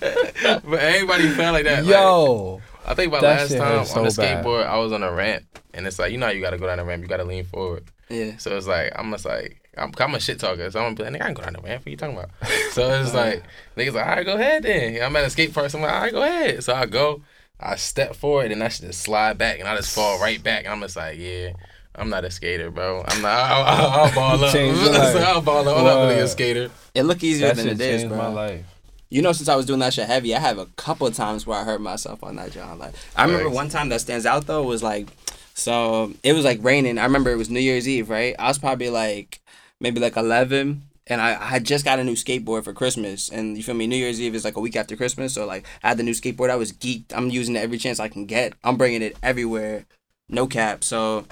but 0.64 0.78
everybody 0.80 1.28
felt 1.30 1.54
like 1.54 1.64
that. 1.64 1.84
like, 1.84 1.92
Yo, 1.92 2.62
I 2.86 2.94
think 2.94 3.12
my 3.12 3.20
last 3.20 3.50
time 3.50 3.60
hurt 3.60 3.96
on 3.96 4.04
the 4.04 4.10
so 4.10 4.22
bad. 4.22 4.44
skateboard, 4.44 4.66
I 4.66 4.78
was 4.78 4.92
on 4.92 5.02
a 5.02 5.12
ramp, 5.12 5.44
and 5.74 5.86
it's 5.86 5.98
like 5.98 6.12
you 6.12 6.18
know 6.18 6.26
how 6.26 6.32
you 6.32 6.40
gotta 6.40 6.58
go 6.58 6.66
down 6.66 6.78
the 6.78 6.84
ramp, 6.84 7.02
you 7.02 7.08
gotta 7.08 7.24
lean 7.24 7.44
forward. 7.44 7.84
Yeah. 8.08 8.36
So 8.38 8.56
it's 8.56 8.66
like 8.66 8.92
I'm 8.96 9.10
just 9.10 9.24
like 9.24 9.60
I'm, 9.76 9.92
I'm 9.98 10.14
a 10.14 10.20
shit 10.20 10.38
talker, 10.38 10.70
so 10.70 10.78
I'm 10.78 10.94
gonna 10.94 11.10
be 11.10 11.18
like, 11.18 11.20
nigga, 11.20 11.22
I 11.22 11.26
can 11.26 11.34
go 11.34 11.42
down 11.42 11.52
the 11.54 11.60
ramp. 11.60 11.84
What 11.84 11.90
you 11.90 11.96
talking 11.96 12.16
about? 12.16 12.30
So 12.72 12.88
it's 13.00 13.14
like 13.14 13.42
niggas 13.76 13.94
like, 13.94 14.06
all 14.06 14.16
right, 14.16 14.24
go 14.26 14.34
ahead 14.34 14.62
then. 14.62 15.02
I'm 15.02 15.16
at 15.16 15.24
a 15.24 15.30
skate 15.30 15.52
park, 15.52 15.70
so 15.70 15.78
I'm 15.78 15.82
like, 15.84 15.92
all 15.92 16.00
right, 16.02 16.12
go 16.12 16.22
ahead. 16.22 16.62
So 16.62 16.72
I 16.74 16.86
go, 16.86 17.22
I 17.58 17.74
step 17.74 18.14
forward, 18.14 18.52
and 18.52 18.62
I 18.62 18.68
should 18.68 18.86
just 18.86 19.02
slide 19.02 19.36
back, 19.36 19.58
and 19.58 19.66
I 19.68 19.74
just 19.74 19.92
fall 19.92 20.20
right 20.20 20.40
back. 20.40 20.64
And 20.64 20.72
I'm 20.72 20.80
just 20.80 20.94
like, 20.96 21.18
yeah. 21.18 21.52
I'm 21.98 22.08
not 22.10 22.24
a 22.24 22.30
skater, 22.30 22.70
bro. 22.70 23.04
I'm 23.06 23.22
not. 23.22 23.30
I'll, 23.50 23.62
I'll, 23.64 23.90
I'll 23.90 24.14
ball 24.38 24.44
up. 24.44 24.52
Changed 24.52 24.80
your 24.80 24.92
life. 24.98 25.16
I'll 25.16 25.42
ball 25.42 25.68
up. 25.68 25.76
I'm 25.76 25.84
not 25.84 26.02
really 26.06 26.20
a 26.20 26.28
skater. 26.28 26.70
It 26.94 27.02
look 27.02 27.22
easier 27.22 27.48
that 27.48 27.56
than 27.56 27.68
it 27.68 27.80
is, 27.80 28.02
changed 28.02 28.08
bro. 28.08 28.18
my 28.18 28.28
life. 28.28 28.64
You 29.10 29.22
know, 29.22 29.32
since 29.32 29.48
I 29.48 29.56
was 29.56 29.66
doing 29.66 29.80
that 29.80 29.94
shit 29.94 30.06
heavy, 30.06 30.34
I 30.34 30.38
have 30.38 30.58
a 30.58 30.66
couple 30.76 31.06
of 31.06 31.14
times 31.14 31.46
where 31.46 31.58
I 31.58 31.64
hurt 31.64 31.80
myself 31.80 32.22
on 32.22 32.36
that 32.36 32.52
job. 32.52 32.78
Like 32.78 32.94
I 33.16 33.24
remember 33.24 33.48
one 33.50 33.68
time 33.68 33.88
that 33.88 34.00
stands 34.00 34.26
out 34.26 34.46
though 34.46 34.62
was 34.62 34.82
like, 34.82 35.08
so 35.54 36.12
it 36.22 36.34
was 36.34 36.44
like 36.44 36.62
raining. 36.62 36.98
I 36.98 37.04
remember 37.04 37.30
it 37.30 37.36
was 37.36 37.50
New 37.50 37.60
Year's 37.60 37.88
Eve, 37.88 38.10
right? 38.10 38.34
I 38.38 38.48
was 38.48 38.58
probably 38.58 38.90
like 38.90 39.40
maybe 39.80 40.00
like 40.00 40.16
eleven. 40.16 40.82
And 41.10 41.22
I, 41.22 41.30
I 41.40 41.46
had 41.46 41.64
just 41.64 41.86
got 41.86 41.98
a 41.98 42.04
new 42.04 42.12
skateboard 42.12 42.64
for 42.64 42.74
Christmas, 42.74 43.30
and 43.30 43.56
you 43.56 43.62
feel 43.62 43.74
me? 43.74 43.86
New 43.86 43.96
Year's 43.96 44.20
Eve 44.20 44.34
is 44.34 44.44
like 44.44 44.58
a 44.58 44.60
week 44.60 44.76
after 44.76 44.94
Christmas, 44.94 45.32
so 45.32 45.46
like 45.46 45.64
I 45.82 45.88
had 45.88 45.96
the 45.96 46.02
new 46.02 46.12
skateboard. 46.12 46.50
I 46.50 46.56
was 46.56 46.70
geeked. 46.70 47.14
I'm 47.14 47.30
using 47.30 47.56
it 47.56 47.60
every 47.60 47.78
chance 47.78 47.98
I 47.98 48.08
can 48.08 48.26
get. 48.26 48.52
I'm 48.62 48.76
bringing 48.76 49.00
it 49.00 49.16
everywhere, 49.22 49.86
no 50.28 50.46
cap. 50.46 50.84
So 50.84 51.24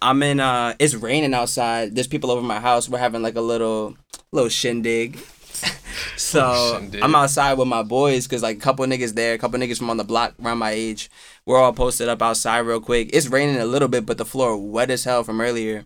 I'm 0.00 0.22
in. 0.22 0.40
uh 0.40 0.74
It's 0.78 0.94
raining 0.94 1.34
outside. 1.34 1.94
There's 1.94 2.06
people 2.06 2.30
over 2.30 2.42
my 2.42 2.60
house. 2.60 2.88
We're 2.88 2.98
having 2.98 3.22
like 3.22 3.36
a 3.36 3.40
little 3.40 3.96
little 4.32 4.48
shindig. 4.50 5.18
so 6.16 6.78
Shindig. 6.78 7.02
I'm 7.02 7.14
outside 7.14 7.54
with 7.54 7.68
my 7.68 7.82
boys 7.82 8.26
because 8.26 8.42
like 8.42 8.56
a 8.56 8.60
couple 8.60 8.84
niggas 8.86 9.14
there, 9.14 9.34
a 9.34 9.38
couple 9.38 9.58
niggas 9.58 9.78
from 9.78 9.90
on 9.90 9.96
the 9.96 10.04
block 10.04 10.34
around 10.42 10.58
my 10.58 10.70
age. 10.70 11.10
We're 11.44 11.58
all 11.58 11.72
posted 11.72 12.08
up 12.08 12.22
outside 12.22 12.58
real 12.60 12.80
quick. 12.80 13.10
It's 13.12 13.28
raining 13.28 13.56
a 13.56 13.64
little 13.66 13.88
bit, 13.88 14.04
but 14.04 14.18
the 14.18 14.24
floor 14.24 14.56
wet 14.56 14.90
as 14.90 15.04
hell 15.04 15.24
from 15.24 15.40
earlier. 15.40 15.84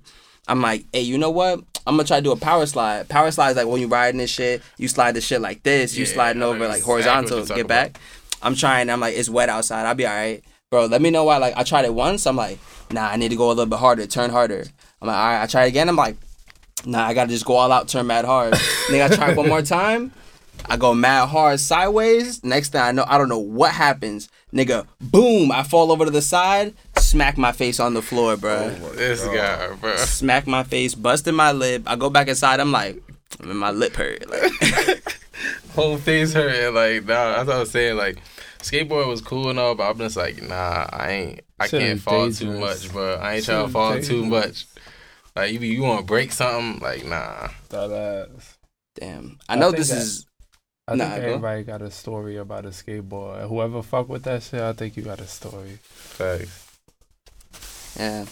I'm 0.49 0.61
like, 0.61 0.87
hey, 0.93 1.03
you 1.03 1.19
know 1.19 1.31
what? 1.31 1.61
I'm 1.87 1.95
gonna 1.97 2.05
try 2.05 2.19
to 2.19 2.23
do 2.23 2.33
a 2.33 2.37
power 2.37 2.67
slide. 2.67 3.09
Power 3.09 3.31
slide 3.31 3.51
is 3.51 3.57
like 3.57 3.67
when 3.67 3.81
you 3.81 3.87
riding 3.89 4.19
this 4.19 4.31
shit, 4.31 4.63
you 4.79 4.89
slide 4.89 5.13
the 5.13 5.21
shit 5.21 5.41
like 5.41 5.63
this, 5.63 5.97
you 5.97 6.05
Yeah, 6.05 6.13
sliding 6.13 6.43
over 6.43 6.67
like 6.67 6.83
horizontal, 6.83 7.45
get 7.47 7.69
back. 7.69 7.99
I'm 8.43 8.55
trying. 8.55 8.91
I'm 8.91 9.01
like, 9.01 9.17
it's 9.17 9.29
wet 9.29 9.49
outside. 9.49 9.87
I'll 9.87 9.95
be 9.95 10.07
all 10.07 10.15
right, 10.15 10.43
bro. 10.71 10.87
Let 10.87 11.03
me 11.03 11.11
know 11.11 11.25
why. 11.25 11.39
Like, 11.39 11.57
I 11.57 11.65
tried 11.65 11.85
it 11.85 11.93
once. 11.93 12.27
I'm 12.29 12.37
like, 12.37 12.59
nah, 12.93 13.09
I 13.09 13.17
need 13.17 13.31
to 13.31 13.37
go 13.37 13.47
a 13.47 13.49
little 13.49 13.67
bit 13.67 13.81
harder, 13.81 14.07
turn 14.07 14.31
harder. 14.31 14.65
I'm 15.03 15.09
like, 15.09 15.17
all 15.17 15.29
right. 15.31 15.43
I 15.43 15.47
try 15.47 15.65
it 15.65 15.69
again. 15.69 15.89
I'm 15.89 15.97
like, 15.97 16.17
nah, 16.87 17.05
I 17.05 17.13
gotta 17.13 17.31
just 17.31 17.45
go 17.45 17.57
all 17.57 17.73
out, 17.73 17.89
turn 17.89 18.07
mad 18.07 18.25
hard. 18.25 18.55
then 18.89 19.11
I 19.11 19.15
try 19.15 19.33
it 19.33 19.37
one 19.37 19.49
more 19.49 19.63
time. 19.63 20.13
I 20.67 20.77
go 20.77 20.95
mad 20.95 21.27
hard 21.27 21.59
sideways. 21.59 22.45
Next 22.45 22.71
thing 22.71 22.83
I 22.83 22.93
know, 22.93 23.05
I 23.09 23.19
don't 23.19 23.29
know 23.29 23.39
what 23.39 23.73
happens. 23.73 24.29
Nigga, 24.53 24.87
boom! 25.01 25.51
I 25.51 25.65
fall 25.65 25.91
over 25.91 26.05
to 26.05 26.11
the 26.11 26.23
side, 26.23 26.75
smack 26.99 27.39
my 27.39 27.51
face 27.51 27.81
on 27.81 27.95
the 27.95 28.03
floor, 28.03 28.37
bro. 28.37 28.77
Oh 28.83 28.91
this 28.91 29.25
guy, 29.25 29.75
bro. 29.75 29.97
Smack 29.97 30.47
my 30.47 30.63
face, 30.63 30.95
busted 30.95 31.35
my 31.35 31.51
lip. 31.53 31.83
I 31.87 31.97
go 31.97 32.11
back 32.11 32.29
inside. 32.29 32.61
I'm 32.61 32.71
like, 32.71 33.03
my 33.43 33.71
lip 33.71 33.97
hurt. 33.97 34.29
Like, 34.29 35.03
whole 35.75 35.97
face 35.97 36.35
hurting. 36.35 36.75
Like, 36.75 37.07
nah, 37.07 37.37
that's 37.37 37.47
what 37.47 37.57
I 37.57 37.61
was 37.61 37.71
saying. 37.71 37.97
Like, 37.97 38.19
skateboard 38.63 39.07
was 39.09 39.21
cool 39.21 39.51
and 39.51 39.59
all, 39.59 39.75
but 39.75 39.89
I'm 39.91 39.99
just 39.99 40.17
like, 40.17 40.43
nah, 40.43 40.87
I 40.91 41.11
ain't, 41.11 41.41
I 41.59 41.67
Shit 41.67 41.81
can't 41.81 41.97
is 41.99 42.03
fall 42.03 42.31
too 42.33 42.59
much, 42.59 42.91
bro. 42.93 43.15
I 43.17 43.35
ain't 43.35 43.45
Shit 43.45 43.53
trying 43.55 43.63
to 43.63 43.67
is 43.69 43.73
fall 43.73 44.01
too 44.01 44.25
much. 44.27 44.67
Like, 45.37 45.53
you 45.53 45.61
you 45.61 45.83
want 45.83 46.01
to 46.01 46.07
break 46.07 46.33
something? 46.33 46.81
Like, 46.83 47.05
nah. 47.07 47.49
That 47.71 48.29
ass. 48.37 48.57
damn. 48.99 49.39
I 49.49 49.55
I 49.55 49.57
know 49.57 49.67
think 49.71 49.79
this 49.79 49.89
that- 49.91 49.99
is. 49.99 50.27
I 50.89 50.97
Nah, 50.97 51.05
think 51.11 51.21
go. 51.23 51.29
everybody 51.29 51.63
got 51.63 51.83
a 51.83 51.91
story 51.91 52.37
about 52.37 52.67
a 52.67 52.71
skateboard. 52.71 53.49
Whoever 53.49 53.81
fuck 53.81 54.09
with 54.09 54.25
that 54.25 54.43
shit, 54.43 54.61
I 54.61 54.73
think 54.73 54.97
you 54.97 55.05
got 55.05 55.21
a 55.21 55.27
story. 55.27 55.79
Facts. 55.83 56.67
Yeah. 57.97 58.25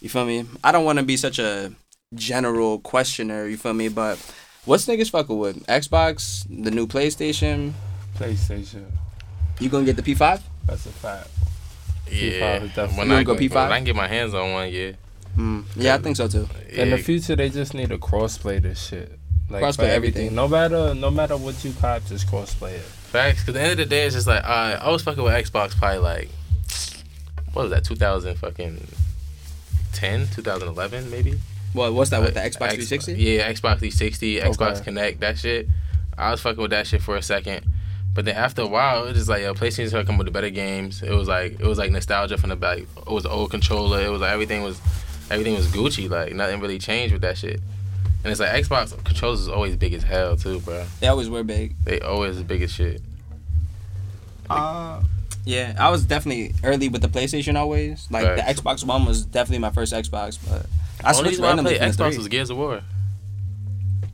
You 0.00 0.08
feel 0.08 0.24
me? 0.24 0.46
I 0.64 0.72
don't 0.72 0.86
want 0.86 0.98
to 1.00 1.04
be 1.04 1.18
such 1.18 1.38
a 1.38 1.72
general 2.14 2.78
questioner, 2.80 3.46
you 3.46 3.58
feel 3.58 3.74
me? 3.74 3.88
But 3.88 4.16
what's 4.64 4.86
niggas 4.86 5.10
fucking 5.10 5.36
with? 5.36 5.66
Xbox, 5.66 6.46
the 6.48 6.70
new 6.70 6.86
PlayStation. 6.86 7.72
PlayStation. 8.16 8.86
You 9.60 9.68
gonna 9.68 9.84
get 9.84 9.96
the 9.96 10.02
P5? 10.02 10.40
That's 10.66 10.86
a 10.86 10.90
fact. 10.90 11.28
Yeah. 12.10 12.56
is 12.56 12.68
definitely- 12.68 12.98
When 12.98 13.06
You 13.08 13.12
I, 13.12 13.16
wanna 13.16 13.24
go 13.24 13.34
P5? 13.36 13.56
I 13.70 13.76
can 13.76 13.84
get 13.84 13.96
my 13.96 14.08
hands 14.08 14.34
on 14.34 14.52
one, 14.52 14.70
yeah. 14.70 14.92
Mm. 15.36 15.64
Yeah, 15.76 15.94
I 15.94 15.98
think 15.98 16.16
so 16.16 16.28
too. 16.28 16.48
In 16.70 16.90
the 16.90 16.98
future, 16.98 17.36
they 17.36 17.48
just 17.48 17.72
need 17.74 17.88
to 17.88 17.98
crossplay 17.98 18.60
this 18.60 18.86
shit. 18.86 19.18
Like 19.48 19.62
Crossplay 19.62 19.76
for 19.76 19.82
everything. 19.84 20.34
No 20.34 20.48
matter, 20.48 20.94
no 20.94 21.10
matter 21.10 21.36
what 21.36 21.62
you 21.64 21.72
cop, 21.80 22.04
just 22.06 22.26
crossplay 22.26 22.72
it. 22.74 22.80
Facts. 22.82 23.40
Because 23.40 23.48
at 23.48 23.54
the 23.54 23.60
end 23.60 23.72
of 23.72 23.78
the 23.78 23.84
day, 23.86 24.04
it's 24.06 24.14
just 24.14 24.26
like, 24.26 24.44
uh, 24.44 24.78
I 24.80 24.90
was 24.90 25.02
fucking 25.02 25.22
with 25.22 25.32
Xbox 25.32 25.76
probably 25.76 25.98
like, 25.98 26.28
what 27.52 27.62
was 27.64 27.70
that, 27.70 27.84
2000 27.84 28.36
fucking 28.36 28.86
10, 29.92 30.28
2011 30.28 31.10
maybe? 31.10 31.38
Well, 31.74 31.92
what's 31.94 32.10
that 32.10 32.20
with 32.20 32.34
the 32.34 32.40
Xbox 32.40 32.72
360? 32.76 33.14
Yeah, 33.14 33.50
Xbox 33.50 33.78
360, 33.78 34.40
Xbox 34.40 34.72
Okay. 34.76 34.84
Connect, 34.84 35.20
that 35.20 35.38
shit. 35.38 35.68
I 36.16 36.30
was 36.30 36.40
fucking 36.42 36.60
with 36.60 36.70
that 36.70 36.86
shit 36.86 37.02
for 37.02 37.16
a 37.16 37.22
second. 37.22 37.64
But 38.14 38.26
then 38.26 38.36
after 38.36 38.62
a 38.62 38.66
while, 38.66 39.04
it 39.04 39.08
was 39.08 39.16
just 39.16 39.28
like, 39.28 39.42
yo, 39.42 39.54
PlayStation 39.54 39.88
started 39.88 40.06
coming 40.06 40.18
with 40.18 40.26
the 40.26 40.32
better 40.32 40.50
games. 40.50 41.02
It 41.02 41.12
was 41.12 41.28
like, 41.28 41.52
it 41.58 41.66
was 41.66 41.78
like 41.78 41.90
nostalgia 41.90 42.36
from 42.36 42.50
the 42.50 42.56
back. 42.56 42.78
It 42.78 43.06
was 43.06 43.22
the 43.22 43.30
old 43.30 43.50
controller. 43.50 44.02
It 44.02 44.10
was 44.10 44.20
like 44.20 44.32
everything 44.32 44.62
was, 44.62 44.80
everything 45.30 45.54
was 45.54 45.66
Gucci. 45.68 46.10
Like 46.10 46.34
nothing 46.34 46.60
really 46.60 46.78
changed 46.78 47.12
with 47.12 47.22
that 47.22 47.38
shit. 47.38 47.60
And 48.24 48.30
it's 48.30 48.38
like 48.40 48.50
Xbox 48.50 49.02
controllers 49.04 49.40
is 49.40 49.48
always 49.48 49.76
big 49.76 49.94
as 49.94 50.02
hell 50.02 50.36
too, 50.36 50.60
bro. 50.60 50.84
They 51.00 51.08
always 51.08 51.28
were 51.30 51.42
big. 51.42 51.74
They 51.84 52.00
always 52.00 52.38
the 52.38 52.44
biggest 52.44 52.74
shit. 52.74 53.00
Uh, 54.48 55.02
yeah, 55.44 55.74
I 55.78 55.90
was 55.90 56.04
definitely 56.04 56.54
early 56.62 56.88
with 56.88 57.02
the 57.02 57.08
PlayStation 57.08 57.56
always. 57.56 58.06
Like 58.10 58.24
Facts. 58.24 58.56
the 58.56 58.62
Xbox 58.62 58.86
One 58.86 59.06
was 59.06 59.24
definitely 59.24 59.58
my 59.58 59.70
first 59.70 59.92
Xbox, 59.92 60.38
but 60.48 60.66
I 61.04 61.08
Only 61.08 61.14
switched 61.14 61.30
reason 61.30 61.42
why 61.42 61.48
I 61.48 61.50
randomly 61.50 61.78
played 61.78 61.92
the 61.92 62.02
Xbox 62.04 62.16
was 62.16 62.28
Gears 62.28 62.50
of 62.50 62.58
War. 62.58 62.82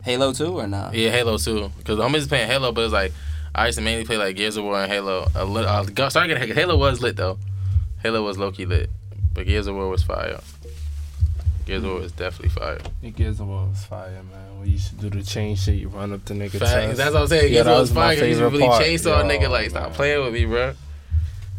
Halo 0.04 0.32
2 0.32 0.58
or 0.58 0.66
not? 0.66 0.94
Yeah, 0.94 1.10
Halo 1.10 1.36
2. 1.36 1.70
Because 1.76 1.98
I'm 1.98 2.12
just 2.14 2.30
playing 2.30 2.46
Halo, 2.46 2.72
but 2.72 2.84
it's 2.84 2.92
like 2.94 3.12
I 3.58 3.66
used 3.66 3.78
to 3.78 3.84
mainly 3.84 4.04
play 4.04 4.16
like 4.16 4.36
Gears 4.36 4.56
of 4.56 4.64
War 4.64 4.80
and 4.80 4.90
Halo. 4.90 5.26
A 5.34 5.44
lit, 5.44 5.64
uh, 5.66 5.82
go- 5.84 6.08
started 6.08 6.38
getting 6.38 6.54
Halo 6.54 6.76
was 6.76 7.02
lit 7.02 7.16
though. 7.16 7.38
Halo 8.02 8.22
was 8.22 8.38
low 8.38 8.52
key 8.52 8.66
lit, 8.66 8.88
but 9.34 9.46
Gears 9.46 9.66
of 9.66 9.74
War 9.74 9.88
was 9.88 10.02
fire. 10.04 10.38
Gears 11.66 11.82
of 11.82 11.90
War 11.90 12.00
was 12.00 12.12
definitely 12.12 12.50
fire. 12.50 12.78
It 13.02 13.16
gives 13.16 13.40
War 13.40 13.66
was 13.66 13.84
fire, 13.84 14.10
man. 14.10 14.58
When 14.58 14.68
you 14.68 14.74
used 14.74 14.88
to 14.88 14.94
do 14.94 15.10
the 15.10 15.24
chain 15.24 15.56
shit, 15.56 15.74
you 15.74 15.88
run 15.88 16.12
up 16.12 16.24
the 16.24 16.34
nigga 16.34 16.52
Facts. 16.58 16.96
That's 16.96 17.12
what 17.12 17.22
I'm 17.22 17.26
saying. 17.26 17.52
Yeah, 17.52 17.64
Gears 17.64 17.66
of 17.66 17.72
War 17.72 17.80
was 17.80 17.92
fire. 17.92 18.24
You 18.24 18.48
really 18.48 18.64
chainsaw 18.64 19.22
a 19.24 19.26
Yo, 19.26 19.28
nigga 19.28 19.50
like 19.50 19.70
stop 19.70 19.92
playing 19.92 20.24
with 20.24 20.32
me, 20.32 20.44
bro. 20.44 20.74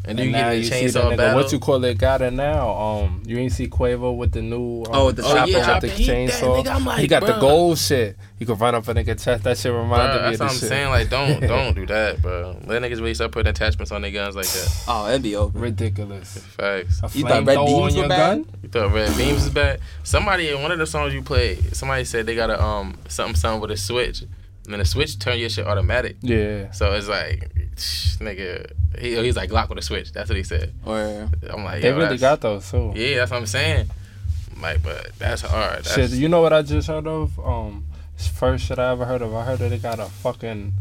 And 0.05 0.17
then 0.17 0.27
And 0.27 0.27
you 0.27 0.31
now 0.31 0.49
get 0.51 0.57
you 0.57 0.63
the 0.63 0.69
see 0.69 0.87
the 0.87 0.99
nigga, 1.01 1.17
battle. 1.17 1.35
what 1.43 1.51
you 1.51 1.59
call 1.59 1.83
it, 1.83 1.97
got 1.97 2.21
it 2.21 2.31
now. 2.31 2.69
Um, 2.69 3.21
you 3.25 3.37
ain't 3.37 3.51
see 3.51 3.67
Quavo 3.67 4.15
with 4.15 4.31
the 4.31 4.41
new 4.41 4.83
um, 4.83 4.87
Oh, 4.93 5.11
the 5.11 5.23
Oh, 5.23 5.33
chopper 5.35 5.51
yeah, 5.51 5.73
with 5.79 5.81
the 5.81 5.93
I 5.93 5.97
chainsaw. 6.07 6.63
nigga. 6.63 6.85
Like, 6.85 6.99
he 7.01 7.07
got 7.07 7.25
the 7.25 7.37
gold 7.39 7.77
shit. 7.77 8.15
You 8.39 8.45
can 8.45 8.55
run 8.55 8.75
up 8.75 8.87
a 8.87 8.93
nigga 8.93 9.21
chest. 9.21 9.43
That 9.43 9.57
shit 9.57 9.73
reminded 9.73 10.21
Bruh, 10.21 10.31
me 10.31 10.37
that's 10.37 10.39
of 10.39 10.39
what 10.45 10.51
I'm 10.53 10.57
shit. 10.59 10.69
saying. 10.69 10.89
Like, 10.89 11.09
don't 11.09 11.39
don't 11.47 11.73
do 11.75 11.85
that, 11.87 12.21
bro. 12.21 12.57
Let 12.65 12.81
niggas 12.81 12.99
really 13.01 13.13
start 13.13 13.33
putting 13.33 13.49
attachments 13.49 13.91
on 13.91 14.01
their 14.01 14.11
guns 14.11 14.37
like 14.37 14.47
that. 14.47 14.83
Oh, 14.87 15.09
it'd 15.09 15.21
be 15.21 15.35
over. 15.35 15.59
Ridiculous. 15.59 16.37
Facts. 16.37 17.01
You 17.13 17.23
thought 17.25 17.45
red 17.45 17.57
beams 17.65 17.95
on 17.95 18.01
were 18.03 18.07
bad? 18.07 18.37
gun? 18.37 18.45
You 18.63 18.69
thought 18.69 18.93
Red 18.93 19.17
Beams 19.17 19.43
is 19.43 19.49
bad? 19.49 19.81
Somebody 20.03 20.47
in 20.49 20.61
one 20.61 20.71
of 20.71 20.79
the 20.79 20.87
songs 20.87 21.13
you 21.13 21.21
played, 21.21 21.75
somebody 21.75 22.05
said 22.05 22.25
they 22.25 22.35
got 22.35 22.49
a 22.49 22.63
um 22.63 22.97
something 23.09 23.35
something 23.35 23.59
with 23.61 23.71
a 23.71 23.77
switch, 23.77 24.21
and 24.21 24.29
then 24.73 24.79
the 24.79 24.85
switch 24.85 25.17
turn 25.19 25.39
your 25.39 25.49
shit 25.49 25.65
automatic. 25.65 26.17
Yeah. 26.21 26.71
So 26.71 26.93
it's 26.93 27.07
like, 27.07 27.51
nigga, 28.19 28.71
he, 28.99 29.15
he's 29.23 29.35
like 29.35 29.49
Glock 29.49 29.69
with 29.69 29.77
a 29.77 29.81
switch. 29.81 30.11
That's 30.11 30.29
what 30.29 30.37
he 30.37 30.43
said. 30.43 30.73
Or 30.85 31.29
I'm 31.49 31.63
like, 31.63 31.81
They 31.81 31.91
really 31.91 32.17
got 32.17 32.41
those 32.41 32.69
too. 32.69 32.93
Yeah, 32.95 33.17
that's 33.17 33.31
what 33.31 33.37
I'm 33.37 33.45
saying. 33.45 33.89
I'm 34.55 34.61
like, 34.61 34.83
but 34.83 35.11
that's 35.17 35.41
hard. 35.41 35.85
That's, 35.85 35.93
Shit, 35.95 36.11
you 36.11 36.29
know 36.29 36.41
what 36.41 36.53
I 36.53 36.61
just 36.61 36.87
heard 36.87 37.07
of? 37.07 37.39
Um, 37.39 37.85
first 38.17 38.65
shit 38.65 38.79
I 38.79 38.91
ever 38.91 39.05
heard 39.05 39.21
of. 39.21 39.33
I 39.33 39.43
heard 39.43 39.59
that 39.59 39.69
they 39.69 39.77
got 39.77 39.99
a 39.99 40.05
fucking 40.05 40.73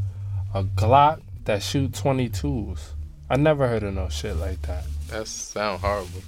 a 0.54 0.64
Glock 0.64 1.20
that 1.44 1.62
shoot 1.62 1.92
22s. 1.92 2.90
I 3.30 3.36
never 3.36 3.68
heard 3.68 3.82
of 3.82 3.94
no 3.94 4.08
shit 4.08 4.36
like 4.36 4.62
that. 4.62 4.84
that 5.10 5.28
sound 5.28 5.80
horrible. 5.80 6.22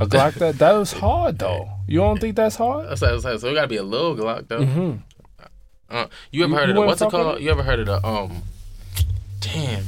A 0.00 0.06
Glock 0.06 0.34
that 0.34 0.58
that 0.58 0.72
was 0.72 0.92
hard 1.04 1.38
though. 1.38 1.68
You 1.86 2.00
don't 2.00 2.20
think 2.20 2.36
that's 2.36 2.56
hard? 2.56 2.88
That's, 2.88 3.00
that's, 3.00 3.22
that's, 3.22 3.42
so 3.42 3.48
it 3.48 3.54
gotta 3.54 3.68
be 3.68 3.76
a 3.76 3.82
little 3.82 4.16
Glock 4.16 4.48
though. 4.48 4.60
Mm-hmm. 4.60 4.96
Uh, 5.92 6.06
you 6.30 6.42
ever 6.44 6.52
You- 6.52 6.56
heard 6.58 6.64
you 6.68 6.70
of 6.70 6.74
the 6.76 6.80
what's 6.82 7.02
it 7.02 7.10
called? 7.10 7.40
You 7.40 7.50
ever 7.50 7.62
heard 7.62 7.80
of 7.80 7.86
the 7.86 8.06
um, 8.06 8.42
damn, 9.40 9.84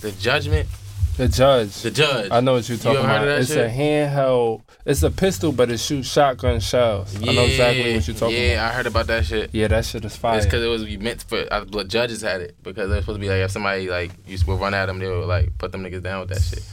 the 0.00 0.10
Judgment, 0.12 0.68
The 1.16 1.28
judge. 1.28 1.82
the 1.82 1.90
Judge. 1.90 2.30
I 2.32 2.40
know 2.40 2.54
what 2.54 2.68
you're 2.68 2.78
talking 2.78 3.00
heard 3.02 3.04
about. 3.04 3.24
that 3.26 3.40
It's 3.40 3.50
shit? 3.50 3.66
a 3.66 3.68
handheld. 3.72 4.62
It's 4.84 5.02
a 5.02 5.10
pistol, 5.10 5.52
but 5.52 5.70
it 5.70 5.78
shoots 5.78 6.08
shotgun 6.08 6.60
shells. 6.60 7.14
I 7.16 7.32
know 7.32 7.44
exactly 7.44 7.94
what 7.94 8.06
you're 8.06 8.16
talking 8.16 8.36
yeah, 8.36 8.52
about. 8.54 8.70
I 8.70 8.74
heard 8.76 8.86
about 8.86 9.06
that 9.08 9.24
shit. 9.24 9.50
Yeah, 9.52 9.68
that 9.68 9.84
shit 9.84 10.04
is 10.04 10.16
fire. 10.16 10.36
It's 10.36 10.46
because 10.46 10.62
it 10.62 10.68
was 10.68 10.86
meant 10.98 11.22
for 11.22 11.44
uh, 11.50 11.64
the 11.64 11.84
judges 11.84 12.22
had 12.22 12.40
it 12.40 12.56
because 12.62 12.88
they're 12.90 13.00
supposed 13.00 13.16
to 13.16 13.20
be 13.20 13.28
like 13.28 13.38
if 13.38 13.50
somebody 13.50 13.88
like 13.88 14.12
used 14.26 14.44
to 14.46 14.52
run 14.54 14.74
at 14.74 14.86
them, 14.86 14.98
they 14.98 15.08
would 15.08 15.26
like 15.26 15.56
put 15.58 15.72
them 15.72 15.82
niggas 15.84 16.02
down 16.02 16.20
with 16.20 16.28
that 16.30 16.42
shit. 16.42 16.64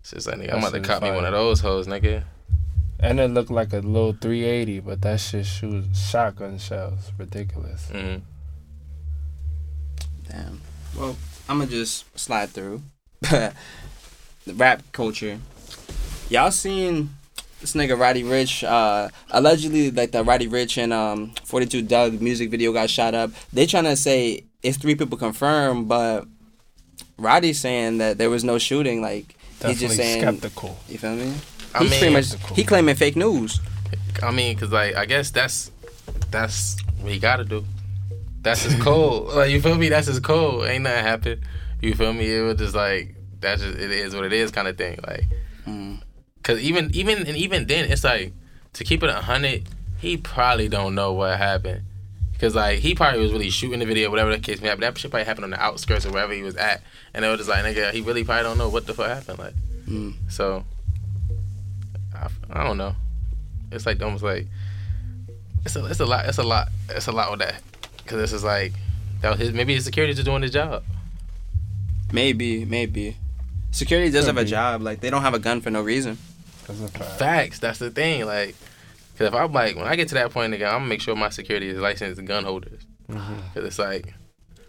It's 0.00 0.10
just 0.10 0.26
like 0.26 0.36
nigga, 0.38 0.52
I'm 0.52 0.58
about 0.58 0.72
to 0.74 0.80
cop 0.80 1.02
me 1.02 1.10
one 1.10 1.24
of 1.24 1.32
those 1.32 1.60
hoes, 1.60 1.86
nigga. 1.86 2.24
And 3.02 3.18
it 3.18 3.28
looked 3.32 3.50
like 3.50 3.72
a 3.72 3.78
little 3.80 4.12
380, 4.12 4.80
but 4.80 5.02
that 5.02 5.18
shit 5.20 5.44
shoots 5.44 5.98
shotgun 6.08 6.58
shells. 6.58 7.10
Ridiculous. 7.18 7.88
hmm 7.90 8.16
damn. 10.28 10.60
Well, 10.96 11.16
I'm 11.48 11.58
gonna 11.58 11.70
just 11.70 12.04
slide 12.18 12.50
through 12.50 12.82
the 13.22 13.52
rap 14.54 14.82
culture. 14.92 15.38
Y'all 16.30 16.50
seen 16.50 17.10
this 17.60 17.74
nigga 17.74 17.98
Roddy 17.98 18.22
Ricch? 18.22 18.66
Uh, 18.66 19.08
allegedly, 19.30 19.90
like 19.90 20.12
the 20.12 20.22
Roddy 20.24 20.48
Ricch 20.48 20.78
and 20.78 20.92
um 20.92 21.32
42 21.44 21.82
Dugg 21.82 22.20
music 22.22 22.50
video 22.50 22.72
got 22.72 22.88
shot 22.88 23.14
up. 23.14 23.30
They 23.52 23.66
trying 23.66 23.84
to 23.84 23.96
say 23.96 24.44
it's 24.62 24.78
three 24.78 24.94
people 24.94 25.18
confirmed, 25.18 25.88
but 25.88 26.24
Roddy's 27.18 27.60
saying 27.60 27.98
that 27.98 28.16
there 28.18 28.30
was 28.30 28.44
no 28.44 28.58
shooting. 28.58 29.02
Like 29.02 29.34
he's 29.64 29.80
just 29.80 29.96
saying, 29.96 30.20
skeptical. 30.22 30.78
you 30.88 30.98
feel 30.98 31.16
me? 31.16 31.34
I 31.74 31.78
He's 31.80 31.90
mean, 31.90 31.98
pretty 32.00 32.14
much 32.14 32.24
skeptical. 32.26 32.56
he 32.56 32.64
claiming 32.64 32.94
fake 32.94 33.16
news. 33.16 33.60
I 34.22 34.30
mean, 34.30 34.56
cause 34.58 34.70
like 34.70 34.94
I 34.94 35.06
guess 35.06 35.30
that's 35.30 35.70
that's 36.30 36.76
what 37.00 37.12
he 37.12 37.18
gotta 37.18 37.44
do. 37.44 37.64
That's 38.42 38.62
his 38.62 38.80
code. 38.82 39.28
like 39.34 39.50
you 39.50 39.60
feel 39.60 39.76
me? 39.76 39.88
That's 39.88 40.06
his 40.06 40.20
code. 40.20 40.68
Ain't 40.68 40.84
nothing 40.84 41.04
happen. 41.04 41.42
You 41.80 41.94
feel 41.94 42.12
me? 42.12 42.30
It 42.30 42.40
was 42.42 42.58
just 42.58 42.74
like 42.74 43.14
that's 43.40 43.62
just 43.62 43.78
it 43.78 43.90
is 43.90 44.14
what 44.14 44.24
it 44.24 44.32
is 44.32 44.50
kind 44.50 44.68
of 44.68 44.76
thing. 44.76 44.98
Like, 45.06 45.24
Mm. 45.66 46.02
cause 46.42 46.58
even 46.60 46.90
even 46.94 47.18
and 47.26 47.36
even 47.36 47.66
then, 47.66 47.90
it's 47.90 48.02
like 48.04 48.32
to 48.74 48.84
keep 48.84 49.02
it 49.02 49.08
a 49.10 49.14
hundred. 49.14 49.62
He 49.98 50.16
probably 50.16 50.68
don't 50.68 50.94
know 50.96 51.12
what 51.12 51.38
happened. 51.38 51.82
Cause 52.40 52.56
like 52.56 52.80
he 52.80 52.94
probably 52.96 53.20
was 53.20 53.32
really 53.32 53.50
shooting 53.50 53.78
the 53.78 53.86
video, 53.86 54.10
whatever 54.10 54.32
the 54.32 54.40
case 54.40 54.60
may 54.60 54.66
happen. 54.68 54.80
That 54.80 54.98
shit 54.98 55.10
probably 55.12 55.24
happened 55.26 55.44
on 55.44 55.50
the 55.50 55.62
outskirts 55.62 56.04
or 56.04 56.10
wherever 56.10 56.32
he 56.32 56.42
was 56.42 56.56
at, 56.56 56.82
and 57.14 57.24
it 57.24 57.28
was 57.28 57.38
just 57.38 57.48
like 57.48 57.64
nigga, 57.64 57.92
he 57.92 58.00
really 58.00 58.24
probably 58.24 58.42
don't 58.42 58.58
know 58.58 58.68
what 58.68 58.86
the 58.86 58.94
fuck 58.94 59.06
happened. 59.08 59.38
Like, 59.38 59.54
Mm. 59.88 60.14
so 60.28 60.64
I, 62.22 62.60
I 62.60 62.64
don't 62.64 62.78
know. 62.78 62.94
It's 63.70 63.86
like 63.86 64.02
almost 64.02 64.22
like 64.22 64.46
it's 65.64 65.76
a 65.76 65.84
it's 65.86 66.00
a 66.00 66.06
lot 66.06 66.26
it's 66.26 66.38
a 66.38 66.42
lot 66.42 66.68
it's 66.90 67.06
a 67.06 67.12
lot 67.12 67.30
with 67.30 67.40
that 67.40 67.62
because 67.98 68.18
this 68.18 68.32
is 68.32 68.44
like 68.44 68.72
that 69.20 69.30
was 69.30 69.38
his 69.40 69.52
maybe 69.52 69.74
his 69.74 69.84
security 69.84 70.12
just 70.14 70.26
doing 70.26 70.42
his 70.42 70.50
job. 70.50 70.84
Maybe, 72.12 72.64
maybe. 72.64 73.16
Security 73.70 74.10
does 74.10 74.26
Could 74.26 74.36
have 74.36 74.44
a 74.44 74.48
job. 74.48 74.82
Like 74.82 75.00
they 75.00 75.08
don't 75.10 75.22
have 75.22 75.34
a 75.34 75.38
gun 75.38 75.60
for 75.60 75.70
no 75.70 75.80
reason. 75.80 76.18
That's 76.66 76.80
a 76.80 76.88
fact. 76.88 77.18
Facts. 77.18 77.58
That's 77.58 77.78
the 77.78 77.90
thing. 77.90 78.26
Like, 78.26 78.54
cause 79.16 79.28
if 79.28 79.34
I'm 79.34 79.52
like 79.52 79.76
when 79.76 79.86
I 79.86 79.96
get 79.96 80.08
to 80.08 80.14
that 80.14 80.30
point 80.30 80.52
again, 80.52 80.68
I'm 80.68 80.80
gonna 80.80 80.86
make 80.86 81.00
sure 81.00 81.16
my 81.16 81.30
security 81.30 81.68
is 81.68 81.78
licensed 81.78 82.22
gun 82.24 82.44
holders. 82.44 82.82
Mhm. 83.08 83.54
Cause 83.54 83.64
it's 83.64 83.78
like 83.78 84.12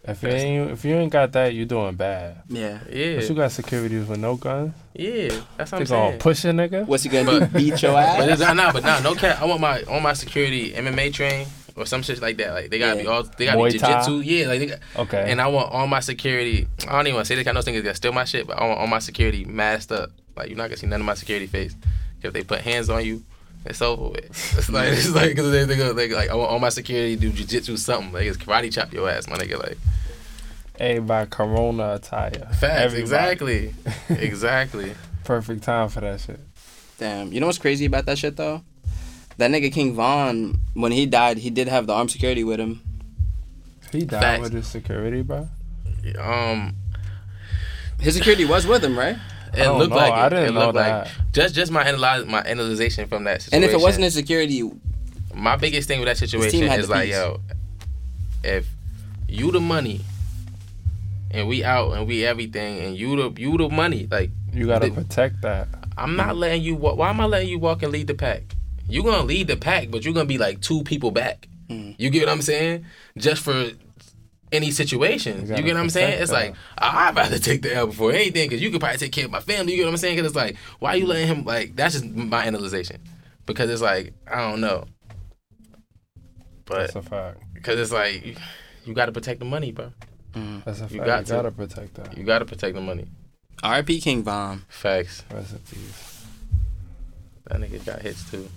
If 0.05 0.21
you 0.21 0.29
ain't, 0.29 0.71
if 0.71 0.83
you 0.83 0.95
ain't 0.95 1.11
got 1.11 1.31
that, 1.31 1.53
you 1.53 1.65
doing 1.65 1.95
bad. 1.95 2.41
Yeah. 2.49 2.79
yeah 2.91 3.15
But 3.17 3.29
you 3.29 3.35
got 3.35 3.51
securities 3.53 4.05
with 4.07 4.19
no 4.19 4.35
guns. 4.35 4.73
yeah 4.93 5.29
that's 5.55 5.71
what 5.71 5.87
They 5.87 5.95
I'm 5.95 6.07
gonna 6.11 6.17
push 6.17 6.43
a 6.43 6.49
nigga. 6.49 6.85
What's 6.85 7.03
he 7.03 7.09
gonna 7.09 7.31
do? 7.31 7.39
But- 7.39 7.53
Beat 7.53 7.81
your 7.81 7.97
ass? 7.97 8.17
But 8.17 8.29
ass? 8.29 8.41
it's 8.41 8.53
not, 8.53 8.73
but 8.73 8.83
nah, 8.83 8.99
no 8.99 9.15
cap. 9.15 9.41
I 9.41 9.45
want 9.45 9.61
my 9.61 9.81
on 9.83 10.03
my 10.03 10.11
security 10.13 10.71
MMA 10.73 11.13
train 11.13 11.47
or 11.77 11.85
some 11.85 12.03
shit 12.03 12.21
like 12.21 12.35
that. 12.37 12.53
Like 12.53 12.69
they 12.69 12.79
gotta 12.79 12.99
be 12.99 13.07
all 13.07 13.23
they 13.23 13.45
gotta 13.45 13.57
Muay 13.57 13.71
be 13.71 13.79
Thai? 13.79 14.03
jiu-jitsu. 14.03 14.19
Yeah, 14.29 14.47
like 14.47 14.59
they 14.59 14.65
got, 14.65 14.79
Okay. 14.97 15.31
And 15.31 15.39
I 15.39 15.47
want 15.47 15.71
all 15.71 15.87
my 15.87 16.01
security. 16.01 16.67
I 16.87 16.91
don't 16.91 17.07
even 17.07 17.15
want 17.15 17.25
to 17.27 17.33
say 17.33 17.35
this. 17.35 17.47
I 17.47 17.51
know 17.53 17.61
things 17.61 17.81
that 17.83 17.95
steal 17.95 18.11
my 18.11 18.25
shit, 18.25 18.45
but 18.45 18.57
I 18.59 18.67
want 18.67 18.79
all 18.79 18.87
my 18.87 18.99
security 18.99 19.45
masked 19.45 19.91
up. 19.93 20.09
Like 20.35 20.49
you're 20.49 20.57
not 20.57 20.65
gonna 20.67 20.77
see 20.77 20.87
none 20.87 20.99
of 20.99 21.05
my 21.05 21.13
security 21.13 21.47
face. 21.47 21.75
If 22.21 22.33
they 22.33 22.43
put 22.43 22.59
hands 22.61 22.89
on 22.89 23.05
you, 23.05 23.23
it's 23.65 23.81
over 23.81 24.09
with. 24.09 24.25
It's 24.57 24.69
like 24.69 24.89
it's 24.93 25.09
like 25.13 25.35
cause 25.35 25.51
they, 25.51 25.63
they 25.65 25.77
go 25.77 25.93
they, 25.93 26.09
like 26.09 26.29
I 26.29 26.35
want 26.35 26.51
all 26.51 26.59
my 26.59 26.69
security 26.69 27.15
to 27.15 27.29
do 27.29 27.31
jujitsu 27.31 27.77
something. 27.77 28.11
Like 28.13 28.25
it's 28.25 28.37
karate 28.37 28.71
chop 28.73 28.93
your 28.93 29.09
ass, 29.09 29.27
my 29.27 29.37
nigga. 29.37 29.57
Like 29.61 29.77
hey, 30.77 30.95
Everybody 30.97 31.29
Corona 31.29 31.93
attire. 31.95 32.31
facts, 32.31 32.63
Everybody. 32.63 33.01
exactly, 33.01 33.73
exactly. 34.09 34.93
Perfect 35.23 35.63
time 35.63 35.89
for 35.89 36.01
that 36.01 36.19
shit. 36.19 36.39
Damn. 36.97 37.31
You 37.31 37.39
know 37.39 37.45
what's 37.47 37.57
crazy 37.57 37.85
about 37.85 38.05
that 38.07 38.17
shit 38.17 38.35
though? 38.35 38.61
That 39.37 39.49
nigga 39.49 39.71
King 39.73 39.93
Von, 39.95 40.59
when 40.73 40.91
he 40.91 41.05
died, 41.05 41.37
he 41.39 41.49
did 41.49 41.67
have 41.67 41.87
the 41.87 41.93
armed 41.93 42.11
security 42.11 42.43
with 42.43 42.59
him. 42.59 42.81
He 43.91 44.05
died 44.05 44.21
Facts. 44.21 44.41
with 44.43 44.53
his 44.53 44.67
security, 44.67 45.21
bro. 45.21 45.47
Um, 46.19 46.75
His 47.99 48.15
security 48.15 48.43
was 48.45 48.67
with 48.67 48.83
him, 48.83 48.97
right? 48.97 49.17
It 49.53 49.63
don't 49.63 49.77
looked 49.79 49.91
know. 49.91 49.95
like 49.97 50.13
it. 50.13 50.15
I 50.17 50.29
didn't 50.29 50.45
it 50.45 50.51
know 50.53 50.59
looked 50.61 50.73
that. 50.75 51.05
like 51.05 51.31
just 51.33 51.55
just 51.55 51.71
my 51.71 51.83
analyze 51.83 52.25
my 52.25 52.41
analyzation 52.41 53.07
from 53.07 53.23
that 53.25 53.41
situation. 53.41 53.63
And 53.63 53.71
if 53.71 53.77
it 53.79 53.81
wasn't 53.83 54.05
insecurity, 54.05 54.69
my 55.33 55.55
biggest 55.55 55.87
thing 55.87 55.99
with 55.99 56.07
that 56.07 56.17
situation 56.17 56.67
had 56.67 56.79
is 56.79 56.89
like, 56.89 57.05
piece. 57.05 57.15
yo, 57.15 57.39
if 58.43 58.67
you 59.27 59.51
the 59.51 59.59
money 59.59 60.01
and 61.31 61.47
we 61.47 61.63
out 61.63 61.91
and 61.93 62.07
we 62.07 62.25
everything 62.25 62.79
and 62.79 62.97
you 62.97 63.15
the 63.15 63.41
you 63.41 63.57
the 63.57 63.69
money, 63.69 64.07
like 64.09 64.29
You 64.53 64.67
gotta 64.67 64.89
The- 64.89 64.93
protect 65.01 65.41
that. 65.41 65.67
I'm 65.97 66.15
not 66.15 66.35
letting 66.35 66.63
you 66.63 66.75
walk. 66.75 66.97
Why 66.97 67.09
am 67.09 67.19
I 67.19 67.25
letting 67.25 67.49
you 67.49 67.59
walk 67.59 67.83
and 67.83 67.91
lead 67.91 68.07
the 68.07 68.13
pack? 68.15 68.55
You 68.89 69.03
gonna 69.03 69.23
lead 69.23 69.47
the 69.47 69.55
pack, 69.57 69.89
but 69.91 70.03
you're 70.03 70.13
gonna 70.13 70.25
be 70.25 70.37
like 70.37 70.59
two 70.61 70.83
people 70.83 71.11
back. 71.11 71.47
Mm. 71.69 71.95
You 71.97 72.09
get 72.09 72.25
what 72.25 72.31
I'm 72.31 72.41
saying? 72.41 72.85
Just 73.17 73.41
for 73.43 73.71
any 74.53 74.71
situation. 74.71 75.47
You 75.47 75.55
You, 75.55 75.63
get 75.63 75.73
what 75.75 75.81
I'm 75.81 75.89
saying? 75.89 76.07
protect 76.19 76.21
It's 76.23 76.31
like 76.31 76.55
I'd 76.77 77.15
rather 77.15 77.39
take 77.39 77.61
the 77.63 77.73
L 77.73 77.87
before 77.87 78.11
anything 78.11 78.47
because 78.49 78.61
you 78.61 78.69
could 78.71 78.79
probably 78.79 78.97
take 78.97 79.11
care 79.11 79.25
of 79.25 79.31
my 79.31 79.39
family. 79.39 79.71
You 79.73 79.77
get 79.79 79.85
what 79.85 79.91
I'm 79.91 79.97
saying? 79.97 80.15
Because 80.15 80.27
it's 80.31 80.35
like, 80.35 80.55
why 80.79 80.91
are 80.91 80.97
you 80.97 81.05
letting 81.07 81.27
him? 81.27 81.43
Like 81.45 81.75
that's 81.75 81.93
just 81.93 82.05
my 82.05 82.45
analyzation. 82.45 83.01
Because 83.45 83.69
it's 83.69 83.81
like 83.81 84.13
I 84.31 84.49
don't 84.49 84.61
know, 84.61 84.85
but 86.65 86.77
That's 86.79 86.95
a 86.95 87.01
fact. 87.01 87.39
because 87.53 87.79
it's 87.79 87.91
like 87.91 88.25
you, 88.25 88.35
you 88.85 88.93
got 88.93 89.07
to 89.07 89.11
protect 89.11 89.39
the 89.39 89.45
money, 89.45 89.71
bro. 89.71 89.91
Mm-hmm. 90.33 90.59
That's 90.65 90.79
a 90.79 90.83
fact. 90.83 90.93
You 90.93 90.99
You, 91.01 91.05
got 91.05 91.25
to. 91.25 91.31
gotta 91.33 91.51
protect 91.51 91.93
that. 91.95 92.17
You 92.17 92.23
got 92.23 92.39
to 92.39 92.45
protect 92.45 92.75
the 92.75 92.81
money. 92.81 93.05
R.I.P. 93.61 94.01
King 94.01 94.23
Von. 94.23 94.63
Facts. 94.67 95.23
Rest 95.33 95.53
in 95.53 95.59
peace. 95.59 96.25
That 97.47 97.59
nigga 97.59 97.85
got 97.85 98.01
hits 98.01 98.29
too. 98.31 98.49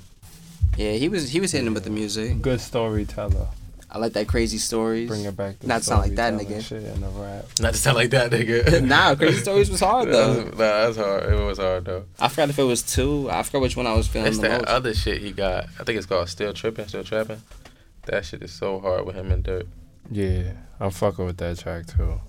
Yeah, 0.76 0.92
he 0.92 1.08
was 1.08 1.30
he 1.30 1.40
was 1.40 1.52
hitting 1.52 1.66
him 1.66 1.74
with 1.74 1.84
the 1.84 1.90
music. 1.90 2.40
Good 2.42 2.60
storyteller. 2.60 3.48
I 3.90 3.98
like 3.98 4.14
that 4.14 4.26
crazy 4.26 4.58
stories. 4.58 5.08
Bring 5.08 5.24
it 5.24 5.36
back. 5.36 5.54
Not 5.54 5.60
To 5.62 5.66
Not 5.68 5.82
sound 5.84 6.02
like 6.02 6.14
that, 6.16 6.34
nigga. 6.34 6.60
Shit 6.60 6.82
in 6.82 7.00
the 7.00 7.08
rap. 7.08 7.44
Not 7.60 7.72
to 7.74 7.78
sound 7.78 7.96
like 7.96 8.10
that, 8.10 8.30
nigga. 8.32 8.82
nah, 8.86 9.14
crazy 9.14 9.38
stories 9.38 9.70
was 9.70 9.80
hard 9.80 10.08
though. 10.08 10.34
nah, 10.42 10.50
though. 10.50 10.56
that's 10.56 10.96
hard. 10.96 11.32
It 11.32 11.44
was 11.44 11.58
hard 11.58 11.84
though. 11.84 12.04
I 12.18 12.28
forgot 12.28 12.50
if 12.50 12.58
it 12.58 12.64
was 12.64 12.82
two. 12.82 13.30
I 13.30 13.42
forgot 13.44 13.62
which 13.62 13.76
one 13.76 13.86
I 13.86 13.94
was 13.94 14.08
feeling 14.08 14.28
It's 14.28 14.38
the 14.38 14.48
that 14.48 14.62
most. 14.62 14.68
other 14.68 14.92
shit 14.94 15.22
he 15.22 15.30
got. 15.32 15.64
I 15.78 15.84
think 15.84 15.96
it's 15.98 16.06
called 16.06 16.28
Still 16.28 16.52
Tripping, 16.52 16.88
Still 16.88 17.04
Trapping. 17.04 17.40
That 18.06 18.24
shit 18.24 18.42
is 18.42 18.52
so 18.52 18.80
hard 18.80 19.06
with 19.06 19.14
him 19.16 19.30
and 19.30 19.44
Durk. 19.44 19.66
Yeah, 20.10 20.52
I'm 20.80 20.90
fucking 20.90 21.24
with 21.24 21.36
that 21.38 21.58
track 21.58 21.86
too. 21.86 22.20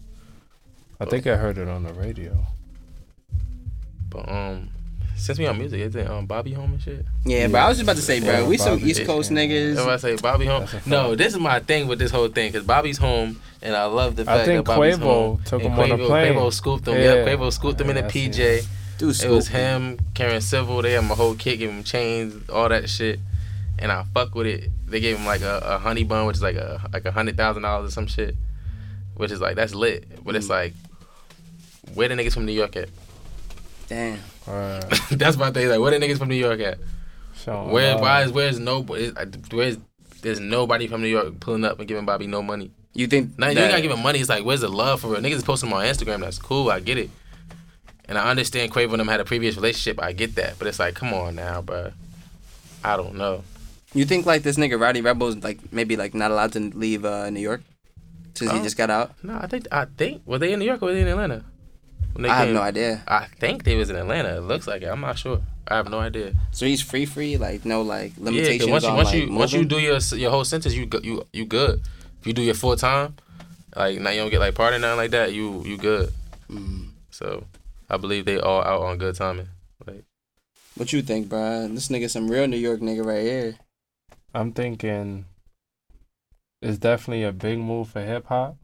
I 0.99 1.05
think 1.05 1.27
I 1.27 1.35
heard 1.37 1.57
it 1.57 1.67
on 1.67 1.83
the 1.83 1.93
radio. 1.93 2.45
But 4.09 4.29
um, 4.29 4.69
since 5.17 5.39
we 5.39 5.45
on 5.47 5.57
music, 5.57 5.81
is 5.81 5.95
it 5.95 6.09
um 6.09 6.25
Bobby 6.25 6.53
home 6.53 6.73
and 6.73 6.81
shit? 6.81 7.05
yeah, 7.25 7.47
but 7.47 7.57
I 7.57 7.67
was 7.67 7.77
just 7.77 7.83
about 7.85 7.95
to 7.97 8.01
say, 8.01 8.19
bro, 8.19 8.41
Yeah, 8.43 8.47
we 8.47 8.57
some 8.57 8.79
East 8.79 9.05
Coast 9.05 9.31
yeah. 9.31 9.39
If 9.41 9.49
niggas. 9.77 9.87
I 9.87 9.97
say 9.97 10.15
Bobby 10.15 10.45
home, 10.45 10.67
no, 10.85 11.15
this 11.15 11.33
is 11.33 11.39
my 11.39 11.59
thing 11.59 11.87
with 11.87 11.99
this 11.99 12.11
whole 12.11 12.27
thing 12.29 12.51
because 12.51 12.65
Bobby's 12.65 12.97
home, 12.97 13.41
and 13.61 13.75
I 13.75 13.85
love 13.85 14.15
the 14.15 14.23
I 14.23 14.25
fact 14.25 14.45
think 14.45 14.65
that 14.65 14.75
Bobby's 14.75 14.97
Quavo 14.97 15.01
home. 15.01 15.41
took 15.43 15.63
and 15.63 15.73
him 15.73 15.79
on 15.79 15.91
a 15.91 15.97
Quavo, 15.97 16.07
plane. 16.07 16.33
Quavo 16.35 16.53
scooped 16.53 16.87
him. 16.87 16.93
Yeah, 16.95 17.13
Yeah. 17.15 17.25
Quavo 17.25 17.51
scooped 17.51 17.81
him 17.81 17.89
in 17.89 17.95
Yeah, 17.97 18.03
a 18.03 18.05
I 18.05 18.09
seen 18.11 18.31
PJ. 18.31 18.67
Dude, 18.97 19.21
It 19.23 19.29
was 19.29 19.47
him, 19.49 19.99
Karen 20.15 20.41
Civil. 20.41 20.81
They 20.81 20.93
had 20.93 21.03
my 21.03 21.13
whole 21.15 21.35
kit, 21.35 21.59
gave 21.59 21.69
him 21.69 21.83
chains, 21.83 22.49
all 22.49 22.67
that 22.69 22.89
shit, 22.89 23.19
and 23.77 23.91
I 23.91 24.03
fuck 24.13 24.33
with 24.33 24.47
it. 24.47 24.71
They 24.87 24.99
gave 24.99 25.17
him 25.17 25.25
like 25.25 25.41
a, 25.41 25.59
a 25.63 25.77
honey 25.77 26.03
bun, 26.03 26.25
which 26.25 26.37
is 26.37 26.41
like 26.41 26.55
a 26.55 26.81
like 26.93 27.05
a 27.05 27.11
hundred 27.11 27.37
thousand 27.37 27.61
dollars 27.63 27.89
or 27.89 27.91
some 27.91 28.07
shit, 28.07 28.35
which 29.15 29.31
is 29.31 29.39
like 29.41 29.55
that's 29.55 29.75
lit. 29.75 30.23
But 30.23 30.35
it's 30.35 30.47
Mm. 30.47 30.49
like, 30.49 30.73
where 31.93 32.07
the 32.07 32.15
niggas 32.15 32.33
from 32.33 32.45
New 32.45 32.53
York 32.53 32.75
at? 32.75 32.89
Damn. 33.87 34.19
Uh, 34.47 34.81
that's 35.11 35.37
my 35.37 35.51
thing. 35.51 35.69
Like, 35.69 35.79
where 35.79 35.97
the 35.97 36.05
niggas 36.05 36.17
from 36.17 36.29
New 36.29 36.35
York 36.35 36.59
at? 36.59 36.77
showing 37.35 37.69
Where 37.71 37.93
love. 37.93 38.01
why 38.01 38.23
is 38.23 38.31
where's 38.31 38.59
nobody? 38.59 39.11
Where's 39.51 39.77
there's 40.21 40.39
nobody 40.39 40.87
from 40.87 41.01
New 41.01 41.07
York 41.07 41.39
pulling 41.39 41.63
up 41.63 41.79
and 41.79 41.87
giving 41.87 42.05
Bobby 42.05 42.27
no 42.27 42.41
money. 42.41 42.71
You 42.93 43.07
think 43.07 43.37
Now 43.37 43.49
you 43.49 43.55
that- 43.55 43.61
ain't 43.61 43.71
gotta 43.71 43.81
give 43.83 43.91
him 43.91 44.01
money. 44.01 44.19
It's 44.19 44.29
like 44.29 44.43
where's 44.43 44.61
the 44.61 44.69
love 44.69 45.01
for 45.01 45.09
real? 45.11 45.21
Niggas 45.21 45.35
is 45.35 45.43
posting 45.43 45.69
them 45.69 45.77
on 45.77 45.85
Instagram. 45.85 46.21
That's 46.21 46.39
cool. 46.39 46.69
I 46.71 46.79
get 46.79 46.97
it. 46.97 47.09
And 48.09 48.17
I 48.17 48.29
understand 48.29 48.71
Quavo 48.71 48.91
and 48.91 48.99
them 49.01 49.07
had 49.07 49.19
a 49.19 49.25
previous 49.25 49.55
relationship. 49.55 50.01
I 50.01 50.13
get 50.13 50.35
that. 50.35 50.57
But 50.57 50.67
it's 50.69 50.79
like, 50.79 50.95
come 50.95 51.13
on 51.13 51.35
now, 51.35 51.61
bro. 51.61 51.91
I 52.83 52.95
don't 52.97 53.15
know. 53.15 53.43
You 53.93 54.05
think 54.05 54.25
like 54.25 54.43
this 54.43 54.57
nigga 54.57 54.79
Rowdy 54.79 55.01
Rebel 55.01 55.27
is 55.27 55.43
like 55.43 55.59
maybe 55.73 55.95
like 55.97 56.13
not 56.13 56.31
allowed 56.31 56.53
to 56.53 56.59
leave 56.59 57.05
uh, 57.05 57.29
New 57.29 57.39
York 57.41 57.61
since 58.33 58.51
he 58.51 58.59
Oh. 58.59 58.63
just 58.63 58.77
got 58.77 58.89
out? 58.89 59.11
No, 59.23 59.37
I 59.39 59.47
think 59.47 59.67
I 59.71 59.85
think 59.85 60.21
were 60.25 60.39
they 60.39 60.53
in 60.53 60.59
New 60.59 60.65
York 60.65 60.81
or 60.81 60.87
were 60.87 60.93
they 60.93 61.01
in 61.01 61.07
Atlanta? 61.07 61.43
When 62.13 62.23
they 62.23 62.29
I 62.29 62.37
have 62.45 62.49
no 62.53 62.61
idea. 62.61 63.03
I 63.07 63.25
think 63.39 63.63
they 63.63 63.75
was 63.75 63.89
in 63.89 63.95
Atlanta. 63.95 64.37
It 64.37 64.41
looks 64.41 64.67
like 64.67 64.81
it. 64.81 64.87
I'm 64.87 65.01
not 65.01 65.17
sure. 65.17 65.41
I 65.67 65.75
have 65.75 65.89
no 65.89 65.99
idea. 65.99 66.33
So 66.51 66.65
he's 66.65 66.81
free, 66.81 67.05
free, 67.05 67.37
like 67.37 67.65
no 67.65 67.81
like 67.81 68.13
limitations. 68.17 68.25
Yeah, 68.25 68.31
limitations 68.41 68.61
'cause 68.61 68.69
once 68.71 68.83
you 68.83 68.89
on 68.89 68.95
once 68.95 69.13
like 69.13 69.21
you 69.21 69.35
once 69.35 69.53
you 69.53 69.65
do 69.65 69.79
your 69.79 69.99
your 70.19 70.31
whole 70.31 70.45
sentence, 70.45 70.73
you 70.73 70.89
you 71.03 71.23
you 71.33 71.45
good. 71.45 71.81
If 72.19 72.27
you 72.27 72.33
do 72.33 72.41
your 72.41 72.55
full 72.55 72.75
time, 72.75 73.15
like 73.75 73.99
now 73.99 74.09
you 74.11 74.21
don't 74.21 74.29
get 74.31 74.39
like 74.39 74.55
party 74.55 74.77
nothing 74.79 74.97
like 74.97 75.11
that. 75.11 75.33
You 75.33 75.63
you 75.65 75.77
good. 75.77 76.11
Mm. 76.49 76.89
So 77.11 77.43
I 77.89 77.97
believe 77.97 78.25
they 78.25 78.39
all 78.39 78.63
out 78.63 78.81
on 78.81 78.97
good 78.97 79.15
timing. 79.15 79.49
Like 79.85 80.03
What 80.75 80.93
you 80.93 81.01
think, 81.01 81.29
bro? 81.29 81.67
This 81.67 81.89
nigga 81.89 82.09
some 82.09 82.29
real 82.29 82.47
New 82.47 82.57
York 82.57 82.79
nigga 82.79 83.05
right 83.05 83.23
here. 83.23 83.55
I'm 84.33 84.51
thinking 84.53 85.25
it's 86.61 86.77
definitely 86.77 87.23
a 87.23 87.31
big 87.31 87.59
move 87.59 87.89
for 87.89 88.01
hip 88.01 88.25
hop. 88.27 88.57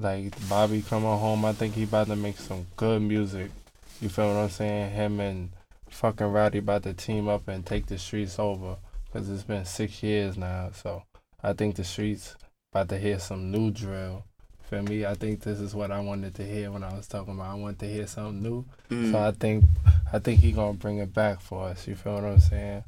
Like 0.00 0.32
Bobby 0.48 0.82
coming 0.82 1.08
home, 1.08 1.44
I 1.44 1.52
think 1.52 1.74
he 1.74 1.84
about 1.84 2.08
to 2.08 2.16
make 2.16 2.36
some 2.36 2.66
good 2.76 3.00
music. 3.00 3.52
You 4.00 4.08
feel 4.08 4.26
what 4.26 4.42
I'm 4.42 4.48
saying? 4.48 4.90
Him 4.90 5.20
and 5.20 5.50
fucking 5.88 6.26
Rowdy 6.26 6.58
about 6.58 6.82
to 6.82 6.94
team 6.94 7.28
up 7.28 7.46
and 7.46 7.64
take 7.64 7.86
the 7.86 7.96
streets 7.96 8.38
over. 8.40 8.76
Cause 9.12 9.30
it's 9.30 9.44
been 9.44 9.64
six 9.64 10.02
years 10.02 10.36
now, 10.36 10.70
so 10.74 11.04
I 11.40 11.52
think 11.52 11.76
the 11.76 11.84
streets 11.84 12.34
about 12.72 12.88
to 12.88 12.98
hear 12.98 13.20
some 13.20 13.52
new 13.52 13.70
drill. 13.70 14.24
Feel 14.62 14.82
me? 14.82 15.06
I 15.06 15.14
think 15.14 15.42
this 15.42 15.60
is 15.60 15.72
what 15.76 15.92
I 15.92 16.00
wanted 16.00 16.34
to 16.34 16.44
hear 16.44 16.72
when 16.72 16.82
I 16.82 16.92
was 16.92 17.06
talking 17.06 17.34
about. 17.34 17.52
I 17.52 17.54
wanted 17.54 17.78
to 17.78 17.86
hear 17.86 18.08
something 18.08 18.42
new. 18.42 18.64
Mm. 18.90 19.12
So 19.12 19.18
I 19.20 19.30
think 19.30 19.64
I 20.12 20.18
think 20.18 20.40
he 20.40 20.50
gonna 20.50 20.72
bring 20.72 20.98
it 20.98 21.14
back 21.14 21.40
for 21.40 21.68
us. 21.68 21.86
You 21.86 21.94
feel 21.94 22.14
what 22.14 22.24
I'm 22.24 22.40
saying? 22.40 22.82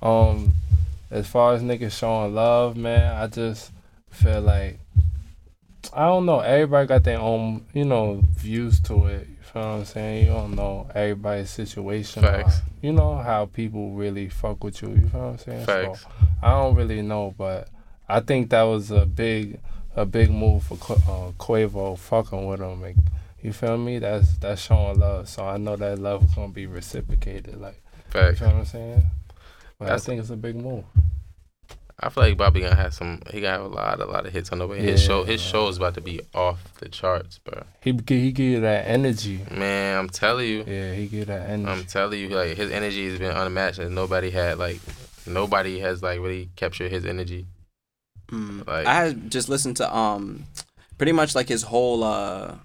Um, 0.00 0.54
as 1.10 1.26
far 1.26 1.54
as 1.54 1.62
niggas 1.62 1.98
showing 1.98 2.32
love, 2.32 2.76
man, 2.76 3.16
I 3.16 3.26
just 3.26 3.72
feel 4.08 4.40
like 4.40 4.78
I 5.92 6.06
don't 6.06 6.26
know. 6.26 6.40
Everybody 6.40 6.86
got 6.86 7.04
their 7.04 7.18
own, 7.20 7.66
you 7.72 7.84
know, 7.84 8.20
views 8.36 8.80
to 8.80 9.06
it. 9.06 9.28
You 9.28 9.36
feel 9.42 9.62
what 9.62 9.68
I'm 9.68 9.84
saying? 9.84 10.26
You 10.26 10.32
don't 10.32 10.54
know 10.56 10.88
everybody's 10.94 11.50
situation. 11.50 12.22
Facts. 12.22 12.60
you 12.82 12.92
know 12.92 13.16
how 13.18 13.46
people 13.46 13.92
really 13.92 14.28
fuck 14.28 14.62
with 14.64 14.82
you. 14.82 14.90
You 14.90 15.08
feel 15.08 15.20
what 15.20 15.26
I'm 15.32 15.38
saying? 15.38 15.66
facts. 15.66 16.02
So 16.02 16.08
I 16.42 16.50
don't 16.50 16.74
really 16.74 17.02
know, 17.02 17.34
but 17.36 17.68
I 18.08 18.20
think 18.20 18.50
that 18.50 18.62
was 18.62 18.90
a 18.90 19.06
big, 19.06 19.60
a 19.96 20.04
big 20.04 20.30
move 20.30 20.64
for 20.64 20.74
uh, 20.74 21.32
Quavo 21.38 21.98
fucking 21.98 22.46
with 22.46 22.60
him. 22.60 22.82
Like, 22.82 22.96
you 23.42 23.52
feel 23.52 23.76
me? 23.76 23.98
That's 23.98 24.38
that's 24.38 24.62
showing 24.62 24.98
love. 24.98 25.28
So 25.28 25.44
I 25.46 25.56
know 25.58 25.76
that 25.76 25.98
love 25.98 26.24
is 26.24 26.34
gonna 26.34 26.52
be 26.52 26.66
reciprocated. 26.66 27.60
Like, 27.60 27.82
Facts. 28.08 28.40
you 28.40 28.46
feel 28.46 28.54
what 28.54 28.60
I'm 28.60 28.64
saying? 28.66 29.02
But 29.78 29.84
That's- 29.86 30.02
I 30.02 30.06
think 30.06 30.20
it's 30.20 30.30
a 30.30 30.36
big 30.36 30.56
move. 30.56 30.84
I 32.00 32.08
feel 32.08 32.24
like 32.24 32.36
Bobby 32.36 32.60
gonna 32.60 32.74
have 32.74 32.92
some. 32.92 33.20
He 33.30 33.40
got 33.40 33.60
a 33.60 33.66
lot, 33.66 34.00
a 34.00 34.04
lot 34.06 34.26
of 34.26 34.32
hits 34.32 34.50
on 34.50 34.58
the 34.58 34.66
way. 34.66 34.80
His 34.80 35.02
show, 35.02 35.22
his 35.24 35.40
show 35.40 35.68
is 35.68 35.76
about 35.76 35.94
to 35.94 36.00
be 36.00 36.20
off 36.34 36.74
the 36.80 36.88
charts, 36.88 37.38
bro. 37.38 37.62
He 37.82 37.92
he 37.92 38.32
give 38.32 38.38
you 38.44 38.60
that 38.60 38.86
energy. 38.88 39.40
Man, 39.50 39.98
I'm 39.98 40.08
telling 40.08 40.48
you, 40.48 40.64
Yeah, 40.66 40.92
he 40.92 41.04
give 41.04 41.12
you 41.20 41.24
that 41.26 41.48
energy. 41.48 41.70
I'm 41.70 41.84
telling 41.84 42.18
you, 42.20 42.28
like 42.30 42.56
his 42.56 42.70
energy 42.72 43.08
has 43.10 43.18
been 43.18 43.30
unmatched, 43.36 43.78
and 43.78 43.94
nobody 43.94 44.30
had 44.30 44.58
like, 44.58 44.80
nobody 45.26 45.78
has 45.80 46.02
like 46.02 46.18
really 46.20 46.50
captured 46.56 46.90
his 46.90 47.06
energy. 47.06 47.46
Mm. 48.28 48.66
Like- 48.66 48.86
I 48.86 48.94
had 48.94 49.30
just 49.30 49.48
listened 49.48 49.76
to 49.76 49.96
um, 49.96 50.44
pretty 50.98 51.12
much 51.12 51.34
like 51.36 51.48
his 51.48 51.62
whole 51.62 52.02
uh, 52.02 52.56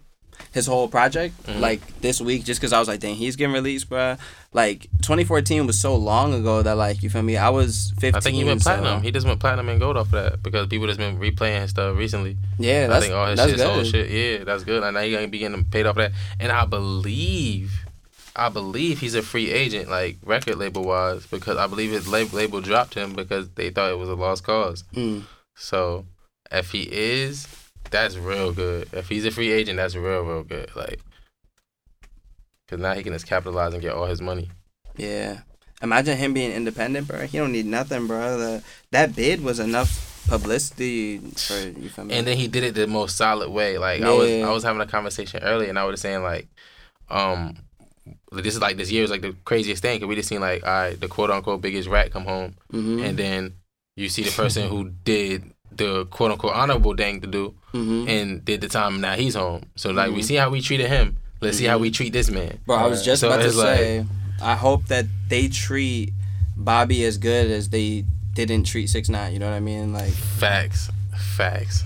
his 0.52 0.66
whole 0.66 0.88
project 0.88 1.36
Mhm. 1.46 1.60
like 1.60 2.02
this 2.02 2.20
week 2.20 2.44
just 2.44 2.60
because 2.60 2.74
I 2.74 2.80
was 2.80 2.88
like, 2.88 3.00
dang, 3.00 3.16
he's 3.16 3.36
getting 3.36 3.54
released, 3.54 3.88
bro. 3.90 4.18
Like 4.52 4.88
2014 5.04 5.68
was 5.68 5.80
so 5.80 5.96
long 5.96 6.34
ago 6.34 6.64
that 6.64 6.76
like 6.76 7.04
you 7.04 7.10
feel 7.12 7.22
me? 7.22 7.38
I 7.38 7.50
was 7.50 7.94
15. 8.00 8.16
I 8.16 8.20
think 8.20 8.36
he 8.36 8.44
went 8.44 8.62
so- 8.64 8.72
platinum. 8.72 9.04
He 9.04 9.12
just 9.12 9.28
went 9.28 9.40
platinum 9.40 9.70
and 9.70 9.80
gold 9.80 9.96
off 9.98 10.08
of 10.08 10.12
that 10.14 10.42
because 10.44 10.68
people 10.68 10.88
just 10.88 10.98
been 11.00 11.20
replaying 11.20 11.62
his 11.62 11.70
stuff 11.70 11.96
recently. 11.96 12.36
yeah, 12.58 12.86
I 12.86 12.88
that's 12.88 13.06
think 13.06 13.16
all 13.16 13.28
his 13.28 13.38
that's 13.38 13.52
shit, 13.52 13.60
his 13.60 13.68
good. 13.68 13.88
shit, 13.88 14.10
yeah, 14.40 14.44
that's 14.44 14.64
good. 14.64 14.84
And 14.84 14.96
now 14.96 15.02
he 15.02 15.12
gonna 15.12 15.28
be 15.28 15.38
getting 15.38 15.64
paid 15.66 15.86
off 15.86 15.98
that. 15.98 16.14
And 16.40 16.52
I 16.52 16.66
believe, 16.66 17.86
I 18.36 18.50
believe 18.50 19.00
he's 19.02 19.14
a 19.16 19.22
free 19.22 19.52
agent, 19.52 19.90
like 19.90 20.18
record 20.26 20.56
label 20.58 20.84
wise, 20.84 21.26
because 21.28 21.58
I 21.58 21.68
believe 21.68 21.92
his 21.92 22.08
label 22.08 22.60
dropped 22.62 22.96
him 22.96 23.14
because 23.14 23.50
they 23.50 23.70
thought 23.70 23.92
it 23.92 23.98
was 24.00 24.10
a 24.10 24.16
lost 24.16 24.44
cause. 24.44 24.84
Mm. 24.96 25.24
So 25.56 26.06
if 26.52 26.72
he 26.72 26.84
is, 26.92 27.48
that's 27.92 28.18
real 28.18 28.52
good. 28.52 28.90
If 28.94 29.10
he's 29.10 29.26
a 29.26 29.32
free 29.32 29.52
agent, 29.52 29.78
that's 29.78 29.96
real, 29.96 30.22
real 30.22 30.44
good. 30.44 30.76
Like, 30.76 31.00
cause 32.68 32.80
now 32.80 32.94
he 32.94 33.04
can 33.04 33.14
just 33.14 33.28
capitalize 33.28 33.74
and 33.74 33.82
get 33.82 33.94
all 33.94 34.06
his 34.06 34.22
money. 34.22 34.50
Yeah. 34.96 35.42
Imagine 35.82 36.18
him 36.18 36.34
being 36.34 36.52
independent, 36.52 37.08
bro. 37.08 37.26
He 37.26 37.38
don't 37.38 37.54
need 37.54 37.66
nothing, 37.66 38.08
bro. 38.08 38.38
The, 38.38 38.64
that 38.92 39.16
bid 39.16 39.42
was 39.42 39.60
enough 39.60 40.10
publicity 40.28 41.20
for 41.20 41.54
you 41.54 41.90
feel 41.90 42.06
me? 42.06 42.16
And 42.16 42.28
then 42.28 42.38
he 42.38 42.48
did 42.48 42.64
it 42.64 42.76
the 42.76 42.88
most 42.88 43.16
solid 43.16 43.50
way. 43.50 43.78
Like 43.78 44.02
I 44.02 44.12
was, 44.12 44.30
I 44.30 44.50
was 44.52 44.64
having 44.64 44.82
a 44.82 44.86
conversation 44.86 45.44
earlier, 45.44 45.70
and 45.70 45.80
I 45.80 45.86
was 45.86 46.02
saying 46.02 46.22
like, 46.24 46.48
um, 47.10 47.56
this 48.32 48.56
is 48.56 48.62
like 48.62 48.78
this 48.78 48.92
year 48.92 49.04
is 49.04 49.12
like 49.12 49.22
the 49.22 49.36
craziest 49.46 49.82
thing 49.82 49.98
because 49.98 50.10
we 50.10 50.16
just 50.16 50.30
seen 50.30 50.42
like, 50.42 50.66
all 50.66 50.70
right, 50.70 51.00
the 51.00 51.08
quote 51.08 51.32
unquote 51.32 51.62
biggest 51.62 51.90
rat 51.90 52.12
come 52.12 52.26
home, 52.26 52.56
mm-hmm. 52.72 53.04
and 53.04 53.18
then 53.18 53.54
you 53.96 54.10
see 54.10 54.24
the 54.24 54.32
person 54.32 54.70
who 54.70 54.90
did 54.90 55.44
the 55.72 56.06
quote 56.06 56.32
unquote 56.32 56.54
honorable 56.56 56.96
thing 56.96 57.22
to 57.22 57.28
do 57.28 57.54
mm-hmm. 57.74 58.08
and 58.10 58.44
did 58.46 58.62
the 58.62 58.68
time. 58.68 58.94
and 58.94 59.02
Now 59.02 59.16
he's 59.16 59.36
home. 59.36 59.64
So 59.76 59.92
like 59.92 60.12
we 60.12 60.20
Mhm. 60.22 60.24
see 60.26 60.36
how 60.36 60.50
we 60.50 60.62
treated 60.62 60.90
him. 60.90 61.18
Let's 61.42 61.58
see 61.58 61.66
how 61.66 61.78
we 61.78 61.90
treat 61.92 62.12
this 62.14 62.30
man. 62.30 62.60
Bro, 62.66 62.76
I 62.78 62.88
was 62.88 63.04
just 63.06 63.22
So 63.22 63.28
about 63.30 63.42
to 63.42 63.48
it's 63.48 63.56
like- 63.56 63.78
say, 63.78 64.06
I 64.42 64.56
hope 64.56 64.88
that 64.88 65.06
they 65.30 65.48
treat 65.48 66.14
Bobby 66.58 67.04
as 67.06 67.18
good 67.18 67.50
as 67.52 67.70
they 67.70 68.06
didn't 68.34 68.66
treat 68.66 68.88
Six 68.90 69.08
Nine. 69.10 69.34
You 69.34 69.40
know 69.40 69.50
what 69.50 69.56
I 69.56 69.60
mean? 69.62 69.94
Like, 69.94 70.12
Facts, 70.12 70.90
facts. 71.18 71.84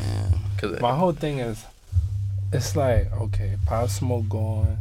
yeah. 0.00 0.28
Cause 0.58 0.80
My 0.80 0.94
whole 0.94 1.12
thing 1.12 1.38
is, 1.38 1.64
it's 2.52 2.76
like 2.76 3.12
okay, 3.12 3.56
Pop 3.66 3.88
Smoke 3.90 4.28
gone. 4.28 4.78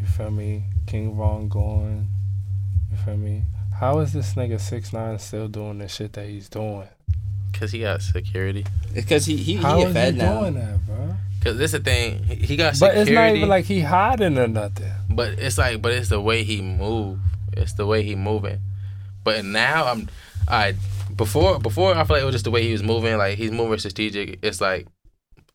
You 0.00 0.06
feel 0.06 0.30
me? 0.30 0.64
King 0.86 1.14
Von 1.16 1.48
gone. 1.48 2.08
You 2.90 2.96
feel 2.98 3.16
me? 3.16 3.42
How 3.78 3.98
is 4.00 4.12
this 4.12 4.34
nigga 4.34 4.60
six 4.60 4.92
nine 4.92 5.18
still 5.18 5.48
doing 5.48 5.78
the 5.78 5.88
shit 5.88 6.12
that 6.14 6.26
he's 6.26 6.48
doing? 6.48 6.88
Cause 7.52 7.72
he 7.72 7.80
got 7.80 8.00
security. 8.02 8.64
because 8.94 9.26
he 9.26 9.36
he, 9.36 9.56
How 9.56 9.76
he 9.78 9.82
is 9.84 9.90
a 9.90 9.94
fed 9.94 10.14
he 10.14 10.20
now. 10.20 10.40
doing 10.40 10.54
that, 10.54 10.86
bro? 10.86 11.14
Cause 11.42 11.56
this 11.58 11.72
the 11.72 11.80
thing. 11.80 12.22
He 12.24 12.34
he 12.36 12.56
got 12.56 12.78
But 12.80 12.96
it's 12.96 13.10
not 13.10 13.34
even 13.34 13.48
like 13.48 13.64
he 13.66 13.80
hiding 13.80 14.38
or 14.38 14.48
nothing. 14.48 14.90
But 15.10 15.38
it's 15.38 15.58
like, 15.58 15.82
but 15.82 15.92
it's 15.92 16.08
the 16.08 16.20
way 16.20 16.42
he 16.44 16.60
move. 16.62 17.18
It's 17.52 17.72
the 17.74 17.86
way 17.86 18.02
he 18.02 18.14
moving. 18.14 18.60
But 19.24 19.44
now 19.44 19.86
I'm, 19.86 20.08
I 20.48 20.74
before 21.14 21.58
before 21.58 21.94
I 21.94 22.04
feel 22.04 22.16
like 22.16 22.22
it 22.22 22.26
was 22.26 22.34
just 22.34 22.44
the 22.44 22.50
way 22.50 22.62
he 22.62 22.72
was 22.72 22.82
moving. 22.82 23.16
Like 23.18 23.36
he's 23.36 23.50
moving 23.50 23.78
strategic. 23.78 24.38
It's 24.42 24.60
like 24.60 24.86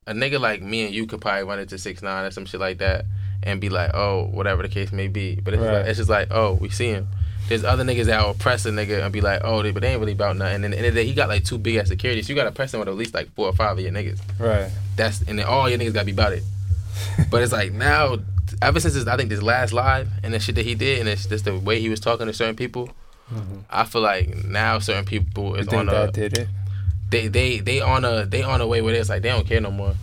a 0.08 0.14
nigga 0.14 0.40
like 0.40 0.62
me 0.62 0.86
and 0.86 0.94
you 0.94 1.08
could 1.08 1.22
probably 1.22 1.44
run 1.44 1.60
into 1.60 1.78
six 1.78 2.02
nine 2.04 2.26
or 2.26 2.32
some 2.32 2.46
shit 2.46 2.60
like 2.60 2.78
that 2.80 3.06
and 3.42 3.60
be 3.62 3.70
like, 3.70 3.92
oh, 3.94 4.26
whatever 4.26 4.62
the 4.64 4.70
case 4.70 4.92
may 4.92 5.08
be. 5.08 5.36
But 5.36 5.54
it's 5.56 5.64
Right. 5.64 5.74
like, 5.80 5.86
it's 5.88 5.98
just 5.98 6.10
like, 6.10 6.28
oh, 6.32 6.54
we 6.54 6.70
see 6.70 6.90
him. 6.90 7.08
There's 7.48 7.64
other 7.64 7.84
niggas 7.84 8.06
that 8.06 8.26
will 8.26 8.34
press 8.34 8.66
a 8.66 8.72
nigga 8.72 9.04
and 9.04 9.14
be 9.14 9.22
like, 9.22 9.42
oh, 9.44 9.62
they, 9.62 9.72
but 9.72 9.82
they 9.82 9.90
ain't 9.90 10.00
really 10.00 10.14
about 10.14 10.36
nothing. 10.38 10.56
And 10.56 10.64
then 10.64 10.72
the 10.72 10.78
end 10.78 10.86
of 10.88 10.94
the 10.96 11.02
day, 11.02 11.08
he 11.08 11.14
got 11.14 11.30
like 11.30 11.44
two 11.44 11.58
big 11.58 11.76
ass 11.76 11.90
securities. 11.90 12.28
So 12.28 12.34
you 12.34 12.36
gotta 12.36 12.52
press 12.52 12.74
him 12.74 12.80
with 12.80 12.90
at 12.90 12.96
least 12.96 13.14
like 13.14 13.32
four 13.36 13.48
or 13.48 13.54
five 13.54 13.78
of 13.78 13.84
your 13.84 13.92
niggas. 13.92 14.20
Right. 14.40 14.72
That's 14.96 15.22
and 15.22 15.38
then 15.38 15.46
all 15.46 15.70
your 15.70 15.78
niggas 15.78 15.94
gotta 15.94 16.06
be 16.06 16.12
about 16.12 16.34
it. 16.34 16.44
but 17.30 17.44
it's 17.44 17.52
like 17.52 17.72
now, 17.72 18.18
ever 18.62 18.80
since 18.80 18.94
this, 18.94 19.08
I 19.08 19.18
think 19.18 19.30
this 19.30 19.42
last 19.42 19.74
live 19.74 20.10
and 20.24 20.34
the 20.34 20.40
shit 20.40 20.56
that 20.56 20.66
he 20.66 20.76
did, 20.76 21.00
and 21.00 21.10
it's 21.10 21.26
just 21.26 21.46
the 21.46 21.58
way 21.58 21.80
he 21.80 21.90
was 21.90 22.00
talking 22.00 22.28
to 22.28 22.34
certain 22.34 22.56
people. 22.56 22.90
I 23.70 23.86
feel 23.86 24.02
like 24.02 24.46
now 24.46 24.80
certain 24.80 25.06
people 25.06 25.56
is 25.56 25.68
on 25.70 25.90
a 25.90 26.12
did 26.12 26.38
it? 26.38 26.48
they 27.10 27.28
they 27.28 27.60
they 27.60 27.82
on 27.82 28.06
a 28.06 28.26
they 28.26 28.44
on 28.44 28.62
a 28.62 28.68
way 28.68 28.82
where 28.82 28.94
it's 28.94 29.10
like 29.10 29.22
they 29.22 29.30
don't 29.30 29.48
care 29.48 29.62
no 29.62 29.72
more. 29.72 29.96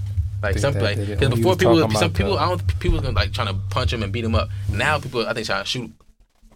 Like 0.43 0.59
some 0.59 0.75
like 0.75 0.97
because 0.99 1.29
before 1.29 1.57
people 1.57 1.89
some 1.91 2.13
people 2.13 2.39
I 2.39 2.49
don't 2.49 2.67
people 2.81 2.93
was 2.93 3.03
gonna 3.03 3.15
like 3.15 3.33
trying 3.33 3.49
to 3.49 3.55
punch 3.71 3.93
him 3.93 4.03
and 4.03 4.13
beat 4.13 4.25
him 4.25 4.35
up. 4.35 4.49
Now 4.69 4.99
people 4.99 5.27
I 5.27 5.35
think 5.35 5.47
trying 5.47 5.63
to 5.63 5.69
shoot. 5.69 5.93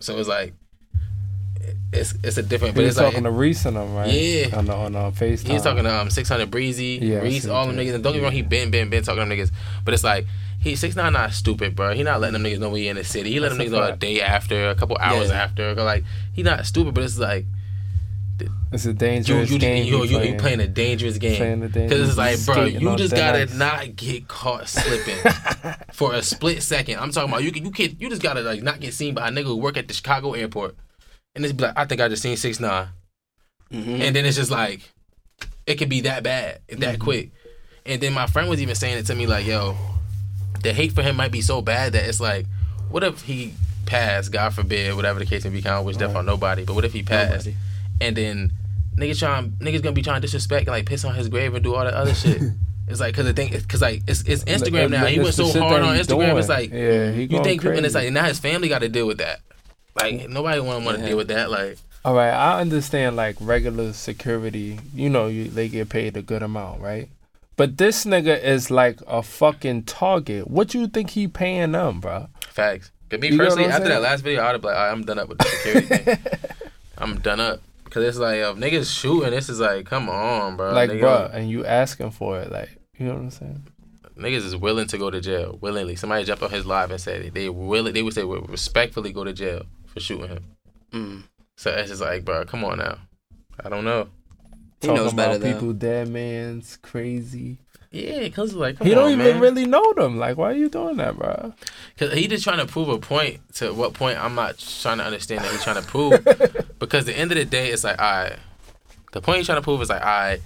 So 0.01 0.19
it's 0.19 0.29
like 0.29 0.55
it's 1.93 2.15
it's 2.23 2.37
a 2.37 2.43
different. 2.43 2.75
He 2.75 2.81
But 2.83 2.87
it's 2.89 2.97
like 2.97 3.07
talking 3.07 3.25
to 3.25 3.31
Reese 3.31 3.65
and 3.65 3.77
them, 3.77 3.95
right? 3.95 4.11
Yeah. 4.13 4.57
On 4.57 4.65
the, 4.67 4.75
on 4.75 4.97
uh, 4.97 5.11
FaceTime. 5.11 5.47
he 5.47 5.53
was 5.55 5.63
talking 5.63 5.85
to 5.85 5.95
um 5.95 6.11
six 6.11 6.29
hundred 6.29 6.51
breezy, 6.51 6.99
Yeah, 7.03 7.19
Reese, 7.19 7.47
all 7.47 7.67
them 7.67 7.77
niggas. 7.77 7.95
And 7.95 8.03
don't 8.05 8.13
get 8.13 8.19
me 8.21 8.25
wrong, 8.25 8.33
he 8.33 8.43
been 8.43 8.71
been 8.71 8.91
been 8.91 9.03
talking 9.03 9.23
to 9.23 9.29
them 9.29 9.39
niggas. 9.39 9.51
But 9.85 9.95
it's 9.95 10.05
like 10.05 10.27
he 10.59 10.77
six 10.77 10.97
nine 10.97 11.13
not 11.13 11.33
stupid, 11.33 11.77
bro. 11.77 11.95
He 11.95 12.03
not 12.03 12.21
letting 12.21 12.41
them 12.41 12.51
niggas 12.51 12.59
know 12.59 12.71
we 12.71 12.89
in 12.89 12.97
the 12.97 13.05
city. 13.05 13.31
He 13.33 13.41
let 13.41 13.49
That's 13.51 13.59
them 13.59 13.67
niggas 13.69 13.71
know 13.73 13.83
a 13.95 13.97
day 13.97 14.21
after, 14.21 14.69
a 14.69 14.75
couple 14.75 14.97
hours 15.01 15.29
Yeah. 15.29 15.43
after. 15.43 15.75
Like 15.75 16.05
he 16.33 16.43
not 16.43 16.67
stupid, 16.67 16.95
but 16.95 17.05
it's 17.05 17.19
like 17.19 17.47
It's 18.73 18.85
a 18.85 18.93
dangerous 18.93 19.51
you 19.51 19.59
game. 19.59 19.87
you, 19.87 20.05
you, 20.05 20.21
you 20.21 20.35
playing 20.37 20.61
a 20.61 20.67
dangerous 20.69 21.17
game. 21.19 21.37
Playing 21.37 21.61
Because 21.69 22.09
it's 22.09 22.19
like, 22.19 22.45
bro, 22.45 22.65
you 22.65 22.97
just 22.97 23.15
gotta 23.15 23.47
not 23.57 23.97
get 23.97 24.29
caught 24.29 24.69
slipping 24.69 25.17
for 25.93 26.13
a 26.15 26.23
split 26.23 26.63
second. 26.63 26.99
I'm 26.99 27.11
talking 27.13 27.31
about 27.31 27.43
you. 27.43 27.53
Can, 27.53 27.65
you 27.65 27.71
can't. 27.71 27.99
You 28.01 28.11
just 28.11 28.23
gotta 28.23 28.41
like 28.43 28.63
not 28.63 28.81
get 28.81 28.93
seen 28.93 29.15
by 29.15 29.29
a 29.29 29.31
nigga 29.31 29.45
who 29.45 29.57
work 29.57 29.77
at 29.79 29.89
the 29.89 29.95
Chicago 29.95 30.33
airport, 30.35 30.75
and 31.37 31.45
it's 31.45 31.61
like, 31.61 31.73
I 31.77 31.85
think 31.85 32.01
I 32.01 32.09
just 32.09 32.23
seen 32.23 32.37
six 32.37 32.59
nine, 32.59 32.89
Mhm. 33.73 34.01
and 34.01 34.17
then 34.17 34.25
it's 34.27 34.37
just 34.37 34.51
like, 34.51 34.81
it 35.67 35.77
could 35.77 35.89
be 35.89 36.01
that 36.03 36.23
bad, 36.25 36.61
that 36.69 36.79
Mm-hmm. 36.79 37.03
quick. 37.03 37.31
And 37.85 38.01
then 38.01 38.13
my 38.15 38.27
friend 38.27 38.49
was 38.49 38.61
even 38.61 38.75
saying 38.75 38.99
it 38.99 39.07
to 39.07 39.15
me 39.15 39.27
like, 39.29 39.47
yo, 39.47 39.77
the 40.63 40.73
hate 40.73 40.93
for 40.93 41.03
him 41.03 41.15
might 41.17 41.31
be 41.31 41.41
so 41.41 41.63
bad 41.63 41.93
that 41.93 42.05
it's 42.09 42.19
like, 42.21 42.47
what 42.91 43.05
if 43.05 43.23
he 43.23 43.55
passed, 43.85 44.33
God 44.33 44.53
forbid, 44.55 44.95
whatever 44.97 45.19
the 45.21 45.27
case 45.27 45.45
may 45.45 45.51
be, 45.51 45.63
kind 45.63 45.77
of 45.77 45.85
wish 45.85 45.97
death 45.97 46.09
Right. 46.09 46.17
on 46.19 46.27
nobody, 46.27 46.65
but 46.65 46.75
what 46.75 46.85
if 46.85 46.93
he 46.93 47.03
passed, 47.05 47.47
Nobody. 47.47 47.57
and 48.01 48.17
then 48.17 48.53
niggas 48.99 49.19
trying, 49.21 49.51
niggas 49.61 49.83
gonna 49.83 49.93
be 49.93 50.03
trying 50.03 50.17
to 50.17 50.27
disrespect 50.27 50.67
and 50.67 50.75
like 50.75 50.87
piss 50.87 51.05
on 51.05 51.15
his 51.15 51.29
grave 51.29 51.55
and 51.55 51.63
do 51.63 51.75
all 51.75 51.85
that 51.85 51.95
other 51.95 52.15
shit. 52.15 52.43
It's 52.89 53.01
like, 53.01 53.17
cause 53.17 53.25
the 53.25 53.33
thing, 53.33 53.51
cause 53.67 53.83
like 53.83 54.03
it's, 54.07 54.23
it's 54.23 54.45
Instagram 54.45 54.91
now. 54.91 55.07
He 55.07 55.19
went 55.19 55.35
so 55.35 55.47
hard 55.61 55.83
on 55.83 55.97
Instagram. 55.97 56.07
doing. 56.07 56.37
It's 56.39 56.49
like 56.49 56.71
yeah, 56.71 57.11
he 57.11 57.23
you 57.23 57.43
think, 57.43 57.61
people, 57.61 57.77
and 57.77 57.85
it's 57.85 57.97
like 57.97 58.13
now 58.13 58.23
his 58.27 58.39
family 58.39 58.69
got 58.69 58.79
to 58.79 58.89
deal 58.89 59.09
with 59.09 59.19
that. 59.19 59.41
Like 59.97 60.15
mm. 60.15 60.29
nobody 60.29 60.61
want 60.61 60.85
want 60.85 60.99
to 60.99 61.03
Yeah. 61.03 61.09
deal 61.09 61.17
with 61.17 61.29
that. 61.29 61.51
Like 61.51 61.79
All 62.05 62.15
right, 62.15 62.31
I 62.31 62.61
understand 62.61 63.17
like 63.17 63.37
regular 63.41 63.93
security. 63.93 64.79
You 64.95 65.11
know, 65.11 65.27
you, 65.27 65.49
they 65.49 65.69
get 65.69 65.89
paid 65.89 66.17
a 66.17 66.23
good 66.23 66.43
amount, 66.43 66.81
right? 66.81 67.09
But 67.57 67.79
this 67.79 68.05
nigga 68.05 68.43
is 68.43 68.71
like 68.71 69.01
a 69.07 69.23
fucking 69.23 69.85
target. 69.85 70.49
What 70.51 70.75
you 70.75 70.87
think 70.89 71.11
he 71.11 71.27
paying 71.27 71.73
them, 71.73 72.01
bro? 72.01 72.29
facts. 72.51 72.91
Cause 73.09 73.21
me 73.21 73.29
You 73.29 73.39
personally, 73.39 73.67
I'm 73.67 73.71
after 73.73 73.89
that 73.89 74.03
last 74.03 74.23
video, 74.23 74.43
I'd 74.43 74.61
be 74.61 74.67
like, 74.67 74.77
"Alright, 74.77 74.93
I'm 74.93 75.05
done 75.05 75.19
up 75.19 75.29
with 75.29 75.39
the 75.39 75.45
security 75.45 75.87
thing. 75.87 76.19
I'm 76.99 77.21
done 77.21 77.39
up. 77.41 77.61
Cause 77.91 78.03
it's 78.03 78.19
like, 78.19 78.39
yo, 78.39 78.55
niggas 78.55 78.93
shooting. 78.93 79.31
This 79.31 79.49
is 79.49 79.61
like, 79.61 79.87
come 79.87 80.09
on, 80.09 80.57
bro. 80.57 80.73
like, 80.73 80.91
Nigga, 80.91 81.01
bro, 81.01 81.31
and 81.33 81.49
you 81.49 81.65
asking 81.65 82.11
for 82.11 82.41
it, 82.41 82.51
like, 82.51 82.71
you 82.99 83.07
know 83.07 83.15
what 83.15 83.21
I'm 83.21 83.31
saying? 83.31 83.63
niggas 84.19 84.45
is 84.45 84.57
willing 84.57 84.87
to 84.89 84.99
go 84.99 85.11
to 85.11 85.21
jail 85.21 85.59
willingly. 85.61 85.95
Somebody 85.95 86.25
jumped 86.25 86.43
on 86.43 86.51
his 86.51 86.65
live 86.67 86.91
and 86.91 87.01
said 87.01 87.33
they 87.35 87.49
willing. 87.49 87.93
They 87.95 88.03
would 88.03 88.15
say 88.15 88.25
would 88.25 88.49
respectfully 88.51 89.13
go 89.13 89.25
to 89.25 89.33
jail 89.33 89.63
for 89.97 90.01
shooting 90.01 90.29
him. 90.29 90.45
Mm. 90.93 91.23
So 91.57 91.71
it's 91.71 91.89
just 91.89 92.03
like, 92.03 92.23
bro, 92.23 92.45
come 92.45 92.65
on 92.65 92.77
now. 92.79 92.99
I 93.65 93.71
don't 93.71 93.85
know. 93.87 94.09
He 94.83 94.89
knows 94.89 94.99
Talking 95.13 95.17
better 95.17 95.31
about 95.37 95.41
though. 95.41 95.53
people 95.55 95.73
dead 95.73 96.09
man's 96.09 96.77
crazy. 96.83 97.57
Yeah, 97.91 98.29
cause 98.29 98.53
like, 98.53 98.77
come 98.77 98.87
he 98.87 98.93
on, 98.93 98.99
don't 99.01 99.13
even 99.13 99.25
man. 99.27 99.41
really 99.41 99.65
know 99.65 99.95
them. 99.95 100.19
Like, 100.19 100.37
why 100.37 100.51
are 100.51 100.55
you 100.55 100.69
doing 100.69 100.99
that, 100.99 101.17
bro? 101.17 101.55
Cause 101.97 102.13
he 102.13 102.29
just 102.29 102.45
trying 102.45 102.59
to 102.59 102.67
prove 102.67 102.91
a 102.91 102.99
point. 102.99 103.41
To 103.55 103.73
what 103.73 103.95
point 103.95 104.23
I'm 104.23 104.35
not 104.35 104.59
trying 104.59 104.99
to 104.99 105.05
understand 105.05 105.43
that 105.45 105.51
he's 105.51 105.65
trying 105.65 105.83
to 105.83 105.89
prove. 105.89 106.79
because 106.79 107.07
the 107.07 107.17
end 107.17 107.33
of 107.33 107.39
the 107.39 107.47
day, 107.47 107.71
it's 107.71 107.85
like, 107.85 107.99
alright. 107.99 108.39
The 109.13 109.23
point 109.23 109.39
he's 109.39 109.47
trying 109.47 109.59
to 109.59 109.63
prove 109.63 109.81
is 109.81 109.89
like, 109.89 110.03
alright, 110.03 110.43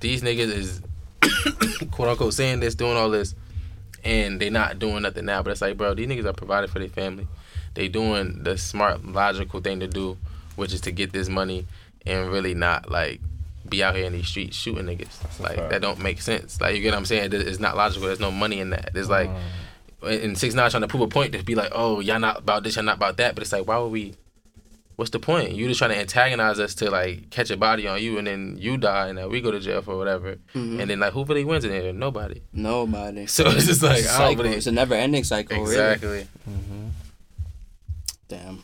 these 0.00 0.22
niggas 0.22 0.50
is 0.50 0.80
quote 1.90 2.08
unquote 2.08 2.32
saying 2.32 2.60
this, 2.60 2.74
doing 2.74 2.96
all 2.96 3.10
this, 3.10 3.34
and 4.02 4.40
they 4.40 4.48
not 4.48 4.78
doing 4.78 5.02
nothing 5.02 5.26
now. 5.26 5.42
But 5.42 5.50
it's 5.50 5.60
like, 5.60 5.76
bro, 5.76 5.92
these 5.92 6.06
niggas 6.08 6.24
are 6.24 6.32
provided 6.32 6.70
for 6.70 6.78
their 6.78 6.88
family. 6.88 7.26
They 7.74 7.88
doing 7.88 8.42
the 8.42 8.56
smart, 8.58 9.04
logical 9.04 9.60
thing 9.60 9.80
to 9.80 9.86
do, 9.86 10.16
which 10.56 10.72
is 10.72 10.80
to 10.82 10.90
get 10.92 11.12
this 11.12 11.28
money 11.28 11.66
and 12.06 12.30
really 12.30 12.54
not 12.54 12.90
like 12.90 13.20
be 13.68 13.82
out 13.82 13.94
here 13.94 14.04
in 14.06 14.12
these 14.14 14.28
streets 14.28 14.56
shooting 14.56 14.86
niggas. 14.86 15.40
Like 15.40 15.56
that 15.70 15.80
don't 15.82 15.98
make 16.00 16.22
sense. 16.22 16.60
Like 16.60 16.74
you 16.74 16.82
get 16.82 16.92
what 16.92 16.98
I'm 16.98 17.04
saying? 17.04 17.32
It's 17.32 17.60
not 17.60 17.76
logical. 17.76 18.06
There's 18.06 18.20
no 18.20 18.30
money 18.30 18.60
in 18.60 18.70
that. 18.70 18.90
There's 18.94 19.10
like 19.10 19.28
Uh, 20.00 20.06
and 20.06 20.38
six 20.38 20.54
nine 20.54 20.70
trying 20.70 20.82
to 20.82 20.86
prove 20.88 21.02
a 21.02 21.08
point 21.08 21.32
to 21.32 21.42
be 21.42 21.56
like, 21.56 21.72
oh, 21.74 21.98
y'all 21.98 22.20
not 22.20 22.38
about 22.38 22.62
this, 22.62 22.76
y'all 22.76 22.84
not 22.84 22.96
about 22.96 23.16
that. 23.16 23.34
But 23.34 23.42
it's 23.42 23.50
like, 23.52 23.66
why 23.66 23.78
would 23.78 23.90
we? 23.90 24.14
What's 24.94 25.10
the 25.10 25.18
point? 25.18 25.52
You 25.56 25.66
just 25.68 25.78
trying 25.78 25.90
to 25.90 25.98
antagonize 25.98 26.58
us 26.60 26.74
to 26.76 26.90
like 26.90 27.30
catch 27.30 27.50
a 27.50 27.56
body 27.56 27.86
on 27.88 28.00
you, 28.02 28.16
and 28.18 28.26
then 28.26 28.56
you 28.60 28.76
die, 28.78 29.08
and 29.08 29.18
then 29.18 29.28
we 29.28 29.40
go 29.40 29.50
to 29.50 29.58
jail 29.60 29.82
for 29.82 29.96
whatever. 29.96 30.36
Mhm. 30.54 30.80
And 30.80 30.88
then 30.90 30.98
like, 31.00 31.12
who 31.14 31.24
really 31.24 31.44
wins 31.44 31.64
in 31.64 31.70
here? 31.72 31.92
Nobody. 31.92 32.42
Nobody. 32.52 33.26
So 33.26 33.44
it's 33.48 33.66
just 33.66 33.82
like, 33.82 33.98
I 33.98 34.02
don't 34.02 34.06
cycle. 34.06 34.44
really. 34.44 34.56
It's 34.56 34.66
a 34.68 34.72
never-ending 34.72 35.24
cycle. 35.24 35.56
Really. 35.56 35.70
Exactly. 35.70 36.28
Damn. 38.28 38.62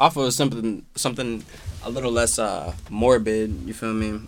Off 0.00 0.16
of 0.16 0.32
something, 0.34 0.84
something 0.96 1.44
a 1.84 1.90
little 1.90 2.10
less 2.12 2.38
uh 2.38 2.74
morbid. 2.90 3.50
You 3.64 3.72
feel 3.72 3.92
me? 3.94 4.20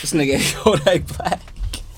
This 0.00 0.12
nigga 0.12 0.54
Kodak 0.62 1.06
Black. 1.06 1.40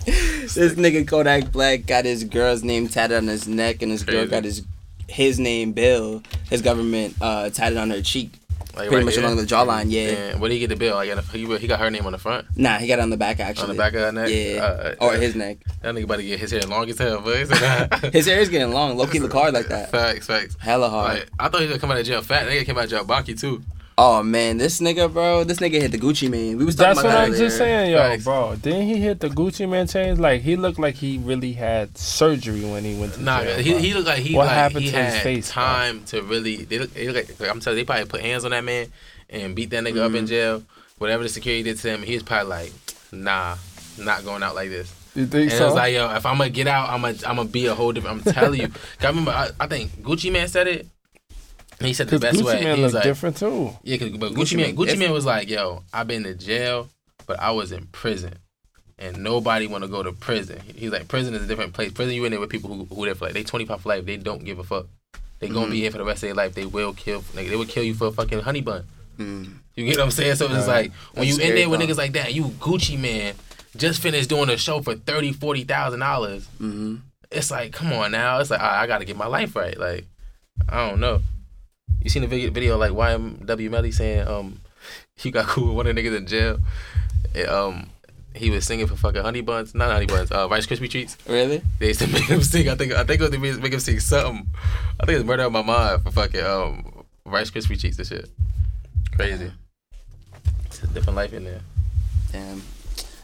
this 0.04 0.74
nigga 0.74 1.06
Kodak 1.06 1.50
Black 1.52 1.84
got 1.86 2.04
his 2.04 2.24
girl's 2.24 2.62
name 2.62 2.88
tatted 2.88 3.16
on 3.16 3.26
his 3.26 3.46
neck, 3.48 3.82
and 3.82 3.90
his 3.90 4.02
girl 4.04 4.26
got 4.26 4.44
his 4.44 4.62
his 5.08 5.38
name 5.38 5.72
Bill. 5.72 6.22
His 6.48 6.62
government 6.62 7.16
uh 7.20 7.50
tatted 7.50 7.78
on 7.78 7.90
her 7.90 8.00
cheek. 8.02 8.30
Like 8.76 8.88
Pretty 8.88 9.04
much 9.06 9.14
here. 9.14 9.24
along 9.24 9.36
the 9.36 9.44
jawline, 9.44 9.86
yeah. 9.88 10.36
Where 10.36 10.48
did 10.50 10.54
he 10.56 10.60
get 10.60 10.68
the 10.68 10.76
bill? 10.76 10.96
Like 10.96 11.08
he, 11.30 11.56
he 11.56 11.66
got 11.66 11.80
her 11.80 11.90
name 11.90 12.04
on 12.04 12.12
the 12.12 12.18
front, 12.18 12.46
Nah, 12.56 12.76
he 12.78 12.86
got 12.86 12.98
it 12.98 13.02
on 13.02 13.10
the 13.10 13.16
back 13.16 13.40
actually. 13.40 13.70
on 13.70 13.76
the 13.76 13.82
back 13.82 13.94
of 13.94 14.00
her 14.00 14.12
neck. 14.12 14.28
Yeah. 14.30 14.62
Uh, 14.62 14.94
or 15.00 15.14
his 15.14 15.34
neck. 15.34 15.58
That 15.80 15.94
nigga 15.94 16.04
about 16.04 16.16
to 16.16 16.22
get 16.24 16.38
his 16.40 16.50
hair 16.50 16.60
long 16.62 16.88
as 16.90 16.98
hell, 16.98 17.20
boy. 17.22 17.46
His 18.12 18.26
hair 18.26 18.40
is 18.40 18.48
getting 18.50 18.72
long. 18.72 18.96
Low 18.96 19.06
key 19.06 19.18
look 19.18 19.32
hard 19.32 19.54
like 19.54 19.68
that. 19.68 19.90
Facts, 19.96 20.26
facts. 20.26 20.56
Hella 20.60 20.90
hard. 20.90 21.18
Like, 21.20 21.28
I 21.38 21.48
thought 21.48 21.60
he 21.62 21.66
was 21.68 21.76
gonna 21.76 21.80
come 21.80 21.90
out 21.92 21.98
of 22.00 22.06
jail 22.06 22.20
fat. 22.22 22.46
Nigga 22.46 22.66
came 22.66 22.76
out 22.76 22.84
of 22.84 22.90
jail 22.90 23.04
Baki 23.04 23.38
too. 23.40 23.62
Oh 23.98 24.22
man, 24.22 24.58
this 24.58 24.78
nigga, 24.80 25.10
bro, 25.10 25.42
this 25.44 25.56
nigga 25.58 25.80
hit 25.80 25.90
the 25.90 25.96
Gucci 25.98 26.28
Mane. 26.30 26.58
We 26.58 26.66
was 26.66 26.76
talking 26.76 26.92
about 27.00 27.02
that. 27.04 27.08
That's 27.08 27.14
about 27.14 27.18
what 27.30 27.30
that 27.30 27.32
I'm 27.32 27.38
just 27.38 27.56
saying, 27.56 27.92
yo, 27.92 27.96
Facts. 27.98 28.24
bro. 28.24 28.56
Didn't 28.56 28.82
he 28.88 28.96
hit 28.98 29.20
the 29.20 29.28
Gucci 29.28 29.66
Mane 29.66 29.86
chains? 29.86 30.20
Like 30.20 30.42
he 30.42 30.56
looked 30.56 30.78
like 30.78 30.96
he 30.96 31.16
really 31.16 31.54
had 31.54 31.96
surgery 31.96 32.60
when 32.62 32.84
he 32.84 32.94
went 33.00 33.14
to 33.14 33.22
Nah, 33.22 33.42
jail. 33.42 33.58
he, 33.58 33.70
bro. 33.70 33.78
he 33.80 33.94
looked 33.94 34.06
like 34.06 34.18
he 34.18 34.34
What 34.36 34.46
like 34.48 34.54
happened 34.54 34.84
he 34.84 34.90
to 34.90 34.96
his 35.02 35.14
had 35.14 35.22
face, 35.22 35.50
bro? 35.52 35.62
time 35.62 36.04
to 36.04 36.20
really. 36.22 36.56
They 36.64 36.78
look, 36.78 36.92
they 36.92 37.06
look 37.06 37.16
like, 37.16 37.40
like 37.40 37.50
I'm 37.50 37.58
telling 37.60 37.78
you, 37.78 37.84
they 37.84 37.86
probably 37.86 38.04
put 38.04 38.20
hands 38.20 38.44
on 38.44 38.50
that 38.50 38.64
man 38.64 38.88
and 39.30 39.56
beat 39.56 39.70
that 39.70 39.82
nigga 39.82 39.98
up 40.00 40.08
Mm-hmm. 40.08 40.16
in 40.16 40.26
jail. 40.26 40.62
Whatever 40.98 41.22
the 41.22 41.30
security 41.30 41.62
did 41.62 41.78
to 41.78 41.88
him, 41.88 42.02
he 42.02 42.12
was 42.14 42.22
probably 42.22 42.50
like, 42.50 42.72
nah, 43.12 43.56
not 43.98 44.24
going 44.26 44.42
out 44.42 44.54
like 44.54 44.68
this. 44.68 44.94
you 45.14 45.24
think 45.26 45.50
And 45.50 45.58
so? 45.58 45.64
it 45.64 45.66
was 45.68 45.74
like, 45.74 45.94
yo, 45.94 46.14
if 46.14 46.26
I'm 46.26 46.36
gonna 46.36 46.50
get 46.50 46.66
out, 46.66 46.90
I'm 46.90 47.00
gonna 47.00 47.16
I'm 47.26 47.36
gonna 47.36 47.48
be 47.48 47.64
a 47.64 47.74
whole 47.74 47.92
different. 47.92 48.26
I'm 48.26 48.32
telling 48.34 48.60
you. 48.60 48.68
'Cause 48.98 49.04
I 49.04 49.08
remember, 49.08 49.30
I, 49.30 49.48
I 49.58 49.66
think 49.68 49.90
Gucci 50.02 50.30
Mane 50.30 50.48
said 50.48 50.68
it. 50.68 50.86
He 51.80 51.92
said 51.92 52.08
the 52.08 52.18
best 52.18 52.38
Gucci 52.40 52.44
way. 52.44 52.64
man 52.64 52.76
he 52.78 52.82
was 52.82 52.94
like, 52.94 53.02
different 53.04 53.36
too. 53.36 53.70
yeah, 53.82 53.96
'cause- 53.98 54.10
but 54.10 54.32
Gucci 54.32 54.54
Gucci, 54.54 54.56
Man, 54.56 54.76
Gucci 54.76 54.98
Mane 54.98 55.12
was 55.12 55.24
like, 55.26 55.48
yo, 55.50 55.82
I've 55.92 56.08
been 56.08 56.22
to 56.24 56.34
jail, 56.34 56.88
but 57.26 57.38
I 57.38 57.50
was 57.50 57.70
in 57.72 57.86
prison, 57.92 58.34
and 58.98 59.18
nobody 59.18 59.66
want 59.66 59.84
to 59.84 59.88
go 59.88 60.02
to 60.02 60.12
prison. 60.12 60.60
He's 60.74 60.90
like, 60.90 61.06
prison 61.08 61.34
is 61.34 61.42
a 61.42 61.46
different 61.46 61.74
place. 61.74 61.92
Prison, 61.92 62.14
you 62.14 62.24
in 62.24 62.30
there 62.30 62.40
with 62.40 62.48
people 62.50 62.72
who 62.74 62.84
who 62.94 63.04
there 63.04 63.14
for 63.14 63.26
like 63.26 63.34
they 63.34 63.42
25 63.44 63.80
for 63.82 63.88
life. 63.90 64.06
They 64.06 64.16
don't 64.16 64.44
give 64.44 64.58
a 64.58 64.64
fuck. 64.64 64.86
They 65.38 65.48
gonna 65.48 65.66
Mhm. 65.66 65.70
be 65.72 65.80
here 65.80 65.90
for 65.90 65.98
the 65.98 66.04
rest 66.04 66.22
of 66.22 66.28
their 66.28 66.34
life. 66.34 66.54
They 66.54 66.64
will 66.64 66.94
kill. 66.94 67.22
Like, 67.34 67.48
they 67.50 67.56
would 67.56 67.68
kill 67.68 67.82
you 67.84 67.92
for 67.94 68.06
a 68.06 68.12
fucking 68.12 68.40
honey 68.40 68.62
bun. 68.62 68.84
Mm. 69.18 69.52
You 69.74 69.84
get 69.84 69.98
what 69.98 70.04
I'm 70.04 70.10
saying? 70.10 70.36
So 70.36 70.46
it's 70.46 70.66
Right. 70.66 70.84
like 70.84 70.92
when 71.12 71.26
That's 71.26 71.38
you 71.38 71.44
in 71.44 71.54
there 71.54 71.68
with 71.68 71.80
niggas 71.80 71.98
like 71.98 72.14
that, 72.14 72.32
you 72.32 72.44
Gucci 72.58 72.98
Mane 72.98 73.34
just 73.76 74.00
finished 74.00 74.30
doing 74.30 74.48
a 74.48 74.56
show 74.56 74.80
for 74.80 74.94
thirty, 74.94 75.32
forty 75.34 75.64
thousand 75.64 76.00
dollars. 76.00 76.46
hmm 76.56 76.96
It's 77.30 77.50
like, 77.50 77.72
come 77.72 77.92
on 77.92 78.12
now. 78.12 78.38
It's 78.38 78.50
like 78.50 78.60
I, 78.60 78.84
I 78.84 78.86
got 78.86 78.98
to 78.98 79.04
get 79.04 79.16
my 79.18 79.26
life 79.26 79.54
right. 79.56 79.76
Like, 79.78 80.06
I 80.70 80.88
don't 80.88 81.00
know. 81.00 81.20
You 82.06 82.10
seen 82.10 82.22
the 82.22 82.28
video, 82.28 82.52
video 82.52 82.78
like 82.78 82.92
YNW 82.92 83.68
Melly 83.68 83.90
saying 83.90 84.28
um 84.28 84.60
he 85.16 85.32
got 85.32 85.46
cool 85.48 85.66
with 85.66 85.76
one 85.76 85.86
of 85.88 85.96
the 85.96 86.00
niggas 86.00 86.16
in 86.16 86.26
jail. 86.28 86.58
And, 87.34 87.48
um, 87.48 87.90
he 88.32 88.48
was 88.48 88.64
singing 88.64 88.86
for 88.86 88.94
fucking 88.94 89.22
honey 89.22 89.40
buns, 89.40 89.74
not 89.74 89.90
honey 89.90 90.06
buns, 90.06 90.30
uh, 90.30 90.46
Rice 90.48 90.68
Krispie 90.68 90.88
treats. 90.88 91.16
Really? 91.26 91.62
They 91.80 91.88
used 91.88 91.98
to 92.02 92.06
make 92.12 92.22
him 92.22 92.42
sing. 92.42 92.68
I 92.68 92.76
think 92.76 92.92
I 92.92 93.02
think 93.02 93.20
it 93.20 93.22
was 93.22 93.30
to 93.32 93.60
make 93.60 93.72
him 93.72 93.80
sing 93.80 93.98
something. 93.98 94.46
I 95.00 95.04
think 95.04 95.16
it 95.16 95.18
was 95.18 95.24
Murder 95.24 95.46
on 95.46 95.52
My 95.52 95.62
Mind 95.62 96.02
for 96.04 96.12
fucking 96.12 96.44
um 96.44 97.04
Rice 97.24 97.50
Krispie 97.50 97.76
treats 97.80 97.98
and 97.98 98.06
shit. 98.06 98.30
Crazy. 99.16 99.50
It's 100.66 100.84
a 100.84 100.86
different 100.86 101.16
life 101.16 101.32
in 101.32 101.42
there. 101.42 101.60
Damn. 102.30 102.62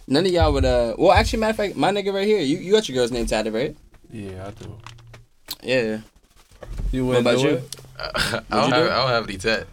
None 0.09 0.27
of 0.27 0.33
y'all 0.33 0.53
would 0.53 0.65
uh. 0.65 0.97
Well, 0.99 1.13
actually, 1.13 1.39
matter 1.39 1.51
of 1.51 1.57
fact, 1.57 1.77
my 1.77 1.93
nigga 1.93 2.13
right 2.13 2.27
here, 2.27 2.41
you 2.41 2.59
you 2.59 2.73
got 2.73 2.89
your 2.89 2.97
girl's 2.97 3.13
name 3.13 3.27
tatted, 3.27 3.55
right? 3.55 3.77
Yeah, 4.11 4.49
I 4.49 4.51
do. 4.51 4.77
Yeah. 5.63 6.01
You 6.91 7.07
What 7.07 7.23
wouldn't 7.23 7.27
about 7.29 7.37
do 7.43 7.49
you? 7.49 7.55
it? 7.59 7.77
I 7.99 8.35
you 8.37 8.41
don't, 8.51 8.71
do 8.71 8.75
have. 8.77 8.87
I 8.91 8.97
don't 8.97 9.09
have 9.11 9.25
any 9.29 9.39
tats. 9.39 9.67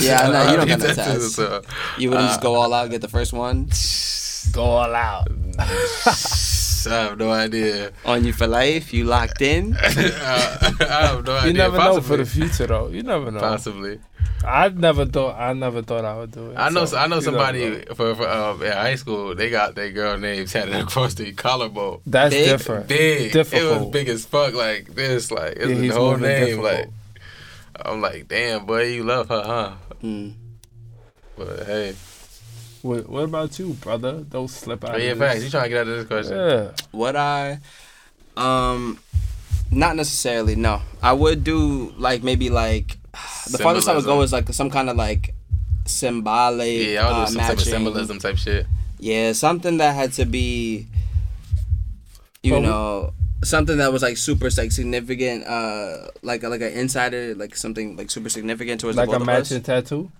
Yeah, 0.00 0.22
I 0.22 0.30
know, 0.32 0.42
you 0.50 0.56
don't 0.56 0.68
got 0.68 0.78
no 0.78 0.86
Tattoo, 0.94 1.12
tats. 1.20 1.34
so, 1.34 1.62
You 1.98 2.10
wouldn't 2.10 2.28
just 2.28 2.40
Uh, 2.40 2.42
go 2.42 2.54
all 2.54 2.72
out, 2.72 2.90
get 2.90 3.00
the 3.02 3.08
first 3.08 3.32
one 3.32 3.68
Go 4.52 4.62
all 4.64 4.94
out. 4.94 5.28
I 5.58 6.88
have 6.88 7.18
no 7.18 7.30
idea. 7.30 7.92
on 8.04 8.24
you 8.24 8.32
for 8.32 8.46
life. 8.48 8.92
You 8.92 9.04
locked 9.04 9.40
in. 9.40 9.74
Uh, 9.76 10.72
I 10.80 11.06
have 11.06 11.24
no 11.24 11.36
idea. 11.36 11.46
You 11.46 11.52
never 11.56 11.78
know 11.78 12.00
for 12.00 12.16
the 12.16 12.24
future 12.26 12.66
though. 12.66 12.88
You 12.88 13.02
never 13.04 13.30
know. 13.30 13.38
Possibly. 13.38 14.00
I 14.44 14.68
never 14.70 15.06
thought. 15.06 15.38
I 15.38 15.52
never 15.52 15.82
thought 15.82 16.04
I 16.04 16.16
would 16.18 16.32
do 16.32 16.50
it. 16.50 16.56
I 16.58 16.70
know. 16.70 16.84
so 16.86 16.96
I 16.96 17.06
know 17.06 17.20
somebody 17.20 17.68
know. 17.70 17.94
for, 17.94 18.16
for 18.16 18.28
um, 18.28 18.60
in 18.62 18.72
high 18.72 18.96
school. 18.96 19.34
They 19.36 19.48
got 19.50 19.76
their 19.76 19.90
girl 19.92 20.18
name 20.18 20.44
tatted 20.46 20.74
across 20.74 21.14
their 21.14 21.32
collarbone. 21.32 22.00
That's 22.04 22.34
Big, 22.34 22.48
different. 22.48 22.88
Big. 22.88 23.32
difficult. 23.32 23.62
It 23.62 23.78
was 23.84 23.90
big 23.90 24.08
as 24.08 24.24
fuck. 24.26 24.52
Like 24.54 24.92
this. 24.92 25.30
Like 25.30 25.52
it's 25.58 25.68
Yeah, 25.68 25.74
the 25.76 25.88
whole 25.90 26.10
moving 26.12 26.26
name. 26.28 26.40
difficult. 26.46 26.64
Like 26.64 26.88
I'm 27.84 28.00
like, 28.00 28.28
damn, 28.28 28.64
boy, 28.66 28.84
you 28.92 29.04
love 29.04 29.28
her, 29.28 29.42
huh? 29.44 29.72
Mm. 30.02 30.34
But 31.36 31.66
hey, 31.66 31.94
What, 32.82 33.08
what 33.08 33.24
about 33.24 33.58
you, 33.58 33.70
brother? 33.74 34.20
Don't 34.28 34.48
slip 34.48 34.84
out. 34.84 34.94
oh, 34.94 34.98
yeah, 34.98 35.12
of 35.12 35.18
facts. 35.18 35.34
this. 35.36 35.44
You 35.44 35.50
trying 35.50 35.62
to 35.64 35.68
get 35.70 35.78
out 35.80 35.88
of 35.88 35.96
this 35.98 36.06
question? 36.06 36.36
Yeah. 36.36 36.70
Would 36.92 37.16
I? 37.16 37.58
Um, 38.36 38.98
not 39.70 39.96
necessarily. 39.96 40.54
No, 40.56 40.80
I 41.02 41.12
would 41.12 41.42
do 41.44 41.92
like 41.96 42.22
maybe 42.22 42.50
like 42.50 42.98
the 43.50 43.58
farthest 43.58 43.88
I 43.88 43.94
would 43.96 44.04
go 44.04 44.20
is 44.22 44.32
like 44.32 44.48
some 44.52 44.70
kind 44.70 44.88
of 44.90 44.96
like 44.96 45.34
symbolic. 45.86 46.86
Yeah, 46.88 47.06
I'll 47.06 47.14
do 47.14 47.20
uh, 47.22 47.26
some 47.26 47.40
type 47.40 47.52
of 47.54 47.60
symbolism 47.62 48.18
type 48.18 48.36
shit. 48.38 48.66
Yeah, 48.98 49.32
something 49.32 49.78
that 49.78 49.94
had 49.94 50.12
to 50.14 50.24
be, 50.24 50.86
you 52.42 52.52
But 52.52 52.60
we- 52.60 52.66
know, 52.66 53.12
something 53.44 53.78
that 53.78 53.92
was 53.92 54.02
like 54.02 54.16
super 54.16 54.48
like 54.56 54.72
significant. 54.72 55.44
Uh, 55.46 56.08
like 56.22 56.42
like 56.42 56.60
an 56.60 56.72
insider, 56.72 57.34
like 57.34 57.56
something 57.56 57.96
like 57.96 58.10
super 58.10 58.28
significant 58.28 58.80
towards 58.80 58.96
Like 58.96 59.08
the 59.10 59.16
a 59.16 59.18
both 59.18 59.28
of 59.28 59.34
us. 59.34 59.50
matching 59.50 59.62
tattoo. 59.62 60.10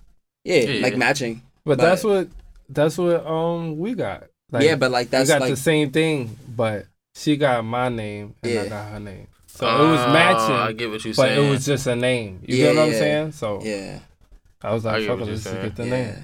Yeah, 0.43 0.57
Yeah. 0.59 0.81
like 0.83 0.97
matching. 0.97 1.41
But, 1.65 1.77
But- 1.77 1.83
that's 1.85 2.03
what 2.03 2.27
that's 2.69 2.97
what 2.97 3.25
um 3.25 3.77
we 3.77 3.93
got. 3.93 4.25
Like, 4.51 4.63
yeah, 4.65 4.75
but 4.75 4.91
like 4.91 5.09
that's 5.09 5.29
we 5.29 5.33
got 5.33 5.41
like 5.41 5.49
the 5.51 5.55
same 5.57 5.91
thing, 5.91 6.37
but 6.55 6.85
she 7.15 7.37
got 7.37 7.63
my 7.65 7.89
name 7.89 8.35
and 8.43 8.59
I 8.59 8.67
got 8.67 8.91
her 8.91 8.99
name. 8.99 9.27
So 9.47 9.65
it 9.67 9.89
was 9.91 9.99
Ah, 9.99 10.13
matching, 10.13 10.55
I 10.55 10.73
get 10.73 10.89
what 10.89 11.03
you're 11.05 11.13
but 11.13 11.27
saying. 11.29 11.47
it 11.47 11.49
was 11.49 11.65
just 11.65 11.87
a 11.87 11.95
name. 11.95 12.39
You 12.45 12.57
Yeah, 12.57 12.65
get 12.73 12.75
what 12.75 12.85
I'm 12.87 12.91
saying? 12.93 13.31
So 13.33 13.61
yeah. 13.63 13.99
I 14.61 14.73
was 14.73 14.83
like, 14.85 14.99
get 14.99 15.07
fuck 15.07 15.19
it, 15.21 15.25
let's 15.31 15.43
get 15.43 15.75
the 15.75 15.83
yeah. 15.85 15.89
name. 15.91 16.15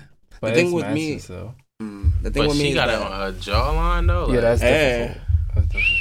But 0.41 0.53
thing 0.55 0.65
it's 0.67 0.73
with 0.73 0.83
matching, 0.85 0.95
me- 0.95 1.19
so 1.19 1.53
Mm. 1.81 2.11
The 2.23 2.29
thing 2.31 2.41
but 2.43 2.47
with 2.49 2.57
me 2.57 2.63
she 2.63 2.69
is 2.71 2.75
got 2.75 2.89
it 2.89 2.91
that, 2.99 3.01
on 3.11 3.11
her 3.33 3.39
jawline 3.39 4.07
though. 4.07 4.27
yeah, 4.27 4.33
like- 4.33 4.41
that's 4.41 4.61
Hey. 4.61 5.07
difficult. 5.07 5.25
That's 5.55 5.67
difficult. 5.67 5.98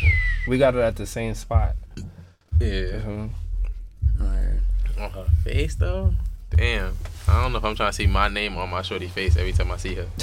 We 0.48 0.58
got 0.58 0.74
it 0.74 0.80
at 0.80 0.96
the 0.96 1.06
same 1.06 1.34
spot. 1.34 1.76
yeah. 2.60 3.00
Mhm. 3.04 3.30
Alright. 4.20 4.60
On 4.98 5.10
her 5.10 5.26
face 5.44 5.74
though? 5.76 6.14
Damn. 6.50 6.96
I 7.28 7.42
don't 7.42 7.52
know 7.52 7.58
if 7.58 7.64
I'm 7.64 7.76
trying 7.76 7.90
to 7.90 7.96
see 7.96 8.06
my 8.06 8.28
name 8.28 8.56
on 8.56 8.70
my 8.70 8.82
shorty 8.82 9.06
face 9.08 9.36
every 9.36 9.52
time 9.52 9.70
I 9.70 9.76
see 9.76 9.94
her. 9.96 10.06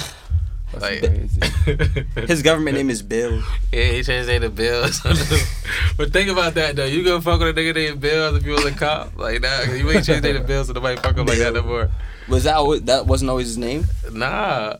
That's 0.72 0.82
Like- 2.16 2.28
His 2.28 2.42
government 2.42 2.76
name 2.76 2.90
is 2.90 3.00
Bill. 3.00 3.40
Yeah, 3.72 3.84
he 3.84 4.02
changed 4.02 4.08
his 4.08 4.26
name 4.28 4.40
to 4.42 4.50
Bill. 4.50 4.82
but 5.96 6.12
think 6.12 6.28
about 6.28 6.54
that 6.54 6.74
though. 6.74 6.84
You 6.84 7.04
gonna 7.04 7.20
fuck 7.22 7.38
with 7.40 7.56
a 7.56 7.60
nigga 7.60 7.74
named 7.74 8.00
Bill 8.00 8.34
if 8.34 8.44
you 8.44 8.50
was 8.52 8.64
a 8.64 8.72
cop? 8.72 9.16
Like 9.16 9.42
that. 9.42 9.68
You 9.68 9.88
ain't 9.90 10.04
change 10.04 10.06
his 10.06 10.22
name 10.22 10.34
to 10.34 10.40
Bills 10.42 10.66
so 10.66 10.72
nobody 10.72 11.00
fuck 11.00 11.16
up 11.16 11.28
like 11.28 11.38
that 11.38 11.54
no 11.54 11.62
more. 11.62 11.88
Was 12.28 12.44
that 12.44 12.56
alwa- 12.56 12.80
that 12.80 13.06
wasn't 13.06 13.30
always 13.30 13.46
his 13.46 13.58
name? 13.58 13.86
Nah. 14.10 14.78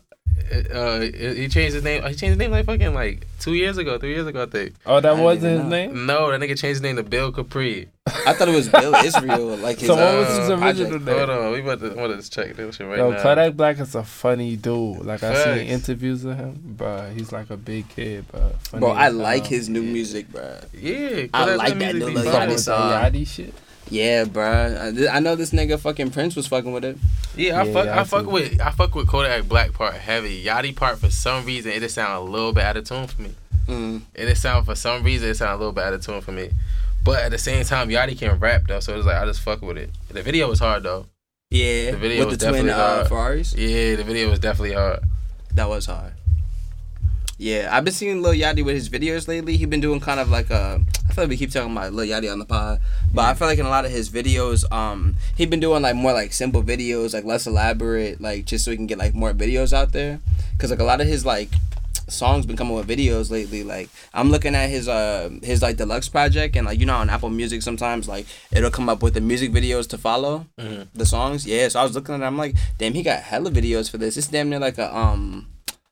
Uh, 0.73 1.01
he 1.01 1.49
changed 1.49 1.75
his 1.75 1.83
name. 1.83 2.01
He 2.03 2.09
changed 2.09 2.21
his 2.21 2.37
name 2.37 2.51
like 2.51 2.65
fucking 2.65 2.93
like 2.93 3.27
two 3.39 3.53
years 3.53 3.77
ago, 3.77 3.97
three 3.99 4.13
years 4.13 4.25
ago, 4.27 4.43
I 4.43 4.45
think. 4.45 4.75
Oh, 4.85 5.01
that 5.01 5.13
I 5.17 5.21
wasn't 5.21 5.51
his 5.53 5.61
know. 5.63 5.67
name. 5.69 6.05
No, 6.05 6.31
that 6.31 6.39
nigga 6.39 6.49
changed 6.49 6.63
his 6.63 6.81
name 6.81 6.95
to 6.95 7.03
Bill 7.03 7.33
Kapri. 7.33 7.87
I 8.25 8.31
thought 8.33 8.47
it 8.47 8.55
was 8.55 8.69
Bill 8.69 8.95
Israel. 9.03 9.57
Like 9.57 9.79
his. 9.79 9.87
So 9.87 9.95
what 9.95 10.03
uh, 10.03 10.17
was 10.19 10.27
his 10.29 10.49
original 10.49 10.61
project. 10.99 11.05
name? 11.05 11.17
Hold 11.17 11.29
on, 11.29 11.51
we 11.51 11.59
about 11.59 11.79
to, 11.81 11.93
want 11.95 12.21
to 12.23 12.29
check 12.31 12.55
this 12.55 12.75
shit 12.77 12.87
right 12.87 12.97
Yo, 12.97 13.11
now. 13.11 13.21
Kodak 13.21 13.55
Black 13.57 13.77
is 13.79 13.93
a 13.95 14.03
funny 14.05 14.55
dude. 14.55 15.05
Like 15.05 15.21
I 15.21 15.43
seen 15.57 15.67
interviews 15.67 16.23
of 16.23 16.37
him, 16.37 16.75
bruh. 16.77 17.13
He's 17.13 17.33
like 17.33 17.49
a 17.49 17.57
big 17.57 17.89
kid, 17.89 18.23
but 18.31 18.53
funny 18.61 18.79
Bro, 18.79 18.91
I 18.91 19.09
like 19.09 19.41
hell. 19.43 19.49
his 19.49 19.67
new 19.67 19.81
Yeah. 19.81 19.91
music, 19.91 20.29
bro. 20.31 20.59
Yeah, 20.73 21.27
I 21.33 21.55
like 21.55 21.77
that 21.77 21.95
new 21.95 22.05
be 22.07 22.13
Lil 22.13 22.23
You 22.23 22.31
Yachty 22.31 22.59
song. 22.59 22.89
that 22.89 23.11
Yachty 23.11 23.27
shit. 23.27 23.53
Yeah, 23.89 24.25
bro. 24.25 24.45
I, 24.45 25.17
I 25.17 25.19
know 25.19 25.35
this 25.35 25.51
nigga 25.51 25.79
fucking 25.79 26.11
Prince 26.11 26.35
was 26.35 26.47
fucking 26.47 26.71
with 26.71 26.85
it. 26.85 26.97
Yeah, 27.35 27.61
I 27.61 27.63
Yeah, 27.63 27.73
fuck, 27.73 27.85
yeah, 27.85 27.97
I 27.97 28.01
I 28.01 28.03
fuck 28.03 28.23
too. 28.23 28.29
with, 28.29 28.61
I 28.61 28.71
fuck 28.71 28.95
with 28.95 29.07
Kodak 29.07 29.47
Black 29.47 29.73
part 29.73 29.93
heavy. 29.95 30.43
Yachty 30.43 30.75
part 30.75 30.97
for 30.99 31.09
some 31.09 31.45
reason 31.45 31.71
it 31.71 31.79
just 31.79 31.95
sound 31.95 32.13
a 32.13 32.21
little 32.31 32.51
bit 32.53 32.63
out 32.63 32.77
of 32.77 32.83
tune 32.85 33.07
for 33.07 33.21
me. 33.21 33.35
Mm. 33.67 34.01
It 34.15 34.27
just 34.27 34.41
sound 34.41 34.65
for 34.65 34.75
some 34.75 35.03
reason 35.03 35.29
it 35.29 35.35
sound 35.35 35.53
a 35.53 35.57
little 35.57 35.73
bit 35.73 35.83
out 35.83 35.93
of 35.93 36.05
tune 36.05 36.21
for 36.21 36.31
me. 36.31 36.51
But 37.03 37.23
at 37.23 37.31
the 37.31 37.37
same 37.37 37.63
time, 37.63 37.89
Yachty 37.89 38.17
can 38.17 38.37
rap 38.39 38.63
though, 38.67 38.79
so 38.79 38.97
it's 38.97 39.05
like 39.05 39.15
I 39.15 39.25
just 39.25 39.41
fuck 39.41 39.61
with 39.61 39.77
it. 39.77 39.91
The 40.09 40.21
video 40.21 40.49
was 40.49 40.59
hard 40.59 40.83
though. 40.83 41.05
Yeah, 41.49 41.91
The 41.91 41.97
video 41.97 42.19
with 42.25 42.29
was 42.29 42.37
the 42.39 42.49
twin 42.49 42.65
definitely 42.65 43.03
uh. 43.03 43.05
Ferraris. 43.05 43.55
Yeah, 43.55 43.95
the 43.95 44.03
video 44.03 44.29
was 44.29 44.39
definitely 44.39 44.73
hard. 44.73 44.99
That 45.53 45.69
was 45.69 45.85
hard. 45.85 46.13
Yeah, 47.39 47.69
I've 47.71 47.83
been 47.83 47.93
seeing 47.93 48.23
Lil 48.23 48.33
Yachty 48.33 48.65
with 48.65 48.73
his 48.73 48.89
videos 48.89 49.27
lately. 49.27 49.57
He's 49.57 49.67
been 49.67 49.79
doing 49.81 49.99
kind 49.99 50.19
of 50.19 50.29
like 50.29 50.49
a. 50.49 50.81
I 51.07 51.13
feel 51.13 51.23
like 51.25 51.29
we 51.29 51.37
keep 51.37 51.51
talking 51.51 51.71
about 51.71 51.93
Lil 51.93 52.07
Yachty 52.07 52.31
on 52.31 52.39
the 52.39 52.45
pod, 52.45 52.81
but 53.13 53.25
I 53.25 53.33
feel 53.35 53.47
like 53.47 53.59
in 53.59 53.65
a 53.65 53.69
lot 53.69 53.85
of 53.85 53.91
his 53.91 54.09
videos, 54.09 54.69
um, 54.71 55.15
he 55.35 55.45
been 55.45 55.59
doing 55.59 55.83
like 55.83 55.95
more 55.95 56.13
like 56.13 56.33
simple 56.33 56.63
videos, 56.63 57.13
like 57.13 57.25
less 57.25 57.45
elaborate, 57.45 58.19
like 58.19 58.45
just 58.45 58.65
so 58.65 58.71
he 58.71 58.77
can 58.77 58.87
get 58.87 58.97
like 58.97 59.13
more 59.13 59.33
videos 59.33 59.71
out 59.71 59.91
there. 59.91 60.19
Cause 60.57 60.71
like 60.71 60.79
a 60.79 60.83
lot 60.83 60.99
of 60.99 61.05
his 61.05 61.25
like 61.27 61.49
songs 62.09 62.45
been 62.47 62.57
coming 62.57 62.73
with 62.73 62.87
videos 62.87 63.29
lately. 63.29 63.63
Like 63.63 63.89
I'm 64.15 64.31
looking 64.31 64.55
at 64.55 64.69
his 64.71 64.87
uh 64.87 65.29
his 65.43 65.61
like 65.61 65.77
deluxe 65.77 66.09
project, 66.09 66.55
and 66.55 66.65
like 66.65 66.79
you 66.79 66.87
know 66.87 66.95
on 66.95 67.07
Apple 67.09 67.29
Music 67.29 67.61
sometimes 67.61 68.07
like 68.07 68.25
it'll 68.51 68.71
come 68.71 68.89
up 68.89 69.03
with 69.03 69.13
the 69.13 69.21
music 69.21 69.51
videos 69.51 69.87
to 69.89 69.99
follow 69.99 70.47
Mhm. 70.59 70.87
the 70.95 71.05
songs. 71.05 71.45
Yeah, 71.45 71.67
so 71.67 71.81
I 71.81 71.83
was 71.83 71.93
looking 71.93 72.15
at 72.15 72.21
it, 72.21 72.25
I'm 72.25 72.37
like, 72.37 72.55
damn, 72.79 72.93
he 72.95 73.03
got 73.03 73.21
hella 73.21 73.51
videos 73.51 73.91
for 73.91 73.99
this. 73.99 74.17
It's 74.17 74.25
damn 74.27 74.49
near 74.49 74.57
like 74.59 74.79
a 74.79 74.95
um 74.97 75.45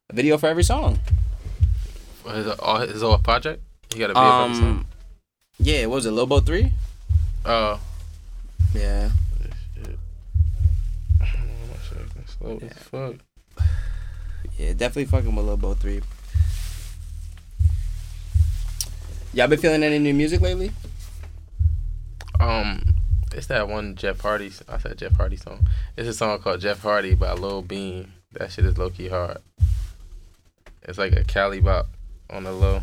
a 0.09 0.13
video 0.15 0.39
for 0.39 0.47
every 0.47 0.63
song. 0.63 0.99
His, 2.34 2.47
all, 2.59 2.80
his 2.80 3.01
whole 3.01 3.17
project. 3.19 3.61
He 3.93 3.99
got 3.99 4.09
a 4.11 4.13
video 4.13 4.30
for 4.30 4.43
himself. 4.47 4.67
Um, 4.69 4.86
yeah, 5.59 5.86
what 5.86 5.95
was 5.95 6.05
it 6.05 6.11
Lobo 6.11 6.39
three? 6.39 6.71
Oh, 7.45 7.80
Yeah, 8.73 9.09
slow 12.28 12.59
as 12.61 12.73
fuck. 12.78 13.15
yeah, 14.57 14.73
definitely 14.73 15.05
fucking 15.05 15.36
with 15.36 15.45
Lil 15.45 15.57
Boat 15.57 15.78
three. 15.80 16.01
Y'all 19.34 19.47
been 19.47 19.59
feeling 19.59 19.84
any 19.84 19.99
new 19.99 20.13
music 20.13 20.41
lately? 20.41 20.71
Um, 22.39 22.84
it's 23.34 23.47
that 23.47 23.67
one 23.67 23.95
Jeff 23.95 24.19
Hardy. 24.21 24.51
I 24.67 24.78
said 24.78 24.97
Jeff 24.97 25.13
Hardy 25.15 25.36
song. 25.36 25.67
It's 25.97 26.07
a 26.07 26.13
song 26.13 26.39
called 26.39 26.61
Jeff 26.61 26.82
Hardy 26.82 27.15
by 27.15 27.34
Lil 27.34 27.61
Bean. 27.61 28.11
That 28.32 28.51
shit 28.51 28.65
is 28.65 28.78
low 28.78 28.89
key 28.89 29.09
hard. 29.09 29.38
It's 30.84 30.97
like 30.97 31.13
a 31.13 31.23
Cali 31.23 31.59
bop 31.61 31.88
on 32.30 32.43
the 32.43 32.51
low. 32.51 32.82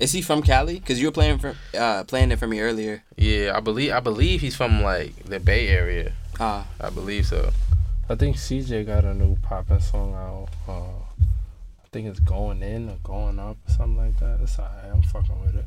Is 0.00 0.12
he 0.12 0.22
from 0.22 0.42
Cali? 0.42 0.80
Cause 0.80 0.98
you 0.98 1.06
were 1.06 1.12
playing 1.12 1.38
for 1.38 1.54
uh 1.76 2.04
playing 2.04 2.32
it 2.32 2.38
for 2.38 2.46
me 2.48 2.60
earlier. 2.60 3.02
Yeah, 3.16 3.52
I 3.56 3.60
believe 3.60 3.92
I 3.92 4.00
believe 4.00 4.40
he's 4.40 4.56
from 4.56 4.82
like 4.82 5.14
the 5.24 5.38
Bay 5.38 5.68
Area. 5.68 6.12
Ah, 6.40 6.66
I 6.80 6.90
believe 6.90 7.26
so. 7.26 7.52
I 8.08 8.16
think 8.16 8.36
CJ 8.36 8.86
got 8.86 9.04
a 9.04 9.14
new 9.14 9.36
poppin' 9.36 9.80
song 9.80 10.12
out. 10.14 10.48
Uh, 10.68 10.80
I 11.22 11.88
think 11.92 12.08
it's 12.08 12.20
going 12.20 12.62
in 12.62 12.88
or 12.90 12.96
going 13.04 13.38
up 13.38 13.56
or 13.66 13.72
something 13.72 13.96
like 13.96 14.18
that. 14.18 14.40
It's 14.42 14.58
alright. 14.58 14.84
I'm 14.92 15.02
fucking 15.02 15.40
with 15.40 15.54
it. 15.56 15.64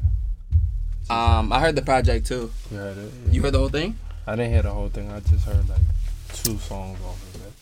um, 1.09 1.51
I 1.53 1.59
heard 1.61 1.76
the 1.76 1.82
project 1.82 2.28
too. 2.28 2.51
You 2.70 2.78
heard 2.78 2.97
it? 2.97 3.11
You 3.32 3.41
heard 3.41 3.53
the 3.53 3.59
whole 3.59 3.70
thing? 3.70 3.97
I 4.28 4.36
didn't 4.36 4.51
hear 4.51 4.61
the 4.61 4.72
whole 4.72 4.89
thing. 4.89 5.09
I 5.09 5.22
just 5.22 5.45
heard 5.45 5.68
like 5.70 5.82
two 6.34 6.57
songs 6.57 6.99
off 7.05 7.36
of 7.36 7.45
it. 7.45 7.53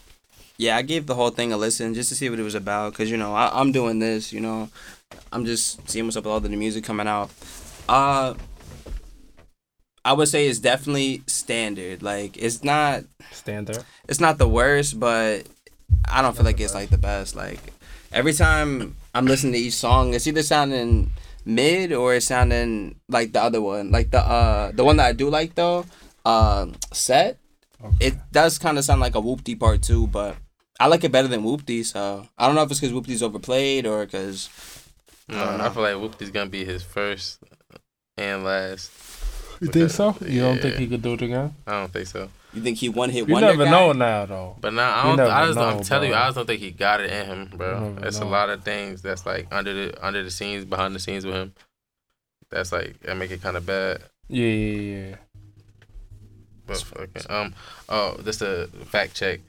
Yeah, 0.58 0.78
I 0.78 0.82
gave 0.82 1.06
the 1.06 1.16
whole 1.16 1.30
thing 1.30 1.54
a 1.54 1.58
listen 1.58 1.94
just 1.94 2.10
to 2.10 2.16
see 2.16 2.30
what 2.30 2.40
it 2.40 2.44
was 2.44 2.56
about. 2.56 2.94
Cause 2.96 3.10
you 3.10 3.18
know 3.18 3.34
I, 3.36 3.52
I'm 3.60 3.72
doing 3.72 4.00
this. 4.00 4.34
You 4.34 4.42
know, 4.42 4.70
I'm 5.32 5.46
just 5.46 5.90
seeing 5.90 6.06
what's 6.06 6.18
up 6.18 6.24
with 6.24 6.32
all 6.34 6.40
the 6.40 6.50
new 6.50 6.58
music 6.58 6.84
coming 6.84 7.08
out. 7.08 7.30
Uh, 7.88 8.36
I 10.04 10.14
would 10.14 10.28
say 10.28 10.48
it's 10.48 10.60
definitely 10.60 11.24
standard. 11.28 12.04
Like 12.04 12.38
it's 12.38 12.64
not 12.64 13.04
Standard. 13.32 13.84
it's 14.08 14.20
not 14.20 14.38
the 14.38 14.48
worst, 14.48 15.00
but 15.00 15.44
I 16.10 16.22
don't 16.22 16.36
feel 16.36 16.46
like 16.46 16.60
it's 16.60 16.74
like 16.76 16.90
the 16.90 16.98
best. 16.98 17.36
Like 17.36 17.60
every 18.14 18.34
time 18.34 18.96
I'm 19.14 19.26
listening 19.26 19.54
to 19.54 19.60
each 19.60 19.74
song, 19.74 20.14
it's 20.14 20.28
either 20.28 20.44
sounding 20.44 21.12
mid 21.44 21.92
or 21.92 22.16
it's 22.16 22.28
sounding 22.28 22.96
like 23.10 23.34
the 23.34 23.42
other 23.42 23.62
one. 23.62 23.92
Like 23.92 24.12
the 24.12 24.20
uh 24.20 24.72
the 24.72 24.84
one 24.86 24.98
that 24.98 25.08
I 25.08 25.14
do 25.14 25.30
like 25.30 25.56
though, 25.56 25.86
uh, 26.24 26.68
set. 26.94 27.40
Okay. 27.84 28.08
It 28.08 28.16
does 28.32 28.58
kind 28.58 28.78
of 28.78 28.86
sound 28.86 29.02
like 29.02 29.16
a 29.16 29.22
Whoopty 29.22 29.60
part 29.60 29.82
two, 29.82 30.08
but 30.08 30.36
I 30.80 30.88
like 30.88 31.04
it 31.04 31.12
better 31.12 31.28
than 31.28 31.44
Whoopty. 31.44 31.84
So 31.84 32.28
I 32.38 32.46
don't 32.46 32.56
know 32.56 32.64
if 32.64 32.72
it's 32.72 32.80
because 32.80 32.94
Whoopty's 32.94 33.22
overplayed 33.24 33.86
or 33.86 34.06
because 34.06 34.50
No, 35.28 35.44
don't 35.44 35.62
I 35.62 35.70
feel 35.70 35.84
like 35.84 35.96
Whoopty's 35.96 36.32
gonna 36.32 36.50
be 36.50 36.64
his 36.66 36.84
first 36.84 37.40
and 38.18 38.44
last. 38.44 38.92
You 39.62 39.68
think 39.70 39.90
so? 39.90 40.16
You 40.26 40.42
don't 40.42 40.62
think 40.62 40.76
he 40.76 40.88
could 40.88 41.02
do 41.02 41.14
it 41.14 41.22
again? 41.22 41.56
I 41.66 41.72
don't 41.72 41.92
think 41.92 42.08
so. 42.08 42.30
you 42.54 42.62
think 42.62 42.78
he 42.78 42.90
one 42.90 43.10
hit 43.10 43.28
You 43.28 43.40
never 43.40 43.64
guy? 43.66 43.72
know 43.72 43.92
now 43.94 44.26
though. 44.26 44.58
But 44.60 44.74
now 44.74 44.92
I 45.12 45.16
don't. 45.16 45.20
I 45.32 45.46
just 45.46 45.58
don't, 45.58 45.70
know, 45.70 45.78
I'm 45.78 45.84
telling 45.84 46.10
you. 46.10 46.16
I 46.16 46.26
just 46.28 46.36
don't 46.36 46.46
think 46.46 46.60
he 46.62 46.72
got 46.72 47.02
it 47.02 47.10
in 47.12 47.26
him, 47.26 47.50
You 47.54 47.58
bro. 47.58 47.80
never 47.80 48.02
There's 48.02 48.20
a 48.20 48.26
lot 48.26 48.50
of 48.50 48.64
things 48.64 49.02
that's 49.02 49.26
like 49.26 49.48
under 49.52 49.74
the 49.74 50.06
under 50.06 50.24
the 50.24 50.30
scenes, 50.32 50.66
behind 50.66 50.94
the 50.94 51.00
scenes 51.00 51.26
with 51.26 51.36
him. 51.36 51.54
That's 52.50 52.72
like 52.72 53.00
that 53.02 53.16
make 53.18 53.32
it 53.32 53.42
kind 53.42 53.58
of 53.58 53.66
bad. 53.66 54.02
Yeah, 54.28 54.46
yeah, 54.48 55.08
yeah. 55.10 55.16
But 56.68 56.78
fucking, 56.78 57.24
um, 57.30 57.54
oh, 57.90 58.18
just 58.24 58.42
a 58.42 58.68
fact 58.86 59.16
check. 59.16 59.40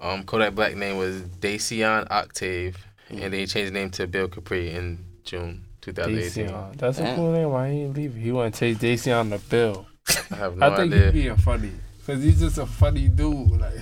Um, 0.00 0.24
Kodak 0.24 0.54
Black 0.54 0.74
name 0.74 0.96
was 0.96 1.22
Dacian 1.22 2.06
Octave, 2.10 2.84
and 3.12 3.20
then 3.20 3.32
he 3.32 3.38
changed 3.46 3.54
his 3.56 3.72
name 3.72 3.90
to 3.90 4.06
Bill 4.06 4.28
Kapri 4.28 4.72
in 4.74 5.04
June 5.24 5.64
2018. 5.82 6.46
Dacian. 6.46 6.76
That's 6.78 6.98
a 6.98 7.14
cool 7.14 7.32
name. 7.32 7.50
Why 7.50 7.70
he 7.70 7.78
didn't 7.82 7.96
leave? 7.96 8.14
He 8.14 8.32
want 8.32 8.54
to 8.54 8.60
take 8.60 8.78
Dacian 8.78 9.12
on 9.14 9.30
the 9.30 9.38
bill. 9.38 9.86
I 10.30 10.34
have 10.36 10.56
no 10.58 10.66
idea. 10.66 10.74
I 10.74 10.76
think 10.76 10.92
idea. 10.94 11.06
he 11.12 11.22
being 11.22 11.36
funny. 11.36 11.70
Cause 12.06 12.22
he's 12.22 12.40
just 12.40 12.58
a 12.58 12.66
funny 12.66 13.08
dude. 13.08 13.60
Like 13.60 13.74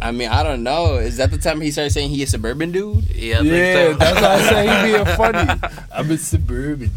I 0.00 0.10
mean, 0.10 0.28
I 0.28 0.42
don't 0.42 0.62
know. 0.62 0.96
Is 0.96 1.16
that 1.18 1.30
the 1.30 1.38
time 1.38 1.60
he 1.60 1.70
started 1.70 1.90
saying 1.90 2.10
he 2.10 2.22
a 2.22 2.26
suburban 2.26 2.70
dude? 2.72 3.04
yeah, 3.14 3.38
I 3.38 3.42
Yeah, 3.42 3.74
think 3.74 3.92
so. 3.92 3.98
that's 3.98 4.20
why 4.20 4.34
I 4.34 4.40
say 4.48 4.86
he 4.86 4.92
being 4.92 5.16
funny. 5.16 5.60
I'm 5.92 6.10
a 6.10 6.18
suburban. 6.18 6.90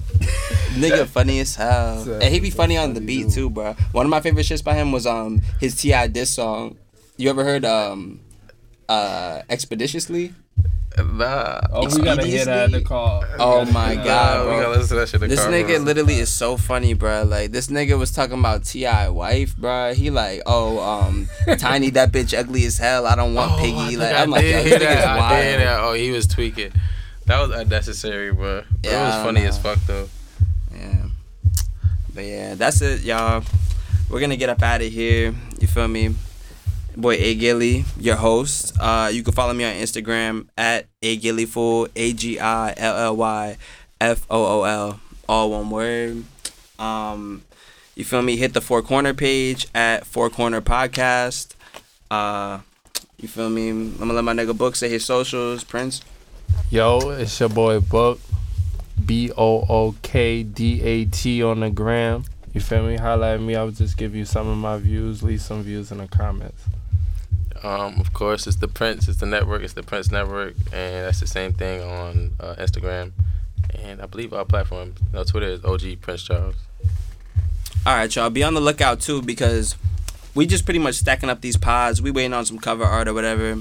Nigga 0.75 1.05
funny 1.07 1.39
as 1.39 1.55
hell. 1.55 2.03
So- 2.03 2.13
and 2.19 2.33
he 2.33 2.39
be 2.39 2.49
so 2.51 2.57
funny 2.57 2.77
on 2.77 2.93
the 2.93 3.01
beat 3.01 3.23
dude. 3.23 3.31
too, 3.33 3.49
bro. 3.49 3.73
One 3.93 4.05
of 4.05 4.09
my 4.09 4.19
favorite 4.21 4.45
shits 4.45 4.63
by 4.63 4.75
him 4.75 4.91
was 4.91 5.05
um 5.07 5.41
his 5.59 5.75
T.I. 5.75 6.07
diss 6.07 6.33
song. 6.33 6.77
You 7.17 7.29
ever 7.29 7.43
heard 7.43 7.63
um 7.65 8.19
uh 8.89 9.41
expeditiously? 9.49 10.33
Nah. 10.97 11.59
Oh, 11.73 11.93
we 11.93 12.01
gotta 12.03 12.25
hear 12.25 12.45
that 12.45 12.65
in 12.65 12.71
the 12.71 12.81
car. 12.81 13.19
We 13.21 13.35
Oh 13.39 13.65
my. 13.65 13.95
God, 13.95 14.05
Nah, 14.45 14.51
we 14.55 14.61
gotta 14.61 14.69
listen 14.79 14.87
to 14.89 14.95
that 15.01 15.09
shit 15.09 15.15
in 15.21 15.29
the 15.29 15.35
This 15.35 15.43
car, 15.43 15.51
nigga 15.51 15.75
bro. 15.77 15.85
literally 15.85 16.15
is 16.19 16.31
so 16.31 16.55
funny, 16.57 16.93
bro. 16.93 17.23
Like 17.23 17.51
this 17.51 17.67
nigga 17.67 17.97
was 17.99 18.11
talking 18.11 18.39
about 18.39 18.63
T.I. 18.63 19.09
wife, 19.09 19.55
bro. 19.57 19.93
He 19.93 20.09
like, 20.09 20.41
oh, 20.45 20.79
um, 20.79 21.27
tiny 21.57 21.89
that 21.91 22.11
bitch 22.11 22.37
ugly 22.37 22.65
as 22.65 22.77
hell. 22.77 23.05
I 23.07 23.15
don't 23.15 23.33
want 23.33 23.51
Oh, 23.53 23.57
Piggy. 23.57 23.75
think 23.87 23.99
Like 23.99 24.13
I 24.15 24.21
I'm 24.23 24.29
like, 24.29 24.41
did 24.41 24.51
yo, 24.55 24.61
hear 24.63 24.79
this 24.79 24.87
nigga's 24.87 25.03
that. 25.03 25.07
I 25.19 25.41
did 25.41 25.45
hear 25.59 25.67
wild. 25.67 25.67
that. 25.79 25.83
Oh, 25.89 25.93
he 25.93 26.11
was 26.11 26.27
tweaking. 26.27 26.71
That 27.25 27.41
was 27.47 27.57
unnecessary, 27.59 28.31
bro. 28.31 28.63
But 28.81 28.91
Yeah, 28.91 29.01
it 29.01 29.05
was 29.17 29.25
funny 29.25 29.41
know. 29.41 29.47
as 29.47 29.57
fuck 29.59 29.79
though. 29.87 30.07
Yeah. 30.73 31.05
But 32.13 32.23
yeah, 32.25 32.53
that's 32.55 32.81
it, 32.81 33.01
y'all. 33.01 33.43
We're 34.09 34.19
gonna 34.21 34.37
get 34.37 34.49
up 34.49 34.61
out 34.61 34.81
of 34.81 34.91
here. 34.91 35.33
You 35.59 35.67
feel 35.67 35.87
me? 35.87 36.15
Boy 36.97 37.15
A 37.15 37.35
Gilly, 37.35 37.85
your 37.99 38.15
host. 38.15 38.73
Uh, 38.79 39.09
you 39.11 39.23
can 39.23 39.33
follow 39.33 39.53
me 39.53 39.63
on 39.63 39.73
Instagram 39.73 40.47
at 40.57 40.87
A 41.01 41.17
Gilly 41.17 41.45
Fool, 41.45 41.87
A 41.95 42.13
G 42.13 42.39
I 42.39 42.73
L 42.77 42.97
L 42.97 43.15
Y 43.17 43.57
F 43.99 44.25
O 44.29 44.61
O 44.61 44.63
L, 44.63 44.99
all 45.27 45.51
one 45.51 45.69
word. 45.69 46.23
Um, 46.79 47.43
you 47.95 48.03
feel 48.03 48.21
me? 48.21 48.37
Hit 48.37 48.53
the 48.53 48.61
Four 48.61 48.81
Corner 48.81 49.13
page 49.13 49.67
at 49.73 50.05
Four 50.05 50.29
Corner 50.29 50.61
Podcast. 50.61 51.53
Uh, 52.09 52.59
you 53.17 53.27
feel 53.27 53.49
me? 53.49 53.69
I'm 53.69 53.97
gonna 53.97 54.13
let 54.13 54.23
my 54.23 54.33
nigga 54.33 54.57
Book 54.57 54.75
say 54.75 54.89
his 54.89 55.05
socials. 55.05 55.63
Prince. 55.63 56.01
Yo, 56.69 57.09
it's 57.11 57.39
your 57.39 57.49
boy 57.49 57.79
Book. 57.79 58.19
B 59.05 59.31
O 59.37 59.65
O 59.67 59.95
K 60.01 60.43
D 60.43 60.81
A 60.81 61.05
T 61.05 61.43
on 61.43 61.59
the 61.59 61.69
gram. 61.69 62.23
You 62.53 62.61
feel 62.61 62.87
me? 62.87 62.95
Highlight 62.95 63.41
me. 63.41 63.55
I'll 63.55 63.71
just 63.71 63.97
give 63.97 64.15
you 64.15 64.23
some 64.23 64.47
of 64.47 64.57
my 64.57 64.77
views. 64.77 65.21
Leave 65.21 65.41
some 65.41 65.63
views 65.63 65.91
in 65.91 65.97
the 65.97 66.07
comments. 66.07 66.63
Um, 67.65 67.99
of 67.99 68.13
course, 68.13 68.45
it's 68.45 68.57
the 68.57 68.67
Prince. 68.67 69.07
It's 69.07 69.17
the 69.19 69.25
network. 69.25 69.63
It's 69.63 69.73
the 69.73 69.81
Prince 69.81 70.11
Network, 70.11 70.53
and 70.71 71.07
that's 71.07 71.19
the 71.19 71.25
same 71.25 71.51
thing 71.51 71.81
on 71.81 72.35
uh, 72.39 72.53
Instagram, 72.59 73.11
and 73.73 73.99
I 74.03 74.05
believe 74.05 74.33
our 74.33 74.45
platform, 74.45 74.93
no 75.11 75.23
Twitter 75.23 75.47
is 75.47 75.65
OG 75.65 75.99
Prince 75.99 76.21
Charles. 76.21 76.53
All 77.83 77.95
right, 77.95 78.15
y'all. 78.15 78.29
Be 78.29 78.43
on 78.43 78.53
the 78.53 78.61
lookout 78.61 78.99
too 78.99 79.23
because 79.23 79.75
we 80.35 80.45
just 80.45 80.65
pretty 80.65 80.79
much 80.79 80.93
stacking 80.93 81.27
up 81.27 81.41
these 81.41 81.57
pods. 81.57 82.03
We 82.03 82.11
waiting 82.11 82.33
on 82.33 82.45
some 82.45 82.59
cover 82.59 82.83
art 82.83 83.07
or 83.07 83.15
whatever. 83.15 83.57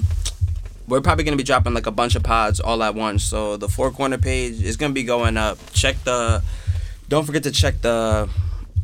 We're 0.87 1.01
probably 1.01 1.23
gonna 1.23 1.35
be 1.35 1.43
dropping 1.43 1.73
like 1.73 1.87
a 1.87 1.91
bunch 1.91 2.15
of 2.15 2.21
pods 2.21 2.59
all 2.59 2.83
at 2.83 2.93
once. 2.93 3.23
So 3.23 3.57
the 3.57 3.67
four 3.67 3.89
corner 3.89 4.19
page 4.19 4.61
is 4.61 4.77
gonna 4.77 4.93
be 4.93 5.03
going 5.03 5.35
up. 5.35 5.57
Check 5.73 5.95
the. 6.03 6.43
Don't 7.09 7.25
forget 7.25 7.41
to 7.41 7.51
check 7.51 7.81
the 7.81 8.29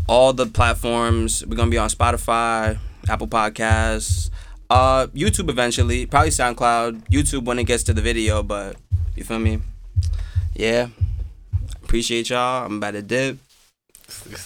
all 0.08 0.34
the 0.34 0.48
platforms. 0.48 1.46
We're 1.46 1.58
gonna 1.58 1.70
be 1.70 1.78
on 1.78 1.90
Spotify, 1.90 2.80
Apple 3.08 3.28
Podcasts, 3.28 4.32
uh, 4.72 5.08
YouTube 5.08 5.50
eventually, 5.50 6.06
probably 6.06 6.30
SoundCloud, 6.30 7.10
YouTube 7.10 7.44
when 7.44 7.60
it 7.60 7.66
gets 7.66 7.84
to 7.84 7.94
the 7.94 8.02
video. 8.02 8.42
But 8.42 8.78
you 9.16 9.24
feel 9.24 9.40
me? 9.40 9.60
Yeah. 10.56 10.88
Appreciate 11.84 12.30
y'all. 12.30 12.66
I'm 12.66 12.78
about 12.78 12.92
to 12.92 13.02
dip. 13.02 13.38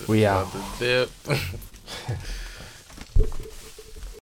We 0.07 0.25
out. 0.25 0.47
About 0.53 0.77
to 0.79 1.07
dip. 1.27 1.39